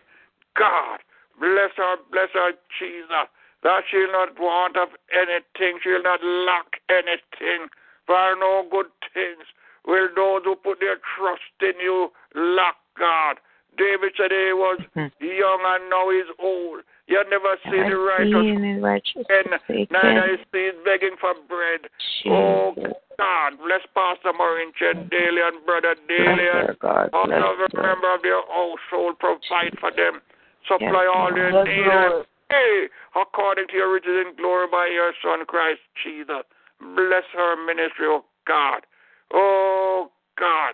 God 0.55 0.99
bless 1.37 1.75
her, 1.75 1.99
bless 2.09 2.31
her, 2.33 2.55
Jesus. 2.79 3.27
That 3.63 3.83
she'll 3.91 4.13
not 4.13 4.39
want 4.39 4.77
of 4.77 4.95
anything, 5.11 5.79
she'll 5.83 6.03
not 6.03 6.23
lack 6.23 6.79
anything. 6.87 7.67
For 8.07 8.35
no 8.39 8.63
good 8.71 8.87
things 9.13 9.43
will 9.85 10.07
those 10.15 10.43
who 10.45 10.55
put 10.55 10.79
their 10.79 10.95
trust 11.17 11.51
in 11.59 11.75
you 11.83 12.11
lack 12.33 12.75
God. 12.97 13.43
David 13.77 14.13
said 14.15 14.31
he 14.31 14.55
was 14.55 14.79
young 14.95 15.61
and 15.67 15.89
now 15.89 16.09
he's 16.11 16.31
old. 16.39 16.79
You 17.07 17.23
never 17.29 17.59
see 17.65 17.83
the 17.89 17.97
righteous 17.97 18.55
and 19.27 19.89
neither 19.91 20.33
is 20.33 20.39
seen 20.53 20.79
begging 20.85 21.15
for 21.19 21.33
bread. 21.47 21.91
Oh 22.27 22.73
God, 23.19 23.59
bless 23.59 23.83
Pastor 23.91 24.31
Maureen 24.31 24.71
Daly 24.79 25.43
and 25.43 25.59
Brother 25.67 25.95
Daly 26.07 26.47
and 26.47 26.71
all 27.11 27.27
of 27.27 27.59
the 27.59 27.69
member 27.75 28.07
of 28.15 28.23
their 28.23 28.39
household. 28.47 29.19
Provide 29.19 29.75
for 29.79 29.91
them. 29.91 30.23
Supply 30.67 31.03
all 31.03 31.29
their 31.33 31.51
needs. 31.67 32.25
Hey, 32.49 32.87
according 33.15 33.67
to 33.67 33.75
your 33.75 33.93
riches 33.93 34.25
in 34.25 34.35
glory 34.35 34.67
by 34.71 34.87
your 34.87 35.13
Son 35.21 35.45
Christ 35.45 35.81
Jesus. 36.03 36.47
Bless 36.79 37.27
her 37.35 37.59
ministry, 37.59 38.07
oh 38.07 38.23
God. 38.47 38.87
Oh 39.33 40.09
God. 40.39 40.73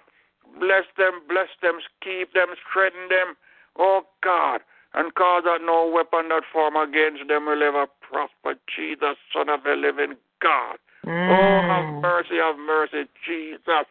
Bless 0.60 0.86
them, 0.98 1.20
bless 1.28 1.50
them, 1.62 1.80
keep 2.02 2.32
them, 2.34 2.56
strengthen 2.70 3.10
them, 3.10 3.36
oh 3.78 4.04
God, 4.24 4.62
and 4.94 5.14
cause 5.16 5.44
that 5.44 5.60
no 5.66 5.92
weapon 5.92 6.30
that 6.30 6.44
form 6.54 6.78
against 6.78 7.28
them 7.28 7.48
will 7.48 7.62
ever 7.62 7.88
prosper. 8.00 8.56
Jesus, 8.74 9.18
Son 9.34 9.50
of 9.50 9.64
the 9.64 9.76
living 9.76 10.16
God. 10.42 10.78
Mm. 11.06 11.30
Oh, 11.30 11.62
have 11.70 12.02
mercy, 12.02 12.38
have 12.38 12.58
mercy, 12.58 13.10
Jesus. 13.26 13.86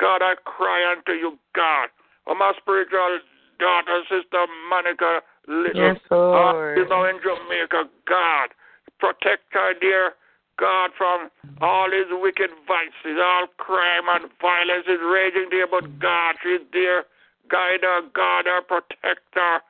God, 0.00 0.20
I 0.22 0.34
cry 0.44 0.92
unto 0.92 1.12
you, 1.12 1.38
God. 1.54 1.88
Oh, 2.26 2.34
my 2.34 2.52
spiritual 2.60 3.20
daughter, 3.58 4.02
Sister 4.10 4.46
Monica 4.68 5.20
Little, 5.48 5.94
Yes, 5.94 5.96
Lord. 6.10 6.76
uh, 6.76 6.80
you 6.82 6.88
know, 6.88 7.04
in 7.04 7.16
Jamaica, 7.22 7.88
God. 8.06 8.50
Protect 8.98 9.44
her, 9.52 9.74
dear 9.80 10.12
God, 10.58 10.90
from 10.96 11.30
all 11.60 11.88
his 11.90 12.08
wicked 12.10 12.50
vices, 12.66 13.16
all 13.20 13.46
crime 13.56 14.08
and 14.08 14.30
violence 14.40 14.84
is 14.88 15.00
raging 15.00 15.48
there, 15.50 15.66
but 15.66 15.84
God, 16.00 16.36
she's 16.42 16.60
dear. 16.72 17.04
Guide 17.48 17.80
her, 17.82 18.02
guard 18.12 18.46
her, 18.46 18.60
protect 18.62 19.24
her. 19.34 19.60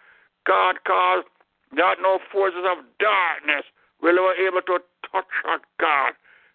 God, 0.47 0.77
cause 0.87 1.25
that 1.77 1.99
no 2.01 2.19
forces 2.33 2.65
of 2.65 2.85
darkness 2.99 3.67
will 4.01 4.17
be 4.17 4.47
able 4.47 4.63
to 4.63 4.79
touch 5.13 5.31
her, 5.45 5.59
God. 5.79 6.13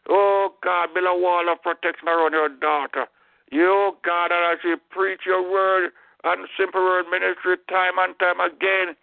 Oh, 0.09 0.53
God, 0.63 0.93
build 0.93 1.05
a 1.07 1.17
wall 1.17 1.51
of 1.51 1.61
protection 1.61 2.07
around 2.07 2.33
your 2.33 2.49
daughter. 2.49 3.05
You, 3.51 3.97
God, 4.03 4.31
and 4.31 4.53
as 4.53 4.59
she 4.61 4.75
preach 4.89 5.21
your 5.25 5.43
word 5.43 5.91
and 6.23 6.47
simple 6.57 6.81
word 6.81 7.05
ministry 7.11 7.57
time 7.69 7.99
and 7.99 8.17
time 8.19 8.39
again, 8.39 8.95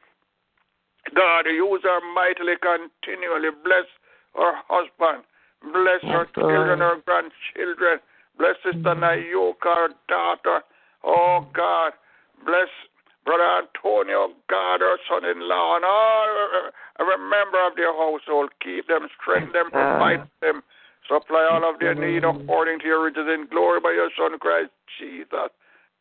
God, 1.15 1.47
use 1.47 1.81
her 1.85 2.01
mightily 2.15 2.55
continually. 2.61 3.51
Bless 3.65 3.87
her 4.35 4.55
husband. 4.69 5.25
Bless 5.62 6.03
her 6.03 6.27
Yes, 6.27 6.35
children, 6.35 6.81
her 6.81 6.97
grandchildren. 7.05 7.99
Bless 8.39 8.57
Sister 8.62 8.95
mm-hmm. 8.95 9.03
Nayoka, 9.05 9.75
her 9.75 9.89
daughter. 10.09 10.62
Oh, 11.05 11.47
God. 11.55 11.93
Bless 12.45 12.69
Brother 13.25 13.66
Antonio, 13.66 14.33
God, 14.49 14.81
her 14.81 14.97
son 15.09 15.25
in 15.25 15.49
law, 15.49 15.77
and 15.77 15.85
all 15.85 16.70
every 16.99 17.19
member 17.19 17.61
of 17.66 17.77
their 17.77 17.93
household. 17.93 18.51
Keep 18.62 18.89
them, 18.89 19.09
strengthen 19.20 19.53
them, 19.53 19.70
provide 19.70 20.25
them. 20.41 20.62
Supply 21.09 21.49
all 21.51 21.65
of 21.69 21.81
their 21.81 21.95
need 21.95 22.23
according 22.25 22.81
to 22.81 22.87
your 22.87 23.03
riches 23.03 23.27
in 23.27 23.47
glory 23.51 23.81
by 23.81 23.93
your 23.93 24.11
Son 24.17 24.39
Christ 24.39 24.71
Jesus. 25.01 25.51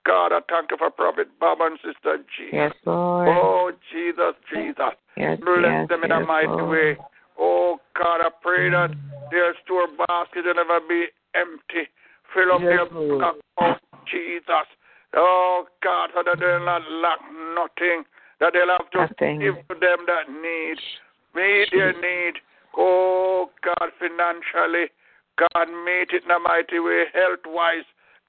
God, 0.05 0.31
I 0.31 0.39
thank 0.49 0.71
you 0.71 0.77
for 0.77 0.89
Prophet 0.91 1.27
Bob 1.39 1.59
and 1.61 1.79
Sister 1.79 2.23
G. 2.35 2.49
Yes, 2.51 2.73
Lord. 2.85 3.27
Oh, 3.27 3.71
Jesus, 3.91 4.35
Jesus. 4.51 4.95
Yes, 5.15 5.39
Bless 5.39 5.63
yes, 5.63 5.87
them 5.89 6.03
in 6.03 6.11
a 6.11 6.19
mighty 6.19 6.47
Lord. 6.47 6.69
way. 6.69 6.97
Oh, 7.39 7.79
God, 7.95 8.21
I 8.21 8.29
pray 8.41 8.69
that 8.69 8.91
their 9.31 9.53
store 9.63 9.87
basket 10.07 10.45
will 10.45 10.55
never 10.55 10.79
be 10.87 11.07
empty. 11.35 11.87
Fill 12.33 12.51
up 12.53 12.61
Yes, 12.61 12.87
their 12.91 13.19
cup, 13.19 13.35
account, 13.57 13.81
Jesus. 14.11 14.67
Oh, 15.15 15.65
God, 15.83 16.09
so 16.15 16.23
that 16.23 16.39
they'll 16.39 16.65
not 16.65 16.83
lack 16.91 17.19
nothing. 17.55 18.03
That 18.39 18.53
they'll 18.53 18.71
have 18.71 18.89
to 18.91 19.07
Nothing. 19.11 19.39
give 19.39 19.55
to 19.67 19.75
them 19.79 20.05
that 20.07 20.31
need. 20.31 20.77
Meet 21.35 21.67
their 21.71 21.93
need. 21.93 22.39
Oh, 22.77 23.49
God, 23.63 23.89
financially. 23.99 24.93
God, 25.37 25.67
meet 25.85 26.13
it 26.13 26.23
in 26.25 26.31
a 26.31 26.39
mighty 26.39 26.79
way, 26.79 27.05
health 27.13 27.45
wise. 27.45 27.85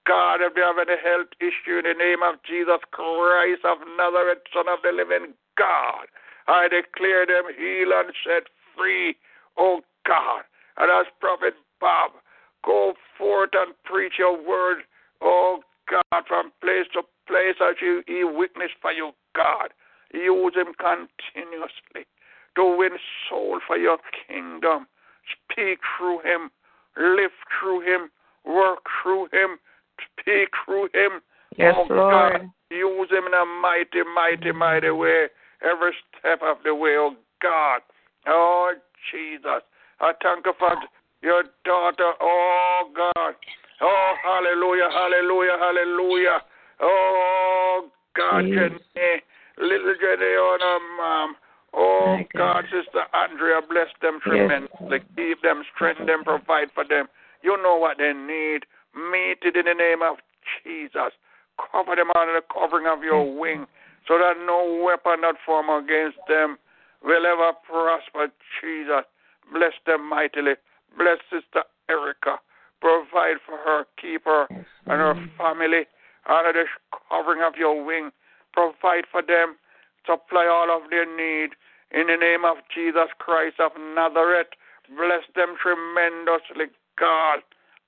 God, 0.07 0.41
if 0.41 0.55
they 0.55 0.63
have 0.63 0.81
any 0.81 0.97
health 1.05 1.29
issue 1.41 1.79
in 1.79 1.85
the 1.85 1.93
name 1.93 2.25
of 2.25 2.41
Jesus 2.49 2.81
Christ 2.93 3.61
of 3.65 3.79
Nazareth, 3.97 4.41
Son 4.53 4.69
of 4.69 4.81
the 4.83 4.93
living 4.93 5.35
God, 5.57 6.09
I 6.49 6.69
declare 6.69 7.27
them 7.27 7.45
healed 7.53 7.93
and 7.93 8.13
set 8.25 8.49
free, 8.77 9.17
oh 9.59 9.83
God. 10.07 10.49
And 10.79 10.91
as 10.91 11.13
Prophet 11.21 11.55
Bob, 11.81 12.13
go 12.65 12.95
forth 13.19 13.51
and 13.53 13.75
preach 13.85 14.15
your 14.19 14.33
word, 14.33 14.79
oh 15.21 15.61
God, 15.91 16.25
from 16.27 16.53
place 16.61 16.89
to 16.95 17.03
place 17.27 17.61
as 17.61 17.77
you 17.83 18.03
he 18.07 18.25
witness 18.25 18.73
for 18.81 18.93
you, 18.93 19.13
God. 19.37 19.77
Use 20.15 20.55
him 20.57 20.73
continuously 20.81 22.09
to 22.59 22.77
win 22.77 22.99
soul 23.29 23.61
for 23.67 23.77
your 23.77 23.99
kingdom. 24.27 24.87
Speak 25.31 25.79
through 25.97 26.21
him, 26.21 26.51
live 26.97 27.31
through 27.59 27.81
him, 27.81 28.11
work 28.45 28.81
through 29.03 29.29
him, 29.33 29.59
speak 29.99 30.49
through 30.65 30.89
him. 30.95 31.21
Yes, 31.57 31.75
oh, 31.77 31.87
Lord. 31.91 32.33
God, 32.41 32.51
use 32.71 33.09
him 33.11 33.25
in 33.27 33.35
a 33.35 33.45
mighty, 33.45 34.03
mighty, 34.15 34.53
mighty 34.53 34.91
way, 34.91 35.27
every 35.63 35.93
step 36.19 36.41
of 36.43 36.59
the 36.65 36.75
way, 36.75 36.97
oh 36.97 37.15
God. 37.43 37.81
Oh, 38.27 38.73
Jesus. 39.11 39.63
I 40.01 40.13
thank 40.23 40.47
you 40.47 40.53
for 40.59 40.75
your 41.23 41.45
daughter, 41.65 42.13
oh 42.21 42.91
God. 42.95 43.35
Oh, 43.81 44.15
hallelujah, 44.25 44.89
hallelujah, 44.91 45.57
hallelujah. 45.59 46.39
Oh, 46.81 47.89
God, 48.17 48.43
Jenny, 48.55 49.23
little 49.59 49.95
Jenny 50.01 50.35
on 50.35 50.61
her 50.61 50.79
mom. 50.97 51.37
Oh, 51.75 52.17
My 52.17 52.27
God, 52.37 52.65
Sister 52.65 53.05
Andrea, 53.13 53.61
bless 53.69 53.89
them 54.01 54.21
tremendously. 54.23 55.01
Keep 55.17 55.43
them, 55.43 55.63
strengthen 55.75 56.07
them, 56.07 56.25
provide 56.25 56.71
for 56.75 56.85
them. 56.85 57.07
You 57.43 57.57
know 57.63 57.77
what 57.77 57.99
they 57.99 58.13
need. 58.13 58.65
Meet 58.95 59.39
it 59.43 59.57
in 59.57 59.67
the 59.67 59.75
name 59.75 60.03
of 60.03 60.17
Jesus. 60.65 61.13
Cover 61.71 61.97
them 61.97 62.11
under 62.17 62.35
the 62.35 62.43
covering 62.53 62.87
of 62.87 63.03
your 63.03 63.25
wing 63.37 63.67
so 64.07 64.17
that 64.19 64.35
no 64.47 64.81
weapon 64.83 65.21
that 65.23 65.37
form 65.45 65.69
against 65.69 66.19
them 66.27 66.57
will 67.05 67.27
ever 67.27 67.53
prosper, 67.69 68.33
Jesus. 68.61 69.05
Bless 69.53 69.75
them 69.87 70.09
mightily. 70.09 70.55
Bless 70.97 71.19
Sister 71.31 71.65
Erica. 71.91 72.39
Provide 72.81 73.37
for 73.45 73.59
her, 73.59 73.85
keep 74.01 74.25
her 74.25 74.47
and 74.51 74.65
her 74.87 75.15
family 75.37 75.85
under 76.29 76.53
the 76.53 76.65
covering 77.11 77.43
of 77.43 77.55
your 77.57 77.85
wing. 77.85 78.11
Provide 78.53 79.05
for 79.11 79.23
them. 79.23 79.57
Supply 80.09 80.49
all 80.49 80.73
of 80.75 80.89
their 80.89 81.05
need. 81.05 81.53
In 81.93 82.09
the 82.09 82.17
name 82.17 82.45
of 82.45 82.57
Jesus 82.75 83.13
Christ 83.19 83.61
of 83.61 83.73
Nazareth, 83.95 84.49
bless 84.89 85.25
them 85.37 85.57
tremendously, 85.61 86.73
God. 86.99 87.41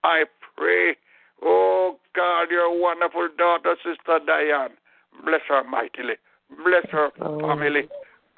I 0.05 0.25
pray. 0.57 0.97
Oh, 1.43 1.97
God, 2.15 2.51
your 2.51 2.79
wonderful 2.79 3.29
daughter, 3.39 3.75
Sister 3.81 4.21
Diane. 4.27 4.77
Bless 5.25 5.41
her 5.49 5.65
mightily. 5.65 6.21
Bless 6.63 6.85
her 6.93 7.11
family. 7.17 7.89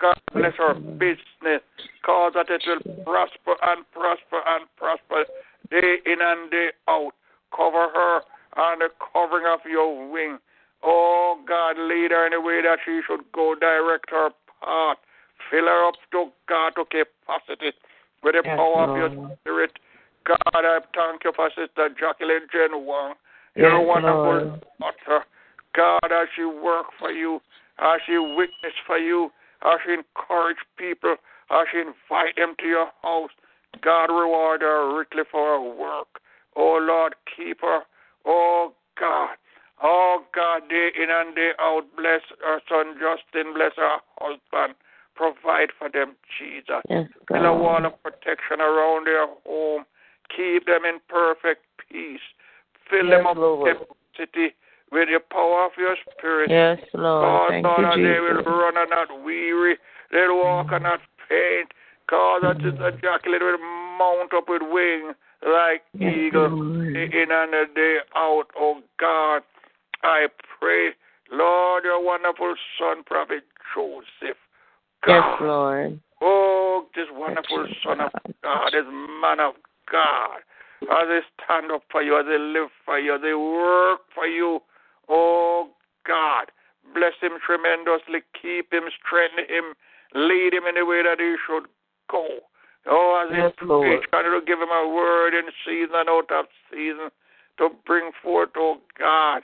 God 0.00 0.18
bless 0.32 0.54
her 0.58 0.74
business. 0.74 1.62
Cause 2.04 2.32
that 2.34 2.50
it 2.50 2.62
will 2.66 3.04
prosper 3.04 3.54
and 3.62 3.84
prosper 3.92 4.42
and 4.46 4.66
prosper 4.76 5.24
day 5.70 5.96
in 6.06 6.18
and 6.20 6.50
day 6.50 6.70
out. 6.88 7.12
Cover 7.54 7.88
her 7.94 8.20
on 8.56 8.78
the 8.78 8.88
covering 9.12 9.46
of 9.46 9.60
your 9.68 10.10
wing. 10.10 10.38
Oh, 10.82 11.38
God, 11.46 11.76
lead 11.78 12.10
her 12.10 12.26
in 12.26 12.32
the 12.32 12.40
way 12.40 12.62
that 12.62 12.78
she 12.84 13.00
should 13.06 13.24
go. 13.32 13.54
Direct 13.58 14.10
her 14.10 14.30
path. 14.62 14.98
Fill 15.50 15.66
her 15.66 15.88
up 15.88 15.94
to 16.12 16.30
God 16.48 16.72
to 16.76 16.84
capacity 16.84 17.76
with 18.22 18.34
the 18.34 18.42
Yes, 18.44 18.56
power 18.56 18.88
of 18.88 18.96
your 18.96 19.10
spirit. 19.40 19.72
God, 20.24 20.38
I 20.54 20.78
thank 20.94 21.24
you 21.24 21.32
for 21.34 21.50
Sister 21.50 21.90
Jacqueline 21.98 22.46
Jen 22.52 22.84
Wong. 22.86 23.14
You're 23.56 23.76
a 23.76 23.82
wonderful 23.82 24.22
Lord. 24.22 24.60
daughter. 24.80 25.24
God, 25.74 26.04
as 26.04 26.28
she 26.36 26.44
work 26.44 26.86
for 26.98 27.10
you, 27.10 27.40
as 27.78 28.00
she 28.06 28.18
witness 28.18 28.76
for 28.86 28.98
you, 28.98 29.30
as 29.64 29.78
she 29.84 29.92
encourage 29.94 30.58
people, 30.76 31.16
as 31.50 31.66
she 31.72 31.78
invite 31.78 32.36
them 32.36 32.54
to 32.60 32.66
your 32.66 32.88
house, 33.02 33.30
God 33.82 34.06
reward 34.06 34.60
her 34.62 34.96
richly 34.96 35.24
for 35.30 35.58
her 35.58 35.60
work. 35.60 36.20
Oh 36.56 36.78
Lord, 36.80 37.14
keep 37.36 37.60
her. 37.62 37.80
Oh 38.26 38.74
God. 38.98 39.36
Oh 39.82 40.22
God, 40.34 40.68
day 40.68 40.90
in 40.96 41.10
and 41.10 41.34
day 41.34 41.52
out, 41.60 41.82
bless 41.96 42.20
her 42.44 42.60
son 42.68 42.94
Justin, 42.94 43.52
bless 43.54 43.72
her 43.76 43.98
husband. 44.18 44.74
Provide 45.14 45.70
for 45.78 45.90
them, 45.90 46.14
Jesus. 46.38 46.82
Yes, 46.88 47.08
Build 47.28 47.44
a 47.44 47.52
wall 47.52 47.84
of 47.84 48.02
protection 48.02 48.60
around 48.60 49.06
their 49.06 49.26
home. 49.44 49.84
Keep 50.34 50.66
them 50.66 50.84
in 50.84 50.98
perfect 51.08 51.62
peace. 51.76 52.20
Fill 52.88 53.10
them 53.10 53.26
up 53.26 53.36
Lord. 53.36 53.76
with 53.78 53.88
the 53.88 54.26
city 54.26 54.54
with 54.92 55.08
the 55.08 55.20
power 55.20 55.64
of 55.64 55.72
your 55.76 55.96
spirit. 56.12 56.50
Yes, 56.50 56.78
Lord. 56.94 57.24
Cause 57.24 57.50
Thank 57.50 57.64
Lord, 57.64 57.98
you, 57.98 58.04
they 58.04 58.20
will 58.20 58.42
run 58.44 58.76
and 58.76 58.90
not 58.90 59.24
weary. 59.24 59.76
They'll 60.12 60.36
walk 60.36 60.68
and 60.72 60.84
not 60.84 61.00
faint. 61.28 61.72
Cause 62.08 62.42
that 62.42 62.60
is 62.60 62.78
a 62.78 62.92
jackal 63.00 63.32
will 63.32 63.58
mount 63.98 64.34
up 64.34 64.44
with 64.48 64.62
wings 64.62 65.14
like 65.42 65.82
Yes, 65.98 66.12
eagle 66.14 66.50
Lord. 66.50 66.96
in 66.96 67.28
and 67.30 67.74
day 67.74 67.98
out. 68.14 68.44
Oh 68.56 68.82
God, 69.00 69.42
I 70.02 70.26
pray, 70.58 70.90
Lord, 71.30 71.84
your 71.84 72.04
wonderful 72.04 72.54
son, 72.78 73.04
Prophet 73.04 73.44
Joseph. 73.74 74.36
Yes, 75.06 75.22
Lord. 75.40 76.00
Oh, 76.20 76.86
this 76.94 77.06
wonderful 77.10 77.66
Son 77.84 78.00
of 78.00 78.12
God, 78.42 78.70
this 78.72 78.86
man 78.86 79.40
of 79.40 79.54
God, 79.90 80.38
as 80.82 81.08
they 81.08 81.20
stand 81.42 81.72
up 81.72 81.82
for 81.90 82.02
you, 82.02 82.18
as 82.18 82.26
they 82.26 82.38
live 82.38 82.70
for 82.84 82.98
you, 82.98 83.16
as 83.16 83.22
they 83.22 83.34
work 83.34 84.00
for 84.14 84.26
you. 84.26 84.60
Oh, 85.08 85.70
God, 86.06 86.46
bless 86.94 87.14
him 87.20 87.32
tremendously, 87.44 88.22
keep 88.40 88.72
him, 88.72 88.84
strengthen 89.02 89.50
him, 89.50 89.74
lead 90.14 90.54
him 90.54 90.66
in 90.68 90.76
the 90.76 90.86
way 90.86 91.02
that 91.02 91.18
he 91.18 91.34
should 91.46 91.66
go. 92.08 92.26
Oh, 92.86 93.26
as 93.26 93.36
Yes, 93.36 93.52
he 93.58 93.66
preach, 93.66 94.06
God, 94.10 94.22
to 94.22 94.40
give 94.46 94.60
him 94.60 94.70
a 94.70 94.88
word 94.94 95.34
in 95.34 95.50
season 95.66 95.94
and 95.94 96.08
out 96.08 96.30
of 96.30 96.46
season 96.70 97.10
to 97.58 97.68
bring 97.86 98.10
forth, 98.22 98.50
oh 98.56 98.78
God, 98.98 99.42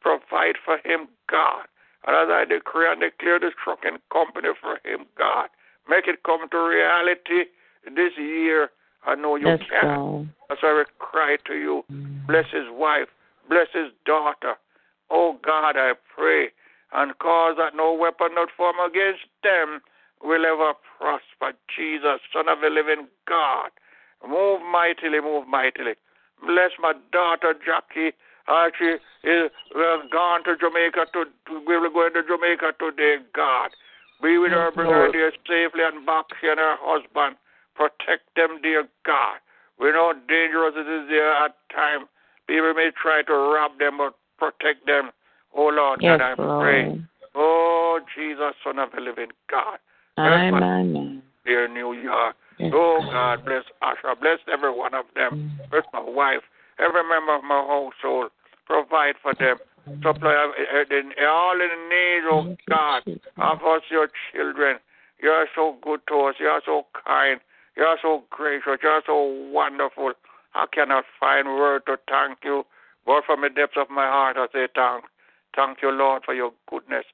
provide 0.00 0.56
for 0.64 0.78
him, 0.84 1.08
God. 1.30 1.66
And 2.06 2.14
as 2.14 2.28
I 2.30 2.44
decree 2.48 2.90
and 2.90 3.00
declare 3.00 3.40
this 3.40 3.54
trucking 3.62 3.98
company 4.12 4.50
for 4.60 4.78
him, 4.88 5.06
God, 5.18 5.48
make 5.88 6.06
it 6.06 6.22
come 6.24 6.48
to 6.50 6.58
reality 6.58 7.50
this 7.84 8.12
year. 8.16 8.70
I 9.04 9.14
know 9.14 9.36
you 9.36 9.46
can. 9.70 10.30
As 10.50 10.58
I 10.62 10.84
cry 10.98 11.36
to 11.46 11.54
you, 11.54 11.84
mm. 11.90 12.26
bless 12.26 12.46
his 12.52 12.66
wife, 12.70 13.08
bless 13.48 13.68
his 13.72 13.90
daughter. 14.04 14.54
Oh 15.10 15.38
God, 15.44 15.76
I 15.76 15.92
pray 16.14 16.50
and 16.92 17.18
cause 17.18 17.56
that 17.58 17.74
no 17.74 17.92
weapon 17.92 18.34
not 18.34 18.48
formed 18.56 18.78
against 18.86 19.26
them 19.42 19.80
will 20.22 20.46
ever 20.46 20.72
prosper. 20.98 21.56
Jesus, 21.76 22.20
Son 22.32 22.48
of 22.48 22.60
the 22.62 22.70
living 22.70 23.08
God, 23.28 23.70
move 24.26 24.60
mightily, 24.62 25.20
move 25.20 25.46
mightily. 25.46 25.94
Bless 26.44 26.70
my 26.80 26.94
daughter 27.12 27.54
Jackie. 27.54 28.16
Uh, 28.48 28.70
she 28.78 28.96
is 29.28 29.50
uh, 29.74 30.06
gone 30.12 30.44
to 30.44 30.56
Jamaica 30.56 31.06
to, 31.12 31.24
to 31.24 31.52
we 31.66 31.78
will 31.78 31.90
go 31.90 32.06
into 32.06 32.22
Jamaica 32.22 32.78
today, 32.78 33.16
God. 33.34 33.70
Be 34.22 34.38
with 34.38 34.52
her, 34.52 34.70
bring 34.70 34.90
her 34.90 35.10
Lord. 35.12 35.34
safely 35.46 35.82
and 35.84 36.06
back 36.06 36.26
she 36.40 36.48
and 36.48 36.58
her 36.58 36.76
husband. 36.80 37.36
Protect 37.74 38.24
them, 38.36 38.62
dear 38.62 38.88
God. 39.04 39.38
We 39.78 39.92
know 39.92 40.12
how 40.12 40.20
dangerous 40.26 40.74
it 40.76 40.88
is 40.88 41.08
there 41.08 41.32
at 41.44 41.54
times. 41.74 42.06
People 42.46 42.72
may 42.74 42.90
try 43.00 43.22
to 43.22 43.32
rob 43.32 43.78
them, 43.78 43.98
but 43.98 44.14
protect 44.38 44.86
them. 44.86 45.10
Oh 45.54 45.68
Lord 45.68 46.00
Yes, 46.00 46.18
God, 46.18 46.40
I 46.40 46.60
pray. 46.62 47.00
Oh 47.34 48.00
Jesus, 48.16 48.54
Son 48.64 48.78
of 48.78 48.90
the 48.94 49.00
living 49.00 49.32
God. 49.50 49.78
Amen. 50.18 50.62
Amen. 50.62 51.22
dear 51.44 51.68
New 51.68 51.92
York. 51.92 52.36
Yes, 52.58 52.72
Oh 52.74 53.00
God, 53.12 53.44
bless 53.44 53.64
Asha, 53.82 54.18
bless 54.18 54.38
every 54.50 54.72
one 54.72 54.94
of 54.94 55.04
them. 55.14 55.52
Bless 55.70 55.84
my 55.92 56.00
wife, 56.00 56.40
every 56.78 57.02
member 57.06 57.36
of 57.36 57.44
my 57.44 57.60
household. 57.60 58.30
Provide 58.66 59.14
for 59.22 59.34
them. 59.34 59.56
Supply 60.02 60.34
uh, 60.34 60.78
uh, 60.78 61.26
all 61.30 61.54
in 61.54 61.68
the 61.70 61.80
need, 61.88 62.22
oh 62.28 62.56
God, 62.68 63.02
of 63.38 63.58
us, 63.62 63.82
your 63.88 64.08
children. 64.32 64.78
You 65.22 65.30
are 65.30 65.46
so 65.54 65.76
good 65.80 66.00
to 66.08 66.20
us. 66.22 66.34
You 66.40 66.46
are 66.46 66.62
so 66.66 66.86
kind. 67.06 67.40
You 67.76 67.84
are 67.84 67.98
so 68.02 68.24
gracious. 68.30 68.80
You 68.82 68.88
are 68.88 69.02
so 69.06 69.48
wonderful. 69.52 70.12
I 70.54 70.66
cannot 70.72 71.04
find 71.20 71.46
word 71.46 71.82
to 71.86 71.98
thank 72.08 72.38
you, 72.42 72.64
but 73.06 73.24
from 73.24 73.42
the 73.42 73.48
depths 73.50 73.76
of 73.76 73.88
my 73.88 74.06
heart, 74.06 74.36
I 74.38 74.46
say 74.52 74.66
thank. 74.74 75.04
Thank 75.54 75.78
you, 75.82 75.90
Lord, 75.90 76.22
for 76.24 76.34
your 76.34 76.52
goodness. 76.68 77.04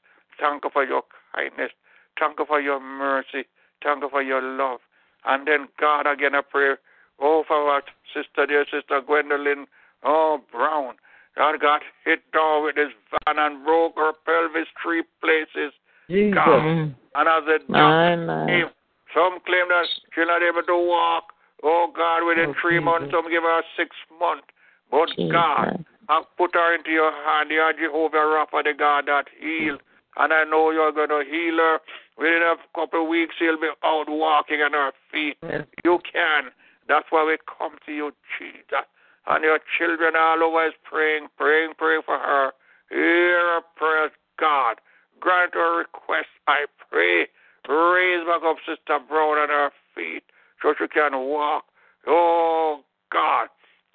Thank 0.41 0.65
you 0.65 0.71
for 0.73 0.85
your 0.85 1.03
kindness. 1.35 1.73
Thank 2.19 2.39
you 2.39 2.47
for 2.47 2.61
your 2.61 2.81
mercy. 2.81 3.45
Thank 3.83 4.03
you 4.03 4.09
for 4.09 4.23
your 4.23 4.41
love. 4.41 4.81
And 5.25 5.47
then, 5.47 5.69
God, 5.79 6.07
again, 6.07 6.35
I 6.35 6.41
pray, 6.41 6.75
oh, 7.21 7.45
for 7.47 7.57
our 7.57 7.83
sister, 8.15 8.47
dear 8.47 8.65
sister 8.65 9.01
Gwendolyn, 9.07 9.67
oh, 10.03 10.41
Brown. 10.51 10.95
God 11.37 11.61
got 11.61 11.81
hit 12.05 12.21
down 12.33 12.65
with 12.65 12.77
his 12.77 12.93
van 13.11 13.39
and 13.39 13.65
broke 13.65 13.97
her 13.97 14.13
pelvis 14.25 14.69
three 14.83 15.03
places. 15.21 15.73
Jesus. 16.09 16.35
God. 16.35 16.95
And 17.15 17.29
as 17.29 17.45
a 17.49 17.59
doctor 17.71 18.71
some 19.15 19.39
claim 19.45 19.69
that 19.69 19.85
she's 20.15 20.25
not 20.27 20.43
able 20.43 20.63
to 20.63 20.77
walk. 20.77 21.33
Oh, 21.63 21.93
God, 21.95 22.25
within 22.25 22.51
Oh, 22.51 22.55
three 22.61 22.81
Jesus. 22.81 22.85
months, 22.85 23.11
some 23.13 23.31
give 23.31 23.43
her 23.43 23.63
six 23.77 23.95
months. 24.19 24.49
But 24.91 25.09
God, 25.31 25.85
I 26.09 26.23
put 26.37 26.55
her 26.55 26.75
into 26.75 26.91
your 26.91 27.13
hand. 27.13 27.51
You 27.51 27.61
are 27.61 27.73
Jehovah 27.73 28.17
Rapha, 28.17 28.65
the 28.65 28.75
God 28.75 29.07
that 29.07 29.29
heals. 29.39 29.81
And 30.17 30.33
I 30.33 30.45
know 30.45 30.71
you're 30.71 30.93
going 30.93 31.09
to 31.09 31.25
heal 31.25 31.57
her. 31.57 31.79
Within 32.19 32.43
a 32.43 32.57
couple 32.75 33.03
of 33.03 33.09
weeks, 33.09 33.35
she'll 33.39 33.61
be 33.61 33.71
out 33.85 34.09
walking 34.09 34.61
on 34.61 34.73
her 34.73 34.93
feet. 35.11 35.39
You 35.85 35.99
can. 36.11 36.51
That's 36.89 37.07
why 37.11 37.25
we 37.25 37.39
come 37.47 37.77
to 37.87 37.93
you, 37.93 38.13
Jesus. 38.39 38.85
And 39.27 39.45
your 39.45 39.61
children 39.79 40.17
are 40.17 40.43
always 40.43 40.73
praying, 40.83 41.29
praying, 41.37 41.75
praying 41.79 42.03
for 42.05 42.19
her. 42.19 42.53
Hear 42.91 43.39
her 43.39 43.61
prayers, 43.77 44.11
God. 44.39 44.77
Grant 45.21 45.55
her 45.55 45.79
request, 45.79 46.29
I 46.49 46.67
pray. 46.91 47.29
Raise 47.69 48.27
back 48.27 48.43
up 48.45 48.57
Sister 48.67 48.99
Brown 49.09 49.39
on 49.39 49.49
her 49.49 49.71
feet 49.95 50.25
so 50.61 50.75
she 50.77 50.89
can 50.89 51.13
walk. 51.13 51.65
Oh, 52.07 52.81
God. 53.13 53.49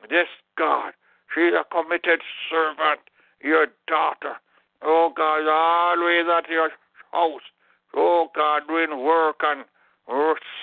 This 0.10 0.28
God. 0.58 0.94
She's 1.36 1.54
a 1.54 1.66
committed 1.70 2.22
servant, 2.50 3.02
your 3.42 3.68
daughter. 3.88 4.36
Oh, 4.82 5.12
God, 5.16 5.48
always 5.50 6.26
at 6.32 6.50
your 6.50 6.70
house. 7.12 7.42
Oh, 7.96 8.30
God, 8.34 8.64
doing 8.68 9.04
work 9.04 9.42
and 9.44 9.66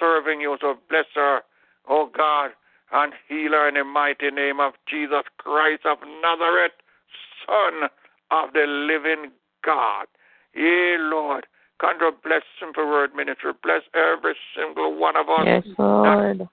serving 0.00 0.40
you. 0.40 0.56
So 0.60 0.78
bless 0.88 1.04
her. 1.14 1.42
Oh, 1.88 2.10
God, 2.16 2.52
and 2.94 3.12
heal 3.28 3.52
her 3.52 3.68
in 3.68 3.74
the 3.74 3.84
mighty 3.84 4.30
name 4.30 4.60
of 4.60 4.72
Jesus 4.88 5.24
Christ 5.38 5.82
of 5.84 5.98
Nazareth, 6.22 6.72
Son 7.44 7.90
of 8.30 8.52
the 8.54 8.64
living 8.66 9.32
God. 9.64 10.06
Yea, 10.54 10.96
Lord, 10.98 11.46
to 11.80 12.10
bless 12.22 12.42
Simple 12.58 12.86
Word 12.86 13.14
Ministry. 13.14 13.52
Bless 13.62 13.82
every 13.94 14.34
single 14.56 14.96
one 14.96 15.16
of 15.16 15.28
us. 15.28 15.44
Yes, 15.44 15.64
Lord. 15.78 16.48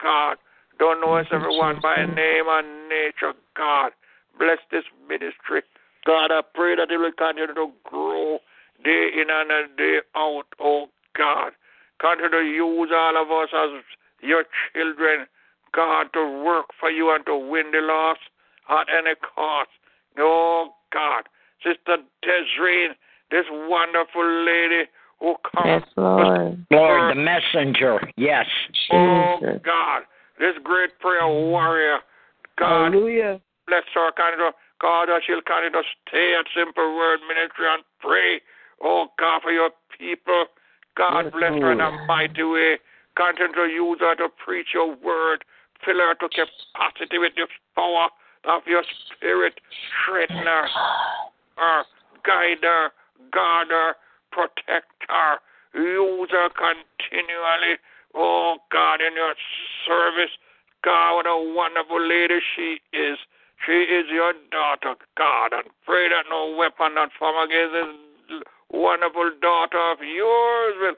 God, 0.00 0.36
don't 0.78 1.00
know 1.00 1.14
us 1.14 1.26
everyone 1.32 1.80
by 1.82 1.96
name 1.96 2.44
and 2.46 2.88
nature, 2.88 3.32
God. 3.56 3.92
Bless 4.38 4.58
this 4.70 4.84
ministry. 5.08 5.62
God, 6.04 6.30
I 6.30 6.42
pray 6.54 6.76
that 6.76 6.90
it 6.90 6.98
will 6.98 7.10
continue 7.12 7.52
to 7.54 7.72
grow 7.84 8.38
day 8.84 9.08
in 9.16 9.26
and 9.30 9.76
day 9.76 9.98
out, 10.14 10.44
oh 10.60 10.86
God. 11.16 11.52
Continue 11.98 12.30
to 12.30 12.44
use 12.46 12.90
all 12.94 13.20
of 13.20 13.30
us 13.32 13.48
as 13.56 13.82
your 14.20 14.44
children, 14.74 15.26
God, 15.72 16.06
to 16.14 16.44
work 16.44 16.66
for 16.78 16.90
you 16.90 17.14
and 17.14 17.24
to 17.26 17.36
win 17.36 17.70
the 17.72 17.80
lost 17.80 18.20
at 18.68 18.86
any 18.88 19.14
cost. 19.34 19.70
Oh 20.18 20.70
God. 20.92 21.24
Sister 21.64 21.98
Desiree, 22.22 22.88
this 23.30 23.44
wonderful 23.50 24.44
lady 24.44 24.84
who 25.20 25.34
comes. 25.42 25.82
Yes, 25.82 25.82
Lord. 25.96 26.66
Lord, 26.70 27.16
the 27.16 27.20
messenger. 27.20 27.98
Yes. 28.16 28.46
Oh 28.92 29.38
God, 29.64 30.02
this 30.38 30.54
great 30.62 30.98
prayer 31.00 31.26
warrior, 31.26 31.98
God, 32.58 32.92
Hallelujah. 32.92 33.40
bless 33.66 33.84
her, 33.94 34.12
continue 34.12 34.50
to, 34.50 34.56
God, 34.80 35.08
that 35.08 35.22
she'll 35.26 35.42
continue 35.42 35.70
to 35.70 35.82
stay 36.06 36.36
at 36.38 36.46
Simple 36.54 36.96
Word 36.96 37.20
Ministry 37.26 37.66
and 37.68 37.82
pray, 38.00 38.40
oh 38.82 39.08
God, 39.18 39.42
for 39.42 39.50
your 39.50 39.70
people. 39.98 40.46
God 40.96 41.24
Yes, 41.24 41.32
bless 41.32 41.52
her 41.52 41.72
in 41.72 41.80
a 41.80 41.90
mighty 42.06 42.42
way. 42.42 42.78
Continue 43.16 43.54
to 43.54 43.72
use 43.72 43.98
her 44.00 44.14
to 44.16 44.28
preach 44.44 44.68
your 44.74 44.94
word. 44.96 45.44
Fill 45.84 45.98
her 45.98 46.14
to 46.14 46.28
capacity 46.28 47.18
with 47.18 47.32
the 47.36 47.46
power 47.74 48.08
of 48.44 48.62
your 48.66 48.84
spirit. 49.06 49.60
Strengthen 50.02 50.46
her, 50.46 50.68
her 51.56 51.80
uh, 51.80 51.82
guide 52.24 52.62
her, 52.62 52.90
guard 53.32 53.68
her, 53.68 53.94
protect 54.30 54.92
her. 55.08 55.38
Use 55.74 56.30
her 56.30 56.48
continually. 56.50 57.76
Oh 58.14 58.56
God, 58.72 59.00
in 59.00 59.14
your 59.14 59.34
service. 59.86 60.32
God, 60.84 61.16
what 61.16 61.26
a 61.26 61.54
wonderful 61.54 62.00
lady 62.00 62.38
she 62.54 62.78
is. 62.92 63.18
She 63.64 63.72
is 63.72 64.04
your 64.12 64.32
daughter, 64.52 64.94
God, 65.16 65.52
and 65.52 65.64
pray 65.84 66.08
that 66.08 66.30
no 66.30 66.54
weapon 66.56 66.94
not 66.94 67.10
formed 67.18 67.50
against 67.50 67.72
this 67.72 68.42
wonderful 68.70 69.32
daughter 69.40 69.80
of 69.92 69.98
yours 70.00 70.74
will, 70.80 70.94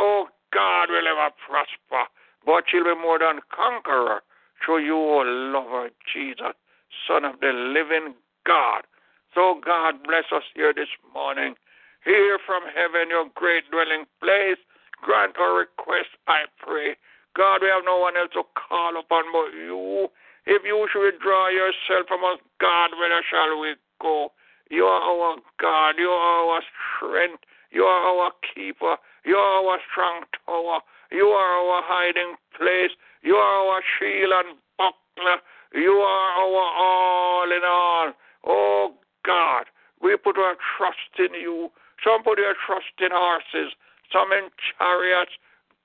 oh 0.00 0.26
God, 0.52 0.88
will 0.88 1.06
ever 1.06 1.30
prosper. 1.46 2.10
But 2.48 2.64
she'll 2.72 2.88
be 2.88 2.96
more 2.96 3.20
than 3.20 3.44
conqueror 3.52 4.24
through 4.64 4.80
you, 4.80 4.96
O 4.96 5.20
lover, 5.52 5.92
Jesus, 6.08 6.56
Son 7.04 7.28
of 7.28 7.44
the 7.44 7.52
living 7.52 8.16
God. 8.48 8.88
So 9.36 9.60
God 9.60 10.00
bless 10.00 10.24
us 10.32 10.48
here 10.56 10.72
this 10.72 10.88
morning. 11.12 11.60
Hear 12.08 12.40
from 12.48 12.64
heaven 12.72 13.12
your 13.12 13.28
great 13.36 13.68
dwelling 13.68 14.08
place. 14.24 14.56
Grant 15.04 15.36
our 15.36 15.60
request, 15.60 16.16
I 16.24 16.48
pray. 16.56 16.96
God, 17.36 17.60
we 17.60 17.68
have 17.68 17.84
no 17.84 18.00
one 18.00 18.16
else 18.16 18.32
to 18.32 18.48
call 18.56 18.96
upon 18.96 19.28
but 19.28 19.52
you. 19.52 20.08
If 20.48 20.64
you 20.64 20.88
should 20.88 21.04
withdraw 21.04 21.52
yourself 21.52 22.08
from 22.08 22.24
us, 22.24 22.40
God, 22.64 22.96
where 22.96 23.12
shall 23.28 23.60
we 23.60 23.76
go. 24.00 24.32
You 24.70 24.88
are 24.88 25.04
our 25.04 25.36
God. 25.60 26.00
You 26.00 26.08
are 26.08 26.48
our 26.48 26.62
strength. 26.96 27.44
You 27.70 27.84
are 27.84 28.08
our 28.08 28.32
keeper. 28.40 28.96
You 29.26 29.36
are 29.36 29.68
our 29.68 29.78
strong 29.92 30.24
tower. 30.48 30.80
You 31.10 31.26
are 31.26 31.52
our 31.58 31.82
hiding 31.84 32.36
place. 32.56 32.92
You 33.22 33.36
are 33.36 33.66
our 33.68 33.82
shield 33.98 34.32
and 34.32 34.58
buckler. 34.76 35.40
You 35.74 35.92
are 35.92 36.30
our 36.42 36.66
all 36.76 37.50
in 37.50 37.64
all. 37.64 38.12
Oh 38.46 38.94
God, 39.24 39.64
we 40.00 40.16
put 40.16 40.38
our 40.38 40.56
trust 40.76 41.12
in 41.18 41.34
you. 41.34 41.70
Some 42.04 42.22
put 42.22 42.36
their 42.36 42.54
trust 42.54 42.94
in 43.00 43.10
horses, 43.10 43.74
some 44.12 44.32
in 44.32 44.48
chariots. 44.78 45.32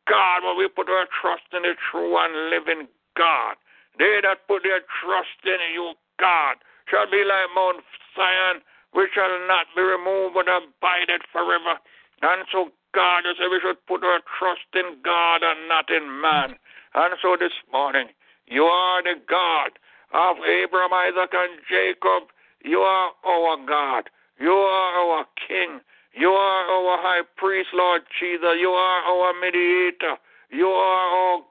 God, 0.08 0.44
but 0.44 0.56
we 0.56 0.68
put 0.68 0.90
our 0.90 1.08
trust 1.08 1.48
in 1.56 1.64
the 1.64 1.76
true 1.80 2.18
and 2.20 2.52
living 2.52 2.88
God. 3.16 3.56
They 3.98 4.20
that 4.24 4.48
put 4.48 4.64
their 4.64 4.84
trust 5.00 5.40
in 5.46 5.60
you, 5.74 5.94
God, 6.20 6.60
shall 6.90 7.10
be 7.10 7.24
like 7.24 7.48
Mount 7.56 7.84
Zion, 8.16 8.60
which 8.92 9.16
shall 9.16 9.32
not 9.48 9.68
be 9.76 9.82
removed 9.82 10.36
but 10.36 10.50
abideth 10.50 11.24
forever. 11.32 11.80
And 12.22 12.44
so, 12.52 12.72
God, 12.94 13.24
you 13.26 13.34
say 13.38 13.48
we 13.50 13.60
should 13.62 13.86
put 13.88 14.04
our 14.04 14.22
trust 14.40 14.70
in 14.74 14.98
God 15.04 15.42
and 15.44 15.68
not 15.68 15.90
in 15.90 16.22
man. 16.22 16.56
And 16.94 17.14
so 17.22 17.36
this 17.40 17.54
morning, 17.72 18.08
you 18.48 18.64
are 18.64 19.02
the 19.02 19.16
God 19.28 19.72
of 20.14 20.38
Abraham, 20.46 20.94
Isaac, 20.94 21.34
and 21.34 21.60
Jacob. 21.70 22.30
You 22.64 22.80
are 22.80 23.12
our 23.26 23.58
God. 23.66 24.10
You 24.40 24.52
are 24.52 24.94
our 25.02 25.26
King. 25.48 25.82
You 26.14 26.30
are 26.30 26.66
our 26.70 27.02
high 27.02 27.26
priest, 27.38 27.70
Lord 27.74 28.02
Jesus. 28.20 28.62
You 28.62 28.70
are 28.70 29.02
our 29.02 29.34
mediator. 29.42 30.18
You 30.52 30.68
are 30.68 31.08
our 31.10 31.42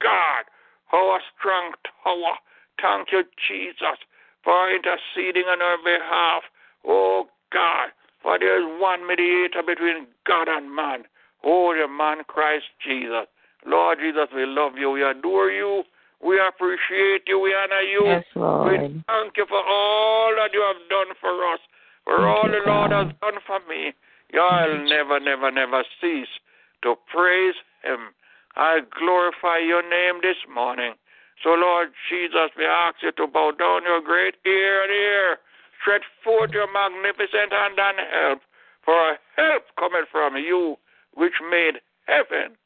God, 0.00 0.44
our 0.92 1.20
strong 1.36 1.72
tower. 2.02 2.40
Thank 2.80 3.12
you, 3.12 3.24
Jesus, 3.48 4.00
for 4.42 4.70
interceding 4.72 5.44
on 5.44 5.60
our 5.60 5.76
behalf. 5.84 6.42
Oh 6.86 7.28
God, 7.52 7.90
for 8.26 8.40
there 8.42 8.58
is 8.58 8.66
one 8.82 9.06
mediator 9.06 9.62
between 9.62 10.10
God 10.26 10.50
and 10.50 10.66
man. 10.74 11.06
Oh, 11.46 11.70
the 11.70 11.86
man 11.86 12.26
Christ 12.26 12.66
Jesus. 12.82 13.30
Lord 13.64 14.02
Jesus, 14.02 14.26
we 14.34 14.42
love 14.42 14.74
you. 14.74 14.90
We 14.90 15.06
adore 15.06 15.54
you. 15.54 15.84
We 16.18 16.42
appreciate 16.42 17.22
you. 17.30 17.38
We 17.38 17.54
honor 17.54 17.86
you. 17.86 18.02
Yes, 18.02 18.24
Lord. 18.34 18.66
We 18.66 19.04
thank 19.06 19.38
you 19.38 19.46
for 19.46 19.62
all 19.62 20.34
that 20.42 20.50
you 20.50 20.58
have 20.58 20.82
done 20.90 21.14
for 21.22 21.38
us, 21.54 21.62
for 22.02 22.18
Thank 22.18 22.26
all 22.26 22.50
you, 22.50 22.58
the 22.58 22.62
Lord 22.66 22.90
God. 22.90 23.06
has 23.06 23.14
done 23.22 23.38
for 23.46 23.62
me. 23.70 23.94
I'll 24.34 24.82
never, 24.82 25.20
never, 25.22 25.52
never 25.52 25.84
cease 26.02 26.34
to 26.82 26.96
praise 27.06 27.54
Him. 27.86 28.10
I 28.56 28.80
glorify 28.90 29.62
your 29.62 29.86
name 29.86 30.18
this 30.20 30.42
morning. 30.52 30.98
So, 31.44 31.50
Lord 31.50 31.94
Jesus, 32.10 32.50
we 32.58 32.66
ask 32.66 32.96
you 33.06 33.12
to 33.22 33.30
bow 33.30 33.52
down 33.54 33.86
your 33.86 34.02
great 34.02 34.34
ear 34.44 34.82
and 34.82 34.90
ear. 34.90 35.38
Stretch 35.86 36.02
forth 36.24 36.50
your 36.50 36.66
magnificent 36.66 37.54
hand 37.54 37.78
and 37.78 37.98
help, 38.10 38.40
for 38.84 39.18
help 39.36 39.62
cometh 39.78 40.10
from 40.10 40.34
you, 40.34 40.74
which 41.14 41.38
made 41.48 41.78
heaven 42.10 42.58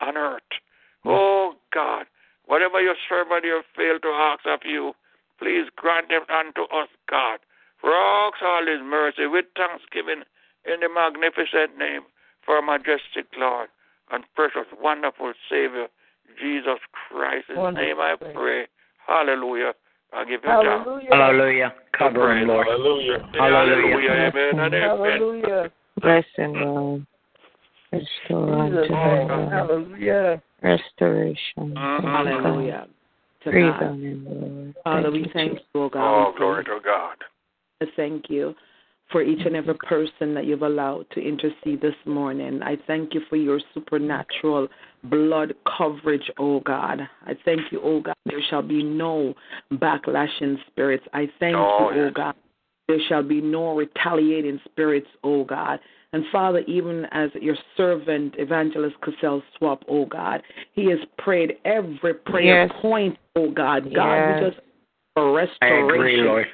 and 0.00 0.16
earth. 0.16 0.48
Hmm. 1.02 1.10
Oh 1.10 1.52
God, 1.74 2.06
whatever 2.46 2.80
your 2.80 2.94
servant 3.06 3.44
you 3.44 3.60
failed 3.76 4.00
to 4.00 4.08
ask 4.08 4.46
of 4.46 4.60
you, 4.64 4.94
please 5.38 5.68
grant 5.76 6.06
it 6.08 6.22
unto 6.30 6.62
us, 6.72 6.88
God. 7.10 7.40
For 7.82 7.92
ask 7.92 8.40
all 8.42 8.64
his 8.64 8.80
mercy 8.82 9.26
with 9.26 9.44
thanksgiving 9.54 10.24
in 10.64 10.80
the 10.80 10.88
magnificent 10.88 11.76
name 11.76 12.08
for 12.46 12.56
our 12.56 12.62
majestic 12.62 13.28
Lord 13.36 13.68
and 14.10 14.24
precious, 14.34 14.72
wonderful 14.80 15.34
Savior, 15.50 15.88
Jesus 16.40 16.80
Christ. 16.96 17.44
In 17.50 17.56
his 17.60 17.74
name 17.74 18.00
I 18.00 18.16
pray. 18.16 18.68
Hallelujah. 19.06 19.74
I 20.14 20.24
give 20.24 20.30
you 20.30 20.38
thanks. 20.42 20.66
Hallelujah. 20.66 21.08
Hallelujah. 21.10 21.74
Cover 21.98 22.36
him, 22.36 22.48
Lord. 22.48 22.66
Hallelujah. 22.66 23.18
Hallelujah. 23.32 24.32
Amen. 24.34 24.72
Hallelujah. 24.82 25.72
Bless 26.00 26.24
him, 26.36 26.52
Lord. 26.54 27.06
Restore 27.92 28.54
unto 28.54 28.82
him, 28.82 29.28
Lord. 29.28 29.52
Hallelujah. 29.52 30.42
Restoration. 30.62 31.74
Mm-hmm. 31.74 32.06
Hallelujah. 32.06 32.86
To 33.44 33.50
Breathe 33.50 33.72
God. 33.72 33.82
on 33.82 34.02
him, 34.02 34.26
Lord. 34.28 34.74
Father, 34.84 35.02
Thank 35.02 35.14
we 35.14 35.20
you, 35.20 35.30
thank 35.32 35.52
you, 35.52 35.80
oh 35.82 35.88
God. 35.88 36.28
Oh, 36.28 36.32
glory 36.36 36.64
to 36.64 36.78
God. 36.82 37.16
Thank 37.96 38.30
you 38.30 38.54
for 39.14 39.22
each 39.22 39.46
and 39.46 39.54
every 39.54 39.76
person 39.76 40.34
that 40.34 40.44
you've 40.44 40.62
allowed 40.62 41.06
to 41.12 41.20
intercede 41.20 41.80
this 41.80 41.94
morning. 42.04 42.60
I 42.64 42.76
thank 42.88 43.14
you 43.14 43.20
for 43.30 43.36
your 43.36 43.60
supernatural 43.72 44.66
blood 45.04 45.54
coverage, 45.78 46.28
oh 46.36 46.58
God. 46.58 46.98
I 47.24 47.34
thank 47.44 47.70
you, 47.70 47.80
oh 47.84 48.00
God. 48.00 48.16
There 48.26 48.40
shall 48.50 48.60
be 48.60 48.82
no 48.82 49.32
backlashing 49.74 50.56
spirits. 50.66 51.04
I 51.12 51.30
thank 51.38 51.54
Oh, 51.54 51.90
you, 51.92 52.00
O 52.00 52.02
oh, 52.02 52.04
yes. 52.06 52.12
God. 52.12 52.34
There 52.88 52.98
shall 53.08 53.22
be 53.22 53.40
no 53.40 53.76
retaliating 53.76 54.60
spirits, 54.64 55.06
oh 55.22 55.44
God. 55.44 55.78
And 56.12 56.24
Father, 56.32 56.64
even 56.66 57.06
as 57.12 57.30
your 57.40 57.56
servant, 57.76 58.34
Evangelist 58.36 58.96
Cassell 59.00 59.44
Swap, 59.56 59.84
oh 59.88 60.06
God, 60.06 60.42
he 60.72 60.90
has 60.90 60.98
prayed 61.18 61.58
every 61.64 62.14
prayer 62.14 62.66
Yes. 62.66 62.72
point, 62.82 63.16
oh 63.36 63.52
God. 63.52 63.94
God, 63.94 64.16
Yes. 64.16 64.42
we 64.42 64.48
just 64.50 64.60
for 65.14 65.30
I 65.30 65.36
restoration. 65.36 65.84
agree, 65.84 66.16
Lord. 66.16 66.46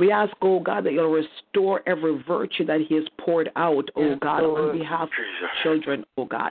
We 0.00 0.10
ask, 0.10 0.32
oh 0.42 0.58
God, 0.60 0.84
that 0.84 0.92
you'll 0.92 1.10
restore 1.10 1.82
every 1.86 2.22
virtue 2.26 2.64
that 2.66 2.80
He 2.88 2.96
has 2.96 3.04
poured 3.20 3.50
out, 3.56 3.88
oh 3.96 4.10
Yes, 4.10 4.18
God, 4.22 4.42
Lord. 4.42 4.70
on 4.70 4.78
behalf 4.78 5.08
of 5.08 5.10
your 5.40 5.50
children, 5.62 6.04
oh 6.16 6.24
God. 6.24 6.50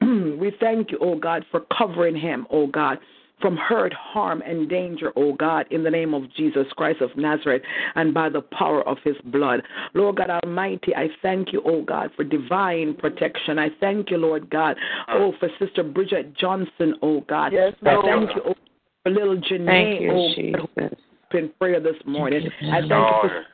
we 0.00 0.52
thank 0.60 0.90
you, 0.90 0.98
oh 1.00 1.16
God, 1.16 1.44
for 1.50 1.60
covering 1.76 2.16
him, 2.16 2.46
oh 2.50 2.66
God. 2.66 2.98
From 3.42 3.54
hurt, 3.58 3.92
harm, 3.92 4.42
and 4.46 4.66
danger, 4.66 5.12
oh 5.14 5.34
God, 5.34 5.66
in 5.70 5.84
the 5.84 5.90
name 5.90 6.14
of 6.14 6.22
Jesus 6.34 6.66
Christ 6.74 7.02
of 7.02 7.14
Nazareth 7.18 7.60
and 7.94 8.14
by 8.14 8.30
the 8.30 8.40
power 8.40 8.82
of 8.88 8.96
his 9.04 9.16
blood. 9.26 9.62
Lord 9.92 10.16
God 10.16 10.30
Almighty, 10.30 10.94
I 10.96 11.08
thank 11.20 11.52
you, 11.52 11.60
oh 11.66 11.82
God, 11.82 12.10
for 12.16 12.24
divine 12.24 12.94
protection. 12.94 13.58
I 13.58 13.68
thank 13.78 14.10
you, 14.10 14.16
Lord 14.16 14.48
God, 14.48 14.78
oh, 15.08 15.34
for 15.38 15.50
Sister 15.58 15.82
Bridget 15.82 16.34
Johnson, 16.34 16.94
oh 17.02 17.20
God. 17.28 17.52
Yes, 17.52 17.74
I 17.84 17.92
Lord. 17.92 18.06
thank 18.06 18.36
you, 18.36 18.42
oh, 18.46 18.54
for 19.02 19.10
little 19.10 19.36
Janae, 19.36 19.66
Thank 19.66 20.00
you, 20.00 20.10
oh 20.12 20.34
Jesus. 20.34 20.98
God, 21.32 21.38
in 21.38 21.48
prayer 21.58 21.80
this 21.80 21.96
morning. 22.06 22.48
I 22.62 22.80
thank 22.80 22.90
you 22.90 23.16
for 23.22 23.44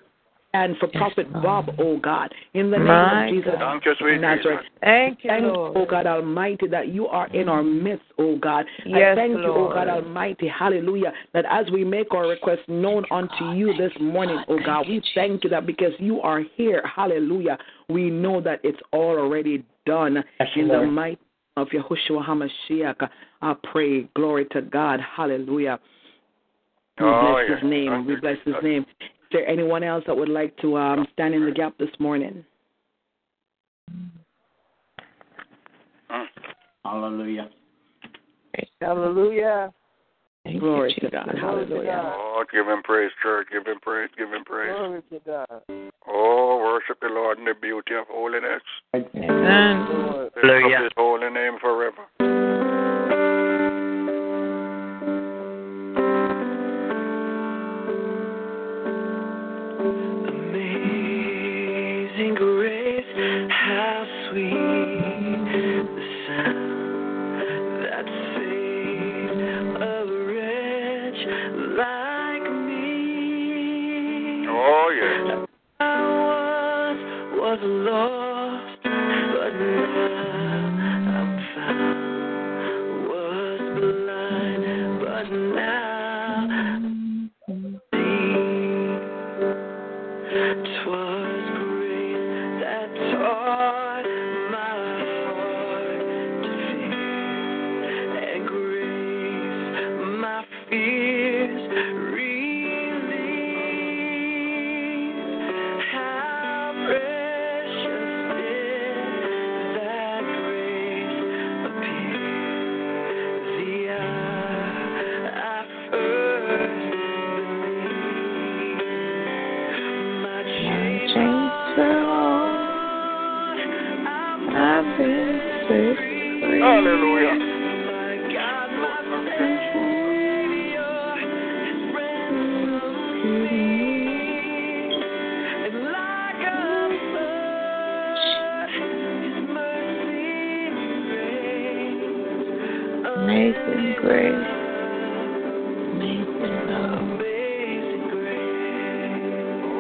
and 0.55 0.77
for 0.77 0.89
Prophet 0.89 1.33
Bob, 1.33 1.71
oh 1.79 1.99
God, 1.99 2.31
in 2.53 2.71
the 2.71 2.77
name 2.77 2.87
My 2.87 3.25
of 3.29 3.33
Jesus 3.33 3.53
Thank 3.59 3.85
you, 3.87 4.19
Nazareth. 4.19 4.67
Thank 4.83 5.25
you, 5.25 5.31
Thank 5.31 5.45
you, 5.45 5.55
oh 5.55 5.87
God 5.89 6.07
Almighty, 6.07 6.67
that 6.69 6.89
you 6.89 7.07
are 7.07 7.27
in 7.29 7.49
our 7.49 7.63
midst, 7.63 8.05
oh 8.19 8.37
God. 8.37 8.67
I 8.85 8.99
Yes, 8.99 9.17
thank 9.17 9.33
you, 9.33 9.51
oh 9.51 9.73
God 9.73 9.89
Almighty, 9.89 10.49
hallelujah, 10.49 11.13
that 11.33 11.47
as 11.49 11.71
we 11.73 11.85
make 11.85 12.13
our 12.13 12.29
requests 12.29 12.69
known 12.69 13.05
unto 13.11 13.45
you 13.55 13.73
this 13.79 13.93
morning, 13.99 14.45
oh 14.49 14.59
God, 14.65 14.87
we 14.89 15.03
thank 15.15 15.43
you 15.45 15.51
that 15.51 15.65
because 15.65 15.93
you 15.99 16.21
are 16.21 16.43
here, 16.57 16.83
hallelujah, 16.85 17.57
we 17.89 18.11
know 18.11 18.41
that 18.43 18.61
it's 18.63 18.81
already 18.93 19.65
done 19.87 20.23
in 20.57 20.69
the 20.69 20.75
Lord. 20.75 20.91
mighty 20.91 21.21
of 21.57 21.69
Yahushua 21.69 22.27
HaMashiach. 22.27 23.09
I 23.41 23.55
pray, 23.73 24.03
glory 24.15 24.47
to 24.53 24.63
God, 24.63 25.01
hallelujah. 25.01 25.79
We 27.03 27.09
Oh, 27.09 27.33
bless 27.33 27.49
yes. 27.49 27.61
his 27.63 27.71
name. 27.71 27.91
Thank 27.91 28.07
We 28.07 28.17
bless 28.17 28.37
his 28.45 28.55
Jesus. 28.55 28.63
name. 28.63 28.87
Is 29.01 29.09
there 29.33 29.49
anyone 29.49 29.83
else 29.83 30.05
that 30.07 30.17
would 30.17 30.29
like 30.29 30.57
to 30.59 30.77
um, 30.77 31.07
stand 31.13 31.35
in 31.35 31.45
the 31.45 31.51
gap 31.51 31.77
this 31.79 31.91
morning? 31.99 32.45
Hallelujah. 36.85 37.49
Hallelujah. 38.81 39.73
Thank 40.45 40.61
Glory 40.61 40.95
you, 41.01 41.09
to 41.09 41.11
God. 41.11 41.25
Jesus. 41.27 41.41
Hallelujah. 41.41 42.15
Oh, 42.15 42.45
give 42.53 42.67
him 42.67 42.83
praise, 42.83 43.11
church. 43.23 43.49
Give 43.51 43.67
him 43.67 43.81
praise. 43.81 44.11
Give 44.17 44.29
him 44.29 44.45
praise. 44.45 44.75
Glory 44.77 45.03
to 45.11 45.21
God. 45.27 45.63
Oh, 46.07 46.59
worship 46.59 47.01
the 47.01 47.09
Lord 47.09 47.39
in 47.39 47.45
the 47.45 47.55
beauty 47.55 47.95
of 47.95 48.07
holiness. 48.09 48.63
Amen. 48.95 49.89
Lord. 49.89 50.25
Lift 50.25 50.37
Hallelujah. 50.45 50.77
up 50.77 50.83
his 50.83 50.93
holy 50.97 51.31
name 51.31 51.59
forever. 51.61 52.82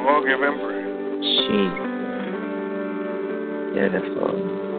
Oh, 0.04 0.20
give 0.26 0.40
him 0.42 0.58
praise. 0.58 0.92
Jesus. 1.46 1.92
Beautiful. 3.72 4.71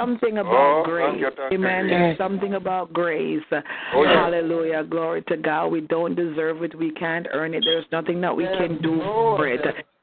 Something 0.00 0.38
Oh, 0.38 0.40
about 0.40 0.84
thank 0.86 0.86
grace. 0.86 1.20
you. 1.20 1.44
Amen. 1.54 1.88
Yes. 1.88 1.98
There's 1.98 2.18
something 2.18 2.54
about 2.54 2.92
grace. 2.92 3.42
Oh, 3.52 4.02
yes. 4.02 4.12
Hallelujah. 4.14 4.84
Glory 4.84 5.22
to 5.28 5.36
God. 5.36 5.68
We 5.68 5.82
don't 5.82 6.14
deserve 6.14 6.62
it. 6.62 6.74
We 6.78 6.90
can't 6.92 7.26
earn 7.32 7.54
it. 7.54 7.62
There's 7.64 7.84
nothing 7.92 8.20
that 8.22 8.34
we 8.34 8.44
can 8.44 8.80
do 8.82 8.98
for 9.00 9.46
it. 9.48 9.60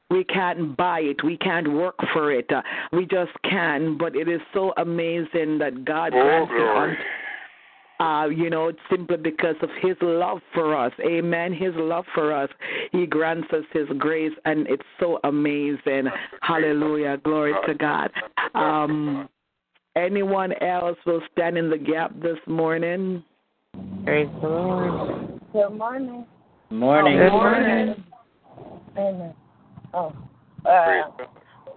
We 0.10 0.24
can't 0.24 0.78
buy 0.78 1.02
it. 1.02 1.22
We 1.24 1.36
can't 1.38 1.74
work 1.74 1.96
for 2.14 2.32
it. 2.32 2.50
We 2.94 3.06
just 3.06 3.32
can. 3.50 3.98
But 3.98 4.16
it 4.16 4.30
is 4.30 4.40
so 4.54 4.74
amazing 4.78 5.58
that 5.60 5.84
God 5.84 6.14
Oh, 6.14 6.22
grants 6.22 6.52
it 6.54 6.58
glory. 6.58 6.98
uh, 8.00 8.28
you 8.30 8.50
know, 8.50 8.72
simply 8.90 9.18
because 9.18 9.56
of 9.62 9.70
His 9.82 9.98
love 10.02 10.40
for 10.54 10.78
us. 10.78 10.94
Amen. 11.06 11.52
His 11.52 11.74
love 11.76 12.06
for 12.14 12.32
us. 12.32 12.50
He 12.92 13.06
grants 13.06 13.52
us 13.52 13.64
His 13.74 13.88
grace, 13.98 14.32
and 14.46 14.66
it's 14.68 14.86
so 15.00 15.20
amazing. 15.26 16.06
Hallelujah. 16.42 17.18
Glory 17.24 17.54
to 17.66 17.74
God. 17.74 18.10
Um, 18.54 19.28
anyone 19.98 20.54
else 20.62 20.98
will 21.06 21.22
stand 21.32 21.58
in 21.58 21.70
the 21.70 21.78
gap 21.78 22.12
this 22.22 22.38
morning? 22.48 23.24
Praise 24.06 24.30
the 24.42 24.48
Lord. 24.48 25.42
Good 25.54 25.70
morning. 25.72 26.26
Morning. 26.70 27.18
Good 27.18 27.32
morning. 27.32 28.04
Amen. 28.98 29.34
Oh, 29.94 30.14
uh, 30.66 31.04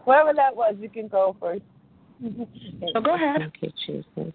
whoever 0.04 0.32
that 0.34 0.54
was, 0.54 0.74
you 0.80 0.88
can 0.88 1.08
go 1.08 1.36
first. 1.40 1.62
So 2.92 3.00
go 3.00 3.14
ahead. 3.14 3.40
Thank 3.40 3.54
you, 3.60 3.72
Jesus. 3.86 4.34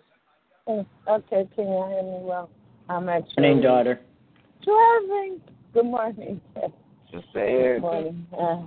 Okay, 0.68 1.48
can 1.56 1.68
you 1.68 1.86
hear 1.90 2.04
me 2.04 2.20
well? 2.22 2.50
I'm 2.90 3.10
actually 3.10 3.44
Morning, 3.44 3.62
daughter. 3.62 4.00
driving. 4.64 5.42
Good 5.74 5.86
morning. 5.86 6.42
Just 7.12 7.26
say 7.34 7.54
it. 7.54 7.74
Good 7.76 7.82
morning. 7.82 8.28
Uh, 8.38 8.64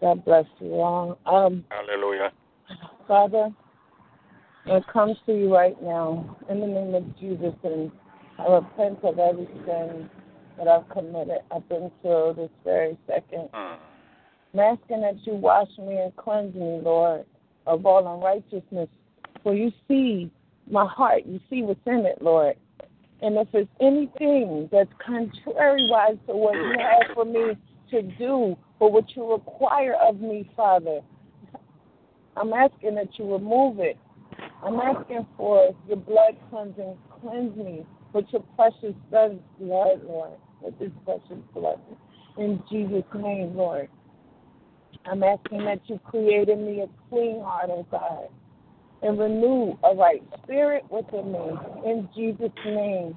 God 0.00 0.24
bless 0.24 0.44
you 0.60 0.74
all. 0.74 1.18
Um, 1.26 1.64
Hallelujah. 1.70 2.32
Father, 3.08 3.50
I 4.68 4.80
come 4.92 5.14
to 5.26 5.32
you 5.32 5.54
right 5.54 5.80
now 5.80 6.36
in 6.50 6.60
the 6.60 6.66
name 6.66 6.94
of 6.94 7.18
Jesus, 7.18 7.54
and 7.62 7.90
I 8.38 8.54
repent 8.54 8.98
of 9.04 9.18
every 9.18 9.46
sin 9.64 10.10
that 10.58 10.66
I've 10.66 10.88
committed 10.88 11.38
up 11.50 11.64
until 11.70 12.34
this 12.34 12.50
very 12.64 12.98
second. 13.06 13.48
Mm. 13.54 13.76
I'm 14.54 14.60
asking 14.60 15.02
that 15.02 15.16
you 15.24 15.34
wash 15.34 15.68
me 15.78 15.98
and 15.98 16.14
cleanse 16.16 16.54
me, 16.54 16.80
Lord, 16.82 17.26
of 17.66 17.86
all 17.86 18.14
unrighteousness. 18.14 18.88
For 19.42 19.54
you 19.54 19.70
see 19.86 20.30
my 20.68 20.86
heart, 20.86 21.26
you 21.26 21.38
see 21.48 21.62
what's 21.62 21.80
in 21.86 22.04
it, 22.04 22.20
Lord. 22.20 22.56
And 23.22 23.36
if 23.36 23.48
there's 23.52 23.68
anything 23.80 24.68
that's 24.72 24.90
contrary-wise 25.04 26.16
to 26.26 26.34
what 26.34 26.54
you 26.54 26.74
have 26.78 27.14
for 27.14 27.24
me 27.24 27.56
to 27.90 28.02
do 28.18 28.56
or 28.80 28.90
what 28.90 29.04
you 29.14 29.30
require 29.30 29.94
of 29.94 30.20
me, 30.20 30.50
Father, 30.56 31.00
I'm 32.36 32.52
asking 32.52 32.96
that 32.96 33.08
you 33.18 33.32
remove 33.32 33.78
it. 33.78 33.96
I'm 34.62 34.80
asking 34.80 35.26
for 35.36 35.74
your 35.88 35.96
blood 35.96 36.36
cleansing. 36.50 36.96
Cleanse 37.20 37.56
me 37.56 37.86
with 38.12 38.26
your 38.30 38.42
precious 38.56 38.94
blood, 39.10 39.40
Lord, 39.60 40.32
with 40.60 40.78
this 40.78 40.90
precious 41.04 41.42
blood. 41.54 41.80
In 42.38 42.62
Jesus' 42.70 43.04
name, 43.14 43.56
Lord. 43.56 43.88
I'm 45.04 45.22
asking 45.22 45.64
that 45.64 45.80
you 45.86 46.00
create 46.04 46.48
in 46.48 46.66
me 46.66 46.80
a 46.80 46.88
clean 47.08 47.40
heart, 47.40 47.70
oh 47.70 47.86
God, 47.90 48.28
and 49.02 49.18
renew 49.18 49.76
a 49.84 49.94
right 49.94 50.22
spirit 50.42 50.84
within 50.90 51.32
me. 51.32 51.50
In 51.84 52.08
Jesus' 52.14 52.50
name. 52.64 53.16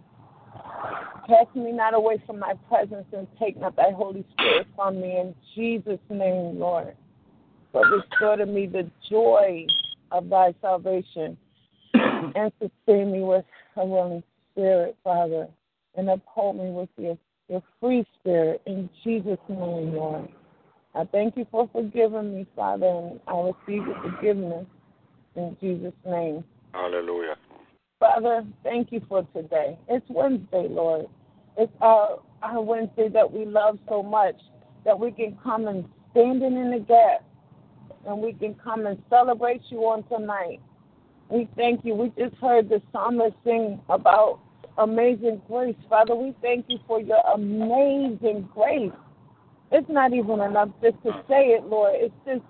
Cast 1.28 1.56
me 1.56 1.72
not 1.72 1.94
away 1.94 2.22
from 2.26 2.40
thy 2.40 2.54
presence 2.68 3.06
and 3.16 3.28
take 3.40 3.60
not 3.60 3.76
thy 3.76 3.91
Holy 3.91 4.26
Spirit 4.34 4.68
from 4.76 5.00
me. 5.00 5.18
In 5.18 5.36
Jesus' 5.56 6.00
name, 6.10 6.60
Lord. 6.60 6.96
But 7.72 7.84
restore 7.90 8.38
to 8.38 8.46
me 8.46 8.66
the 8.66 8.90
joy 9.10 9.66
of 10.11 10.30
thy 10.30 10.53
salvation 10.61 11.38
and 11.94 12.52
sustain 12.60 13.11
me 13.11 13.22
with 13.22 13.45
a 13.77 13.86
willing 13.86 14.23
spirit, 14.52 14.95
Father, 15.03 15.48
and 15.95 16.10
uphold 16.10 16.57
me 16.57 16.69
with 16.72 16.90
your, 16.98 17.18
your 17.48 17.64
free 17.80 18.06
spirit. 18.19 18.61
In 18.65 18.90
Jesus' 19.03 19.38
name, 19.48 19.94
Lord. 19.94 20.30
I 20.95 21.03
thank 21.06 21.38
you 21.38 21.45
for 21.52 21.69
forgiving 21.72 22.36
me, 22.36 22.48
Father, 22.56 22.88
and 22.88 23.19
I 23.27 23.34
receive 23.34 23.86
your 23.88 24.02
forgiveness 24.02 24.65
in 25.36 25.56
Jesus' 25.61 25.94
name. 26.06 26.44
Hallelujah. 26.73 27.36
Father, 27.99 28.45
thank 28.64 28.91
you 28.91 29.02
for 29.07 29.23
today. 29.36 29.77
It's 29.88 30.06
Wednesday, 30.10 30.68
Lord. 30.69 31.07
It's 31.57 31.72
our, 31.81 32.19
our 32.41 32.61
Wednesday 32.61 33.10
that 33.10 33.31
we 33.31 33.45
love 33.45 33.77
so 33.88 34.02
much 34.02 34.36
that 34.86 34.98
we 34.98 35.11
can 35.11 35.38
come 35.44 35.68
and 35.68 35.86
stand 36.11 36.41
in 36.41 36.72
the 36.72 36.80
gap 36.80 37.23
and 38.08 38.20
we 38.20 38.34
can 38.34 38.56
come 38.56 38.86
and 38.86 39.02
celebrate 39.10 39.62
you 39.70 39.80
on 39.80 40.04
tonight. 40.04 40.60
We 41.30 41.48
thank 41.56 41.86
you. 41.86 41.94
We 41.96 42.10
just 42.18 42.36
heard 42.42 42.70
the 42.70 42.82
psalmist 42.92 43.36
sing 43.44 43.80
about 43.90 44.40
amazing 44.78 45.42
grace. 45.48 45.76
Father, 45.90 46.16
we 46.16 46.34
thank 46.42 46.66
you 46.70 46.80
for 46.88 47.00
your 47.00 47.22
amazing 47.34 48.50
grace. 48.54 48.92
It's 49.72 49.90
not 49.90 50.14
even 50.14 50.40
enough 50.40 50.70
just 50.82 51.02
to 51.04 51.12
say 51.28 51.50
it, 51.50 51.66
Lord. 51.66 51.94
It's 51.96 52.16
just 52.26 52.42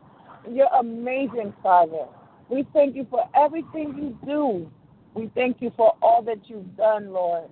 you're 0.50 0.74
amazing, 0.80 1.54
Father. 1.62 2.06
We 2.50 2.66
thank 2.74 2.96
you 2.96 3.06
for 3.10 3.28
everything 3.36 3.94
you 3.98 4.18
do. 4.26 4.72
We 5.14 5.30
thank 5.36 5.62
you 5.62 5.72
for 5.76 5.96
all 6.02 6.22
that 6.24 6.50
you've 6.50 6.78
done, 6.78 7.12
Lord. 7.12 7.50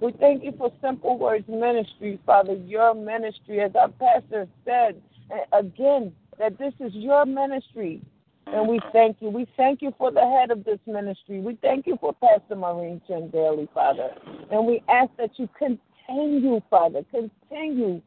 We 0.00 0.12
thank 0.12 0.44
you 0.44 0.52
for 0.56 0.70
Simple 0.80 1.18
Words 1.18 1.48
Ministry, 1.48 2.20
Father, 2.24 2.54
your 2.54 2.94
ministry, 2.94 3.60
as 3.60 3.72
our 3.74 3.88
pastor 3.88 4.46
said 4.64 5.00
again, 5.52 6.12
that 6.38 6.58
this 6.58 6.72
is 6.80 6.92
your 6.94 7.26
ministry. 7.26 8.02
And 8.46 8.66
we 8.66 8.80
thank 8.92 9.18
you. 9.20 9.28
We 9.28 9.46
thank 9.56 9.82
you 9.82 9.92
for 9.98 10.10
the 10.10 10.20
head 10.20 10.50
of 10.50 10.64
this 10.64 10.78
ministry. 10.86 11.40
We 11.40 11.58
thank 11.60 11.86
you 11.86 11.98
for 12.00 12.14
Pastor 12.14 12.56
Maureen 12.56 13.00
Chen 13.06 13.28
Daly, 13.28 13.68
Father. 13.74 14.08
And 14.50 14.66
we 14.66 14.82
ask 14.88 15.10
that 15.18 15.30
you 15.36 15.48
continue, 15.58 16.60
Father, 16.70 17.04
continue 17.10 18.00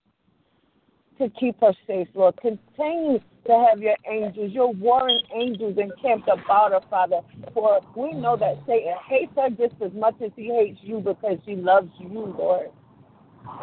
to 1.19 1.29
keep 1.39 1.59
her 1.61 1.73
safe, 1.85 2.07
Lord. 2.15 2.35
Continue 2.41 3.19
to 3.45 3.67
have 3.69 3.81
your 3.81 3.95
angels, 4.09 4.51
your 4.51 4.73
warring 4.73 5.21
angels 5.35 5.77
encamped 5.77 6.27
about 6.27 6.71
her, 6.71 6.81
Father. 6.89 7.21
For 7.53 7.79
we 7.95 8.13
know 8.13 8.35
that 8.37 8.63
Satan 8.65 8.95
hates 9.07 9.33
her 9.35 9.49
just 9.49 9.79
as 9.83 9.91
much 9.93 10.15
as 10.23 10.31
he 10.35 10.47
hates 10.47 10.79
you 10.81 10.99
because 10.99 11.37
he 11.45 11.55
loves 11.55 11.89
you, 11.99 12.09
Lord. 12.09 12.69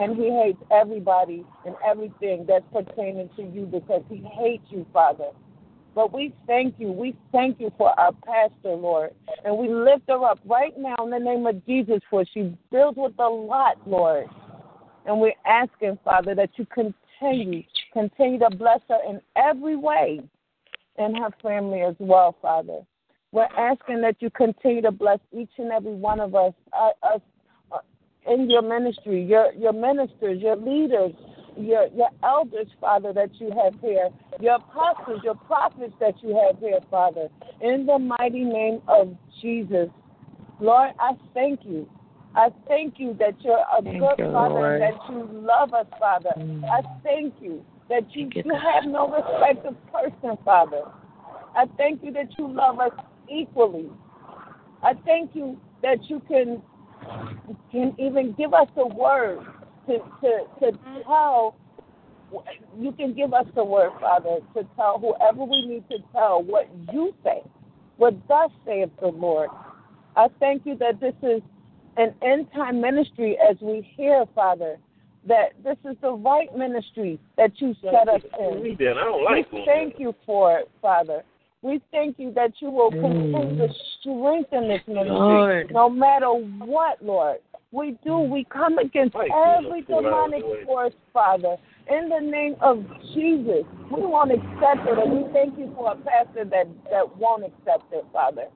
And 0.00 0.16
he 0.16 0.30
hates 0.30 0.62
everybody 0.70 1.44
and 1.66 1.74
everything 1.86 2.46
that's 2.46 2.64
pertaining 2.72 3.30
to 3.36 3.42
you 3.42 3.66
because 3.66 4.02
he 4.08 4.24
hates 4.38 4.64
you, 4.68 4.86
Father. 4.92 5.30
But 5.94 6.12
we 6.12 6.32
thank 6.46 6.76
you. 6.78 6.92
We 6.92 7.16
thank 7.32 7.58
you 7.58 7.72
for 7.76 7.98
our 7.98 8.12
pastor, 8.24 8.74
Lord. 8.74 9.10
And 9.44 9.56
we 9.56 9.68
lift 9.68 10.04
her 10.08 10.24
up 10.24 10.38
right 10.44 10.72
now 10.78 10.94
in 11.02 11.10
the 11.10 11.18
name 11.18 11.46
of 11.46 11.64
Jesus, 11.66 12.00
for 12.08 12.24
she 12.32 12.56
filled 12.70 12.96
with 12.96 13.14
a 13.18 13.28
lot, 13.28 13.76
Lord. 13.86 14.28
And 15.06 15.20
we're 15.20 15.32
asking, 15.46 15.98
Father, 16.04 16.34
that 16.34 16.50
you 16.56 16.66
continue, 16.66 17.62
continue 17.92 18.38
to 18.38 18.50
bless 18.50 18.80
her 18.88 19.00
in 19.08 19.20
every 19.36 19.74
way 19.74 20.20
and 20.98 21.16
her 21.16 21.30
family 21.42 21.80
as 21.80 21.94
well, 21.98 22.36
Father. 22.40 22.80
We're 23.32 23.44
asking 23.44 24.00
that 24.02 24.16
you 24.20 24.30
continue 24.30 24.82
to 24.82 24.90
bless 24.90 25.18
each 25.32 25.50
and 25.58 25.72
every 25.72 25.94
one 25.94 26.20
of 26.20 26.34
us, 26.34 26.52
uh, 26.72 26.90
us 27.02 27.20
in 28.28 28.50
your 28.50 28.62
ministry, 28.62 29.22
your 29.24 29.52
your 29.54 29.72
ministers, 29.72 30.40
your 30.40 30.56
leaders, 30.56 31.12
your 31.56 31.88
your 31.88 32.10
elders, 32.22 32.68
Father, 32.80 33.12
that 33.12 33.30
you 33.40 33.50
have 33.50 33.74
here, 33.80 34.10
your 34.40 34.56
apostles, 34.56 35.20
your 35.24 35.34
prophets 35.34 35.94
that 36.00 36.14
you 36.22 36.36
have 36.36 36.58
here, 36.60 36.80
Father. 36.90 37.28
In 37.60 37.86
the 37.86 37.98
mighty 37.98 38.44
name 38.44 38.80
of 38.88 39.16
Jesus, 39.40 39.88
Lord, 40.60 40.90
I 40.98 41.12
thank 41.34 41.60
you. 41.64 41.88
I 42.34 42.50
thank 42.68 42.94
you 42.98 43.16
that 43.18 43.34
you're 43.42 43.58
a 43.58 43.82
Thank 43.82 43.98
good 43.98 44.18
you, 44.18 44.32
Father 44.32 44.54
Lord. 44.54 44.80
that 44.80 44.94
you 45.10 45.28
love 45.32 45.74
us, 45.74 45.86
Father. 45.98 46.30
Mm. 46.36 46.64
I 46.64 46.82
thank 47.02 47.34
you 47.40 47.64
that 47.88 48.04
you, 48.14 48.30
you 48.32 48.52
have 48.52 48.84
no 48.84 49.08
respect 49.08 49.66
of 49.66 49.74
person, 49.90 50.36
Father. 50.44 50.82
I 51.56 51.64
thank 51.76 52.04
you 52.04 52.12
that 52.12 52.26
you 52.38 52.52
love 52.52 52.78
us 52.80 52.92
equally. 53.28 53.88
I 54.82 54.92
thank 55.04 55.34
you 55.34 55.58
that 55.82 55.98
you 56.08 56.20
can 56.28 56.62
can 57.70 57.94
even 57.98 58.32
give 58.32 58.54
us 58.54 58.68
a 58.76 58.86
word 58.86 59.40
to 59.86 59.98
to 60.20 60.46
to 60.60 60.78
tell. 61.04 61.56
You 62.78 62.92
can 62.92 63.14
give 63.14 63.32
us 63.32 63.46
the 63.54 63.64
word, 63.64 63.92
Father, 64.00 64.40
to 64.54 64.68
tell 64.76 64.98
whoever 64.98 65.44
we 65.44 65.66
need 65.66 65.88
to 65.88 65.96
tell 66.12 66.42
what 66.42 66.68
you 66.92 67.14
say, 67.24 67.42
what 67.96 68.14
thus 68.28 68.50
saith 68.66 68.90
the 69.00 69.08
Lord. 69.08 69.48
I 70.14 70.28
thank 70.38 70.66
you 70.66 70.76
that 70.76 71.00
this 71.00 71.14
is 71.22 71.40
an 71.96 72.14
end 72.22 72.48
time 72.54 72.80
ministry 72.80 73.38
as 73.38 73.56
we 73.62 73.88
hear, 73.96 74.26
Father, 74.34 74.76
that 75.26 75.52
this 75.64 75.76
is 75.90 75.96
the 76.02 76.12
right 76.12 76.54
ministry 76.56 77.18
that 77.36 77.52
you 77.60 77.74
set 77.82 78.08
us 78.08 78.20
in. 78.38 78.62
Read 78.62 78.78
that. 78.78 78.98
I 78.98 79.04
don't 79.04 79.24
like 79.24 79.50
we 79.50 79.64
thank 79.64 79.98
you 79.98 80.14
for 80.26 80.58
it, 80.58 80.70
Father. 80.82 81.22
We 81.62 81.80
thank 81.90 82.18
you 82.18 82.32
that 82.34 82.52
you 82.60 82.70
will 82.70 82.90
continue 82.90 83.56
to 83.56 83.74
strengthen 84.00 84.68
this 84.68 84.82
ministry, 84.86 85.10
Lord. 85.10 85.72
no 85.72 85.90
matter 85.90 86.28
what, 86.28 87.04
Lord. 87.04 87.38
We 87.72 87.98
do. 88.04 88.18
We 88.18 88.44
come 88.44 88.78
against 88.78 89.14
every 89.16 89.82
demonic 89.82 90.42
force, 90.64 90.94
Father. 91.12 91.56
In 91.90 92.08
the 92.08 92.20
name 92.20 92.56
of 92.60 92.84
Jesus, 93.14 93.64
we 93.90 94.02
won't 94.02 94.30
accept 94.30 94.86
it, 94.86 94.98
and 94.98 95.12
we 95.12 95.32
thank 95.32 95.58
you 95.58 95.72
for 95.76 95.92
a 95.92 95.96
pastor 95.96 96.44
that 96.44 96.68
that 96.90 97.16
won't 97.16 97.44
accept 97.44 97.92
it, 97.92 98.06
Father. 98.12 98.46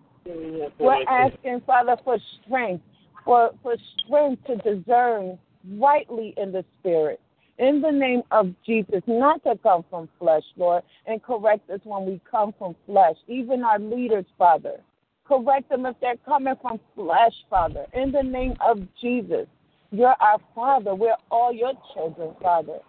We're 0.79 1.05
asking, 1.09 1.63
Father, 1.67 1.97
for 2.05 2.17
strength, 2.45 2.85
for, 3.25 3.51
for 3.63 3.77
strength 3.99 4.45
to 4.47 4.57
discern 4.57 5.39
rightly 5.73 6.35
in 6.37 6.53
the 6.53 6.65
Spirit. 6.81 7.21
In 7.63 7.81
the 7.81 7.93
name 7.93 8.23
of 8.33 8.53
Jesus, 8.67 9.03
not 9.07 9.45
to 9.45 9.57
come 9.63 9.85
from 9.89 10.09
flesh, 10.19 10.43
Lord, 10.57 10.83
and 11.07 11.23
correct 11.23 11.71
us 11.71 11.79
when 11.85 12.07
we 12.07 12.21
come 12.29 12.53
from 12.59 12.75
flesh. 12.87 13.15
Even 13.29 13.63
our 13.63 13.79
leaders, 13.79 14.25
Father. 14.37 14.81
Correct 15.29 15.69
them 15.69 15.87
if 15.87 15.95
they're 16.01 16.17
coming 16.25 16.55
from 16.61 16.81
flesh, 16.97 17.33
Father. 17.49 17.87
In 17.95 18.11
the 18.11 18.23
name 18.23 18.55
of 18.61 18.81
Jesus. 19.01 19.47
You're 19.93 20.17
our 20.21 20.41
Father. 20.57 20.97
We're 20.97 21.15
all 21.31 21.53
your 21.53 21.75
children, 21.95 22.35
Father. 22.43 22.81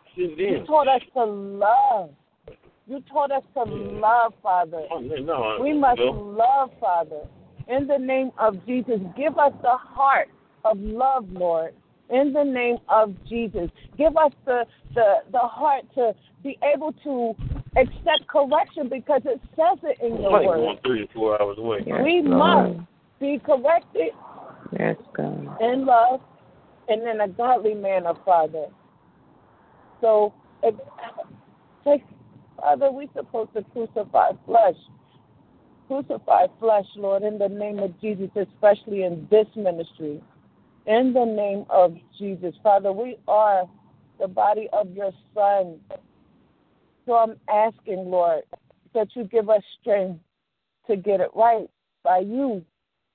You 0.62 0.66
taught 0.66 0.88
us 0.88 1.02
to 1.14 1.24
love. 1.24 2.10
You 2.88 3.04
taught 3.12 3.32
us 3.32 3.44
to 3.54 3.64
love, 3.66 4.34
Father. 4.42 4.88
No, 4.90 5.60
We 5.62 5.74
must 5.74 6.00
love, 6.00 6.72
Father. 6.80 7.28
In 7.68 7.86
the 7.86 8.00
name 8.00 8.32
of 8.40 8.66
Jesus, 8.66 9.00
give 9.16 9.38
us 9.38 9.54
the 9.62 9.78
heart 9.78 10.30
of 10.66 10.80
love, 10.80 11.28
Lord. 11.30 11.76
In 12.10 12.34
the 12.34 12.44
name 12.44 12.78
of 12.90 13.14
Jesus, 13.28 13.70
give 13.98 14.16
us 14.18 14.32
the 14.46 14.66
the, 14.94 15.16
the 15.32 15.40
heart 15.40 15.86
to 15.96 16.14
be 16.44 16.58
able 16.74 16.94
to 17.04 17.34
accept 17.78 18.28
correction 18.28 18.90
because 18.90 19.22
it 19.26 19.40
says 19.56 19.80
it 19.84 19.98
in 20.06 20.22
your 20.22 20.32
Like 20.32 20.46
word. 20.46 20.80
three 20.86 21.04
or 21.04 21.08
four 21.14 21.42
hours 21.42 21.58
away. 21.58 21.80
we 22.04 22.22
must 22.22 22.80
be 23.20 23.40
corrected 23.44 24.12
Yes, 24.78 24.98
God. 25.16 25.58
in 25.62 25.86
love 25.86 26.22
and 26.90 27.02
in 27.08 27.22
a 27.22 27.28
godly 27.28 27.74
manner, 27.74 28.14
Father. 28.26 28.68
So, 30.02 30.34
if, 30.62 30.76
take, 31.84 32.04
Father, 32.60 32.92
we're 32.92 33.08
supposed 33.16 33.54
to 33.54 33.64
crucify 33.72 34.32
flesh. 34.46 34.76
Crucify 35.88 36.48
flesh, 36.60 36.86
Lord, 36.96 37.24
in 37.24 37.38
the 37.38 37.48
name 37.50 37.80
of 37.80 38.00
Jesus, 38.02 38.30
especially 38.36 39.04
in 39.04 39.28
this 39.32 39.48
ministry. 39.56 40.22
In 40.86 41.14
the 41.14 41.26
name 41.26 41.66
of 41.70 41.96
Jesus. 42.18 42.54
Father, 42.62 42.92
we 42.92 43.18
are 43.28 43.64
the 44.20 44.28
body 44.28 44.68
of 44.74 44.92
your 44.92 45.12
Son. 45.34 45.80
So 47.06 47.14
I'm 47.14 47.36
asking, 47.50 48.10
Lord, 48.10 48.44
that 48.94 49.08
you 49.16 49.24
give 49.26 49.50
us 49.50 49.62
strength 49.82 50.20
to 50.88 50.96
get 50.96 51.20
it 51.20 51.30
right 51.36 51.70
by 52.04 52.20
you. 52.20 52.64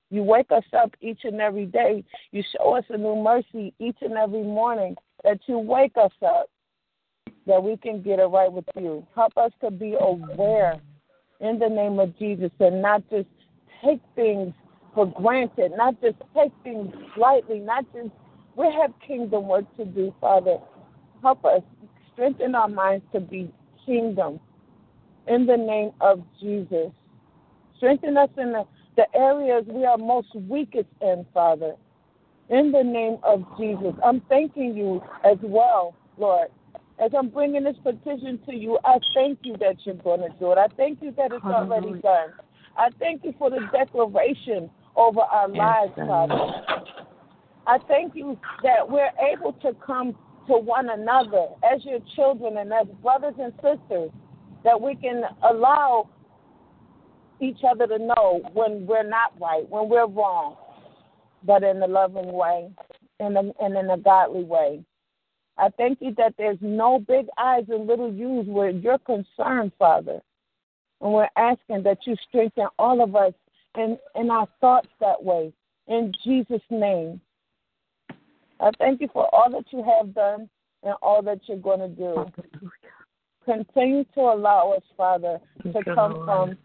You 0.09 0.23
wake 0.23 0.51
us 0.51 0.63
up 0.75 0.95
each 1.01 1.19
and 1.23 1.39
every 1.39 1.67
day. 1.67 2.03
You 2.31 2.43
show 2.57 2.75
us 2.75 2.85
a 2.89 2.97
new 2.97 3.15
mercy 3.15 3.73
each 3.79 3.97
and 4.01 4.13
every 4.13 4.43
morning 4.43 4.95
that 5.23 5.39
you 5.45 5.59
wake 5.59 5.95
us 5.97 6.11
up 6.25 6.49
that 7.45 7.61
we 7.63 7.77
can 7.77 8.01
get 8.01 8.19
it 8.19 8.25
right 8.25 8.51
with 8.51 8.65
you. 8.75 9.05
Help 9.15 9.37
us 9.37 9.51
to 9.61 9.69
be 9.69 9.95
aware 9.99 10.79
in 11.39 11.59
the 11.59 11.69
name 11.69 11.99
of 11.99 12.17
Jesus 12.17 12.51
and 12.59 12.81
not 12.81 13.03
just 13.09 13.27
take 13.83 14.01
things 14.15 14.53
for 14.93 15.05
granted, 15.05 15.73
not 15.75 15.99
just 16.01 16.17
take 16.35 16.51
things 16.63 16.93
lightly, 17.17 17.59
not 17.59 17.85
just 17.93 18.09
we 18.55 18.65
have 18.65 18.91
kingdom 19.05 19.47
work 19.47 19.65
to 19.77 19.85
do, 19.85 20.13
Father. 20.19 20.57
Help 21.21 21.45
us 21.45 21.61
strengthen 22.13 22.55
our 22.55 22.67
minds 22.67 23.05
to 23.13 23.19
be 23.19 23.51
kingdom 23.85 24.39
in 25.27 25.45
the 25.45 25.55
name 25.55 25.91
of 26.01 26.21
Jesus. 26.41 26.91
Strengthen 27.77 28.17
us 28.17 28.29
in 28.37 28.51
the, 28.51 28.65
the 28.97 29.05
areas 29.15 29.63
we 29.67 29.85
are 29.85 29.97
most 29.97 30.33
weakest 30.35 30.89
in, 31.01 31.25
Father. 31.33 31.75
In 32.49 32.71
the 32.71 32.83
name 32.83 33.17
of 33.23 33.45
Jesus. 33.57 33.93
I'm 34.03 34.21
thanking 34.21 34.75
you 34.75 35.01
as 35.23 35.37
well, 35.41 35.95
Lord. 36.17 36.49
As 37.01 37.11
I'm 37.17 37.29
bringing 37.29 37.63
this 37.63 37.77
petition 37.81 38.39
to 38.47 38.53
you, 38.53 38.77
I 38.83 38.97
thank 39.13 39.39
you 39.43 39.55
that 39.57 39.77
you're 39.85 39.95
going 39.95 40.19
to 40.19 40.37
do 40.37 40.51
it. 40.51 40.57
I 40.57 40.67
thank 40.75 41.01
you 41.01 41.13
that 41.15 41.31
it's 41.31 41.45
already 41.45 42.01
done. 42.01 42.33
I 42.75 42.89
thank 42.99 43.23
you 43.23 43.33
for 43.37 43.49
the 43.49 43.61
declaration 43.71 44.69
over 44.99 45.21
our 45.21 45.47
lives, 45.47 45.93
Father. 45.95 46.35
I 47.65 47.77
thank 47.87 48.15
you 48.15 48.37
that 48.63 48.87
we're 48.87 49.11
able 49.31 49.53
to 49.61 49.73
come 49.85 50.15
to 50.47 50.53
one 50.57 50.89
another 50.89 51.47
as 51.63 51.85
your 51.85 51.99
children 52.15 52.57
and 52.57 52.73
as 52.73 52.87
brothers 53.01 53.35
and 53.39 53.53
sisters, 53.55 54.11
that 54.63 54.79
we 54.79 54.95
can 54.95 55.23
allow 55.49 56.09
each 57.39 57.59
other 57.69 57.87
to 57.87 57.97
know 57.97 58.41
when 58.53 58.85
we're 58.85 59.07
not 59.07 59.39
right, 59.39 59.67
when 59.69 59.87
we're 59.87 60.07
wrong, 60.07 60.57
but 61.43 61.63
in 61.63 61.81
a 61.81 61.87
loving 61.87 62.33
way 62.33 62.69
and 63.19 63.37
in, 63.37 63.53
and 63.61 63.77
in 63.77 63.89
a 63.89 63.97
godly 63.97 64.43
way. 64.43 64.83
I 65.57 65.69
thank 65.77 65.99
you 66.01 66.13
that 66.17 66.33
there's 66.37 66.57
no 66.61 66.99
big 66.99 67.27
eyes 67.37 67.65
and 67.69 67.87
little 67.87 68.11
U's 68.11 68.47
where 68.47 68.69
you're 68.69 68.97
concerned, 68.99 69.71
Father. 69.77 70.19
And 71.01 71.13
we're 71.13 71.29
asking 71.37 71.83
that 71.83 71.99
you 72.05 72.15
strengthen 72.27 72.67
all 72.77 73.01
of 73.01 73.15
us 73.15 73.33
in, 73.79 73.97
in 74.15 74.29
our 74.29 74.47
thoughts 74.61 74.89
that 74.99 75.23
way. 75.23 75.53
In 75.87 76.13
Jesus' 76.23 76.61
name. 76.69 77.19
I 78.59 78.71
thank 78.77 79.01
you 79.01 79.07
for 79.13 79.33
all 79.33 79.49
that 79.51 79.65
you 79.71 79.83
have 79.83 80.13
done 80.13 80.49
and 80.83 80.93
all 81.01 81.21
that 81.23 81.39
you're 81.47 81.57
going 81.57 81.79
to 81.79 81.87
do. 81.87 82.25
Continue 83.45 84.03
to 84.13 84.19
allow 84.19 84.73
us, 84.73 84.83
Father, 84.97 85.39
to 85.63 85.83
come 85.95 86.23
from 86.25 86.57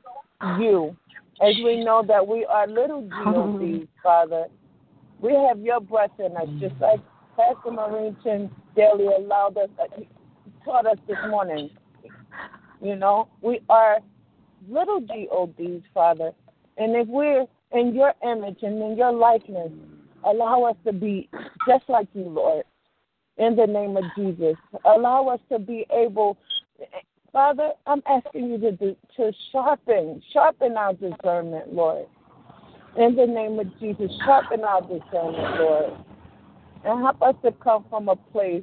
you. 0.60 0.96
As 1.40 1.54
we 1.64 1.84
know 1.84 2.04
that 2.06 2.26
we 2.26 2.44
are 2.44 2.66
little 2.66 3.08
GODs, 3.24 3.88
Father. 4.02 4.46
We 5.20 5.32
have 5.48 5.60
your 5.60 5.80
breath 5.80 6.10
in 6.18 6.36
us, 6.36 6.48
just 6.60 6.74
like 6.80 7.00
Pastor 7.36 7.70
Maureen 7.70 8.16
Chin 8.22 8.50
Daly 8.76 9.06
allowed 9.06 9.56
us, 9.56 9.70
uh, 9.80 10.00
taught 10.64 10.86
us 10.86 10.98
this 11.08 11.16
morning. 11.28 11.70
You 12.82 12.96
know, 12.96 13.28
we 13.40 13.60
are 13.68 13.98
little 14.68 15.00
GODs, 15.00 15.84
Father. 15.94 16.32
And 16.76 16.96
if 16.96 17.06
we're 17.08 17.46
in 17.72 17.94
your 17.94 18.12
image 18.22 18.58
and 18.62 18.82
in 18.82 18.96
your 18.96 19.12
likeness, 19.12 19.70
allow 20.24 20.62
us 20.64 20.76
to 20.86 20.92
be 20.92 21.28
just 21.68 21.84
like 21.88 22.08
you, 22.14 22.24
Lord, 22.24 22.64
in 23.36 23.56
the 23.56 23.66
name 23.66 23.96
of 23.96 24.04
Jesus. 24.16 24.56
Allow 24.84 25.28
us 25.28 25.40
to 25.50 25.58
be 25.58 25.86
able, 25.92 26.36
Father, 27.32 27.72
I'm 27.86 28.02
asking 28.06 28.50
you 28.50 28.58
to 28.58 28.72
do, 28.72 28.96
to 29.16 29.32
sharpen, 29.52 30.22
sharpen 30.32 30.76
our 30.76 30.94
discernment, 30.94 31.72
Lord. 31.72 32.06
In 32.96 33.16
the 33.16 33.26
name 33.26 33.58
of 33.58 33.66
Jesus, 33.80 34.10
sharpen 34.24 34.62
our 34.62 34.80
discernment, 34.82 35.60
Lord. 35.60 35.92
And 36.84 37.02
help 37.02 37.22
us 37.22 37.34
to 37.44 37.52
come 37.52 37.84
from 37.90 38.08
a 38.08 38.16
place 38.16 38.62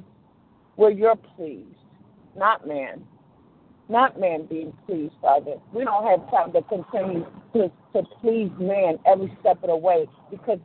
where 0.76 0.90
you're 0.90 1.16
pleased, 1.16 1.66
not 2.36 2.66
man. 2.66 3.04
Not 3.88 4.18
man 4.18 4.46
being 4.46 4.72
pleased, 4.86 5.14
Father. 5.20 5.56
We 5.72 5.84
don't 5.84 6.06
have 6.06 6.30
time 6.30 6.52
to 6.52 6.62
continue 6.62 7.26
to, 7.52 7.70
to 7.92 8.02
please 8.20 8.50
man 8.58 8.98
every 9.06 9.36
step 9.40 9.62
of 9.62 9.68
the 9.68 9.76
way 9.76 10.06
because 10.30 10.58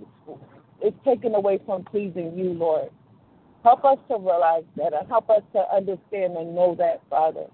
it's 0.82 0.98
taken 1.04 1.36
away 1.36 1.60
from 1.66 1.84
pleasing 1.84 2.38
you, 2.38 2.54
Lord. 2.54 2.90
Help 3.64 3.84
us 3.84 3.98
to 4.10 4.18
realize 4.18 4.64
that 4.78 4.94
and 4.94 5.08
help 5.08 5.30
us 5.30 5.42
to 5.54 5.64
understand 5.74 6.38
and 6.38 6.56
know 6.56 6.76
that, 6.78 7.02
Father. 7.10 7.46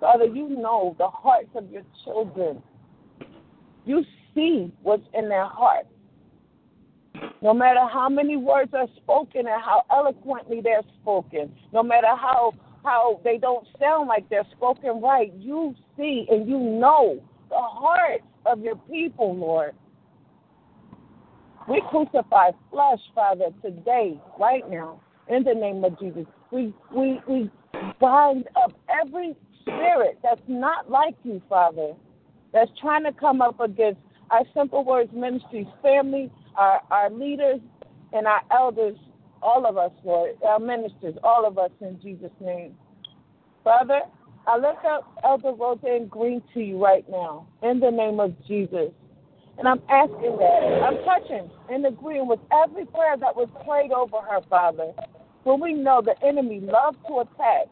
Father, 0.00 0.24
you 0.24 0.48
know 0.48 0.96
the 0.98 1.08
hearts 1.08 1.50
of 1.54 1.70
your 1.70 1.82
children. 2.04 2.62
You 3.84 4.02
see 4.34 4.72
what's 4.82 5.06
in 5.14 5.28
their 5.28 5.46
hearts. 5.46 5.88
No 7.42 7.54
matter 7.54 7.86
how 7.92 8.08
many 8.08 8.36
words 8.36 8.72
are 8.74 8.88
spoken 8.96 9.46
and 9.46 9.62
how 9.62 9.82
eloquently 9.90 10.60
they're 10.62 10.82
spoken, 11.00 11.54
no 11.72 11.82
matter 11.82 12.08
how 12.08 12.52
how 12.86 13.20
they 13.24 13.36
don't 13.36 13.66
sound 13.80 14.06
like 14.06 14.28
they're 14.30 14.46
spoken 14.56 15.00
right, 15.02 15.32
you 15.36 15.74
see 15.96 16.24
and 16.30 16.48
you 16.48 16.58
know 16.58 17.20
the 17.50 17.56
hearts 17.58 18.24
of 18.46 18.60
your 18.60 18.76
people, 18.88 19.36
Lord. 19.36 19.74
We 21.68 21.82
crucify 21.90 22.52
flesh, 22.70 23.00
Father, 23.12 23.46
today, 23.60 24.20
right 24.38 24.62
now, 24.70 25.00
in 25.28 25.42
the 25.42 25.52
name 25.52 25.82
of 25.84 25.98
Jesus. 25.98 26.26
We 26.52 26.72
we 26.94 27.20
we 27.28 27.50
bind 28.00 28.48
up 28.56 28.72
every 29.02 29.34
spirit 29.62 30.20
that's 30.22 30.40
not 30.46 30.88
like 30.88 31.16
you, 31.24 31.42
Father, 31.48 31.92
that's 32.52 32.70
trying 32.80 33.02
to 33.02 33.12
come 33.12 33.42
up 33.42 33.58
against 33.58 34.00
our 34.30 34.42
Simple 34.54 34.84
Words 34.84 35.10
Ministries 35.12 35.66
family, 35.82 36.30
our, 36.56 36.80
our 36.92 37.10
leaders, 37.10 37.60
and 38.12 38.28
our 38.28 38.42
elders, 38.52 38.96
all 39.46 39.64
of 39.64 39.78
us, 39.78 39.92
Lord, 40.04 40.32
our 40.44 40.58
ministers, 40.58 41.14
all 41.22 41.46
of 41.46 41.56
us 41.56 41.70
in 41.80 42.00
Jesus' 42.02 42.32
name. 42.40 42.74
Father, 43.62 44.00
I 44.48 44.56
lift 44.56 44.84
up 44.84 45.04
Elder 45.24 45.52
Roseanne 45.52 46.08
Green 46.08 46.42
to 46.52 46.60
you 46.60 46.82
right 46.82 47.04
now, 47.08 47.46
in 47.62 47.78
the 47.78 47.90
name 47.90 48.18
of 48.18 48.34
Jesus. 48.48 48.90
And 49.58 49.68
I'm 49.68 49.80
asking 49.88 50.36
that. 50.38 50.82
I'm 50.82 50.98
touching 51.04 51.48
and 51.70 51.86
agreeing 51.86 52.26
with 52.26 52.40
every 52.52 52.86
prayer 52.86 53.16
that 53.16 53.34
was 53.34 53.48
prayed 53.64 53.92
over 53.92 54.18
her, 54.18 54.40
Father. 54.50 54.92
When 55.44 55.60
we 55.60 55.74
know 55.74 56.02
the 56.04 56.16
enemy 56.26 56.60
loves 56.60 56.98
to 57.06 57.20
attack, 57.20 57.68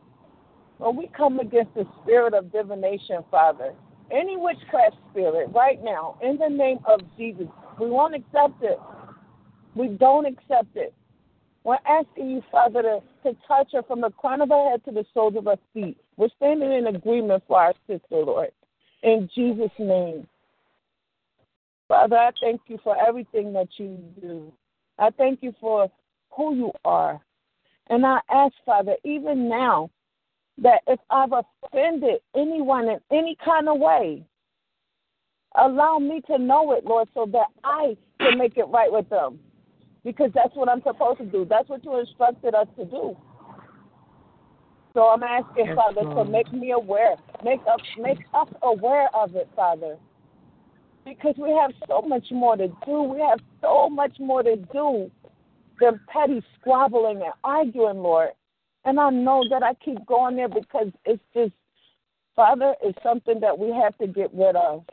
when 0.78 0.96
we 0.96 1.08
come 1.08 1.40
against 1.40 1.74
the 1.74 1.86
spirit 2.02 2.34
of 2.34 2.52
divination, 2.52 3.24
Father, 3.32 3.74
any 4.12 4.36
witchcraft 4.36 4.96
spirit 5.10 5.50
right 5.52 5.82
now, 5.82 6.18
in 6.22 6.38
the 6.38 6.48
name 6.48 6.78
of 6.86 7.00
Jesus, 7.18 7.48
we 7.80 7.90
won't 7.90 8.14
accept 8.14 8.62
it. 8.62 8.78
We 9.74 9.88
don't 9.88 10.24
accept 10.24 10.76
it. 10.76 10.94
We're 11.64 11.78
asking 11.86 12.30
you, 12.30 12.42
Father, 12.52 12.82
to, 12.82 13.00
to 13.24 13.36
touch 13.48 13.68
her 13.72 13.82
from 13.82 14.02
the 14.02 14.10
crown 14.10 14.42
of 14.42 14.50
her 14.50 14.70
head 14.70 14.84
to 14.84 14.92
the 14.92 15.04
soles 15.14 15.34
of 15.36 15.46
her 15.46 15.56
feet. 15.72 15.96
We're 16.16 16.28
standing 16.36 16.72
in 16.72 16.86
agreement 16.86 17.42
for 17.48 17.58
our 17.58 17.74
sister, 17.86 18.02
Lord. 18.10 18.50
In 19.02 19.28
Jesus' 19.34 19.70
name. 19.78 20.26
Father, 21.88 22.16
I 22.16 22.30
thank 22.40 22.60
you 22.66 22.78
for 22.84 22.96
everything 23.06 23.52
that 23.54 23.68
you 23.78 23.98
do. 24.20 24.52
I 24.98 25.10
thank 25.10 25.42
you 25.42 25.54
for 25.60 25.90
who 26.30 26.54
you 26.54 26.72
are. 26.84 27.20
And 27.88 28.04
I 28.04 28.20
ask, 28.30 28.54
Father, 28.64 28.96
even 29.04 29.48
now, 29.48 29.90
that 30.58 30.80
if 30.86 31.00
I've 31.10 31.32
offended 31.32 32.20
anyone 32.36 32.88
in 32.88 32.98
any 33.10 33.36
kind 33.44 33.68
of 33.68 33.78
way, 33.78 34.24
allow 35.60 35.98
me 35.98 36.20
to 36.28 36.38
know 36.38 36.72
it, 36.72 36.84
Lord, 36.84 37.08
so 37.14 37.26
that 37.32 37.46
I 37.64 37.96
can 38.20 38.38
make 38.38 38.56
it 38.56 38.68
right 38.68 38.92
with 38.92 39.08
them. 39.08 39.38
Because 40.04 40.30
that's 40.34 40.54
what 40.54 40.68
I'm 40.68 40.82
supposed 40.82 41.18
to 41.18 41.24
do. 41.24 41.46
That's 41.48 41.68
what 41.68 41.84
you 41.84 41.98
instructed 41.98 42.54
us 42.54 42.66
to 42.78 42.84
do. 42.84 43.16
So 44.92 45.00
I'm 45.08 45.22
asking, 45.22 45.66
Yes, 45.66 45.76
Father, 45.76 46.02
to 46.02 46.24
make 46.24 46.52
me 46.52 46.70
aware, 46.70 47.16
make 47.42 47.60
us, 47.62 47.80
make 47.98 48.18
us 48.32 48.48
aware 48.62 49.08
of 49.14 49.34
it, 49.34 49.48
Father. 49.56 49.96
Because 51.04 51.34
we 51.36 51.50
have 51.50 51.72
so 51.88 52.02
much 52.02 52.26
more 52.30 52.56
to 52.56 52.68
do. 52.86 53.02
We 53.02 53.20
have 53.20 53.40
so 53.60 53.88
much 53.90 54.12
more 54.20 54.42
to 54.42 54.56
do 54.72 55.10
than 55.80 56.00
petty 56.08 56.42
squabbling 56.60 57.22
and 57.22 57.32
arguing, 57.42 57.98
Lord. 57.98 58.30
And 58.84 59.00
I 59.00 59.10
know 59.10 59.42
that 59.50 59.62
I 59.62 59.74
keep 59.74 60.04
going 60.06 60.36
there 60.36 60.48
because 60.48 60.88
it's 61.04 61.22
just, 61.34 61.52
Father, 62.36 62.74
it's 62.82 62.98
something 63.02 63.40
that 63.40 63.58
we 63.58 63.70
have 63.70 63.96
to 63.98 64.06
get 64.06 64.32
rid 64.32 64.56
of. 64.56 64.84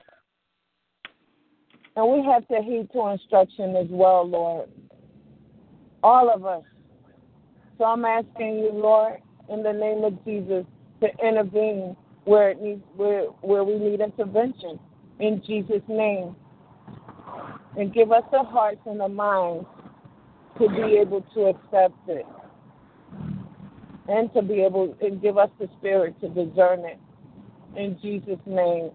And 1.96 2.12
we 2.12 2.26
have 2.26 2.48
to 2.48 2.62
heed 2.64 2.90
to 2.94 3.08
instruction 3.08 3.76
as 3.76 3.88
well, 3.90 4.28
Lord. 4.28 4.70
All 6.04 6.34
of 6.34 6.46
us. 6.46 6.64
So 7.78 7.86
I'm 7.86 8.06
asking 8.06 8.60
you, 8.60 8.72
Lord, 8.74 9.18
in 9.50 9.64
the 9.64 9.74
name 9.74 10.04
of 10.04 10.24
Jesus, 10.26 10.66
to 11.02 11.08
intervene 11.26 11.96
where 12.26 12.52
it 12.52 12.62
needs 12.62 12.84
where 12.96 13.26
where 13.42 13.64
we 13.64 13.78
need 13.78 14.02
intervention. 14.02 14.80
In 15.20 15.42
Jesus' 15.46 15.82
name. 15.88 16.36
And 17.78 17.94
give 17.94 18.12
us 18.12 18.24
the 18.32 18.44
hearts 18.44 18.82
and 18.86 19.00
the 19.00 19.08
minds 19.08 19.66
to 20.60 20.68
be 20.68 20.98
able 21.00 21.26
to 21.34 21.46
accept 21.46 21.96
it. 22.08 22.26
And 24.08 24.32
to 24.34 24.42
be 24.42 24.62
able 24.62 24.96
and 25.02 25.22
give 25.22 25.38
us 25.38 25.50
the 25.60 25.70
spirit 25.80 26.20
to 26.22 26.28
discern 26.30 26.82
it. 26.86 27.00
In 27.76 27.98
Jesus' 28.02 28.40
name. 28.46 28.92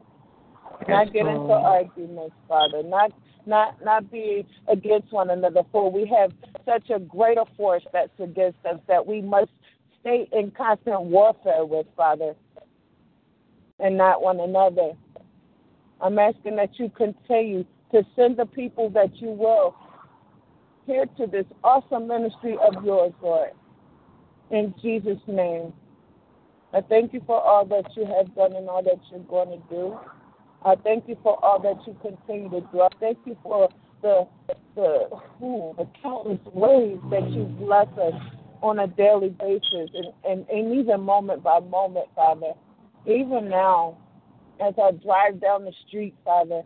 Not 0.89 1.13
get 1.13 1.27
into 1.27 1.53
arguments, 1.53 2.35
Father. 2.49 2.83
Not 2.83 3.13
not 3.47 3.83
not 3.85 4.11
be 4.11 4.47
against 4.69 5.13
one 5.13 5.31
another. 5.31 5.63
For 5.73 5.91
we 5.91 6.07
have 6.07 6.33
such 6.65 6.91
a 6.91 6.99
greater 6.99 7.45
force 7.57 7.85
that's 7.93 8.19
against 8.19 8.59
us 8.67 8.79
that 8.89 9.07
we 9.07 9.21
must 9.21 9.51
stay 10.01 10.29
in 10.33 10.51
constant 10.51 11.03
warfare 11.03 11.65
with, 11.65 11.87
Father, 11.97 12.35
and 13.81 13.97
not 13.97 14.23
one 14.23 14.41
another. 14.41 14.93
I'm 16.01 16.19
asking 16.19 16.57
that 16.57 16.79
you 16.79 16.91
continue 16.91 17.65
to 17.93 18.03
send 18.15 18.37
the 18.37 18.47
people 18.47 18.91
that 18.91 19.17
you 19.17 19.29
will 19.29 19.75
here 20.87 21.07
to 21.17 21.27
this 21.27 21.47
awesome 21.65 22.07
ministry 22.07 22.57
of 22.63 22.85
yours, 22.85 23.13
Lord. 23.23 23.51
In 24.51 24.75
Jesus' 24.81 25.19
name. 25.27 25.73
I 26.73 26.81
thank 26.81 27.13
you 27.13 27.23
for 27.27 27.41
all 27.41 27.65
that 27.67 27.85
you 27.97 28.05
have 28.05 28.35
done 28.35 28.55
and 28.55 28.69
all 28.69 28.83
that 28.83 29.01
you're 29.11 29.21
going 29.21 29.51
to 29.51 29.69
do. 29.69 29.99
I 30.67 30.75
thank 30.83 31.09
you 31.09 31.17
for 31.23 31.43
all 31.45 31.61
that 31.61 31.79
you 31.87 31.97
continue 32.03 32.51
to 32.51 32.61
do. 32.73 32.81
I 32.83 32.89
thank 33.01 33.19
you 33.25 33.37
for 33.43 33.71
the 34.03 34.27
the, 34.75 35.09
ooh, 35.43 35.75
the 35.79 35.89
countless 36.03 36.41
ways 36.53 36.99
that 37.11 37.31
you 37.31 37.45
bless 37.61 37.89
us 37.99 38.15
on 38.63 38.81
a 38.81 38.87
daily 38.87 39.31
basis 39.31 39.91
and, 39.95 40.07
and, 40.29 40.47
and 40.51 40.75
even 40.79 41.01
moment 41.01 41.43
by 41.43 41.61
moment, 41.61 42.09
Father. 42.15 42.53
Even 43.07 43.49
now, 43.49 43.97
as 44.61 44.75
I 44.83 44.91
drive 44.93 45.41
down 45.41 45.65
the 45.65 45.73
street, 45.89 46.15
Father, 46.25 46.63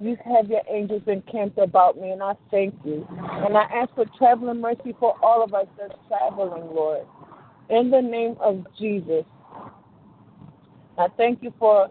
You 0.00 0.16
have 0.24 0.48
your 0.48 0.62
angels 0.70 1.02
encamped 1.08 1.58
about 1.58 2.00
me, 2.00 2.10
and 2.10 2.22
I 2.22 2.34
thank 2.50 2.74
you. 2.84 3.06
And 3.10 3.56
I 3.56 3.62
ask 3.64 3.92
for 3.94 4.04
traveling 4.16 4.60
mercy 4.60 4.94
for 5.00 5.16
all 5.24 5.42
of 5.42 5.54
us 5.54 5.66
that's 5.78 5.94
traveling, 6.08 6.72
Lord. 6.74 7.04
In 7.70 7.90
the 7.90 8.00
name 8.00 8.36
of 8.40 8.64
Jesus. 8.78 9.24
I 10.96 11.08
thank 11.16 11.42
you 11.42 11.52
for 11.58 11.90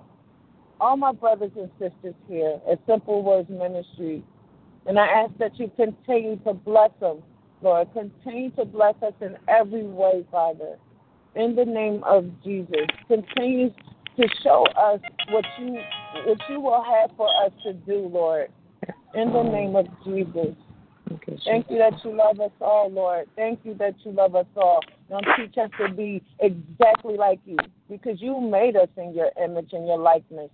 all 0.80 0.98
my 0.98 1.12
brothers 1.12 1.52
and 1.58 1.70
sisters 1.80 2.16
here 2.28 2.60
at 2.70 2.80
Simple 2.88 3.24
Words 3.24 3.50
Ministry. 3.50 4.24
And 4.86 4.98
I 4.98 5.06
ask 5.06 5.32
that 5.40 5.60
you 5.60 5.72
continue 5.76 6.38
to 6.46 6.54
bless 6.54 6.92
them, 7.00 7.22
Lord. 7.62 7.90
Continue 7.94 8.52
to 8.52 8.66
bless 8.66 8.96
us 9.02 9.14
in 9.22 9.36
every 9.48 9.84
way, 9.84 10.26
Father. 10.32 10.78
In 11.36 11.56
the 11.56 11.66
name 11.66 12.04
of 12.04 12.26
Jesus. 12.44 12.88
Continue 13.08 13.70
to 14.18 14.28
show 14.44 14.66
us 14.78 15.00
what 15.30 15.46
you 15.60 15.78
what 16.26 16.38
you 16.50 16.60
will 16.60 16.84
have 16.84 17.12
for 17.16 17.30
us 17.46 17.52
to 17.64 17.74
do, 17.74 18.10
Lord. 18.12 18.50
In 19.14 19.32
the 19.34 19.44
name 19.44 19.76
of 19.76 19.88
Jesus. 20.06 20.56
Thank 21.46 21.70
you 21.70 21.78
that 21.78 21.94
you 22.04 22.16
love 22.16 22.40
us 22.40 22.52
all, 22.60 22.90
Lord. 22.92 23.28
Thank 23.36 23.60
you 23.64 23.74
that 23.76 23.96
you 24.04 24.12
love 24.12 24.36
us 24.36 24.46
all. 24.56 24.82
Now 25.10 25.20
teach 25.38 25.58
us 25.58 25.70
to 25.80 25.94
be 25.94 26.22
exactly 26.40 27.16
like 27.16 27.40
you 27.46 27.58
because 27.90 28.22
you 28.22 28.40
made 28.42 28.76
us 28.76 28.90
in 28.98 29.14
your 29.14 29.32
image 29.42 29.70
and 29.74 29.88
your 29.88 29.98
likeness. 29.98 30.50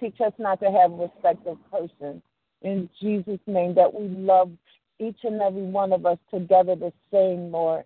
Teach 0.00 0.20
us 0.20 0.32
not 0.38 0.60
to 0.60 0.70
have 0.70 0.92
respect 0.92 1.46
of 1.46 1.58
person. 1.70 2.22
In 2.62 2.88
Jesus' 3.00 3.40
name, 3.46 3.74
that 3.74 3.92
we 3.92 4.08
love 4.08 4.50
each 4.98 5.18
and 5.24 5.40
every 5.40 5.62
one 5.62 5.92
of 5.92 6.04
us 6.06 6.18
together 6.30 6.74
the 6.74 6.92
same, 7.12 7.50
Lord. 7.50 7.84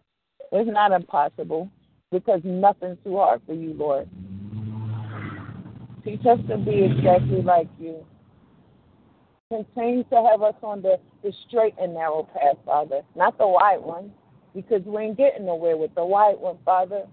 It's 0.53 0.70
not 0.70 0.93
impossible 0.93 1.70
because 2.11 2.41
nothing's 2.45 2.99
too 3.05 3.16
hard 3.16 3.41
for 3.47 3.55
you, 3.55 3.74
Lord. 3.74 4.09
Teach 6.05 6.24
us 6.27 6.39
to 6.49 6.57
be 6.57 6.85
exactly 6.85 7.43
like 7.43 7.69
you. 7.78 8.05
Continue 9.51 10.05
to 10.05 10.28
have 10.31 10.43
us 10.43 10.55
on 10.62 10.82
the, 10.82 10.99
the 11.23 11.32
straight 11.49 11.74
and 11.81 11.95
narrow 11.95 12.28
path, 12.32 12.57
Father, 12.65 13.03
not 13.16 13.37
the 13.39 13.47
wide 13.47 13.81
one, 13.81 14.12
because 14.55 14.82
we 14.85 15.03
ain't 15.03 15.16
getting 15.16 15.47
nowhere 15.47 15.77
with 15.77 15.95
the 15.95 16.05
wide 16.05 16.39
one, 16.39 16.59
Father. 16.65 17.07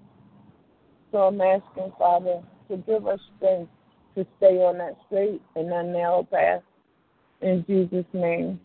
So 1.12 1.20
I'm 1.20 1.42
asking, 1.42 1.92
Father, 1.98 2.42
to 2.70 2.78
give 2.78 3.08
us 3.08 3.20
strength 3.38 3.72
to 4.18 4.26
stay 4.38 4.58
on 4.58 4.80
that 4.80 4.98
straight 5.06 5.42
and 5.56 5.72
that 5.72 5.86
narrow 5.86 6.24
path. 6.24 6.62
In 7.42 7.64
Jesus' 7.68 8.06
name. 8.14 8.60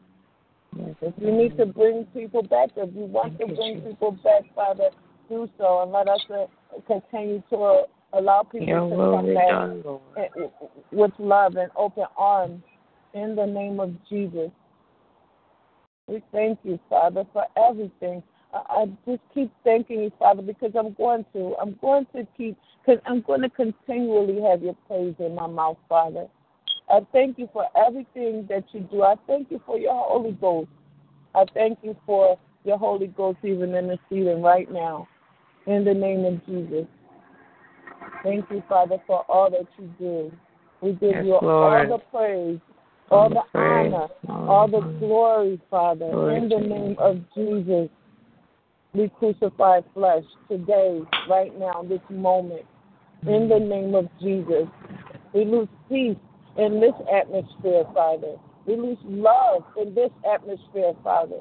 If 1.02 1.12
you 1.18 1.30
need 1.30 1.58
to 1.58 1.66
bring 1.66 2.06
people 2.14 2.42
back, 2.42 2.70
if 2.76 2.94
you 2.96 3.04
want 3.04 3.38
to 3.38 3.46
bring 3.46 3.82
people 3.82 4.12
back, 4.24 4.42
Father, 4.54 4.88
do 5.28 5.48
so 5.58 5.82
and 5.82 5.92
let 5.92 6.08
us 6.08 6.20
uh, 6.30 6.46
continue 6.86 7.42
to 7.50 7.56
uh, 7.56 7.82
allow 8.14 8.42
people 8.42 8.66
Your 8.66 8.88
to 8.88 8.96
come 8.96 9.34
back 9.34 9.48
done, 9.48 9.84
eh, 10.16 10.46
with 10.90 11.12
love 11.18 11.56
and 11.56 11.70
open 11.76 12.04
arms 12.16 12.62
in 13.12 13.36
the 13.36 13.44
name 13.44 13.78
of 13.78 13.92
Jesus. 14.08 14.50
We 16.08 16.22
thank 16.32 16.58
you, 16.64 16.80
Father, 16.88 17.24
for 17.34 17.44
everything. 17.56 18.22
I, 18.54 18.86
just 19.06 19.22
keep 19.34 19.50
thanking 19.64 20.02
you, 20.02 20.12
Father, 20.18 20.42
because 20.42 20.72
I'm 20.78 20.92
going 20.94 21.24
to. 21.32 21.54
I'm 21.60 21.78
going 21.80 22.06
to 22.14 22.26
keep, 22.36 22.56
because 22.84 23.02
I'm 23.06 23.22
going 23.22 23.42
to 23.42 23.48
continually 23.50 24.40
have 24.42 24.62
your 24.62 24.76
praise 24.86 25.14
in 25.18 25.34
my 25.34 25.46
mouth, 25.46 25.78
Father. 25.88 26.26
I 26.90 27.00
thank 27.12 27.38
you 27.38 27.48
for 27.52 27.66
everything 27.76 28.46
that 28.50 28.64
you 28.72 28.80
do. 28.90 29.02
I 29.02 29.14
thank 29.26 29.50
you 29.50 29.60
for 29.64 29.78
your 29.78 29.94
Holy 29.94 30.32
Ghost. 30.32 30.68
I 31.34 31.44
thank 31.54 31.78
you 31.82 31.96
for 32.04 32.38
your 32.64 32.78
Holy 32.78 33.06
Ghost 33.06 33.38
even 33.42 33.74
interceding 33.74 34.42
right 34.42 34.70
now. 34.70 35.08
In 35.66 35.84
the 35.84 35.94
name 35.94 36.24
of 36.24 36.44
Jesus. 36.44 36.86
Thank 38.22 38.50
you, 38.50 38.62
Father, 38.68 38.98
for 39.06 39.24
all 39.28 39.50
that 39.50 39.66
you 39.78 39.90
do. 39.98 40.32
We 40.80 40.92
give 40.92 41.10
Yes, 41.10 41.24
you 41.24 41.38
Lord. 41.40 41.90
all 41.90 41.98
the 41.98 42.04
praise, 42.10 42.60
all 43.10 43.28
the 43.28 43.42
praise, 43.52 43.92
honor, 43.94 44.08
all 44.28 44.48
all 44.48 44.68
the 44.68 44.80
the 44.80 44.98
glory, 44.98 45.60
Father. 45.70 46.30
In 46.30 46.48
the 46.48 46.58
name 46.58 46.96
of 46.98 47.20
Jesus. 47.34 47.88
We 48.94 49.10
crucify 49.18 49.80
flesh 49.94 50.24
today, 50.50 51.00
right 51.28 51.58
now, 51.58 51.82
this 51.88 52.00
moment. 52.10 52.66
In 53.26 53.48
the 53.48 53.58
name 53.58 53.94
of 53.94 54.08
Jesus. 54.20 54.68
We 55.32 55.44
lose 55.44 55.68
peace 55.88 56.16
in 56.58 56.80
this 56.80 56.92
atmosphere, 57.10 57.84
Father. 57.94 58.36
We 58.66 58.76
lose 58.76 58.98
love 59.04 59.64
in 59.80 59.94
this 59.94 60.10
atmosphere, 60.30 60.92
Father. 61.02 61.40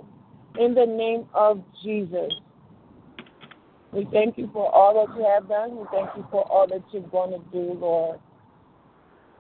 In 0.60 0.74
the 0.74 0.86
name 0.86 1.28
of 1.34 1.62
Jesus. 1.84 2.32
We 3.92 4.08
thank 4.14 4.38
you 4.38 4.50
for 4.54 4.74
all 4.74 5.06
that 5.06 5.18
you 5.18 5.26
have 5.26 5.50
done. 5.50 5.76
We 5.76 5.86
thank 5.92 6.10
you 6.16 6.26
for 6.32 6.44
all 6.50 6.68
that 6.68 6.84
you're 6.92 7.02
going 7.04 7.32
to 7.32 7.46
do, 7.52 7.74
Lord. 7.74 8.20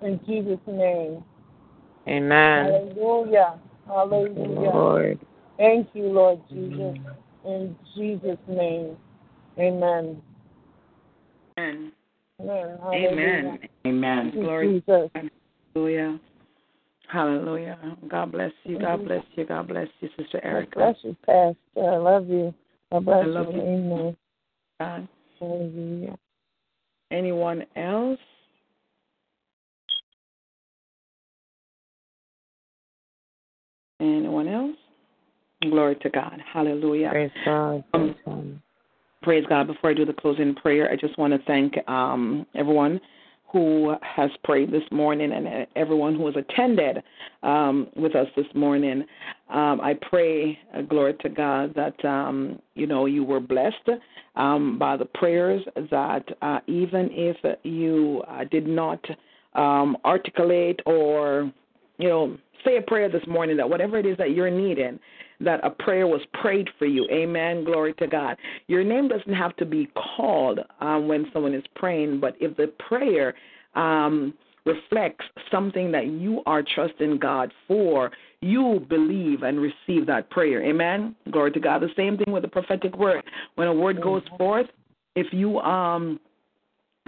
In 0.01 0.19
Jesus' 0.27 0.59
name. 0.67 1.23
Amen. 2.07 2.65
Hallelujah. 2.65 3.59
Hallelujah. 3.87 4.69
Lord. 4.69 5.19
Thank 5.57 5.89
you, 5.93 6.07
Lord 6.07 6.41
Jesus. 6.49 6.97
In 7.45 7.75
Jesus' 7.95 8.37
name. 8.47 8.97
Amen. 9.57 10.21
Amen. 11.57 11.91
Amen. 12.39 12.77
Amen. 12.93 13.59
Amen. 13.85 14.31
Glory. 14.31 14.83
Jesus. 14.87 15.09
Hallelujah. 15.73 16.19
Hallelujah. 17.07 17.77
God 18.07 18.31
bless 18.31 18.51
you. 18.63 18.79
God 18.79 19.05
bless 19.05 19.23
you. 19.35 19.45
God 19.45 19.67
bless 19.67 19.87
you, 19.99 20.09
Sister 20.17 20.39
Erica. 20.43 20.71
God 20.75 20.85
bless 20.85 20.95
you, 21.03 21.17
Pastor. 21.25 21.89
I 21.89 21.97
love 21.97 22.27
you. 22.29 22.53
God 22.91 23.05
bless 23.05 23.23
I 23.23 23.25
love 23.25 23.53
you. 23.53 23.61
you. 23.61 23.67
Amen. 23.67 24.17
God. 24.79 25.07
Hallelujah. 25.39 26.17
Anyone 27.11 27.65
else? 27.75 28.19
Anyone 33.99 34.47
else? 34.47 34.77
Glory 35.69 35.95
to 35.97 36.09
God. 36.09 36.41
Hallelujah. 36.51 37.09
Praise 37.11 37.31
God. 37.45 37.83
Um, 37.93 38.01
Praise 38.01 38.15
God. 38.25 38.61
Praise 39.21 39.45
God. 39.47 39.67
Before 39.67 39.91
I 39.91 39.93
do 39.93 40.05
the 40.05 40.13
closing 40.13 40.55
prayer, 40.55 40.89
I 40.91 40.95
just 40.95 41.17
want 41.19 41.33
to 41.33 41.39
thank 41.45 41.75
um, 41.87 42.47
everyone 42.55 42.99
who 43.51 43.93
has 44.01 44.31
prayed 44.43 44.71
this 44.71 44.83
morning 44.91 45.31
and 45.33 45.67
everyone 45.75 46.15
who 46.15 46.25
has 46.25 46.35
attended 46.35 47.03
um, 47.43 47.87
with 47.95 48.15
us 48.15 48.27
this 48.35 48.45
morning. 48.55 49.03
Um, 49.49 49.81
I 49.81 49.93
pray, 50.09 50.57
uh, 50.75 50.81
glory 50.81 51.13
to 51.21 51.29
God, 51.29 51.75
that 51.75 52.03
um, 52.05 52.59
you 52.75 52.87
know 52.87 53.05
you 53.05 53.23
were 53.23 53.41
blessed 53.41 53.89
um, 54.35 54.79
by 54.79 54.97
the 54.97 55.05
prayers. 55.05 55.61
That 55.91 56.23
uh, 56.41 56.59
even 56.67 57.09
if 57.11 57.37
you 57.63 58.23
uh, 58.27 58.45
did 58.49 58.65
not 58.65 59.03
um, 59.53 59.97
articulate 60.05 60.79
or 60.85 61.51
you 61.97 62.09
know 62.09 62.37
say 62.65 62.77
a 62.77 62.81
prayer 62.81 63.09
this 63.09 63.25
morning, 63.27 63.57
that 63.57 63.69
whatever 63.69 63.97
it 63.97 64.05
is 64.05 64.17
that 64.17 64.31
you're 64.31 64.49
needing, 64.49 64.97
that 65.43 65.59
a 65.63 65.69
prayer 65.69 66.07
was 66.07 66.21
prayed 66.33 66.69
for 66.77 66.85
you. 66.85 67.07
Amen. 67.11 67.63
Glory 67.63 67.93
to 67.95 68.07
God. 68.07 68.37
Your 68.67 68.83
name 68.83 69.07
doesn't 69.07 69.33
have 69.33 69.55
to 69.57 69.65
be 69.65 69.89
called 70.15 70.59
um, 70.79 71.07
when 71.07 71.27
someone 71.33 71.53
is 71.53 71.63
praying, 71.75 72.19
but 72.19 72.35
if 72.39 72.55
the 72.57 72.67
prayer 72.87 73.33
um, 73.75 74.33
reflects 74.65 75.25
something 75.49 75.91
that 75.91 76.07
you 76.07 76.41
are 76.45 76.63
trusting 76.63 77.17
God 77.17 77.51
for, 77.67 78.11
you 78.41 78.85
believe 78.89 79.43
and 79.43 79.59
receive 79.59 80.05
that 80.07 80.29
prayer. 80.29 80.63
Amen. 80.63 81.15
Glory 81.31 81.51
to 81.51 81.59
God. 81.59 81.81
The 81.81 81.89
same 81.95 82.17
thing 82.17 82.33
with 82.33 82.43
the 82.43 82.49
prophetic 82.49 82.95
word. 82.97 83.23
When 83.55 83.67
a 83.67 83.73
word 83.73 84.01
goes 84.01 84.23
forth, 84.37 84.67
if 85.15 85.27
you 85.31 85.59
um 85.59 86.19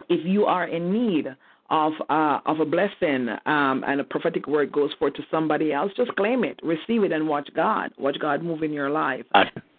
if 0.09 0.25
you 0.25 0.45
are 0.45 0.67
in 0.67 0.91
need 0.91 1.27
of 1.73 1.93
uh, 2.07 2.39
of 2.45 2.59
a 2.59 2.65
blessing 2.65 3.29
um, 3.47 3.83
and 3.87 3.99
a 3.99 4.03
prophetic 4.03 4.45
word 4.47 4.71
goes 4.71 4.91
forth 4.99 5.15
to 5.15 5.23
somebody 5.31 5.73
else, 5.73 5.91
just 5.97 6.15
claim 6.15 6.43
it, 6.43 6.59
receive 6.61 7.03
it, 7.03 7.11
and 7.11 7.27
watch 7.27 7.49
God. 7.55 7.89
Watch 7.97 8.17
God 8.19 8.43
move 8.43 8.61
in 8.61 8.71
your 8.71 8.91
life. 8.91 9.25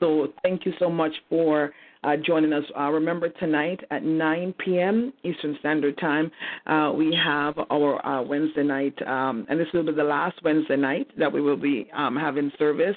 So 0.01 0.33
thank 0.43 0.67
you 0.67 0.73
so 0.81 0.91
much 0.91 1.13
for 1.29 1.73
uh, 2.03 2.17
joining 2.17 2.53
us. 2.53 2.65
Uh, 2.77 2.91
remember 2.91 3.29
tonight 3.29 3.79
at 3.93 4.03
9 4.03 4.55
p.m. 4.59 5.13
Eastern 5.23 5.57
Standard 5.61 5.97
Time, 5.99 6.33
uh, 6.67 6.93
we 6.93 7.15
have 7.15 7.55
our 7.71 8.05
uh, 8.05 8.23
Wednesday 8.23 8.65
night, 8.65 9.01
um, 9.07 9.47
and 9.49 9.61
this 9.61 9.69
will 9.73 9.87
be 9.87 9.93
the 9.93 10.03
last 10.03 10.37
Wednesday 10.43 10.77
night 10.77 11.07
that 11.17 11.33
we 11.33 11.41
will 11.41 11.57
be 11.57 11.89
um, 11.97 12.17
having 12.17 12.51
service 12.59 12.97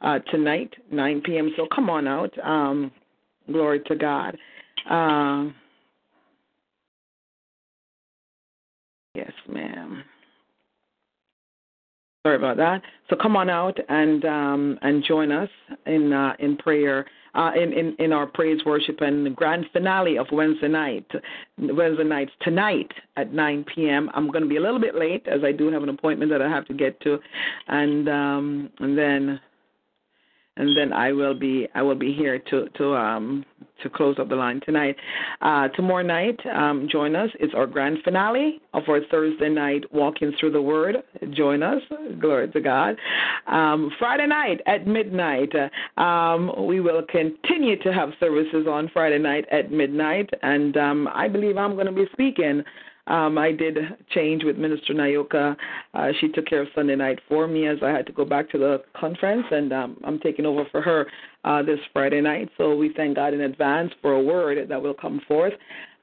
uh, 0.00 0.20
tonight, 0.30 0.72
9 0.90 1.20
p.m. 1.20 1.52
So 1.54 1.66
come 1.72 1.90
on 1.90 2.08
out. 2.08 2.32
Um, 2.42 2.90
glory 3.52 3.80
to 3.88 3.94
God. 3.94 4.38
Yes, 9.14 9.32
ma'am. 9.48 10.04
Sorry 12.26 12.36
about 12.36 12.56
that. 12.58 12.82
So 13.08 13.16
come 13.16 13.36
on 13.36 13.48
out 13.48 13.78
and 13.88 14.24
um, 14.24 14.78
and 14.82 15.02
join 15.02 15.32
us 15.32 15.48
in 15.86 16.12
uh, 16.12 16.34
in 16.38 16.56
prayer 16.56 17.06
uh, 17.34 17.52
in, 17.56 17.72
in 17.72 17.96
in 17.98 18.12
our 18.12 18.26
praise 18.26 18.58
worship 18.66 19.00
and 19.00 19.34
grand 19.34 19.66
finale 19.72 20.18
of 20.18 20.26
Wednesday 20.32 20.68
night. 20.68 21.06
Wednesday 21.58 22.04
nights 22.04 22.32
tonight 22.42 22.90
at 23.16 23.32
9 23.32 23.64
p.m. 23.74 24.10
I'm 24.14 24.30
going 24.30 24.42
to 24.42 24.48
be 24.48 24.56
a 24.56 24.60
little 24.60 24.80
bit 24.80 24.94
late 24.94 25.26
as 25.26 25.40
I 25.44 25.52
do 25.52 25.72
have 25.72 25.82
an 25.82 25.88
appointment 25.88 26.30
that 26.32 26.42
I 26.42 26.50
have 26.50 26.66
to 26.66 26.74
get 26.74 27.00
to, 27.02 27.18
and 27.68 28.08
um, 28.08 28.70
and 28.80 28.98
then 28.98 29.40
and 30.58 30.76
then 30.76 30.92
I 30.92 31.12
will 31.12 31.34
be 31.34 31.68
I 31.74 31.82
will 31.82 31.94
be 31.94 32.12
here 32.12 32.38
to 32.38 32.68
to 32.76 32.94
um 32.94 33.44
to 33.82 33.88
close 33.88 34.16
up 34.18 34.28
the 34.28 34.34
line 34.34 34.60
tonight. 34.64 34.96
Uh, 35.40 35.68
tomorrow 35.68 36.02
night, 36.02 36.38
um, 36.52 36.88
join 36.90 37.14
us. 37.14 37.30
It's 37.38 37.54
our 37.54 37.66
grand 37.66 37.98
finale 38.04 38.60
of 38.74 38.82
our 38.88 39.00
Thursday 39.10 39.48
night 39.48 39.84
walking 39.92 40.32
through 40.38 40.52
the 40.52 40.62
Word. 40.62 40.96
Join 41.32 41.62
us. 41.62 41.80
Glory 42.20 42.50
to 42.50 42.60
God. 42.60 42.96
Um, 43.46 43.90
Friday 43.98 44.26
night 44.26 44.60
at 44.66 44.86
midnight, 44.86 45.52
uh, 45.54 46.00
um, 46.00 46.66
we 46.66 46.80
will 46.80 47.02
continue 47.08 47.80
to 47.82 47.92
have 47.92 48.10
services 48.20 48.66
on 48.68 48.90
Friday 48.92 49.18
night 49.18 49.44
at 49.52 49.70
midnight, 49.70 50.28
and 50.42 50.76
um, 50.76 51.08
I 51.14 51.28
believe 51.28 51.56
I'm 51.56 51.74
going 51.74 51.86
to 51.86 51.92
be 51.92 52.06
speaking. 52.12 52.62
Um, 53.08 53.38
I 53.38 53.52
did 53.52 53.78
change 54.10 54.44
with 54.44 54.56
Minister 54.58 54.92
Nayoka. 54.94 55.56
Uh, 55.94 56.08
she 56.20 56.28
took 56.28 56.46
care 56.46 56.62
of 56.62 56.68
Sunday 56.74 56.94
night 56.94 57.18
for 57.28 57.48
me 57.48 57.66
as 57.66 57.78
I 57.82 57.88
had 57.88 58.06
to 58.06 58.12
go 58.12 58.24
back 58.24 58.50
to 58.50 58.58
the 58.58 58.82
conference, 58.94 59.46
and 59.50 59.72
um, 59.72 59.96
I'm 60.04 60.18
taking 60.20 60.46
over 60.46 60.64
for 60.70 60.82
her 60.82 61.06
uh, 61.44 61.62
this 61.62 61.78
Friday 61.92 62.20
night. 62.20 62.50
So 62.58 62.76
we 62.76 62.92
thank 62.94 63.16
God 63.16 63.34
in 63.34 63.40
advance 63.40 63.92
for 64.02 64.12
a 64.12 64.22
word 64.22 64.68
that 64.68 64.82
will 64.82 64.94
come 64.94 65.20
forth. 65.26 65.54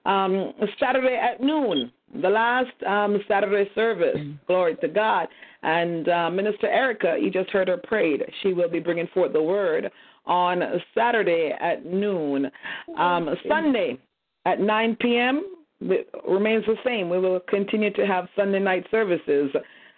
Um, 0.05 0.53
Saturday 0.79 1.15
at 1.15 1.41
noon, 1.41 1.91
the 2.21 2.29
last 2.29 2.71
um, 2.87 3.19
Saturday 3.27 3.69
service. 3.73 4.17
Glory 4.47 4.75
to 4.77 4.87
God. 4.87 5.27
And 5.63 6.07
uh, 6.09 6.29
Minister 6.29 6.67
Erica, 6.67 7.17
you 7.19 7.31
just 7.31 7.49
heard 7.49 7.67
her 7.67 7.77
prayed. 7.77 8.21
She 8.41 8.53
will 8.53 8.69
be 8.69 8.79
bringing 8.79 9.07
forth 9.07 9.33
the 9.33 9.41
word 9.41 9.91
on 10.25 10.61
Saturday 10.95 11.53
at 11.59 11.85
noon. 11.85 12.51
Um, 12.97 13.29
Sunday 13.47 13.99
at 14.45 14.59
9 14.59 14.97
p.m. 15.01 15.55
remains 15.81 16.65
the 16.65 16.75
same. 16.85 17.09
We 17.09 17.19
will 17.19 17.39
continue 17.41 17.91
to 17.93 18.05
have 18.05 18.27
Sunday 18.35 18.59
night 18.59 18.85
services 18.91 19.51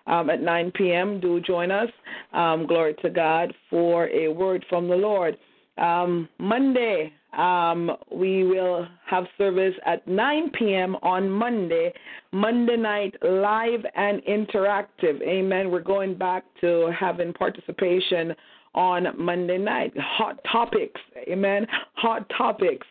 um, 0.07 0.29
at 0.29 0.41
9 0.41 0.71
p.m. 0.71 1.19
Do 1.19 1.39
join 1.41 1.71
us. 1.71 1.89
Um, 2.33 2.65
glory 2.65 2.95
to 3.01 3.09
God 3.09 3.53
for 3.69 4.07
a 4.09 4.27
word 4.29 4.65
from 4.69 4.87
the 4.87 4.95
Lord. 4.95 5.37
Um, 5.77 6.27
Monday, 6.39 7.13
um, 7.37 7.91
we 8.11 8.43
will 8.43 8.87
have 9.05 9.25
service 9.37 9.75
at 9.85 10.07
9 10.07 10.51
p.m. 10.57 10.95
on 11.03 11.29
Monday, 11.29 11.93
Monday 12.31 12.77
night 12.77 13.15
live 13.21 13.81
and 13.95 14.21
interactive. 14.23 15.21
Amen. 15.21 15.69
We're 15.69 15.81
going 15.81 16.17
back 16.17 16.45
to 16.61 16.91
having 16.97 17.33
participation 17.33 18.33
on 18.73 19.07
Monday 19.17 19.57
night. 19.57 19.93
Hot 19.97 20.39
topics. 20.51 20.99
Amen. 21.27 21.67
Hot 21.95 22.27
topics 22.35 22.87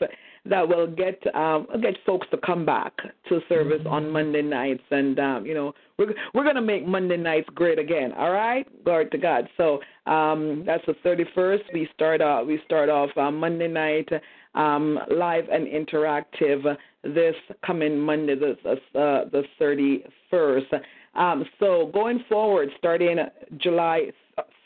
that 0.48 0.68
will 0.68 0.86
get 0.86 1.20
um, 1.34 1.66
get 1.82 1.94
folks 2.04 2.26
to 2.30 2.38
come 2.38 2.64
back 2.64 2.92
to 3.28 3.40
service 3.48 3.82
on 3.86 4.10
Monday 4.10 4.42
nights, 4.42 4.82
and 4.90 5.18
um, 5.18 5.46
you 5.46 5.54
know 5.54 5.72
we're 5.98 6.12
we're 6.34 6.44
gonna 6.44 6.62
make 6.62 6.86
Monday 6.86 7.16
nights 7.16 7.48
great 7.54 7.78
again. 7.78 8.12
All 8.12 8.32
right, 8.32 8.66
glory 8.84 9.08
to 9.10 9.18
God. 9.18 9.48
So 9.56 9.80
um, 10.06 10.64
that's 10.66 10.84
the 10.86 10.94
31st. 11.04 11.62
We 11.72 11.88
start 11.94 12.20
off 12.20 12.46
we 12.46 12.60
start 12.64 12.88
off 12.88 13.10
uh, 13.16 13.30
Monday 13.30 13.68
night 13.68 14.08
um, 14.54 14.98
live 15.10 15.44
and 15.50 15.66
interactive 15.66 16.76
this 17.02 17.34
coming 17.64 17.98
Monday, 17.98 18.34
the 18.34 18.52
uh, 18.72 19.28
the 19.30 19.44
31st. 19.60 20.80
Um, 21.14 21.44
so 21.58 21.90
going 21.94 22.24
forward, 22.28 22.68
starting 22.78 23.18
July 23.58 24.10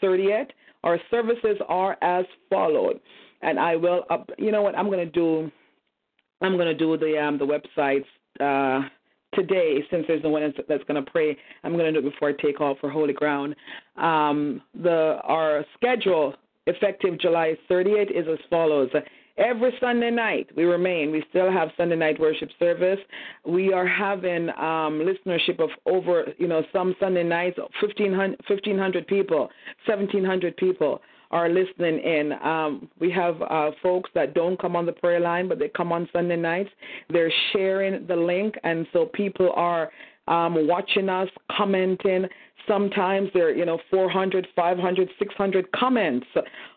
30th, 0.02 0.48
our 0.84 0.98
services 1.10 1.58
are 1.68 1.96
as 2.02 2.24
followed. 2.48 3.00
And 3.42 3.58
I 3.58 3.76
will, 3.76 4.04
up, 4.10 4.30
you 4.38 4.50
know 4.50 4.62
what? 4.62 4.76
I'm 4.76 4.86
going 4.86 5.04
to 5.04 5.10
do 5.10 5.50
I'm 6.40 6.56
going 6.56 6.68
to 6.68 6.74
do 6.74 6.96
the 6.96 7.18
um, 7.18 7.38
the 7.38 7.46
websites 7.46 8.04
uh, 8.40 8.88
today 9.34 9.84
since 9.90 10.04
there's 10.08 10.22
no 10.22 10.30
one 10.30 10.52
that's 10.68 10.84
going 10.84 11.02
to 11.02 11.10
pray. 11.10 11.36
I'm 11.64 11.72
going 11.72 11.92
to 11.92 12.00
do 12.00 12.06
it 12.06 12.10
before 12.10 12.30
I 12.30 12.32
take 12.32 12.60
off 12.60 12.78
for 12.80 12.90
Holy 12.90 13.12
Ground. 13.12 13.54
Um, 13.96 14.62
the 14.74 15.18
our 15.24 15.64
schedule 15.76 16.34
effective 16.66 17.18
July 17.20 17.54
30th 17.70 18.10
is 18.10 18.26
as 18.30 18.38
follows. 18.48 18.90
Every 19.38 19.72
Sunday 19.80 20.10
night 20.10 20.48
we 20.56 20.64
remain. 20.64 21.10
We 21.10 21.24
still 21.30 21.50
have 21.50 21.70
Sunday 21.76 21.96
night 21.96 22.20
worship 22.20 22.50
service. 22.58 22.98
We 23.46 23.72
are 23.72 23.86
having 23.86 24.50
um, 24.50 25.00
listenership 25.00 25.60
of 25.60 25.70
over, 25.86 26.26
you 26.38 26.46
know, 26.46 26.62
some 26.72 26.94
Sunday 27.00 27.22
nights 27.22 27.58
1,500, 27.80 28.38
1,500 28.46 29.06
people, 29.06 29.48
1,700 29.86 30.56
people 30.56 31.00
are 31.30 31.48
listening 31.48 31.98
in. 32.00 32.32
Um, 32.42 32.88
we 32.98 33.10
have 33.12 33.40
uh, 33.42 33.70
folks 33.82 34.10
that 34.14 34.34
don't 34.34 34.60
come 34.60 34.74
on 34.76 34.86
the 34.86 34.92
prayer 34.92 35.20
line, 35.20 35.48
but 35.48 35.58
they 35.58 35.68
come 35.68 35.92
on 35.92 36.08
Sunday 36.12 36.36
nights. 36.36 36.70
They're 37.08 37.32
sharing 37.52 38.06
the 38.06 38.16
link, 38.16 38.54
and 38.64 38.86
so 38.92 39.06
people 39.06 39.52
are 39.54 39.90
um, 40.28 40.66
watching 40.66 41.08
us, 41.08 41.28
commenting. 41.56 42.26
Sometimes 42.68 43.30
there 43.34 43.48
are, 43.48 43.52
you 43.52 43.64
know, 43.64 43.78
400, 43.90 44.46
500, 44.54 45.08
600 45.18 45.72
comments 45.72 46.26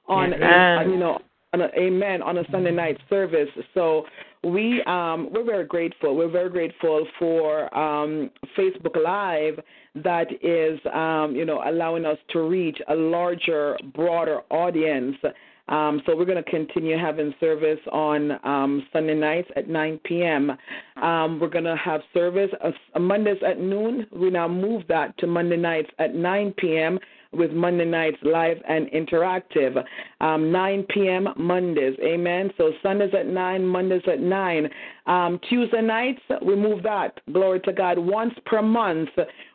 on, 0.08 0.34
a, 0.34 0.90
you 0.90 0.98
know, 0.98 1.20
on 1.54 1.62
a, 1.62 1.70
amen, 1.78 2.22
on 2.22 2.38
a 2.40 2.44
Sunday 2.52 2.72
night 2.72 2.98
service. 3.10 3.50
So 3.74 4.06
we 4.44 4.84
um, 4.84 5.30
we're 5.32 5.46
very 5.46 5.66
grateful. 5.66 6.16
We're 6.16 6.30
very 6.30 6.50
grateful 6.50 7.08
for 7.18 7.76
um, 7.78 8.30
Facebook 8.58 9.02
Live 9.02 9.60
that 9.96 10.28
is 10.42 10.80
um, 10.94 11.36
you 11.36 11.46
know 11.46 11.62
allowing 11.66 12.06
us 12.06 12.18
to 12.32 12.48
reach 12.48 12.80
a 12.88 12.96
larger, 12.96 13.78
broader 13.94 14.42
audience. 14.50 15.16
Um, 15.70 16.02
so 16.06 16.14
we're 16.18 16.26
going 16.26 16.44
to 16.44 16.50
continue 16.50 16.98
having 16.98 17.34
service 17.40 17.80
on 17.90 18.32
um, 18.46 18.86
Sunday 18.92 19.16
nights 19.16 19.50
at 19.56 19.70
9 19.70 19.98
p.m. 20.04 20.52
Um, 21.02 21.40
we're 21.40 21.48
going 21.48 21.64
to 21.64 21.78
have 21.78 22.02
service 22.14 22.50
uh, 22.62 23.00
Mondays 23.00 23.38
at 23.48 23.62
noon. 23.62 24.06
We 24.12 24.30
now 24.30 24.50
move 24.50 24.84
that 24.90 25.18
to 25.20 25.28
Monday 25.28 25.56
nights 25.56 25.90
at 26.00 26.16
9 26.16 26.54
p.m 26.58 27.00
with 27.34 27.52
Monday 27.52 27.86
nights 27.86 28.18
live 28.24 28.58
and 28.68 28.88
interactive. 28.88 29.84
Um, 30.22 30.52
9 30.52 30.86
p.m. 30.94 31.28
Mondays. 31.38 31.98
Amen. 32.04 32.52
So 32.58 32.72
Sundays 32.82 33.14
at 33.18 33.28
9, 33.28 33.66
Mondays 33.66 34.02
at 34.12 34.20
9. 34.20 34.70
Um, 35.06 35.40
Tuesday 35.50 35.82
nights, 35.82 36.22
we 36.46 36.56
move 36.56 36.82
that. 36.84 37.20
Glory 37.32 37.60
to 37.62 37.74
God. 37.74 38.00
Once 38.00 38.34
per 38.46 38.62
month, 38.62 39.10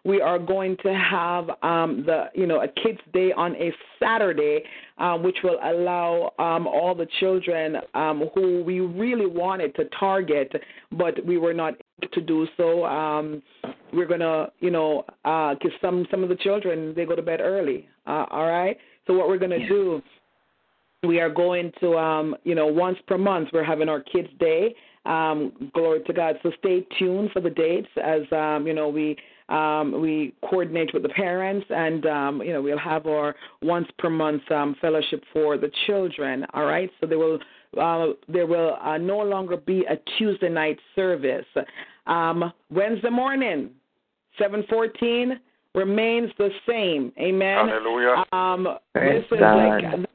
we 0.04 0.20
are 0.20 0.38
going 0.38 0.76
to 0.82 0.92
have 0.92 1.48
um, 1.62 2.04
the, 2.04 2.26
you 2.34 2.46
know, 2.46 2.62
a 2.62 2.68
kids' 2.68 3.00
day 3.14 3.32
on 3.32 3.54
a 3.56 3.72
Saturday, 3.98 4.62
uh, 4.98 5.16
which 5.16 5.38
will 5.42 5.58
allow 5.62 6.32
um, 6.38 6.66
all 6.66 6.94
the 6.94 7.06
children 7.18 7.76
um, 7.94 8.24
who 8.34 8.62
we 8.62 8.80
really 8.80 9.26
wanted 9.26 9.74
to 9.76 9.84
target, 9.98 10.52
but 10.92 11.24
we 11.24 11.38
were 11.38 11.54
not 11.54 11.74
able 12.02 12.12
to 12.12 12.20
do 12.20 12.46
so. 12.56 12.84
Um, 12.84 13.42
we're 13.92 14.06
gonna, 14.06 14.48
you 14.60 14.70
know, 14.70 15.04
uh, 15.24 15.54
give 15.54 15.72
some 15.80 16.06
some 16.10 16.22
of 16.22 16.28
the 16.28 16.36
children 16.36 16.92
they 16.94 17.06
go 17.06 17.16
to 17.16 17.22
bed 17.22 17.40
early. 17.40 17.88
Uh, 18.06 18.26
all 18.30 18.46
right. 18.46 18.76
So 19.06 19.14
what 19.14 19.28
we're 19.28 19.38
gonna 19.38 19.56
yeah. 19.56 19.68
do, 19.68 20.02
we 21.04 21.20
are 21.20 21.30
going 21.30 21.72
to, 21.80 21.96
um, 21.96 22.36
you 22.44 22.54
know, 22.54 22.66
once 22.66 22.98
per 23.06 23.16
month 23.16 23.48
we're 23.52 23.64
having 23.64 23.88
our 23.88 24.00
kids' 24.00 24.28
day. 24.38 24.74
Um, 25.08 25.70
glory 25.72 26.02
to 26.06 26.12
God. 26.12 26.38
So 26.42 26.52
stay 26.58 26.86
tuned 26.98 27.30
for 27.32 27.40
the 27.40 27.50
dates 27.50 27.88
as 27.96 28.20
um, 28.30 28.66
you 28.66 28.74
know 28.74 28.88
we 28.88 29.16
um, 29.48 30.02
we 30.02 30.34
coordinate 30.48 30.92
with 30.92 31.02
the 31.02 31.08
parents, 31.08 31.66
and 31.70 32.04
um, 32.04 32.42
you 32.42 32.52
know 32.52 32.60
we'll 32.60 32.78
have 32.78 33.06
our 33.06 33.34
once 33.62 33.88
per 33.98 34.10
month 34.10 34.42
um, 34.52 34.76
fellowship 34.80 35.24
for 35.32 35.56
the 35.56 35.70
children. 35.86 36.44
All 36.52 36.66
right, 36.66 36.90
so 37.00 37.06
there 37.06 37.18
will 37.18 37.38
uh, 37.80 38.12
there 38.28 38.46
will 38.46 38.76
uh, 38.82 38.98
no 38.98 39.18
longer 39.20 39.56
be 39.56 39.84
a 39.88 39.96
Tuesday 40.18 40.50
night 40.50 40.78
service. 40.94 41.46
Um, 42.06 42.52
Wednesday 42.70 43.10
morning, 43.10 43.70
seven 44.38 44.64
fourteen 44.68 45.40
remains 45.74 46.30
the 46.36 46.50
same. 46.68 47.12
Amen. 47.18 47.68
Hallelujah. 47.68 48.24
Um, 48.32 48.68
this 48.94 49.24
is 49.32 49.40
like 49.40 50.06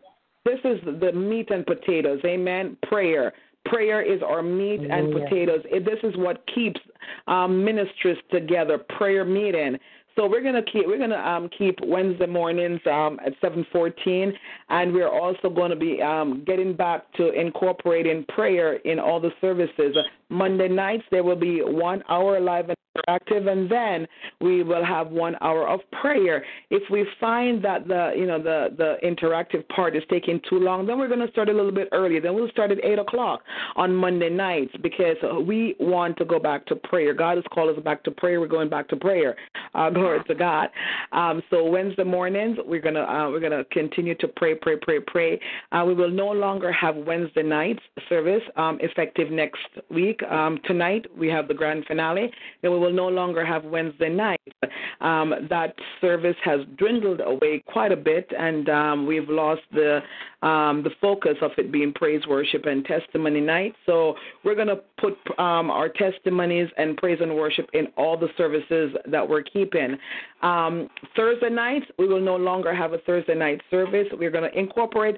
this 0.45 0.59
is 0.63 0.79
the 0.99 1.11
meat 1.13 1.49
and 1.49 1.65
potatoes. 1.65 2.19
Amen. 2.25 2.77
Prayer. 2.83 3.33
Prayer 3.65 4.02
is 4.02 4.22
our 4.22 4.41
meat 4.41 4.81
and 4.81 5.14
potatoes. 5.14 5.61
This 5.72 5.99
is 6.03 6.15
what 6.18 6.44
keeps 6.53 6.80
um, 7.27 7.64
ministries 7.64 8.18
together. 8.31 8.77
Prayer 8.77 9.26
meeting. 9.26 9.77
So 10.15 10.27
we're 10.27 10.44
gonna 10.44 10.61
keep 10.61 10.85
we're 10.85 10.99
gonna 10.99 11.15
um, 11.15 11.49
keep 11.57 11.80
Wednesday 11.84 12.27
mornings 12.27 12.80
um, 12.85 13.19
at 13.26 13.34
7:14, 13.41 14.31
and 14.69 14.94
we're 14.94 15.10
also 15.10 15.49
going 15.49 15.72
to 15.72 15.76
be 15.76 16.02
um, 16.03 16.44
getting 16.45 16.76
back 16.76 17.11
to 17.14 17.31
incorporating 17.31 18.23
prayer 18.30 18.76
in 18.85 18.99
all 18.99 19.19
the 19.19 19.31
services. 19.41 19.98
Monday 20.30 20.68
nights 20.68 21.03
there 21.10 21.23
will 21.23 21.35
be 21.35 21.61
one 21.61 22.03
hour 22.10 22.40
live 22.40 22.69
and 22.69 22.77
interactive, 22.97 23.47
and 23.51 23.69
then 23.69 24.07
we 24.41 24.63
will 24.63 24.85
have 24.85 25.09
one 25.09 25.35
hour 25.41 25.67
of 25.67 25.79
prayer. 26.01 26.43
If 26.69 26.83
we 26.91 27.05
find 27.19 27.63
that 27.63 27.87
the 27.87 28.13
you 28.15 28.25
know 28.25 28.41
the 28.41 28.69
the 28.77 28.95
interactive 29.03 29.67
part 29.69 29.95
is 29.95 30.03
taking 30.09 30.39
too 30.49 30.59
long, 30.59 30.85
then 30.85 30.97
we're 30.97 31.07
going 31.07 31.25
to 31.25 31.31
start 31.31 31.49
a 31.49 31.53
little 31.53 31.71
bit 31.71 31.89
earlier. 31.91 32.21
Then 32.21 32.35
we'll 32.35 32.49
start 32.49 32.71
at 32.71 32.83
eight 32.83 32.99
o'clock 32.99 33.41
on 33.75 33.95
Monday 33.95 34.29
nights 34.29 34.73
because 34.81 35.17
we 35.45 35.75
want 35.79 36.17
to 36.17 36.25
go 36.25 36.39
back 36.39 36.65
to 36.67 36.75
prayer. 36.75 37.13
God 37.13 37.37
has 37.37 37.45
called 37.53 37.75
us 37.75 37.83
back 37.83 38.03
to 38.03 38.11
prayer. 38.11 38.39
We're 38.39 38.47
going 38.47 38.69
back 38.69 38.87
to 38.89 38.95
prayer. 38.95 39.35
Uh, 39.75 39.89
glory 39.89 40.23
to 40.27 40.35
God. 40.35 40.69
Um, 41.11 41.41
so 41.49 41.65
Wednesday 41.65 42.03
mornings 42.03 42.57
we're 42.65 42.81
gonna 42.81 43.01
uh, 43.01 43.29
we're 43.29 43.39
gonna 43.39 43.63
continue 43.65 44.15
to 44.15 44.27
pray, 44.27 44.55
pray, 44.55 44.75
pray, 44.81 44.99
pray. 44.99 45.39
Uh, 45.71 45.83
we 45.85 45.93
will 45.93 46.11
no 46.11 46.31
longer 46.31 46.71
have 46.71 46.95
Wednesday 46.95 47.43
nights 47.43 47.81
service 48.09 48.41
um, 48.55 48.77
effective 48.81 49.31
next 49.31 49.61
week. 49.89 50.21
Um, 50.23 50.59
tonight 50.65 51.05
we 51.17 51.27
have 51.27 51.47
the 51.47 51.53
grand 51.53 51.85
finale. 51.85 52.31
Then 52.61 52.71
we 52.71 52.79
will 52.84 52.93
no 52.93 53.07
longer 53.07 53.45
have 53.45 53.64
Wednesday 53.64 54.10
night. 54.10 54.41
Um, 55.01 55.34
that 55.49 55.76
service 55.99 56.35
has 56.43 56.61
dwindled 56.77 57.22
away 57.22 57.64
quite 57.68 57.91
a 57.91 57.97
bit, 57.97 58.31
and 58.38 58.69
um, 58.69 59.05
we've 59.05 59.27
lost 59.27 59.61
the 59.72 60.01
um, 60.41 60.84
the 60.84 60.91
focus 60.99 61.38
of 61.41 61.51
it 61.57 61.72
being 61.72 61.93
praise, 61.93 62.27
worship, 62.27 62.65
and 62.65 62.84
testimony 62.84 63.39
night. 63.39 63.73
So 63.85 64.15
we're 64.43 64.55
going 64.55 64.68
to 64.68 64.81
put 64.99 65.14
um, 65.39 65.72
our 65.72 65.88
testimonies 65.88 66.69
and 66.77 66.97
praise 66.97 67.19
and 67.22 67.34
worship 67.34 67.69
in 67.73 67.88
all 67.95 68.18
the 68.18 68.27
services 68.38 68.93
that 69.10 69.27
we're 69.27 69.43
keeping. 69.43 69.97
Um, 70.41 70.89
Thursday 71.15 71.49
nights, 71.49 71.85
we 71.97 72.07
will 72.07 72.22
no 72.22 72.35
longer 72.35 72.73
have 72.73 72.91
a 72.91 72.97
Thursday 72.99 73.35
night 73.35 73.61
service. 73.72 74.07
We're 74.11 74.31
going 74.31 74.49
to 74.49 74.57
incorporate 74.57 75.15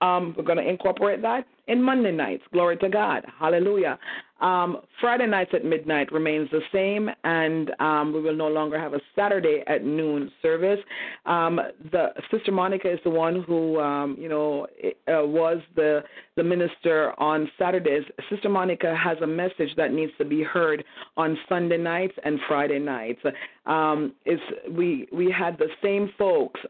um, 0.00 0.34
we're 0.36 0.44
going 0.44 0.58
to 0.58 0.68
incorporate 0.68 1.22
that 1.22 1.46
in 1.68 1.82
Monday 1.82 2.12
nights. 2.12 2.42
Glory 2.52 2.76
to 2.78 2.88
God. 2.88 3.24
Hallelujah. 3.38 3.98
Um, 4.40 4.82
Friday 5.00 5.26
nights 5.26 5.52
at 5.54 5.64
midnight 5.64 6.12
remains 6.12 6.50
the 6.50 6.60
same, 6.70 7.08
and 7.24 7.70
um, 7.80 8.12
we 8.12 8.20
will 8.20 8.36
no 8.36 8.48
longer 8.48 8.78
have 8.78 8.92
a 8.92 9.00
Saturday 9.14 9.64
at 9.66 9.82
noon 9.82 10.30
service. 10.42 10.78
Um, 11.24 11.58
the 11.90 12.08
Sister 12.30 12.52
Monica 12.52 12.92
is 12.92 12.98
the 13.02 13.10
one 13.10 13.42
who, 13.44 13.80
um, 13.80 14.14
you 14.20 14.28
know, 14.28 14.66
uh, 14.84 15.24
was 15.26 15.62
the 15.74 16.02
the 16.36 16.44
minister 16.44 17.18
on 17.18 17.50
Saturdays. 17.58 18.04
Sister 18.28 18.50
Monica 18.50 18.94
has 18.94 19.16
a 19.22 19.26
message 19.26 19.70
that 19.78 19.90
needs 19.90 20.12
to 20.18 20.24
be 20.26 20.42
heard 20.42 20.84
on 21.16 21.38
Sunday 21.48 21.78
nights 21.78 22.14
and 22.22 22.38
Friday 22.46 22.78
nights. 22.78 23.20
Um, 23.64 24.12
it's 24.26 24.42
we 24.70 25.08
we 25.12 25.30
had 25.30 25.56
the 25.56 25.68
same 25.82 26.12
folks 26.18 26.60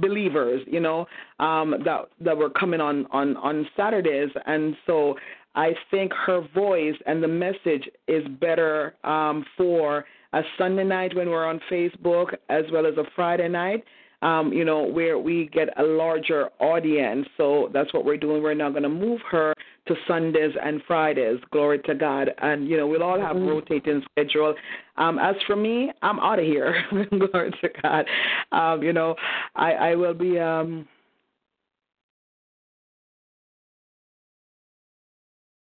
believers, 0.00 0.62
you 0.66 0.80
know, 0.80 1.06
um, 1.40 1.74
that 1.84 2.06
that 2.20 2.36
were 2.36 2.50
coming 2.50 2.80
on 2.80 3.06
on 3.12 3.36
on 3.36 3.66
Saturdays, 3.76 4.30
and 4.46 4.76
so 4.86 5.16
I 5.56 5.70
think 5.90 6.12
her 6.12 6.46
voice 6.54 6.94
and 7.06 7.22
the 7.22 7.28
message 7.28 7.88
is 8.06 8.26
better 8.40 8.94
um, 9.04 9.44
for 9.56 10.04
a 10.34 10.42
Sunday 10.58 10.84
night 10.84 11.16
when 11.16 11.30
we're 11.30 11.46
on 11.46 11.60
Facebook 11.70 12.34
as 12.50 12.64
well 12.70 12.86
as 12.86 12.96
a 12.98 13.04
Friday 13.16 13.48
night. 13.48 13.84
Um, 14.22 14.50
you 14.50 14.64
know, 14.64 14.82
where 14.82 15.18
we 15.18 15.50
get 15.52 15.68
a 15.78 15.82
larger 15.82 16.48
audience. 16.58 17.28
So 17.36 17.68
that's 17.74 17.92
what 17.92 18.06
we're 18.06 18.16
doing. 18.16 18.42
We're 18.42 18.54
now 18.54 18.70
going 18.70 18.82
to 18.82 18.88
move 18.88 19.20
her 19.30 19.52
to 19.88 19.94
Sundays 20.08 20.52
and 20.62 20.82
Fridays. 20.86 21.38
Glory 21.50 21.80
to 21.80 21.94
God. 21.94 22.30
And, 22.38 22.66
you 22.66 22.78
know, 22.78 22.86
we'll 22.86 23.02
all 23.02 23.20
have 23.20 23.36
rotating 23.36 24.02
schedule. 24.10 24.54
Um, 24.96 25.18
as 25.18 25.36
for 25.46 25.54
me, 25.54 25.92
I'm 26.00 26.18
out 26.18 26.38
of 26.38 26.46
here. 26.46 26.82
Glory 27.10 27.52
to 27.60 27.68
God. 27.82 28.06
Um, 28.52 28.82
you 28.82 28.94
know, 28.94 29.14
I, 29.56 29.72
I 29.72 29.94
will 29.94 30.14
be. 30.14 30.38
Um, 30.38 30.86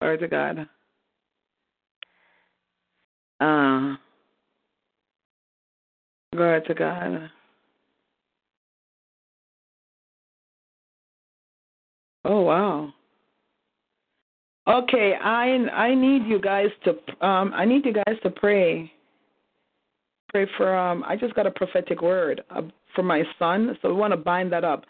Glory 0.01 0.17
to 0.19 0.27
God. 0.27 0.67
Uh, 3.39 3.95
glory 6.33 6.61
to 6.61 6.73
God. 6.73 7.31
Oh 12.23 12.41
wow. 12.41 12.93
Okay, 14.67 15.13
I 15.21 15.45
I 15.73 15.95
need 15.95 16.25
you 16.25 16.39
guys 16.39 16.69
to 16.83 16.91
um 17.25 17.51
I 17.55 17.65
need 17.65 17.85
you 17.85 17.93
guys 17.93 18.17
to 18.23 18.29
pray. 18.29 18.91
Pray 20.35 20.47
for 20.57 20.75
um 20.75 21.01
I 21.07 21.15
just 21.15 21.33
got 21.33 21.47
a 21.47 21.51
prophetic 21.51 22.01
word 22.01 22.43
uh, 22.49 22.63
for 22.93 23.03
my 23.03 23.23
son, 23.39 23.77
so 23.81 23.87
we 23.87 23.95
want 23.95 24.11
to 24.11 24.17
bind 24.17 24.51
that 24.51 24.65
up. 24.65 24.83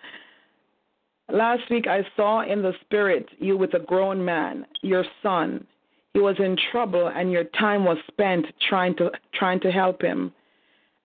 Last 1.32 1.70
week 1.70 1.86
I 1.86 2.02
saw 2.16 2.42
in 2.42 2.64
the 2.64 2.74
spirit 2.82 3.30
you 3.38 3.56
with 3.56 3.76
a 3.76 3.80
grown 3.80 4.26
man, 4.26 4.66
your 4.82 5.06
son. 5.22 5.68
He 6.16 6.20
was 6.20 6.36
in 6.40 6.58
trouble 6.72 7.12
and 7.16 7.32
your 7.32 7.44
time 7.44 7.86
was 7.86 8.00
spent 8.08 8.48
trying 8.68 8.96
to 8.96 9.12
trying 9.36 9.60
to 9.60 9.72
help 9.72 10.02
him. 10.02 10.32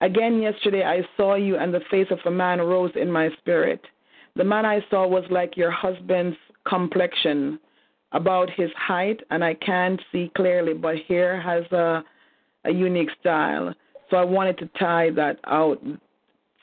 Again 0.00 0.40
yesterday 0.40 0.84
I 0.84 1.02
saw 1.18 1.34
you 1.34 1.58
and 1.58 1.74
the 1.74 1.84
face 1.90 2.08
of 2.10 2.20
a 2.24 2.30
man 2.30 2.60
rose 2.62 2.92
in 2.96 3.12
my 3.12 3.28
spirit. 3.40 3.82
The 4.36 4.44
man 4.44 4.64
I 4.64 4.82
saw 4.88 5.06
was 5.06 5.24
like 5.28 5.58
your 5.58 5.70
husband's 5.70 6.38
complexion, 6.66 7.60
about 8.12 8.48
his 8.48 8.70
height, 8.74 9.20
and 9.30 9.44
I 9.44 9.52
can't 9.52 10.00
see 10.10 10.32
clearly, 10.34 10.72
but 10.72 10.96
hair 11.08 11.38
has 11.38 11.70
a 11.72 12.02
a 12.64 12.70
unique 12.70 13.10
style. 13.20 13.74
So 14.10 14.16
I 14.16 14.24
wanted 14.24 14.58
to 14.58 14.66
tie 14.78 15.10
that 15.10 15.38
out, 15.46 15.80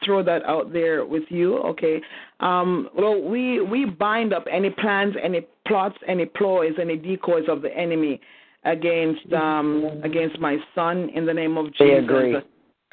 throw 0.04 0.22
that 0.24 0.44
out 0.46 0.74
there 0.74 1.06
with 1.06 1.24
you. 1.30 1.58
Okay. 1.60 2.02
Um, 2.40 2.90
well, 2.96 3.22
we 3.22 3.62
we 3.62 3.86
bind 3.86 4.34
up 4.34 4.46
any 4.52 4.70
plans, 4.70 5.16
any 5.22 5.48
plots, 5.66 5.98
any 6.08 6.26
ploys, 6.26 6.74
any 6.80 6.98
decoys 6.98 7.46
of 7.48 7.62
the 7.62 7.76
enemy 7.76 8.20
against 8.64 9.32
um 9.34 10.02
against 10.04 10.40
my 10.40 10.58
son 10.76 11.10
in 11.16 11.26
the 11.26 11.34
name 11.34 11.58
of 11.58 11.68
They 11.80 11.86
Jesus. 12.00 12.04
agree. 12.04 12.38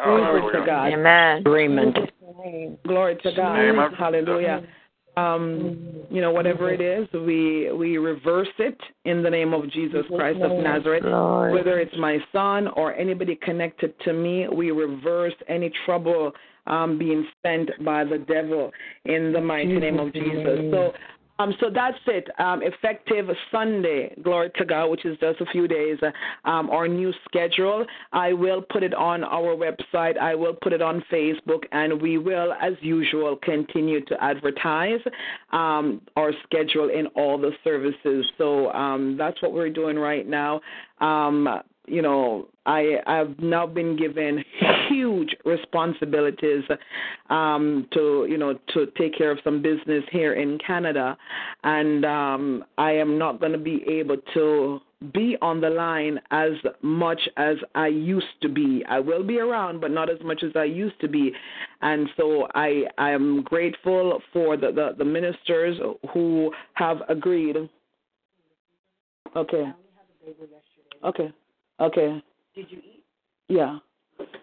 Glory 0.02 0.52
to 0.52 0.66
God. 0.66 0.92
Amen. 0.92 1.38
Agreement. 1.38 1.96
Glory 2.86 3.16
to 3.22 3.32
God. 3.34 3.56
Name 3.56 3.78
of- 3.78 3.92
Hallelujah. 3.94 4.62
Um, 5.16 6.06
you 6.10 6.20
know, 6.20 6.32
whatever 6.32 6.72
it 6.72 6.80
is, 6.80 7.06
we 7.12 7.70
we 7.72 7.98
reverse 7.98 8.48
it 8.58 8.78
in 9.04 9.22
the 9.22 9.30
name 9.30 9.54
of 9.54 9.70
Jesus 9.70 10.04
Christ 10.14 10.40
of 10.40 10.50
Nazareth. 10.62 11.04
Lord. 11.04 11.52
Whether 11.52 11.78
it's 11.78 11.94
my 11.98 12.18
son 12.32 12.68
or 12.68 12.94
anybody 12.94 13.36
connected 13.36 13.94
to 14.00 14.12
me, 14.12 14.48
we 14.48 14.72
reverse 14.72 15.34
any 15.48 15.70
trouble 15.86 16.32
um, 16.66 16.98
being 16.98 17.26
spent 17.38 17.70
by 17.84 18.04
the 18.04 18.18
devil 18.18 18.72
in 19.04 19.32
the 19.32 19.40
mighty 19.40 19.78
name 19.78 19.98
of 19.98 20.12
Jesus. 20.12 20.60
So 20.72 20.92
um, 21.38 21.54
so 21.60 21.66
that's 21.72 21.98
it. 22.06 22.28
Um, 22.38 22.62
effective 22.62 23.26
Sunday, 23.50 24.14
glory 24.22 24.50
to 24.56 24.64
God, 24.64 24.88
which 24.90 25.04
is 25.04 25.18
just 25.18 25.40
a 25.40 25.46
few 25.46 25.66
days, 25.66 25.98
um, 26.44 26.70
our 26.70 26.86
new 26.86 27.12
schedule. 27.24 27.84
I 28.12 28.32
will 28.32 28.62
put 28.62 28.82
it 28.82 28.94
on 28.94 29.24
our 29.24 29.56
website. 29.56 30.16
I 30.18 30.34
will 30.34 30.54
put 30.54 30.72
it 30.72 30.82
on 30.82 31.02
Facebook, 31.12 31.64
and 31.72 32.00
we 32.00 32.18
will, 32.18 32.52
as 32.60 32.74
usual, 32.80 33.36
continue 33.42 34.04
to 34.04 34.22
advertise 34.22 35.00
um, 35.52 36.00
our 36.16 36.32
schedule 36.44 36.90
in 36.90 37.06
all 37.08 37.38
the 37.38 37.50
services. 37.64 38.24
So 38.38 38.70
um, 38.72 39.16
that's 39.18 39.40
what 39.42 39.52
we're 39.52 39.70
doing 39.70 39.98
right 39.98 40.26
now. 40.26 40.60
You 41.86 42.02
know, 42.02 42.48
I 42.66 42.96
I've 43.06 43.38
now 43.38 43.66
been 43.66 43.96
given 43.96 44.42
huge 44.88 45.34
responsibilities 45.44 46.64
um, 47.30 47.86
to 47.92 48.26
you 48.28 48.38
know 48.38 48.58
to 48.72 48.86
take 48.98 49.16
care 49.16 49.30
of 49.30 49.38
some 49.44 49.60
business 49.60 50.04
here 50.10 50.34
in 50.34 50.58
Canada, 50.66 51.16
and 51.62 52.04
um, 52.04 52.64
I 52.78 52.92
am 52.92 53.18
not 53.18 53.40
going 53.40 53.52
to 53.52 53.58
be 53.58 53.84
able 53.86 54.16
to 54.34 54.80
be 55.12 55.36
on 55.42 55.60
the 55.60 55.68
line 55.68 56.18
as 56.30 56.52
much 56.80 57.20
as 57.36 57.56
I 57.74 57.88
used 57.88 58.40
to 58.42 58.48
be. 58.48 58.82
I 58.88 59.00
will 59.00 59.22
be 59.22 59.38
around, 59.38 59.80
but 59.80 59.90
not 59.90 60.08
as 60.08 60.18
much 60.24 60.42
as 60.42 60.52
I 60.56 60.64
used 60.64 60.98
to 61.00 61.08
be, 61.08 61.32
and 61.82 62.08
so 62.16 62.48
I 62.54 62.84
I 62.96 63.10
am 63.10 63.42
grateful 63.42 64.22
for 64.32 64.56
the 64.56 64.72
the, 64.72 64.94
the 64.96 65.04
ministers 65.04 65.78
who 66.12 66.52
have 66.74 66.98
agreed. 67.08 67.56
Okay. 69.36 69.72
Okay. 71.04 71.32
Okay. 71.80 72.22
Did 72.54 72.66
you 72.70 72.78
eat? 72.78 73.04
Yeah. 73.48 73.78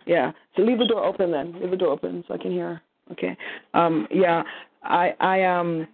Yeah. 0.05 0.31
So 0.55 0.63
leave 0.63 0.79
the 0.79 0.85
door 0.85 1.03
open 1.05 1.31
then. 1.31 1.59
Leave 1.59 1.71
the 1.71 1.77
door 1.77 1.89
open 1.89 2.23
so 2.27 2.33
I 2.33 2.37
can 2.37 2.51
hear. 2.51 2.81
Okay. 3.11 3.37
Um 3.73 4.07
yeah. 4.11 4.43
I 4.83 5.13
I 5.19 5.43
um 5.43 5.87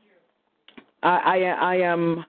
I 1.03 1.17
I 1.17 1.37
I 1.39 1.75
am 1.75 2.19
um, 2.19 2.25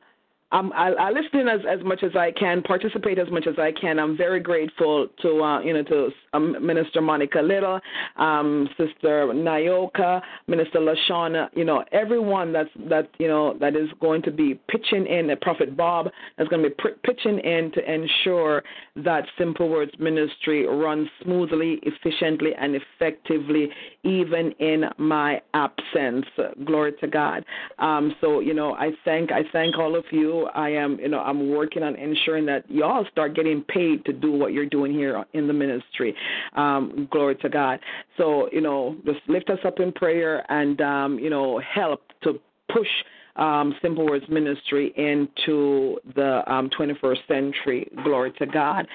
I, 0.50 0.92
I 0.98 1.10
listen 1.10 1.46
as 1.46 1.60
as 1.68 1.84
much 1.84 2.02
as 2.02 2.16
I 2.16 2.32
can, 2.32 2.62
participate 2.62 3.18
as 3.18 3.30
much 3.30 3.46
as 3.46 3.58
I 3.58 3.70
can. 3.70 3.98
I'm 3.98 4.16
very 4.16 4.40
grateful 4.40 5.08
to 5.20 5.42
uh, 5.42 5.60
you 5.60 5.74
know 5.74 5.82
to 5.82 6.10
um, 6.32 6.56
Minister 6.64 7.02
Monica 7.02 7.40
Little, 7.40 7.78
um, 8.16 8.66
Sister 8.78 9.26
Nyoka, 9.26 10.22
Minister 10.46 10.78
Lashana, 10.78 11.48
you 11.54 11.64
know 11.64 11.84
everyone 11.92 12.52
that's 12.52 12.70
that 12.88 13.10
you 13.18 13.28
know 13.28 13.58
that 13.60 13.76
is 13.76 13.88
going 14.00 14.22
to 14.22 14.30
be 14.30 14.58
pitching 14.68 15.06
in. 15.06 15.30
Prophet 15.42 15.76
Bob 15.76 16.06
is 16.38 16.48
going 16.48 16.62
to 16.62 16.70
be 16.70 16.90
pitching 17.04 17.38
in 17.40 17.70
to 17.72 17.92
ensure 17.92 18.62
that 18.96 19.24
Simple 19.36 19.68
Words 19.68 19.92
Ministry 19.98 20.66
runs 20.66 21.08
smoothly, 21.22 21.78
efficiently, 21.82 22.52
and 22.58 22.74
effectively, 22.74 23.68
even 24.02 24.52
in 24.58 24.84
my 24.96 25.42
absence. 25.52 26.24
Glory 26.64 26.92
to 27.00 27.06
God. 27.06 27.44
Um, 27.78 28.14
so 28.22 28.40
you 28.40 28.54
know 28.54 28.72
I 28.74 28.92
thank 29.04 29.30
I 29.30 29.42
thank 29.52 29.76
all 29.78 29.94
of 29.94 30.04
you. 30.10 30.37
I 30.46 30.70
am, 30.70 30.98
you 31.00 31.08
know, 31.08 31.20
I'm 31.20 31.50
working 31.50 31.82
on 31.82 31.96
ensuring 31.96 32.46
that 32.46 32.70
y'all 32.70 33.04
start 33.10 33.34
getting 33.34 33.62
paid 33.62 34.04
to 34.06 34.12
do 34.12 34.32
what 34.32 34.52
you're 34.52 34.66
doing 34.66 34.92
here 34.92 35.24
in 35.32 35.46
the 35.46 35.52
ministry. 35.52 36.14
Um, 36.54 37.08
glory 37.10 37.36
to 37.36 37.48
God. 37.48 37.80
So, 38.16 38.48
you 38.52 38.60
know, 38.60 38.96
just 39.04 39.20
lift 39.28 39.50
us 39.50 39.58
up 39.64 39.80
in 39.80 39.92
prayer 39.92 40.44
and, 40.50 40.80
um, 40.80 41.18
you 41.18 41.30
know, 41.30 41.60
help 41.60 42.02
to 42.22 42.40
push 42.72 42.88
um, 43.36 43.74
Simple 43.80 44.06
Words 44.06 44.26
Ministry 44.28 44.92
into 44.96 45.98
the 46.14 46.42
um, 46.52 46.70
21st 46.70 47.26
century. 47.28 47.88
Glory 48.04 48.32
to 48.32 48.46
God. 48.46 48.86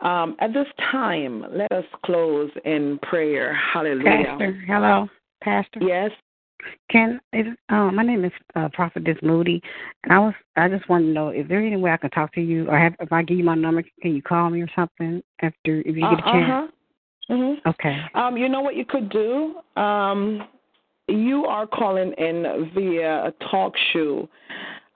Um, 0.00 0.36
at 0.40 0.52
this 0.52 0.66
time, 0.90 1.44
let 1.52 1.70
us 1.70 1.84
close 2.04 2.50
in 2.64 2.98
prayer. 3.02 3.54
Hallelujah. 3.54 4.24
Pastor, 4.26 4.64
hello, 4.66 5.08
Pastor. 5.42 5.80
Yes. 5.80 6.10
Can 6.90 7.20
is 7.32 7.46
uh, 7.68 7.90
my 7.90 8.02
name 8.02 8.24
is 8.24 8.32
uh, 8.54 8.68
Prophetess 8.72 9.18
Moody, 9.22 9.60
and 10.04 10.12
I 10.12 10.18
was 10.18 10.34
I 10.56 10.68
just 10.68 10.88
wanted 10.88 11.06
to 11.06 11.12
know 11.12 11.28
if 11.28 11.48
there 11.48 11.60
any 11.60 11.76
way 11.76 11.90
I 11.90 11.96
can 11.96 12.10
talk 12.10 12.32
to 12.34 12.40
you, 12.40 12.68
or 12.68 12.78
have, 12.78 12.94
if 13.00 13.12
I 13.12 13.22
give 13.22 13.38
you 13.38 13.44
my 13.44 13.54
number, 13.54 13.82
can 14.00 14.14
you 14.14 14.22
call 14.22 14.50
me 14.50 14.62
or 14.62 14.68
something 14.74 15.22
after 15.40 15.80
if 15.80 15.86
you 15.86 16.02
get 16.02 16.12
a 16.12 16.22
chance? 16.22 16.24
Uh-huh. 16.24 16.66
Mm-hmm. 17.30 17.68
Okay. 17.68 17.98
Um, 18.14 18.36
you 18.36 18.48
know 18.48 18.60
what 18.60 18.76
you 18.76 18.84
could 18.84 19.08
do? 19.10 19.54
Um, 19.80 20.48
you 21.08 21.44
are 21.46 21.66
calling 21.66 22.12
in 22.18 22.70
via 22.74 23.26
a 23.26 23.32
talk 23.50 23.74
show. 23.92 24.28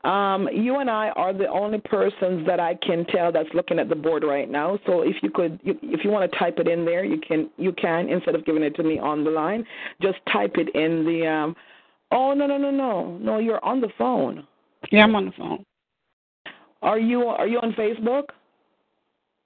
Um, 0.06 0.48
you 0.52 0.78
and 0.78 0.88
I 0.88 1.08
are 1.10 1.32
the 1.32 1.48
only 1.48 1.80
persons 1.80 2.46
that 2.46 2.60
I 2.60 2.76
can 2.76 3.04
tell 3.06 3.32
that's 3.32 3.48
looking 3.54 3.80
at 3.80 3.88
the 3.88 3.96
board 3.96 4.22
right 4.22 4.48
now. 4.48 4.78
So 4.86 5.00
if 5.02 5.16
you 5.20 5.30
could, 5.30 5.58
you, 5.64 5.76
if 5.82 6.04
you 6.04 6.10
want 6.10 6.30
to 6.30 6.38
type 6.38 6.58
it 6.58 6.68
in 6.68 6.84
there, 6.84 7.04
you 7.04 7.20
can. 7.20 7.50
You 7.56 7.72
can 7.72 8.08
instead 8.08 8.36
of 8.36 8.44
giving 8.44 8.62
it 8.62 8.76
to 8.76 8.84
me 8.84 9.00
on 9.00 9.24
the 9.24 9.30
line, 9.30 9.66
just 10.00 10.18
type 10.32 10.52
it 10.58 10.68
in 10.76 11.04
the. 11.04 11.26
Um, 11.26 11.56
oh 12.12 12.34
no 12.34 12.46
no 12.46 12.56
no 12.56 12.70
no 12.70 13.18
no! 13.20 13.38
You're 13.38 13.64
on 13.64 13.80
the 13.80 13.88
phone. 13.98 14.46
Yeah, 14.92 15.04
I'm 15.04 15.16
on 15.16 15.26
the 15.26 15.32
phone. 15.32 15.64
Are 16.82 17.00
you 17.00 17.22
Are 17.24 17.48
you 17.48 17.58
on 17.58 17.72
Facebook? 17.72 18.26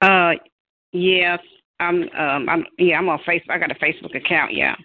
Uh, 0.03 0.39
yes. 0.93 1.41
I'm 1.79 2.03
um 2.11 2.49
I'm 2.51 2.65
yeah 2.77 2.99
I'm 2.99 3.09
on 3.09 3.19
Facebook. 3.21 3.51
I 3.51 3.59
got 3.59 3.71
a 3.71 3.77
Facebook 3.77 4.15
account. 4.15 4.53
Yeah. 4.53 4.77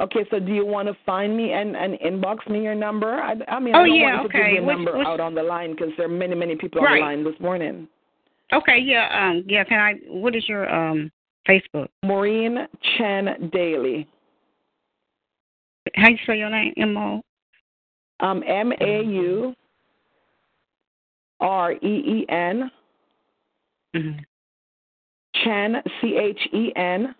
Okay, 0.00 0.26
so 0.30 0.38
do 0.38 0.52
you 0.52 0.64
want 0.66 0.88
to 0.88 0.96
find 1.04 1.36
me 1.36 1.52
and, 1.52 1.76
and 1.76 1.94
inbox 2.00 2.48
me 2.48 2.62
your 2.62 2.74
number? 2.74 3.14
I, 3.14 3.34
I 3.48 3.58
mean, 3.58 3.74
Oh, 3.74 3.80
I 3.80 3.86
don't 3.86 3.94
yeah, 3.96 4.16
want 4.20 4.30
to 4.32 4.38
okay. 4.38 4.46
give 4.48 4.54
your 4.56 4.64
Which- 4.66 4.76
number 4.76 4.98
which- 4.98 5.06
out 5.06 5.20
on 5.20 5.34
the 5.34 5.42
line 5.42 5.72
because 5.72 5.88
there 5.96 6.06
are 6.06 6.08
many, 6.08 6.34
many 6.34 6.56
people 6.56 6.80
Right. 6.82 6.94
on 6.94 6.98
the 6.98 7.04
line 7.04 7.24
this 7.24 7.40
morning. 7.40 7.88
Okay. 8.52 8.78
Yeah. 8.78 9.08
Um. 9.30 9.44
Yeah. 9.48 9.64
Can 9.64 9.80
I? 9.80 9.94
What 10.08 10.36
is 10.36 10.48
your 10.48 10.72
um 10.72 11.10
Facebook? 11.48 11.88
Maureen 12.04 12.68
Chen 12.96 13.50
Daly. 13.52 14.06
How 15.96 16.08
you 16.10 16.18
spell 16.22 16.36
your 16.36 16.50
name? 16.50 16.72
M 16.76 16.96
O. 16.96 17.22
Um, 18.20 18.42
M 18.46 18.72
A 18.80 19.02
U 19.02 19.54
R 21.40 21.72
E 21.72 21.76
E 21.82 22.26
N 22.28 22.70
Mm-hmm. 23.94 24.18
Chen 25.44 25.82
C 26.00 26.16
H 26.16 26.40
E 26.52 26.72
N 26.76 27.14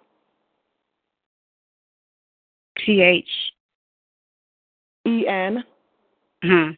C 2.86 3.02
H. 3.02 3.28
E 5.06 5.26
N 5.28 5.62
Hmm. 6.42 6.70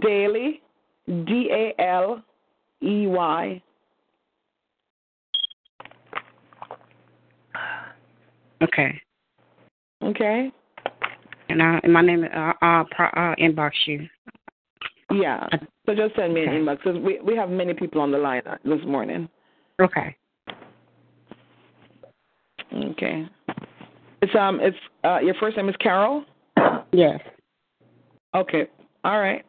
Daly 0.00 0.60
D 1.06 1.48
A 1.50 1.74
L 1.80 2.22
E 2.82 3.06
Y. 3.06 3.62
Okay. 8.62 9.00
Okay. 10.02 10.52
And 11.48 11.62
I 11.62 11.80
and 11.82 11.92
my 11.92 12.02
name 12.02 12.24
is 12.24 12.30
uh, 12.34 12.84
pro, 12.90 13.06
uh 13.06 13.34
inbox 13.36 13.72
you. 13.86 14.06
Yeah. 15.10 15.46
So 15.86 15.94
just 15.94 16.14
send 16.16 16.34
me 16.34 16.42
an 16.42 16.50
inbox 16.50 16.78
because 16.84 17.00
we 17.00 17.20
we 17.20 17.36
have 17.36 17.50
many 17.50 17.74
people 17.74 18.00
on 18.00 18.10
the 18.10 18.18
line 18.18 18.42
uh, 18.46 18.56
this 18.64 18.80
morning. 18.86 19.28
Okay. 19.80 20.16
Okay. 22.72 23.28
It's 24.22 24.34
um 24.36 24.60
it's 24.60 24.76
uh 25.04 25.18
your 25.18 25.34
first 25.34 25.56
name 25.56 25.68
is 25.68 25.76
Carol? 25.80 26.24
Yes. 26.92 27.20
Okay. 28.34 28.68
All 29.04 29.18
right. 29.18 29.44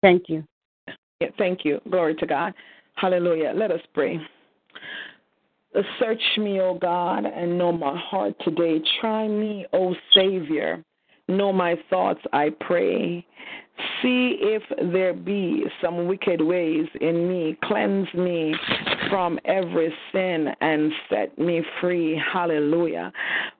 Thank 0.00 0.28
you. 0.28 0.44
Yeah, 1.20 1.28
thank 1.36 1.64
you. 1.64 1.80
Glory 1.90 2.14
to 2.14 2.26
God. 2.26 2.54
Hallelujah. 2.94 3.52
Let 3.54 3.72
us 3.72 3.80
pray. 3.94 4.20
Search 5.98 6.22
me, 6.38 6.60
O 6.60 6.78
God, 6.80 7.24
and 7.24 7.58
know 7.58 7.72
my 7.72 7.96
heart 7.96 8.34
today. 8.44 8.80
Try 9.00 9.28
me, 9.28 9.66
O 9.72 9.94
Savior. 10.14 10.82
Know 11.28 11.52
my 11.52 11.76
thoughts, 11.90 12.20
I 12.32 12.50
pray. 12.60 13.26
See 14.02 14.38
if 14.40 14.62
there 14.92 15.12
be 15.12 15.64
some 15.80 16.06
wicked 16.08 16.40
ways 16.40 16.86
in 17.00 17.28
me. 17.28 17.56
Cleanse 17.62 18.12
me 18.14 18.54
from 19.08 19.38
every 19.44 19.92
sin 20.12 20.48
and 20.60 20.92
set 21.08 21.38
me 21.38 21.62
free. 21.80 22.20
Hallelujah. 22.32 23.12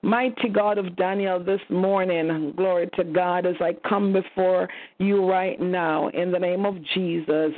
Mighty 0.03 0.49
God 0.49 0.79
of 0.79 0.97
Daniel, 0.97 1.43
this 1.43 1.61
morning, 1.71 2.53
glory 2.57 2.89
to 2.95 3.05
God, 3.05 3.47
as 3.47 3.57
I 3.61 3.77
come 3.89 4.13
before 4.13 4.69
you 4.99 5.29
right 5.29 5.61
now 5.61 6.09
in 6.09 6.31
the 6.31 6.39
name 6.39 6.67
of 6.67 6.77
Jesus. 6.95 7.53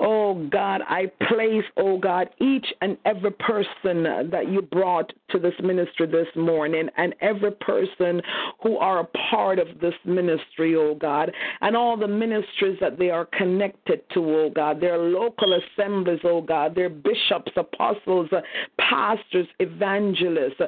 Oh 0.00 0.46
God, 0.50 0.82
I 0.88 1.06
place, 1.28 1.64
oh 1.76 1.98
God, 1.98 2.30
each 2.40 2.66
and 2.80 2.96
every 3.04 3.32
person 3.32 4.02
that 4.30 4.48
you 4.48 4.62
brought 4.62 5.12
to 5.30 5.38
this 5.38 5.54
ministry 5.62 6.06
this 6.06 6.28
morning 6.36 6.88
and 6.96 7.14
every 7.20 7.52
person 7.52 8.22
who 8.62 8.76
are 8.78 9.00
a 9.00 9.08
part 9.30 9.58
of 9.58 9.66
this 9.80 9.94
ministry, 10.04 10.74
oh 10.76 10.94
God, 10.94 11.32
and 11.60 11.76
all 11.76 11.96
the 11.96 12.08
ministries 12.08 12.78
that 12.80 12.98
they 12.98 13.10
are 13.10 13.26
connected 13.26 14.00
to, 14.10 14.20
oh 14.20 14.50
God, 14.54 14.80
their 14.80 14.98
local 14.98 15.58
assemblies, 15.58 16.20
oh 16.24 16.40
God, 16.40 16.74
their 16.74 16.90
bishops, 16.90 17.52
apostles, 17.56 18.28
uh, 18.32 18.40
pastors, 18.78 19.46
evangelists. 19.60 20.60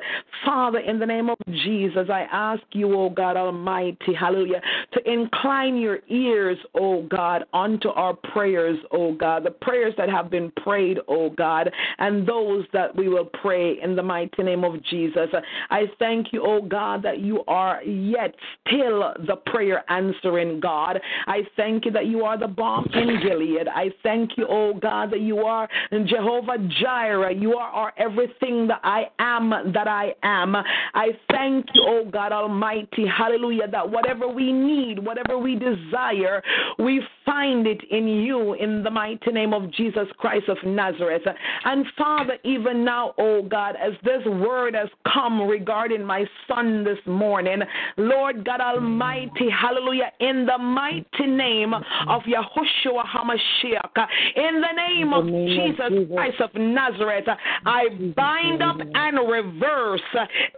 Father, 0.44 0.78
in 0.80 0.98
the 0.98 1.06
name 1.06 1.30
of 1.30 1.38
Jesus, 1.48 2.08
I 2.10 2.26
ask 2.30 2.62
you, 2.72 2.94
oh 2.96 3.10
God 3.10 3.36
Almighty, 3.36 4.14
hallelujah, 4.18 4.60
to 4.92 5.10
incline 5.10 5.76
your 5.76 5.98
ears, 6.08 6.58
oh 6.74 7.02
God, 7.02 7.44
unto 7.52 7.88
our 7.88 8.14
prayers, 8.14 8.78
oh 8.92 9.14
God, 9.14 9.44
the 9.44 9.50
prayers 9.50 9.94
that 9.96 10.08
have 10.08 10.30
been 10.30 10.50
prayed, 10.62 10.98
oh 11.08 11.30
God, 11.30 11.70
and 11.98 12.26
those 12.26 12.64
that 12.72 12.94
we 12.94 13.08
will 13.08 13.28
pray 13.42 13.80
in 13.80 13.96
the 13.96 14.02
mighty 14.02 14.42
name 14.42 14.64
of 14.64 14.82
Jesus. 14.84 15.28
I 15.70 15.84
thank 15.98 16.32
you, 16.32 16.42
oh 16.44 16.62
God, 16.62 17.02
that 17.02 17.20
you 17.20 17.44
are 17.46 17.82
yet 17.82 18.34
still 18.66 19.14
the 19.26 19.36
prayer 19.46 19.84
answering 19.90 20.60
God. 20.60 20.69
I 20.70 21.40
thank 21.56 21.84
you 21.84 21.90
that 21.92 22.06
you 22.06 22.24
are 22.24 22.38
the 22.38 22.48
balm 22.48 22.88
in 22.94 23.20
Gilead. 23.22 23.68
I 23.68 23.90
thank 24.02 24.36
you, 24.36 24.46
oh 24.48 24.74
God, 24.74 25.10
that 25.12 25.20
you 25.20 25.38
are 25.38 25.68
Jehovah 25.90 26.58
Jireh. 26.80 27.34
You 27.34 27.54
are 27.54 27.68
our 27.70 27.92
everything 27.96 28.66
that 28.68 28.80
I 28.82 29.04
am 29.18 29.50
that 29.72 29.88
I 29.88 30.14
am. 30.22 30.56
I 30.56 31.08
thank 31.30 31.66
you, 31.74 31.84
oh 31.86 32.10
God 32.10 32.32
Almighty, 32.32 33.06
hallelujah, 33.06 33.68
that 33.68 33.88
whatever 33.88 34.28
we 34.28 34.52
need, 34.52 34.98
whatever 34.98 35.38
we 35.38 35.56
desire, 35.56 36.42
we 36.78 37.02
find 37.24 37.66
it 37.66 37.82
in 37.90 38.06
you 38.08 38.54
in 38.54 38.82
the 38.82 38.90
mighty 38.90 39.30
name 39.32 39.52
of 39.52 39.70
Jesus 39.72 40.06
Christ 40.18 40.48
of 40.48 40.58
Nazareth. 40.64 41.22
And 41.64 41.86
Father, 41.96 42.36
even 42.44 42.84
now, 42.84 43.14
oh 43.18 43.42
God, 43.42 43.76
as 43.76 43.92
this 44.04 44.24
word 44.26 44.74
has 44.74 44.88
come 45.12 45.42
regarding 45.42 46.04
my 46.04 46.24
son 46.48 46.84
this 46.84 46.98
morning, 47.06 47.60
Lord 47.96 48.44
God 48.44 48.60
Almighty, 48.60 49.48
hallelujah, 49.50 50.12
in 50.20 50.46
the 50.46 50.58
mighty 50.60 51.26
name 51.26 51.74
of 51.74 52.22
Yahushua 52.22 53.04
HaMashiach, 53.06 54.06
in 54.36 54.60
the 54.60 54.72
name 54.76 55.12
of 55.12 55.26
Jesus 55.26 56.08
Christ 56.14 56.40
of 56.40 56.54
Nazareth, 56.54 57.28
I 57.66 57.88
bind 58.16 58.62
up 58.62 58.76
and 58.80 59.18
reverse 59.28 60.00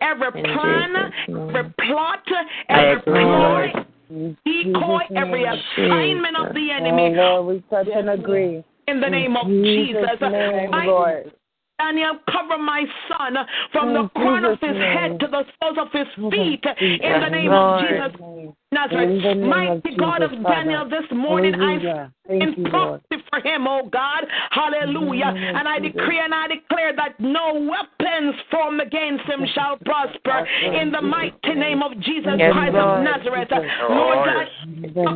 every 0.00 0.32
plan, 0.32 1.12
every 1.28 1.72
plot, 1.86 2.24
every 2.68 3.02
ploy, 3.02 3.72
decoy, 4.44 5.00
every 5.16 5.44
assignment 5.44 6.36
of 6.36 6.55
the 6.55 6.70
enemy. 6.70 7.18
Oh, 7.18 7.40
Lord, 7.40 7.47
we 7.47 7.62
touch 7.70 7.89
and 7.94 8.10
agree. 8.10 8.64
In 8.89 9.00
the 9.00 9.08
name 9.08 9.36
of 9.36 9.47
Jesus' 9.47 10.20
Lord. 10.20 11.32
Daniel, 11.78 12.18
cover 12.31 12.58
my 12.62 12.84
son 13.08 13.36
from 13.72 13.92
the 13.92 14.08
crown 14.14 14.44
of 14.44 14.60
his 14.60 14.76
head 14.76 15.18
to 15.18 15.26
the 15.26 15.44
soles 15.60 15.78
of 15.78 15.89
his 15.92 16.06
feet. 16.31 16.64
In 16.81 17.20
the 17.20 17.28
name 17.28 17.50
of 17.50 17.81
Jesus 17.81 18.20
Nazareth, 18.73 19.39
mighty 19.39 19.92
of 19.92 19.99
God 19.99 20.23
of 20.23 20.31
Jesus, 20.31 20.44
Daniel, 20.49 20.84
Father. 20.84 21.01
this 21.01 21.10
morning 21.17 21.55
I 21.55 21.73
Hallelujah. 21.73 22.12
In 22.31 22.55
you, 22.57 22.70
proxy 22.70 23.17
for 23.28 23.41
him, 23.41 23.67
oh 23.67 23.89
God. 23.91 24.25
Hallelujah. 24.51 25.28
In 25.28 25.34
the 25.34 25.41
name 25.41 25.55
of 25.55 25.57
And 25.59 25.68
I 25.68 25.78
decree 25.81 26.20
and 26.23 26.33
I 26.33 26.47
declare 26.49 26.94
that 26.97 27.18
no 27.18 27.55
weapons 27.55 28.34
formed 28.51 28.81
against 28.81 29.25
him 29.25 29.44
shall 29.55 29.76
prosper. 29.78 30.47
In 30.65 30.92
the 30.92 31.02
mighty 31.02 31.55
name 31.55 31.83
of 31.83 31.92
Jesus 32.01 32.39
Yes, 32.39 32.52
Christ 32.52 32.75
Lord. 32.75 32.99
of 32.99 33.05
Nazareth. 33.05 33.49
Lord 33.51 34.18
God, 34.23 34.47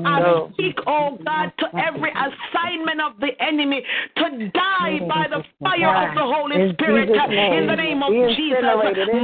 I 0.05 0.49
speak, 0.53 0.77
oh 0.87 1.17
God, 1.25 1.53
to 1.59 1.67
every 1.79 2.11
assignment 2.11 3.01
of 3.01 3.19
the 3.21 3.31
enemy 3.41 3.83
to 4.17 4.51
die 4.51 4.99
by 5.09 5.27
the 5.31 5.45
fire 5.63 6.11
of 6.11 6.15
the 6.15 6.27
Holy 6.27 6.73
Spirit. 6.75 7.09
Uh, 7.17 7.31
in 7.31 7.67
the 7.67 7.77
name 7.77 8.03
of 8.03 8.13
Jesus. 8.35 8.67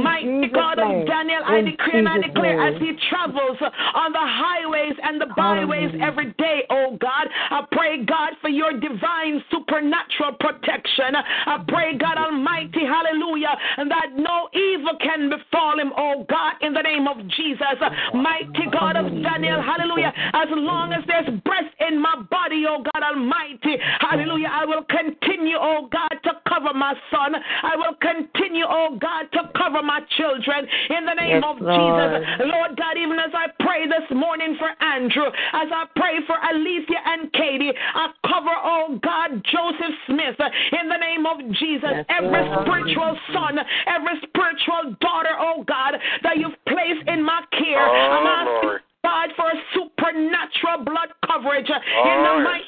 Mighty 0.01 0.49
God 0.53 0.79
of. 0.79 1.05
Daniel, 1.05 1.43
I 1.45 1.61
decree 1.61 1.99
and 1.99 2.07
I 2.07 2.19
declare 2.19 2.67
as 2.67 2.79
he 2.79 2.95
travels 3.09 3.57
on 3.93 4.13
the 4.13 4.22
highways 4.23 4.95
and 5.03 5.19
the 5.19 5.27
byways 5.35 5.91
every 6.01 6.31
day, 6.37 6.63
oh 6.69 6.97
God. 6.99 7.27
I 7.51 7.65
pray, 7.71 8.05
God, 8.05 8.33
for 8.41 8.49
your 8.49 8.71
divine 8.79 9.43
supernatural 9.51 10.39
protection. 10.39 11.15
I 11.15 11.63
pray, 11.67 11.97
God 11.97 12.17
Almighty, 12.17 12.85
hallelujah, 12.85 13.55
and 13.77 13.91
that 13.91 14.15
no 14.15 14.49
evil 14.53 14.95
can 15.01 15.29
befall 15.29 15.79
him, 15.79 15.91
oh 15.97 16.25
God, 16.29 16.53
in 16.61 16.73
the 16.73 16.81
name 16.81 17.07
of 17.07 17.17
Jesus. 17.35 17.77
Mighty 18.13 18.69
God 18.71 18.95
of 18.95 19.11
Daniel, 19.11 19.61
hallelujah. 19.61 20.13
As 20.33 20.47
long 20.51 20.93
as 20.93 21.03
there's 21.07 21.29
breath 21.41 21.71
in 21.87 21.99
my 21.99 22.15
body, 22.29 22.63
oh 22.67 22.83
God 22.93 23.03
Almighty, 23.03 23.75
hallelujah, 23.99 24.49
I 24.51 24.65
will 24.65 24.85
continue, 24.85 25.57
oh 25.59 25.89
God, 25.91 26.15
to 26.23 26.39
cover 26.47 26.73
my 26.73 26.93
son. 27.11 27.35
I 27.35 27.75
will 27.75 27.95
continue, 27.99 28.65
oh 28.67 28.97
God, 28.99 29.27
to 29.33 29.51
cover 29.57 29.73
cover 29.73 29.85
my 29.85 30.01
children 30.17 30.67
in 30.89 31.05
the 31.05 31.13
name 31.13 31.41
Yes, 31.41 31.43
of 31.47 31.61
Lord. 31.61 31.73
Jesus. 31.73 32.47
Lord 32.51 32.71
God, 32.77 32.97
even 32.97 33.17
as 33.19 33.31
I 33.33 33.47
pray 33.63 33.87
this 33.87 34.05
morning 34.13 34.55
for 34.59 34.69
Andrew, 34.83 35.27
as 35.27 35.67
I 35.71 35.85
pray 35.95 36.19
for 36.27 36.35
Alicia 36.35 36.99
and 37.05 37.31
Katie, 37.33 37.71
I 37.71 38.07
cover, 38.27 38.53
oh 38.63 38.99
God, 39.03 39.43
Joseph 39.45 39.95
Smith 40.07 40.37
in 40.81 40.89
the 40.89 40.97
name 40.97 41.25
of 41.25 41.39
Jesus. 41.57 41.91
Yes, 41.91 42.05
every 42.09 42.43
Lord. 42.45 42.67
spiritual 42.67 43.17
son, 43.33 43.59
every 43.87 44.17
spiritual 44.27 44.95
daughter, 45.01 45.35
oh 45.39 45.63
God, 45.67 45.95
that 46.23 46.37
you've 46.37 46.57
placed 46.67 47.07
in 47.07 47.23
my 47.23 47.41
care. 47.51 47.87
Oh, 47.87 47.91
I'm 47.91 48.27
asking 48.27 48.79
God 49.03 49.29
for 49.35 49.49
a 49.49 49.59
supernatural 49.73 50.85
blood 50.85 51.09
coverage 51.27 51.69
uh, 51.69 51.75
in 51.75 52.23
the 52.23 52.29
Oh, 52.29 52.43
mighty 52.43 52.63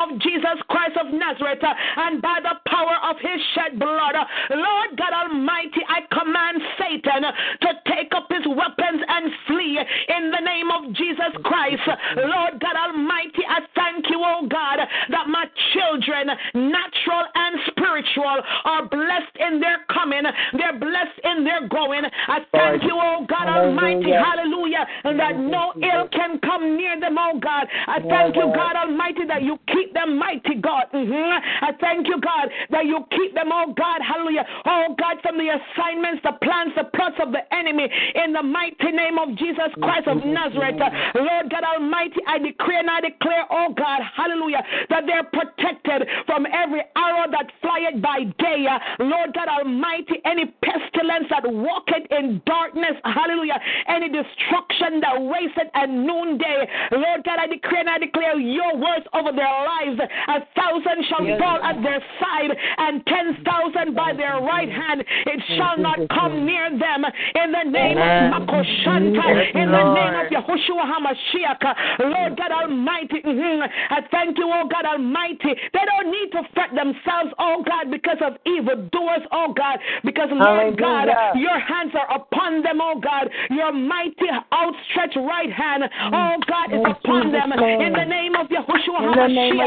of 0.00 0.18
Jesus 0.18 0.58
Christ 0.68 0.96
of 0.98 1.12
Nazareth 1.14 1.62
uh, 1.62 1.72
and 1.96 2.20
by 2.20 2.40
the 2.42 2.58
power 2.68 2.96
of 3.08 3.16
his 3.22 3.40
shed 3.54 3.78
blood. 3.78 4.14
uh, 4.14 4.24
Lord 4.50 4.98
God 4.98 5.14
Almighty, 5.14 5.82
I 5.86 6.02
command 6.10 6.58
Satan 6.78 7.22
uh, 7.24 7.32
to 7.62 7.70
take 7.86 8.10
up 8.14 8.26
his 8.28 8.42
weapons 8.46 9.00
and 9.06 9.30
flee 9.46 9.78
in 9.78 10.30
the 10.30 10.42
name 10.42 10.70
of 10.74 10.92
Jesus 10.94 11.30
Christ. 11.44 11.86
Lord 12.16 12.58
God 12.58 12.74
Almighty, 12.74 13.46
I 13.46 13.60
thank 13.74 14.10
you, 14.10 14.18
oh 14.18 14.46
God, 14.50 14.78
that 15.10 15.28
my 15.28 15.46
children, 15.72 16.26
natural 16.54 17.24
and 17.34 17.54
spiritual, 17.70 18.36
are 18.64 18.88
blessed 18.88 19.36
in 19.38 19.60
their 19.60 19.86
coming, 19.94 20.24
they're 20.58 20.78
blessed 20.78 21.18
in 21.22 21.44
their 21.44 21.68
going. 21.68 22.02
I 22.04 22.40
thank 22.50 22.82
you, 22.82 22.98
oh 22.98 23.26
God 23.28 23.46
Almighty, 23.46 24.10
hallelujah, 24.10 24.86
and 25.04 25.18
that 25.20 25.38
no 25.38 25.72
ill 25.78 26.08
can 26.10 26.40
come 26.40 26.76
near 26.76 26.98
them, 26.98 27.16
oh 27.18 27.38
God. 27.38 27.68
I 27.86 28.00
thank 28.02 28.34
you, 28.34 28.50
God 28.54 28.74
Almighty, 28.74 29.24
that 29.28 29.42
you 29.42 29.58
keep 29.68 29.83
them 29.92 30.16
mighty, 30.16 30.54
God. 30.54 30.86
Mhm. 30.92 31.42
I 31.60 31.72
thank 31.72 32.08
you, 32.08 32.18
God, 32.18 32.50
that 32.70 32.86
you 32.86 33.04
keep 33.10 33.34
them, 33.34 33.50
oh 33.52 33.72
God, 33.72 34.00
hallelujah. 34.00 34.46
Oh 34.64 34.94
God, 34.96 35.20
from 35.22 35.36
the 35.38 35.48
assignments, 35.48 36.22
the 36.22 36.32
plans, 36.32 36.74
the 36.74 36.84
plots 36.84 37.18
of 37.20 37.32
the 37.32 37.42
enemy, 37.52 37.90
in 38.14 38.32
the 38.32 38.42
mighty 38.42 38.92
name 38.92 39.18
of 39.18 39.34
Jesus 39.34 39.74
Christ 39.82 40.06
of 40.06 40.24
Nazareth. 40.24 40.80
Lord 41.14 41.50
God 41.50 41.64
Almighty, 41.64 42.20
I 42.26 42.38
decree 42.38 42.76
and 42.76 42.88
I 42.88 43.00
declare, 43.00 43.44
oh 43.50 43.70
God, 43.72 44.00
hallelujah, 44.16 44.64
that 44.88 45.06
they're 45.06 45.24
protected 45.24 46.08
from 46.26 46.46
every 46.46 46.82
arrow 46.96 47.30
that 47.30 47.50
flieth 47.60 48.00
by 48.00 48.24
day. 48.38 48.66
Lord 49.00 49.34
God 49.34 49.48
Almighty, 49.48 50.20
any 50.24 50.46
pestilence 50.62 51.28
that 51.30 51.44
walketh 51.50 52.06
in 52.10 52.40
darkness, 52.46 52.94
hallelujah, 53.04 53.60
any 53.88 54.08
destruction 54.08 55.00
that 55.00 55.20
wasteth 55.20 55.70
at 55.74 55.90
noonday. 55.90 56.68
Lord 56.92 57.24
God, 57.24 57.38
I 57.40 57.46
decree 57.46 57.80
and 57.80 57.90
I 57.90 57.98
declare 57.98 58.38
your 58.38 58.76
words 58.76 59.06
over 59.12 59.32
their 59.32 59.44
lives. 59.44 59.73
A 59.82 60.40
thousand 60.54 61.04
shall 61.08 61.24
Yes. 61.26 61.38
fall 61.40 61.58
at 61.62 61.82
their 61.82 62.00
side 62.20 62.56
and 62.78 63.04
ten 63.06 63.34
thousand 63.44 63.94
by 63.94 64.12
their 64.12 64.40
right 64.40 64.70
hand. 64.70 65.04
It 65.26 65.40
shall 65.56 65.76
not 65.78 65.98
come 66.08 66.46
near 66.46 66.70
them. 66.70 67.04
In 67.34 67.52
the 67.52 67.64
name 67.64 67.98
Amen. 67.98 68.32
of 68.32 68.42
Makoshanta, 68.42 69.26
Yes, 69.26 69.54
in 69.54 69.70
the 69.70 69.84
name 69.94 70.14
of 70.14 70.26
Yahushua 70.30 70.84
HaMashiach, 70.84 71.62
Lord 72.00 72.36
God 72.36 72.52
Almighty, 72.52 73.20
mhm, 73.22 73.68
I 73.90 74.00
thank 74.10 74.38
you, 74.38 74.50
oh 74.52 74.66
God 74.68 74.84
Almighty. 74.86 75.54
They 75.72 75.84
don't 75.86 76.10
need 76.10 76.30
to 76.32 76.42
fret 76.54 76.74
themselves, 76.74 77.32
oh 77.38 77.62
God, 77.62 77.90
because 77.90 78.18
of 78.20 78.36
evildoers, 78.46 79.22
oh 79.32 79.52
God, 79.52 79.78
because 80.04 80.28
Lord 80.32 80.78
God, 80.78 81.08
your 81.34 81.58
hands 81.58 81.92
are 81.94 82.10
upon 82.14 82.62
them, 82.62 82.80
oh 82.80 82.98
God. 83.00 83.30
Your 83.50 83.72
mighty 83.72 84.28
outstretched 84.52 85.16
right 85.16 85.52
hand, 85.52 85.84
oh 86.12 86.36
God, 86.46 86.72
is 86.72 86.80
upon 86.84 87.32
them. 87.32 87.52
In 87.52 87.92
the 87.92 88.04
name 88.04 88.34
of 88.34 88.48
Yahushua 88.48 89.02
In 89.02 89.12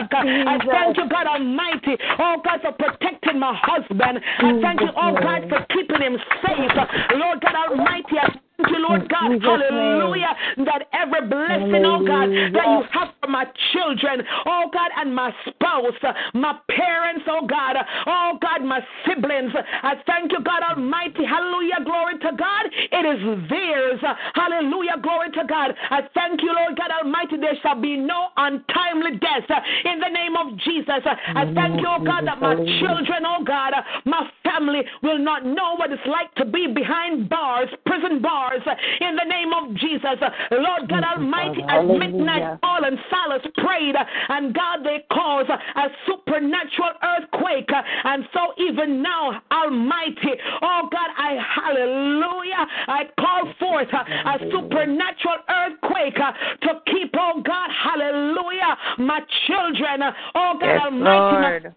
I 0.04 0.58
thank 0.72 0.98
you, 0.98 1.10
God 1.10 1.28
Almighty, 1.28 1.98
oh 2.20 2.42
God, 2.44 2.62
for 2.62 2.72
protecting 2.74 3.40
my 3.40 3.58
husband. 3.62 4.20
I 4.40 4.62
thank 4.62 4.82
you, 4.82 4.90
oh 4.96 5.14
God, 5.22 5.50
for 5.50 5.66
keeping 5.74 6.02
him 6.02 6.18
safe. 6.46 6.72
Lord 7.16 7.42
God 7.42 7.56
Almighty, 7.56 8.18
I 8.22 8.30
Thank 8.58 8.74
you, 8.74 8.82
Lord 8.90 9.08
God, 9.08 9.38
hallelujah, 9.40 10.34
that 10.66 10.90
every 10.92 11.30
blessing, 11.30 11.86
oh 11.86 12.02
God, 12.02 12.26
that 12.58 12.66
you 12.66 12.82
have 12.90 13.14
for 13.22 13.30
my 13.30 13.46
children, 13.72 14.26
oh 14.48 14.66
God, 14.74 14.90
and 14.98 15.14
my 15.14 15.32
spouse, 15.46 15.94
my 16.34 16.58
parents, 16.68 17.22
oh 17.30 17.46
God, 17.46 17.76
oh 18.08 18.40
God, 18.42 18.66
my 18.66 18.82
siblings. 19.06 19.54
I 19.84 19.94
thank 20.08 20.32
you, 20.32 20.42
God 20.42 20.64
Almighty, 20.74 21.24
hallelujah, 21.24 21.86
glory 21.86 22.18
to 22.18 22.32
God. 22.34 22.66
It 22.74 23.06
is 23.06 23.22
theirs, 23.48 24.02
hallelujah, 24.34 24.98
glory 25.04 25.30
to 25.38 25.44
God. 25.48 25.76
I 25.92 26.02
thank 26.16 26.42
you, 26.42 26.50
Lord 26.50 26.76
God 26.78 26.90
Almighty, 26.90 27.38
there 27.38 27.56
shall 27.62 27.80
be 27.80 27.96
no 27.96 28.30
untimely 28.38 29.22
death 29.22 29.46
in 29.86 30.00
the 30.00 30.10
name 30.10 30.36
of 30.36 30.58
Jesus. 30.66 31.06
I 31.06 31.46
thank 31.54 31.78
you, 31.78 31.88
oh 31.88 32.04
God, 32.04 32.26
that 32.26 32.42
my 32.42 32.56
children, 32.82 33.22
oh 33.22 33.44
God, 33.46 33.74
my 34.06 34.26
family 34.44 34.82
will 35.04 35.20
not 35.20 35.46
know 35.46 35.76
what 35.78 35.92
it's 35.92 36.02
like 36.08 36.34
to 36.42 36.46
be 36.46 36.66
behind 36.74 37.30
bars, 37.30 37.70
prison 37.86 38.20
bars, 38.20 38.47
Uh, 38.48 38.76
in 39.02 39.16
the 39.16 39.26
name 39.26 39.52
of 39.54 39.76
Jesus. 39.76 40.18
Uh, 40.22 40.30
Lord 40.52 40.90
God 40.90 41.04
Almighty, 41.04 41.62
at 41.68 41.84
midnight, 41.84 42.62
Paul 42.62 42.86
and 42.86 42.98
Silas 43.10 43.46
prayed, 43.58 43.96
uh, 43.96 44.04
and 44.30 44.54
God, 44.54 44.84
they 44.84 45.04
caused 45.12 45.50
a 45.50 45.88
supernatural 46.06 46.94
earthquake. 47.04 47.70
And 48.04 48.26
so, 48.34 48.54
even 48.58 49.02
now, 49.02 49.42
Almighty, 49.52 50.40
oh 50.62 50.88
God, 50.92 51.10
I 51.18 51.38
hallelujah, 51.56 52.66
I 52.88 53.04
call 53.20 53.54
forth 53.60 53.90
a 53.92 54.38
supernatural 54.52 55.38
earthquake 55.50 56.16
to 56.16 56.82
keep, 56.88 57.14
oh 57.18 57.42
God, 57.46 57.70
hallelujah, 57.72 58.78
my 59.00 59.20
children, 59.48 60.02
oh 60.36 60.58
God 60.60 60.68
Yes, 60.68 60.82
Almighty, 60.86 61.64
Lord. 61.68 61.76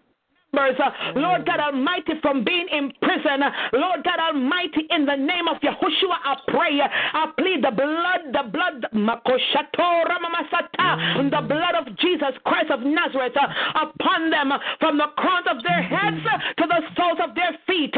Members, 0.53 0.79
uh, 0.79 0.91
Lord 1.19 1.45
God 1.45 1.59
Almighty, 1.59 2.13
from 2.21 2.43
being 2.43 2.67
in 2.71 2.91
prison. 3.01 3.43
Uh, 3.43 3.51
Lord 3.73 4.03
God 4.03 4.19
Almighty, 4.19 4.87
in 4.89 5.05
the 5.05 5.15
name 5.15 5.47
of 5.47 5.57
Yahushua, 5.61 6.17
I 6.23 6.35
pray. 6.47 6.79
uh, 6.81 6.87
I 7.13 7.31
plead 7.37 7.63
the 7.63 7.71
blood, 7.71 8.33
the 8.33 8.49
blood, 8.51 8.85
the 11.31 11.41
blood 11.47 11.75
of 11.75 11.97
Jesus 11.97 12.33
Christ 12.45 12.71
of 12.71 12.81
Nazareth 12.81 13.35
upon 13.75 14.29
them 14.29 14.51
from 14.79 14.97
the 14.97 15.07
crowns 15.17 15.47
of 15.49 15.63
their 15.63 15.81
heads 15.81 16.21
to 16.57 16.67
the 16.67 16.81
soles 16.97 17.19
of 17.23 17.35
their 17.35 17.57
feet. 17.67 17.93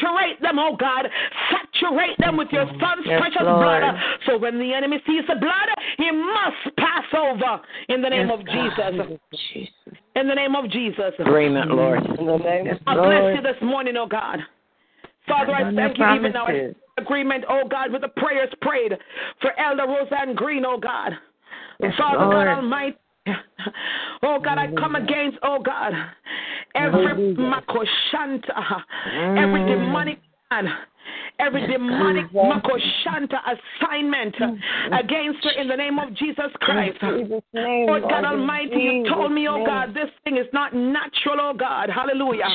Saturate 0.00 0.40
them, 0.42 0.58
oh 0.58 0.76
God. 0.76 1.06
Saturate 1.50 2.18
them 2.18 2.36
with 2.36 2.48
your 2.50 2.66
son's 2.66 3.06
Yes, 3.06 3.20
precious 3.20 3.42
Lord. 3.42 3.82
blood. 3.82 3.94
So 4.26 4.38
when 4.38 4.58
the 4.58 4.72
enemy 4.72 4.98
sees 5.06 5.22
the 5.28 5.36
blood, 5.36 5.68
he 5.98 6.10
must 6.10 6.76
pass 6.76 7.04
over 7.16 7.60
in 7.88 8.02
the 8.02 8.08
name 8.08 8.28
Yes, 8.28 8.38
of 8.38 8.46
God. 8.46 9.18
Jesus. 9.52 9.94
In 10.14 10.28
the 10.28 10.34
name 10.34 10.54
of 10.54 10.70
Jesus. 10.70 11.12
Agreement, 11.18 11.70
Lord. 11.70 12.04
In 12.04 12.26
the 12.26 12.36
name 12.38 12.78
I 12.86 12.94
bless 12.94 13.36
you 13.36 13.42
this 13.42 13.60
morning, 13.62 13.96
oh 13.96 14.06
God. 14.06 14.38
Father, 15.26 15.52
I 15.52 15.74
thank 15.74 15.98
you 15.98 16.06
even 16.14 16.32
now 16.32 16.44
promises. 16.44 16.76
in 16.96 17.02
agreement, 17.02 17.44
oh 17.48 17.62
God, 17.68 17.92
with 17.92 18.02
the 18.02 18.08
prayers 18.08 18.52
prayed 18.62 18.92
for 19.40 19.58
Elder 19.58 19.86
Roseanne 19.86 20.34
Green, 20.34 20.64
oh 20.64 20.78
God. 20.78 21.12
Yes, 21.80 21.92
Father 21.98 22.24
Lord. 22.24 22.46
God 22.46 22.56
Almighty. 22.56 22.96
Oh 24.22 24.40
God, 24.40 24.58
I 24.58 24.68
come 24.78 24.96
against, 24.96 25.38
oh 25.42 25.58
God, 25.60 25.92
every 26.74 27.34
makoshanta, 27.34 28.84
every 29.36 29.60
Mm. 29.60 29.68
demonic 29.68 30.18
plan, 30.48 30.72
every 31.38 31.66
demonic 31.66 32.32
makoshanta 32.32 33.38
assignment 33.44 34.34
against 34.98 35.44
her 35.44 35.60
in 35.60 35.68
the 35.68 35.76
name 35.76 35.98
of 35.98 36.14
Jesus 36.14 36.50
Christ. 36.60 36.96
Name, 37.02 37.30
oh, 37.30 37.42
Lord 37.86 38.02
God 38.04 38.24
Almighty, 38.24 38.76
you 38.76 39.08
told 39.08 39.32
me, 39.32 39.46
oh. 39.48 39.64
God, 39.66 39.94
this 39.94 40.10
thing 40.22 40.36
is 40.36 40.46
not 40.52 40.74
natural, 40.74 41.40
oh 41.40 41.52
God. 41.52 41.90
Hallelujah. 41.90 42.46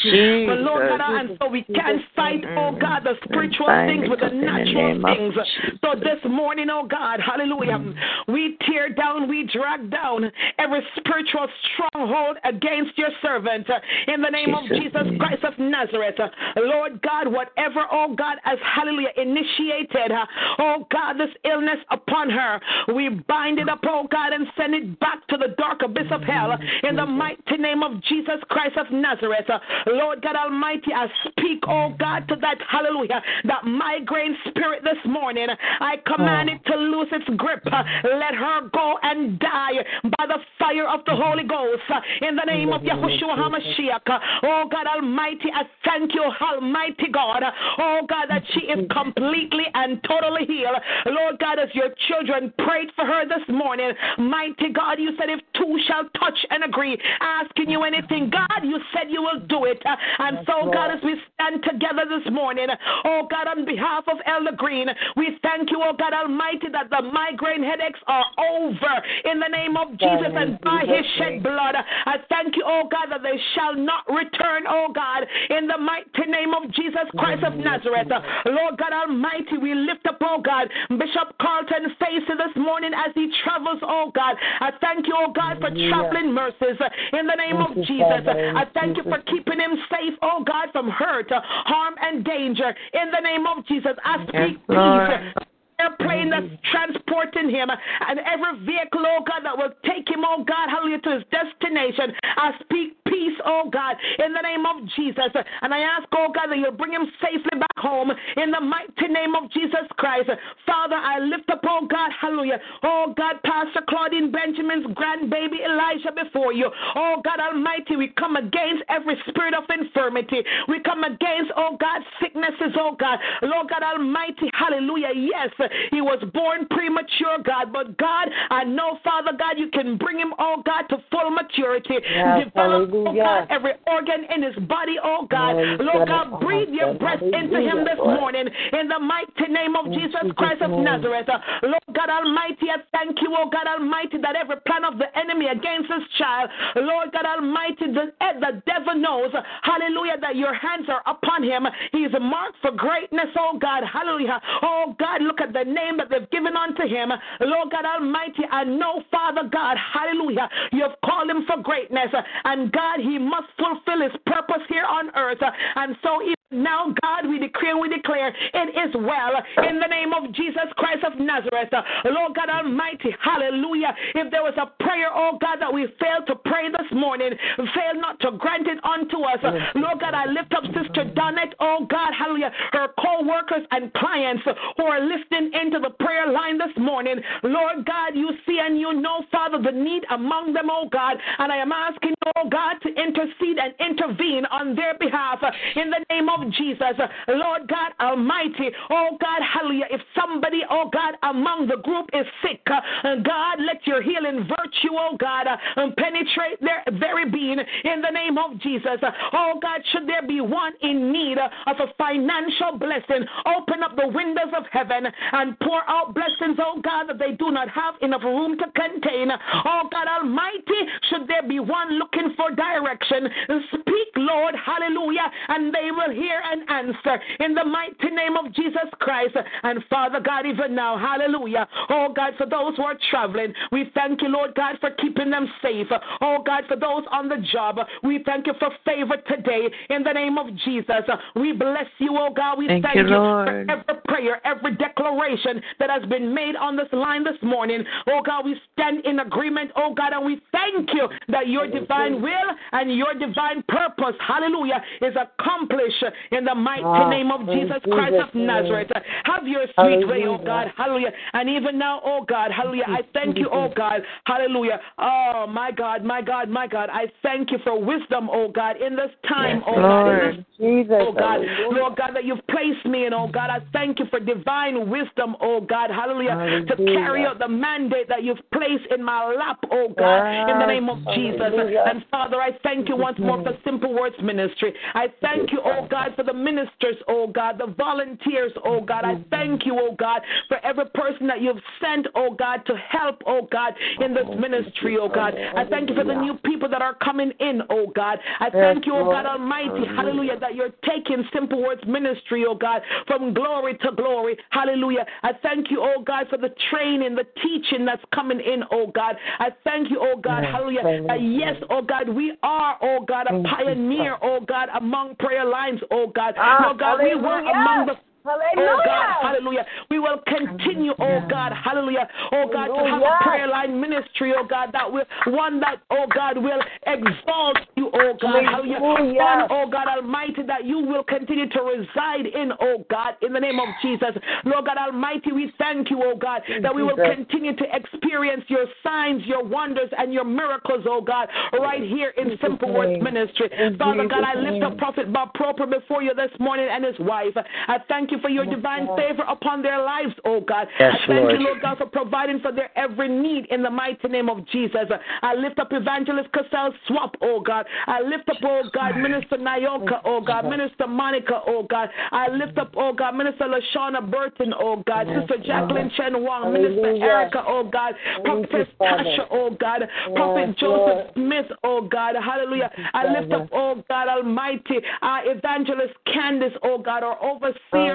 But 0.48 0.60
Lord 0.64 0.88
God, 0.88 1.02
and 1.02 1.38
so 1.42 1.50
we 1.50 1.64
can't 1.64 2.02
fight, 2.16 2.42
oh 2.58 2.72
God, 2.72 3.04
the 3.04 3.16
spiritual 3.26 3.68
things 3.68 4.08
with 4.10 4.22
the 4.22 4.30
natural 4.30 5.02
things. 5.04 5.36
So 5.84 6.00
this 6.00 6.24
morning, 6.24 6.70
oh 6.72 6.88
God, 6.88 7.20
hallelujah, 7.20 7.80
we 8.28 8.58
tear 8.66 8.90
down, 8.94 9.28
we 9.28 9.44
drag 9.52 9.92
down 9.92 10.32
every 10.58 10.82
spiritual 10.96 11.48
stronghold 11.68 12.38
against 12.46 12.98
your 12.98 13.10
servant 13.22 13.68
in 14.08 14.22
the 14.22 14.30
name 14.30 14.56
of 14.56 14.64
Jesus'. 14.70 15.20
Christ 15.20 15.44
of 15.44 15.60
Nazareth. 15.60 16.16
Lord 16.56 17.02
God, 17.02 17.28
whatever, 17.28 17.86
oh 17.92 18.16
God, 18.16 18.38
has 18.44 18.60
hallelujah 18.74 19.10
initiated, 19.18 20.12
oh 20.60 20.88
God, 20.92 21.14
this 21.14 21.30
illness 21.46 21.80
upon 21.90 22.30
her, 22.30 22.60
we 22.96 23.10
bind 23.10 23.60
it 23.60 23.70
up, 23.70 23.80
oh 23.86 24.08
God, 24.10 24.34
and 24.34 24.48
send 24.58 24.74
it 24.74 25.00
back 25.00 25.26
to 25.28 25.38
the 25.38 25.56
dark 25.58 25.82
abyss 25.84 26.08
of 26.12 26.22
hell 26.22 26.58
in 26.84 26.96
the 26.96 27.06
mighty 27.06 27.58
name 27.58 27.84
of 27.84 28.02
Jesus 28.04 28.40
Christ 28.50 28.78
of 28.78 28.92
Nazareth. 28.92 29.48
Lord 29.88 30.22
God 30.22 30.36
Almighty, 30.36 30.94
I 30.96 31.08
speak, 31.28 31.64
oh 31.68 31.94
God, 31.98 32.28
to 32.30 32.36
that 32.38 32.58
hallelujah, 32.70 33.22
that 33.46 33.66
migraine 33.66 34.36
spirit 34.48 34.84
this 34.84 34.98
morning. 35.06 35.48
I 35.80 35.98
command 36.06 36.50
it 36.50 36.62
to 36.66 36.76
lose 36.78 37.08
its 37.12 37.26
grip. 37.38 37.64
Let 37.66 38.36
her 38.36 38.70
go 38.74 38.98
and 39.04 39.40
die 39.40 39.84
by 40.18 40.26
the 40.28 40.40
fire 40.60 40.88
of 40.88 41.02
the 41.06 41.16
Holy 41.16 41.44
Ghost 41.44 41.82
uh, 41.90 42.00
in 42.28 42.36
the 42.36 42.46
name 42.46 42.72
of 42.74 42.82
Yahushua 42.82 43.38
HaMashiach. 43.38 44.20
Oh 44.44 44.66
God 44.72 44.88
Almighty, 44.88 45.50
I 45.54 45.64
thank 45.84 46.14
you, 46.14 46.24
Almighty 46.42 47.08
God. 47.12 47.44
Oh 47.78 48.02
God, 48.08 48.28
that 48.30 48.44
she 48.54 48.61
she 48.62 48.72
is 48.72 48.88
completely 48.92 49.66
and 49.74 50.02
totally 50.04 50.46
healed. 50.46 50.78
Lord 51.06 51.40
God, 51.40 51.60
as 51.60 51.70
your 51.74 51.90
children 52.08 52.54
prayed 52.60 52.90
for 52.96 53.06
her 53.06 53.28
this 53.28 53.44
morning, 53.50 53.92
mighty 54.18 54.72
God, 54.74 55.00
you 55.00 55.12
said 55.18 55.30
if 55.30 55.40
two 55.56 55.78
shall 55.88 56.04
touch 56.20 56.38
and 56.50 56.64
agree, 56.64 56.98
asking 57.20 57.70
you 57.70 57.84
anything, 57.84 58.30
God, 58.30 58.64
you 58.64 58.80
said 58.94 59.10
you 59.10 59.22
will 59.22 59.40
do 59.48 59.66
it. 59.66 59.82
And 60.20 60.40
so, 60.46 60.72
God, 60.72 60.92
as 60.92 61.04
we 61.04 61.16
stand 61.36 61.64
together 61.64 62.06
this 62.10 62.32
morning, 62.32 62.68
oh 63.06 63.28
God, 63.30 63.48
on 63.48 63.66
behalf 63.66 64.06
of 64.08 64.18
Elder 64.26 64.56
Green, 64.56 64.88
we 65.16 65.38
thank 65.42 65.72
you, 65.72 65.82
oh 65.84 65.94
God 65.98 66.14
Almighty, 66.14 66.68
that 66.72 66.90
the 66.90 67.02
migraine 67.02 67.64
headaches 67.64 68.00
are 68.08 68.26
over 68.38 68.94
in 69.26 69.40
the 69.40 69.48
name 69.48 69.78
of 69.78 69.98
Jesus 69.98 70.34
and 70.36 70.60
by 70.62 70.84
his 70.86 71.06
shed 71.18 71.44
blood. 71.44 71.76
I 72.06 72.18
thank 72.30 72.56
you, 72.56 72.64
oh 72.66 72.88
God, 72.90 73.08
that 73.10 73.24
they 73.24 73.40
shall 73.56 73.76
not 73.76 74.08
return, 74.08 74.64
oh 74.68 74.92
God, 74.94 75.26
in 75.50 75.68
the 75.68 75.78
mighty 75.78 76.30
name 76.30 76.54
of 76.54 76.72
Jesus 76.74 77.08
Christ 77.18 77.44
of 77.44 77.54
Nazareth. 77.58 78.12
Lord 78.52 78.78
God 78.78 78.94
Almighty, 78.94 79.58
we 79.62 79.74
lift 79.74 80.06
up, 80.08 80.18
oh 80.22 80.42
God, 80.42 80.70
Bishop 80.90 81.36
Carlton 81.42 81.96
Facey 82.00 82.36
this 82.38 82.56
morning 82.56 82.92
as 82.94 83.12
he 83.16 83.32
travels, 83.44 83.80
oh 83.82 84.12
God. 84.14 84.36
I 84.60 84.72
thank 84.82 85.08
you, 85.08 85.16
oh 85.18 85.32
God, 85.32 85.60
for 85.60 85.70
traveling 85.90 86.34
mercies 86.34 86.78
in 87.14 87.28
the 87.28 87.36
name 87.36 87.58
of 87.58 87.76
Jesus. 87.88 88.24
I 88.28 88.66
thank 88.74 88.98
you 88.98 89.04
for 89.04 89.20
keeping 89.24 89.60
him 89.60 89.78
safe, 89.90 90.14
oh 90.22 90.44
God, 90.44 90.70
from 90.72 90.90
hurt, 90.90 91.32
harm, 91.32 91.96
and 92.02 92.24
danger 92.24 92.74
in 92.94 93.12
the 93.12 93.22
name 93.22 93.46
of 93.46 93.66
Jesus. 93.68 93.94
I 94.04 94.24
speak 94.28 94.58
peace 94.68 95.42
airplane 95.82 96.30
that's 96.30 96.46
mm-hmm. 96.46 96.70
transporting 96.70 97.50
him 97.50 97.70
and 97.70 98.20
every 98.22 98.66
vehicle, 98.66 99.02
oh 99.02 99.24
God, 99.26 99.42
that 99.44 99.58
will 99.58 99.74
take 99.86 100.08
him, 100.08 100.22
oh 100.26 100.44
God, 100.46 100.70
hallelujah, 100.70 101.02
to 101.02 101.12
his 101.18 101.26
destination. 101.34 102.14
I 102.38 102.54
speak 102.62 103.02
peace, 103.08 103.38
oh 103.46 103.70
God, 103.72 103.98
in 104.20 104.34
the 104.34 104.42
name 104.42 104.66
of 104.66 104.88
Jesus. 104.96 105.32
And 105.62 105.74
I 105.74 105.80
ask, 105.80 106.08
oh 106.14 106.30
God, 106.34 106.48
that 106.50 106.58
you'll 106.58 106.78
bring 106.78 106.94
him 106.94 107.10
safely 107.22 107.58
back 107.60 107.78
home 107.78 108.12
in 108.38 108.52
the 108.52 108.62
mighty 108.62 109.08
name 109.10 109.36
of 109.36 109.52
Jesus 109.52 109.90
Christ. 109.98 110.30
Father, 110.66 110.96
I 110.96 111.20
lift 111.20 111.50
up, 111.50 111.62
oh 111.68 111.88
God, 111.90 112.12
hallelujah, 112.20 112.60
oh 112.84 113.14
God, 113.18 113.42
Pastor 113.44 113.82
Claudine 113.88 114.32
Benjamin's 114.32 114.86
grandbaby 114.94 115.66
Elijah 115.66 116.12
before 116.14 116.54
you. 116.54 116.70
Oh 116.96 117.22
God 117.24 117.40
Almighty, 117.40 117.96
we 117.96 118.10
come 118.10 118.36
against 118.36 118.84
every 118.90 119.18
spirit 119.28 119.54
of 119.54 119.64
infirmity. 119.70 120.44
We 120.68 120.80
come 120.82 121.04
against, 121.04 121.52
oh 121.58 121.78
God, 121.80 122.02
sicknesses, 122.22 122.76
oh 122.80 122.96
God. 123.00 123.20
Lord 123.42 123.70
God 123.70 123.84
Almighty, 123.84 124.50
hallelujah. 124.54 125.12
Yes, 125.16 125.50
he 125.92 126.02
was 126.02 126.20
born 126.34 126.68
premature, 126.70 127.40
God. 127.44 127.72
But 127.72 127.98
God, 127.98 128.28
I 128.50 128.64
know, 128.64 129.00
Father 129.04 129.32
God, 129.38 129.58
you 129.58 129.70
can 129.70 129.98
bring 129.98 130.20
him, 130.20 130.34
oh 130.40 130.62
God, 130.66 130.84
to 130.90 130.98
full 131.12 131.32
maturity. 131.32 131.96
Yes, 132.04 132.46
Develop, 132.46 132.90
oh. 132.94 133.14
God, 133.14 133.48
every 133.50 133.74
organ 133.88 134.26
in 134.34 134.44
his 134.44 134.56
body, 134.68 134.96
oh 135.04 135.28
God. 135.30 135.58
Yes, 135.58 135.80
Lord 135.80 136.08
God, 136.08 136.40
breathe 136.42 136.70
your 136.70 136.94
breath 136.96 137.22
into 137.22 137.60
him 137.62 137.86
this 137.86 137.98
morning 137.98 138.48
in 138.74 138.88
the 138.88 139.00
mighty 139.00 139.52
name 139.52 139.76
of 139.76 139.92
Jesus 139.92 140.32
Christ 140.36 140.62
of. 140.62 140.72
Nazareth. 140.72 141.28
Lord 141.64 141.90
God 141.94 142.10
Almighty, 142.10 142.70
I 142.72 142.82
thank 142.92 143.22
you, 143.22 143.36
oh 143.38 143.50
God 143.50 143.68
Almighty, 143.68 144.18
that 144.22 144.36
every 144.36 144.58
plan 144.66 144.84
of 144.84 144.98
the 144.98 145.08
enemy 145.18 145.48
against 145.48 145.90
this 145.90 146.04
child, 146.18 146.50
Lord 146.76 147.12
God 147.12 147.26
Almighty, 147.26 147.92
the, 147.94 148.14
eh, 148.22 148.40
the 148.40 148.62
devil 148.66 148.96
knows, 148.96 149.32
hallelujah, 149.62 150.18
that 150.22 150.36
your 150.36 150.54
hands 150.54 150.88
are 150.90 151.04
upon 151.06 151.44
him. 151.44 151.68
He 151.92 152.00
is 152.00 152.14
marked 152.20 152.58
for 152.62 152.72
greatness, 152.72 153.30
oh 153.38 153.58
God, 153.60 153.84
hallelujah. 153.86 154.42
Oh 154.62 154.96
God, 154.98 155.22
look 155.22 155.42
at 155.42 155.54
the 155.54 155.61
name 155.66 155.98
that 155.98 156.10
they've 156.10 156.30
given 156.30 156.56
unto 156.56 156.84
him. 156.84 157.12
Lord 157.42 157.72
God 157.72 157.86
Almighty, 157.86 158.44
I 158.50 158.64
know, 158.64 159.04
Father 159.12 159.50
God, 159.52 159.78
hallelujah, 159.78 160.50
you 160.72 160.82
have 160.84 160.98
called 161.04 161.30
him 161.30 161.46
for 161.46 161.62
greatness. 161.62 162.10
And 162.44 162.72
God, 162.72 163.00
he 163.00 163.18
must 163.18 163.48
fulfill 163.58 164.02
his 164.02 164.16
purpose 164.26 164.64
here 164.70 164.86
on 164.86 165.10
earth. 165.16 165.42
And 165.76 165.96
so, 166.04 166.20
now, 166.52 166.94
God, 167.02 167.28
we 167.30 167.40
decree 167.40 167.72
and 167.72 167.80
we 167.80 167.88
declare 167.88 168.28
it 168.30 168.70
is 168.76 168.94
well 168.96 169.40
in 169.68 169.80
the 169.80 169.88
name 169.88 170.12
of 170.12 170.32
Jesus 170.34 170.68
Christ 170.76 171.04
of 171.04 171.18
Nazareth. 171.18 171.72
Lord 172.06 172.36
God 172.36 172.50
Almighty, 172.50 173.16
hallelujah. 173.24 173.96
If 174.16 174.32
there 174.32 174.44
was 174.44 174.54
a 174.60 174.68
prayer, 174.84 175.08
oh 175.14 175.38
God, 175.40 175.60
that 175.60 175.72
we 175.72 175.88
failed 176.00 176.28
to 176.28 176.36
pray 176.36 176.68
this 176.68 176.92
morning, 176.92 177.32
fail 177.56 177.96
not 177.96 178.20
to 178.22 178.32
grant 178.36 178.68
it 178.68 178.84
unto 178.84 179.24
us. 179.24 179.40
Lord 179.76 180.00
God, 180.00 180.14
I 180.14 180.26
lift 180.28 180.54
up 180.54 180.64
Sister 180.76 181.08
Donette, 181.16 181.56
oh 181.60 181.88
God, 181.90 182.12
hallelujah, 182.18 182.52
her 182.74 182.90
co 183.00 183.24
workers 183.24 183.64
and 183.72 183.94
clients 183.94 184.44
who 184.76 184.84
are 184.84 185.00
listening 185.00 185.52
into 185.56 185.80
the 185.80 185.96
prayer 186.04 186.32
line 186.32 186.58
this 186.58 186.76
morning. 186.78 187.16
Lord 187.44 187.86
God, 187.86 188.12
you 188.14 188.30
see 188.46 188.60
and 188.60 188.80
you 188.80 188.94
know, 188.94 189.24
Father, 189.32 189.58
the 189.62 189.72
need 189.72 190.04
among 190.12 190.52
them, 190.54 190.68
oh 190.70 190.90
God, 190.92 191.16
and 191.40 191.52
I 191.52 191.58
am 191.58 191.72
asking, 191.72 192.14
oh 192.36 192.50
God, 192.50 192.76
to 192.84 192.90
intercede 192.90 193.56
and 193.56 193.74
intervene 193.80 194.46
on 194.52 194.76
their 194.76 194.98
behalf 194.98 195.40
in 195.76 195.90
the 195.90 196.04
name 196.12 196.28
of 196.28 196.41
Jesus. 196.50 196.96
Lord 197.28 197.68
God 197.68 197.92
Almighty, 198.00 198.70
oh 198.90 199.18
God, 199.20 199.42
hallelujah. 199.42 199.86
If 199.92 200.02
somebody, 200.16 200.62
oh 200.70 200.90
God, 200.92 201.16
among 201.24 201.68
the 201.68 201.78
group 201.78 202.10
is 202.14 202.26
sick, 202.42 202.62
uh, 202.68 203.16
God, 203.24 203.60
let 203.60 203.86
your 203.86 204.02
healing 204.02 204.48
virtue, 204.48 204.94
oh 204.98 205.18
God, 205.20 205.48
uh, 205.48 205.58
penetrate 205.98 206.60
their 206.62 206.84
very 207.00 207.30
being 207.30 207.60
in 207.60 208.02
the 208.02 208.12
name 208.12 208.38
of 208.38 208.60
Jesus. 208.62 209.00
Oh 209.34 209.60
God, 209.62 209.82
should 209.92 210.08
there 210.08 210.26
be 210.26 210.42
one 210.42 210.74
in 210.82 211.12
need 211.12 211.38
of 211.38 211.76
a 211.80 211.94
financial 211.98 212.78
blessing, 212.78 213.26
open 213.46 213.84
up 213.84 213.96
the 213.96 214.08
windows 214.08 214.52
of 214.58 214.64
heaven 214.72 215.06
and 215.32 215.60
pour 215.60 215.82
out 215.90 216.14
blessings, 216.14 216.58
oh 216.60 216.80
God, 216.82 217.08
that 217.10 217.20
they 217.20 217.34
do 217.34 217.52
not 217.52 217.70
have 217.70 217.96
enough 218.02 218.24
room 218.24 218.58
to 218.58 218.66
contain. 218.72 219.32
Oh 219.66 219.90
God 219.92 220.08
Almighty, 220.08 220.82
should 221.10 221.28
there 221.28 221.48
be 221.48 221.60
one 221.60 222.00
looking 222.00 222.34
for 222.36 222.52
direction, 222.52 223.28
speak, 223.74 224.10
Lord, 224.16 224.56
hallelujah, 224.56 225.30
and 225.50 225.74
they 225.74 225.92
will 225.92 226.14
hear 226.14 226.31
and 226.44 226.70
answer 226.70 227.22
in 227.40 227.54
the 227.54 227.66
mighty 227.66 228.14
name 228.14 228.38
of 228.38 228.54
Jesus 228.54 228.90
Christ. 229.00 229.36
And 229.64 229.84
Father 229.90 230.20
God, 230.20 230.46
even 230.46 230.76
now, 230.76 230.98
hallelujah. 230.98 231.68
Oh 231.90 232.14
God, 232.16 232.34
for 232.38 232.46
those 232.46 232.76
who 232.78 232.84
are 232.84 232.98
traveling, 233.10 233.54
we 233.72 233.90
thank 233.94 234.22
you, 234.22 234.30
Lord 234.30 234.56
God, 234.56 234.78
for 234.80 234.92
keeping 234.92 235.30
them 235.30 235.48
safe. 235.62 235.88
Oh 236.22 236.44
God, 236.46 236.64
for 236.68 236.76
those 236.76 237.04
on 237.12 237.30
the 237.30 237.38
job, 237.52 237.78
we 238.04 238.24
thank 238.26 238.48
you 238.48 238.54
for 238.60 238.70
favor 238.86 239.18
today 239.28 239.70
in 239.90 240.04
the 240.04 240.14
name 240.14 240.38
of 240.38 240.48
Jesus. 240.66 241.04
We 241.36 241.54
bless 241.54 241.88
you, 242.00 242.16
oh 242.18 242.34
God. 242.34 242.58
We 242.58 242.68
Thank 242.68 242.86
thank, 242.86 242.96
you, 242.96 243.04
you, 243.04 243.10
for 243.10 243.66
every 243.70 244.02
prayer, 244.08 244.42
every 244.46 244.76
declaration 244.76 245.62
that 245.80 245.90
has 245.90 246.08
been 246.10 246.34
made 246.34 246.56
on 246.56 246.76
this 246.76 246.88
line 246.92 247.24
this 247.24 247.42
morning. 247.42 247.84
Oh 248.08 248.22
God, 248.26 248.46
we 248.46 248.56
stand 248.74 249.06
in 249.06 249.20
agreement, 249.20 249.72
oh 249.76 249.94
God, 249.94 250.14
and 250.14 250.26
we 250.26 250.42
thank 250.52 250.90
you 250.94 251.08
that 251.30 251.48
your 251.48 251.68
divine 251.68 252.22
will 252.22 252.50
and 252.72 252.96
your 252.96 253.14
divine 253.14 253.64
purpose, 253.68 254.16
hallelujah, 254.26 254.82
is 255.02 255.14
accomplished 255.16 256.04
in 256.32 256.46
the 256.46 256.56
mighty 256.56 256.84
Ah, 256.84 257.10
name 257.10 257.32
of 257.32 257.46
Jesus 257.48 257.82
Christ 257.92 258.16
of 258.16 258.34
name. 258.34 258.48
Nazareth. 258.48 258.92
Have 259.26 259.48
your 259.48 259.66
sweet 259.76 260.08
way, 260.08 260.26
oh 260.28 260.38
God, 260.38 260.72
hallelujah. 260.78 261.12
And 261.34 261.50
even 261.50 261.78
now, 261.78 262.02
oh 262.04 262.26
God, 262.28 262.52
hallelujah, 262.52 262.86
I 262.88 263.02
thank 263.14 263.38
you, 263.38 263.50
oh 263.52 263.72
God, 263.76 264.02
hallelujah. 264.26 264.80
Oh 264.98 265.46
my 265.48 265.72
God, 265.72 266.04
my 266.04 266.22
God, 266.22 266.50
my 266.50 266.68
God, 266.68 266.90
I 266.92 267.06
thank 267.24 267.52
you 267.52 267.60
for 267.64 267.82
wisdom, 267.82 268.30
oh 268.32 268.50
God, 268.50 268.82
in 268.82 268.96
this 268.96 269.12
time, 269.28 269.64
oh 269.66 269.82
God, 269.82 270.08
in 270.08 270.20
this 270.20 270.36
Lord 270.36 270.46
Jesus. 270.60 270.96
Oh 271.00 271.12
God, 271.12 271.42
hallelujah. 271.42 271.82
Lord 271.82 271.96
God, 271.98 272.12
that 272.16 272.26
you've 272.26 272.46
placed 272.48 272.86
me 272.86 273.06
in, 273.06 273.14
oh 273.14 273.28
God, 273.28 273.50
I 273.50 273.60
thank 273.74 274.00
you 274.00 274.06
for 274.10 274.20
divine 274.20 274.90
wisdom, 274.90 275.36
oh 275.42 275.62
God, 275.62 275.90
hallelujah, 275.90 276.66
to 276.68 276.76
carry 276.76 277.26
out 277.26 277.40
the 277.40 277.48
mandate 277.48 278.08
that 278.10 278.24
you've 278.24 278.42
placed 278.54 278.86
in 278.92 279.04
my 279.04 279.34
lap, 279.34 279.60
oh 279.72 279.90
God, 279.98 280.50
in 280.50 280.60
the 280.60 280.66
name 280.66 280.90
of 280.90 280.98
Jesus. 281.16 281.54
And 281.86 282.06
Father, 282.12 282.38
I 282.38 282.52
thank 282.64 282.90
you 282.90 282.96
once 282.98 283.18
more 283.20 283.42
for 283.44 283.54
Simple 283.64 283.94
Words 283.94 284.16
Ministry. 284.22 284.74
I 284.94 285.08
thank 285.22 285.52
you, 285.52 285.62
oh 285.64 285.88
God, 285.90 286.11
for 286.16 286.24
the 286.24 286.34
ministers, 286.34 286.96
oh 287.08 287.28
God, 287.28 287.58
the 287.58 287.74
volunteers, 287.78 288.52
oh 288.64 288.82
God. 288.82 289.04
I 289.06 289.16
thank 289.30 289.66
you, 289.66 289.78
oh 289.80 289.96
God, 289.98 290.22
for 290.48 290.58
every 290.66 290.86
person 290.94 291.28
that 291.28 291.42
you've 291.42 291.62
sent, 291.82 292.08
oh 292.16 292.34
God, 292.34 292.66
to 292.66 292.76
help, 292.90 293.22
oh 293.26 293.48
God, 293.52 293.74
in 294.00 294.14
this 294.14 294.26
ministry, 294.40 294.98
oh 295.00 295.10
God. 295.10 295.34
I 295.56 295.66
thank 295.66 295.90
you 295.90 295.96
for 295.96 296.04
the 296.04 296.16
new 296.16 296.36
people 296.46 296.70
that 296.70 296.82
are 296.82 296.96
coming 296.96 297.32
in, 297.40 297.62
oh 297.70 297.88
God. 297.96 298.20
I 298.40 298.50
thank 298.50 298.86
you, 298.86 298.94
oh 298.96 299.12
God 299.12 299.26
Almighty, 299.26 299.86
hallelujah, 299.96 300.40
that 300.40 300.56
you're 300.56 300.74
taking 300.86 301.24
Simple 301.34 301.62
Words 301.62 301.82
Ministry, 301.88 302.46
oh 302.48 302.56
God, 302.56 302.82
from 303.08 303.34
glory 303.34 303.78
to 303.78 303.92
glory. 303.96 304.38
Hallelujah. 304.50 305.06
I 305.24 305.32
thank 305.42 305.72
you, 305.72 305.82
oh 305.82 306.02
God, 306.04 306.28
for 306.30 306.38
the 306.38 306.54
training, 306.70 307.16
the 307.16 307.26
teaching 307.42 307.86
that's 307.86 308.04
coming 308.14 308.40
in, 308.40 308.64
oh 308.72 308.88
God. 308.88 309.16
I 309.40 309.50
thank 309.64 309.90
you, 309.90 310.00
oh 310.02 310.18
God, 310.20 310.44
hallelujah. 310.44 310.82
that 311.08 311.22
yes, 311.22 311.56
oh 311.70 311.82
God, 311.82 312.10
we 312.10 312.34
are, 312.44 312.78
oh 312.82 313.06
God, 313.08 313.28
a 313.28 313.44
pioneer, 313.44 314.18
oh 314.22 314.40
God, 314.42 314.70
among 314.78 315.16
prayer 315.16 315.46
lines, 315.46 315.80
oh 315.92 316.01
God. 316.08 316.36
Ah, 316.38 316.64
Lord 316.66 316.80
God, 316.80 317.00
we 317.04 317.16
were 317.16 317.40
among 317.40 317.88
the 317.88 317.96
Oh 318.26 318.82
God, 318.86 319.08
Hallelujah. 319.22 319.64
hallelujah. 319.64 319.66
We 319.90 320.00
will 320.00 320.20
continue, 320.28 320.94
oh 321.00 321.26
God, 321.30 321.52
hallelujah, 321.54 322.08
oh 322.32 322.50
God, 322.52 322.68
to 322.68 322.90
have 322.90 323.02
a 323.02 323.24
prayer 323.24 323.48
line 323.48 323.80
ministry, 323.80 324.34
oh 324.38 324.46
God, 324.46 324.70
that 324.74 324.92
will, 324.92 325.06
one 325.28 325.60
that, 325.62 325.82
oh 325.90 326.06
God, 326.14 326.38
will 326.38 326.62
exalt 326.86 327.58
you, 327.76 327.90
oh 327.94 328.18
God, 328.22 328.44
hallelujah. 328.46 328.80
Hallelujah. 328.80 329.18
One, 329.18 329.48
oh 329.50 329.70
God 329.70 329.88
Almighty, 329.88 330.44
that 330.48 330.66
you 330.66 330.80
will 330.80 331.04
continue 331.04 331.50
to 331.50 331.62
reside 331.62 332.26
in, 332.26 332.52
oh 332.60 332.86
God, 332.90 333.16
in 333.22 333.34
the 333.34 333.40
name 333.40 333.60
of 333.60 333.70
Jesus. 333.82 334.12
Lord 334.46 334.66
God 334.66 334.78
Almighty, 334.78 335.32
we 335.32 335.52
thank 335.58 335.90
you, 335.90 336.02
oh 336.04 336.16
God, 336.16 336.42
that 336.62 336.74
we 336.74 336.84
will 336.84 336.98
continue 336.98 337.56
to 337.56 337.66
experience 337.74 338.44
your 338.48 338.66
signs, 338.84 339.24
your 339.26 339.44
wonders, 339.44 339.90
and 339.98 340.14
your 340.14 340.26
miracles, 340.26 340.86
oh 340.88 341.02
God, 341.02 341.30
right 341.54 341.82
here 341.82 342.14
in 342.18 342.38
Simple 342.42 342.74
Words. 342.74 343.02
Ministry. 343.02 343.50
In 343.58 343.78
Father 343.78 344.08
God, 344.08 344.24
I 344.24 344.36
lift 344.36 344.64
up. 344.64 344.78
Prophet 344.78 345.12
Bob 345.14 345.34
Proper 345.34 345.66
before 345.66 346.02
you 346.02 346.14
this 346.14 346.32
morning 346.40 346.68
and 346.70 346.84
his 346.84 346.96
wife. 347.00 347.34
I 347.68 347.78
thank 347.88 348.11
you 348.12 348.20
for 348.20 348.30
your 348.30 348.46
divine 348.46 348.88
favor 348.96 349.24
upon 349.28 349.62
their 349.62 349.82
lives, 349.82 350.14
oh 350.26 350.42
God. 350.42 350.68
Yes, 350.80 350.94
I 350.94 351.08
thank 351.08 351.22
Lord. 351.22 351.40
you, 351.40 351.46
Lord 351.46 351.62
God, 351.62 351.78
for 351.78 351.86
providing 351.86 352.40
for 352.40 352.52
their 352.52 352.70
every 352.78 353.10
need 353.10 353.46
in 353.48 353.64
the 353.64 353.70
mighty 353.70 354.08
name 354.08 354.30
of 354.30 354.46
Jesus. 354.48 354.88
I 355.22 355.36
lift 355.36 355.60
up 355.60 355.70
Evangelist 355.72 356.30
Cassell 356.34 356.74
Swap, 356.88 357.16
oh 357.22 357.40
God. 357.40 357.66
I 357.88 358.02
lift 358.02 358.30
up, 358.30 358.38
oh 358.44 358.64
God, 358.74 358.98
Minister 358.98 359.38
Nayoka, 359.38 360.02
oh 360.06 360.22
God, 360.22 360.46
Minister 360.46 360.88
Monica, 360.88 361.42
oh 361.48 361.66
God. 361.70 361.90
I 362.12 362.30
lift 362.30 362.58
up, 362.58 362.74
oh 362.76 362.94
God, 362.94 363.16
Minister 363.16 363.46
Lashana 363.46 364.10
Burton, 364.10 364.54
oh 364.60 364.84
God, 364.86 365.08
Sister 365.08 365.38
Jacqueline 365.44 365.92
Chen 365.96 366.24
Wong, 366.24 366.54
Minister. 366.54 366.88
Erica, 367.02 367.44
oh 367.48 367.64
God, 367.64 367.96
Prophet. 368.24 368.68
Tasha, 368.80 369.26
oh 369.32 369.56
God, 369.60 369.82
Prophet 370.14 370.58
Joseph. 370.58 371.14
Smith, 371.16 371.46
oh 371.64 371.82
God, 371.82 372.16
hallelujah. 372.16 372.72
I 372.94 373.20
lift 373.20 373.34
up, 373.34 373.48
oh 373.52 373.84
God 373.88 374.08
Almighty, 374.08 374.78
uh, 375.02 375.20
Evangelist 375.26 375.94
Candace, 376.06 376.54
oh 376.64 376.78
God, 376.78 377.04
our 377.04 377.18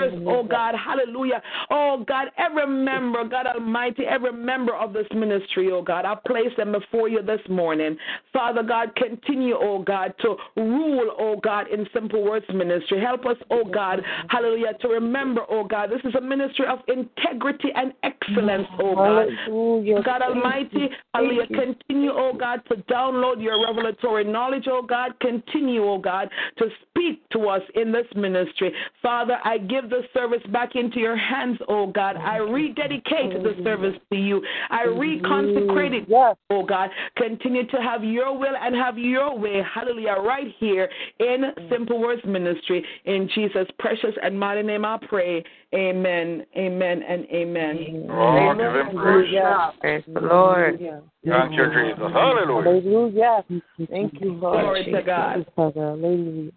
overseers, 0.07 0.29
oh 0.29 0.43
God, 0.45 0.75
hallelujah. 0.75 1.43
Oh 1.71 2.05
God, 2.07 2.29
every 2.39 2.67
member, 2.67 3.25
God 3.25 3.47
Almighty, 3.47 4.05
every 4.05 4.33
member 4.33 4.75
of 4.75 4.93
this 4.93 5.07
ministry, 5.15 5.71
oh 5.73 5.83
God, 5.83 6.05
I 6.05 6.15
place 6.27 6.53
them 6.57 6.73
before 6.73 7.09
you 7.09 7.23
this 7.23 7.41
morning. 7.49 7.97
Father 8.33 8.63
God, 8.63 8.95
continue, 8.97 9.57
oh 9.59 9.83
God, 9.83 10.15
to 10.23 10.37
rule, 10.57 11.15
oh 11.19 11.37
God, 11.43 11.69
in 11.69 11.87
Simple 11.93 12.23
Words 12.25 12.47
Ministry. 12.53 13.01
Help 13.01 13.27
us, 13.27 13.37
oh 13.51 13.65
God, 13.65 14.03
hallelujah, 14.29 14.73
to 14.81 14.89
remember, 14.89 15.43
oh 15.49 15.65
God, 15.65 15.91
this 15.91 16.01
is 16.05 16.15
a 16.15 16.21
ministry 16.21 16.67
of 16.67 16.81
integrity 16.89 17.69
and 17.75 17.93
excellence, 18.03 18.67
oh 18.81 18.95
God. 18.95 19.29
Hallelujah. 19.47 20.03
God 20.03 20.23
Almighty, 20.23 20.89
hallelujah, 21.15 21.47
continue, 21.47 22.11
oh 22.13 22.33
God, 22.39 22.61
to 22.69 22.77
download 22.93 23.43
your 23.43 23.65
revelatory 23.67 24.25
knowledge, 24.25 24.65
oh 24.69 24.83
God. 24.83 25.19
Continue, 25.21 25.85
oh 25.85 25.99
God, 25.99 26.29
to 26.59 26.67
speak 26.83 27.29
to 27.31 27.49
us 27.49 27.63
in 27.75 27.93
this 27.93 28.07
ministry. 28.15 28.73
Father, 29.03 29.39
I 29.45 29.59
give 29.59 29.91
the 29.91 29.96
service 30.13 30.43
back 30.53 30.75
into 30.75 30.99
your 30.99 31.17
hands, 31.17 31.59
oh 31.69 31.87
God. 31.87 32.17
I 32.17 32.37
rededicate 32.39 33.43
the 33.43 33.55
service 33.65 33.95
to 34.13 34.19
you. 34.19 34.43
I 34.71 34.85
reconsecrate 34.85 36.03
it, 36.03 36.09
oh 36.51 36.65
God. 36.65 36.91
Continue 37.17 37.67
to 37.69 37.77
have 37.79 38.05
your 38.05 38.37
will 38.37 38.57
and 38.61 38.75
have 38.75 38.99
your 38.99 39.39
way, 39.39 39.63
hallelujah, 39.75 40.17
right 40.21 40.55
here 40.59 40.89
in 41.21 41.53
Simple 41.71 42.01
Words 42.01 42.23
Ministry. 42.25 42.85
In 43.05 43.29
Jesus' 43.35 43.69
precious 43.79 44.15
and 44.23 44.39
mighty 44.39 44.63
name 44.63 44.85
I 44.85 44.99
pray. 45.09 45.45
Amen, 45.75 46.47
amen, 46.57 47.03
and 47.03 47.27
amen. 47.27 48.07
Oh, 48.11 48.55
give 48.55 48.73
him 48.73 48.97
praise. 48.97 49.35
Hallelujah. 49.35 49.73
Praise 49.81 50.05
the 50.07 50.21
Lord. 50.21 50.81
Thank 51.25 51.53
you, 51.53 51.67
Jesus. 51.67 52.13
Hallelujah. 52.13 52.65
Hallelujah. 52.65 53.45
Thank 53.91 54.15
you, 54.21 54.33
Lord. 54.33 54.63
Glory 54.63 54.85
to 54.93 55.03
God. 55.03 55.47
Hallelujah. 55.57 56.53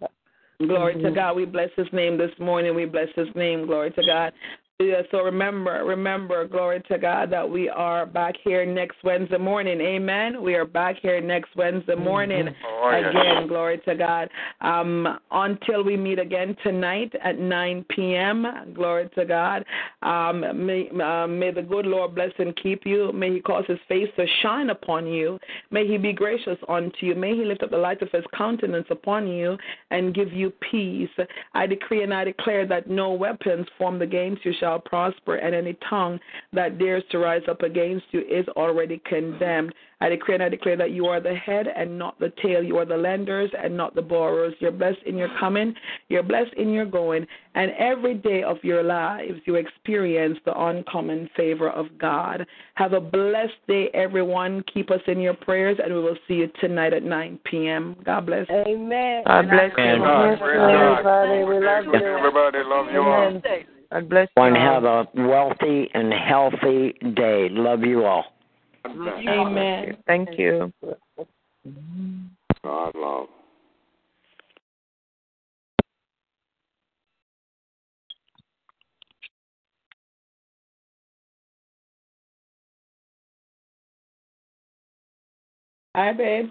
Glory 0.66 1.02
to 1.02 1.10
God. 1.10 1.36
We 1.36 1.46
bless 1.46 1.70
his 1.76 1.86
name 1.92 2.18
this 2.18 2.30
morning. 2.38 2.74
We 2.74 2.84
bless 2.84 3.08
his 3.16 3.28
name. 3.34 3.66
Glory 3.66 3.90
to 3.92 4.02
God. 4.06 4.32
Yeah, 4.80 5.02
so 5.10 5.18
remember, 5.18 5.84
remember, 5.84 6.48
glory 6.48 6.82
to 6.88 6.96
God, 6.96 7.30
that 7.32 7.48
we 7.48 7.68
are 7.68 8.06
back 8.06 8.34
here 8.42 8.64
next 8.64 8.96
Wednesday 9.04 9.36
morning. 9.36 9.78
Amen. 9.78 10.42
We 10.42 10.54
are 10.54 10.64
back 10.64 10.96
here 11.02 11.20
next 11.20 11.54
Wednesday 11.54 11.96
morning. 11.96 12.48
Oh, 12.66 12.90
yes. 12.90 13.10
Again, 13.10 13.46
glory 13.46 13.76
to 13.84 13.94
God. 13.94 14.30
Um, 14.62 15.18
until 15.32 15.84
we 15.84 15.98
meet 15.98 16.18
again 16.18 16.56
tonight 16.62 17.12
at 17.22 17.38
9 17.38 17.84
p.m. 17.90 18.46
Glory 18.72 19.10
to 19.16 19.26
God. 19.26 19.66
Um, 20.00 20.40
may, 20.64 20.88
uh, 20.88 21.26
may 21.26 21.50
the 21.50 21.60
good 21.60 21.84
Lord 21.84 22.14
bless 22.14 22.32
and 22.38 22.56
keep 22.56 22.86
you. 22.86 23.12
May 23.12 23.34
He 23.34 23.40
cause 23.40 23.64
His 23.68 23.78
face 23.86 24.08
to 24.16 24.24
shine 24.40 24.70
upon 24.70 25.06
you. 25.06 25.38
May 25.70 25.86
He 25.86 25.98
be 25.98 26.14
gracious 26.14 26.56
unto 26.70 27.04
you. 27.04 27.14
May 27.14 27.36
He 27.36 27.44
lift 27.44 27.62
up 27.62 27.70
the 27.70 27.76
light 27.76 28.00
of 28.00 28.08
His 28.12 28.24
countenance 28.34 28.86
upon 28.88 29.28
you 29.28 29.58
and 29.90 30.14
give 30.14 30.32
you 30.32 30.50
peace. 30.70 31.10
I 31.52 31.66
decree 31.66 32.02
and 32.02 32.14
I 32.14 32.24
declare 32.24 32.66
that 32.68 32.88
no 32.88 33.12
weapons 33.12 33.66
formed 33.76 34.00
against 34.00 34.42
you 34.42 34.54
shall 34.58 34.69
prosper, 34.78 35.36
and 35.36 35.54
any 35.54 35.76
tongue 35.88 36.18
that 36.52 36.78
dares 36.78 37.02
to 37.10 37.18
rise 37.18 37.42
up 37.48 37.62
against 37.62 38.06
you 38.12 38.20
is 38.20 38.46
already 38.56 39.00
condemned. 39.06 39.74
I 40.02 40.08
decree 40.08 40.34
and 40.34 40.42
I 40.42 40.48
declare 40.48 40.76
that 40.78 40.92
you 40.92 41.06
are 41.06 41.20
the 41.20 41.34
head 41.34 41.66
and 41.76 41.98
not 41.98 42.18
the 42.18 42.32
tail. 42.42 42.62
You 42.62 42.78
are 42.78 42.86
the 42.86 42.96
lenders 42.96 43.50
and 43.62 43.76
not 43.76 43.94
the 43.94 44.02
borrowers. 44.02 44.54
You're 44.58 44.72
blessed 44.72 45.02
in 45.04 45.18
your 45.18 45.28
coming, 45.38 45.74
you're 46.08 46.22
blessed 46.22 46.54
in 46.54 46.70
your 46.70 46.86
going, 46.86 47.26
and 47.54 47.72
every 47.72 48.14
day 48.14 48.42
of 48.42 48.56
your 48.62 48.82
lives 48.82 49.40
you 49.44 49.56
experience 49.56 50.38
the 50.44 50.58
uncommon 50.58 51.28
favor 51.36 51.68
of 51.68 51.86
God. 51.98 52.46
Have 52.74 52.94
a 52.94 53.00
blessed 53.00 53.52
day, 53.68 53.90
everyone. 53.92 54.64
Keep 54.72 54.90
us 54.90 55.00
in 55.06 55.20
your 55.20 55.34
prayers, 55.34 55.78
and 55.82 55.92
we 55.92 56.00
will 56.00 56.16
see 56.26 56.34
you 56.34 56.50
tonight 56.60 56.94
at 56.94 57.02
9 57.02 57.38
p.m. 57.44 57.96
God 58.04 58.26
bless. 58.26 58.48
Amen. 58.48 59.24
God 59.26 59.50
bless 59.50 59.70
you. 59.70 59.74
Praise 59.76 60.58
God. 60.58 61.26
Everybody, 61.26 61.44
we 61.44 61.66
love 61.66 61.84
you. 61.84 61.94
Everybody 61.94 62.58
love 62.64 62.86
you 62.90 63.02
all. 63.02 63.79
Amen. 63.92 64.02
God 64.02 64.08
bless 64.08 64.28
you. 64.36 64.42
One 64.42 64.56
all. 64.56 64.62
have 64.62 64.84
a 64.84 65.08
wealthy 65.14 65.90
and 65.94 66.12
healthy 66.12 66.92
day. 67.14 67.48
Love 67.50 67.82
you 67.82 68.04
all. 68.04 68.24
Amen. 68.86 69.96
Thank 70.06 70.38
you. 70.38 70.72
God 72.62 72.94
love. 72.94 73.28
Hi, 85.96 86.12
babe. 86.12 86.50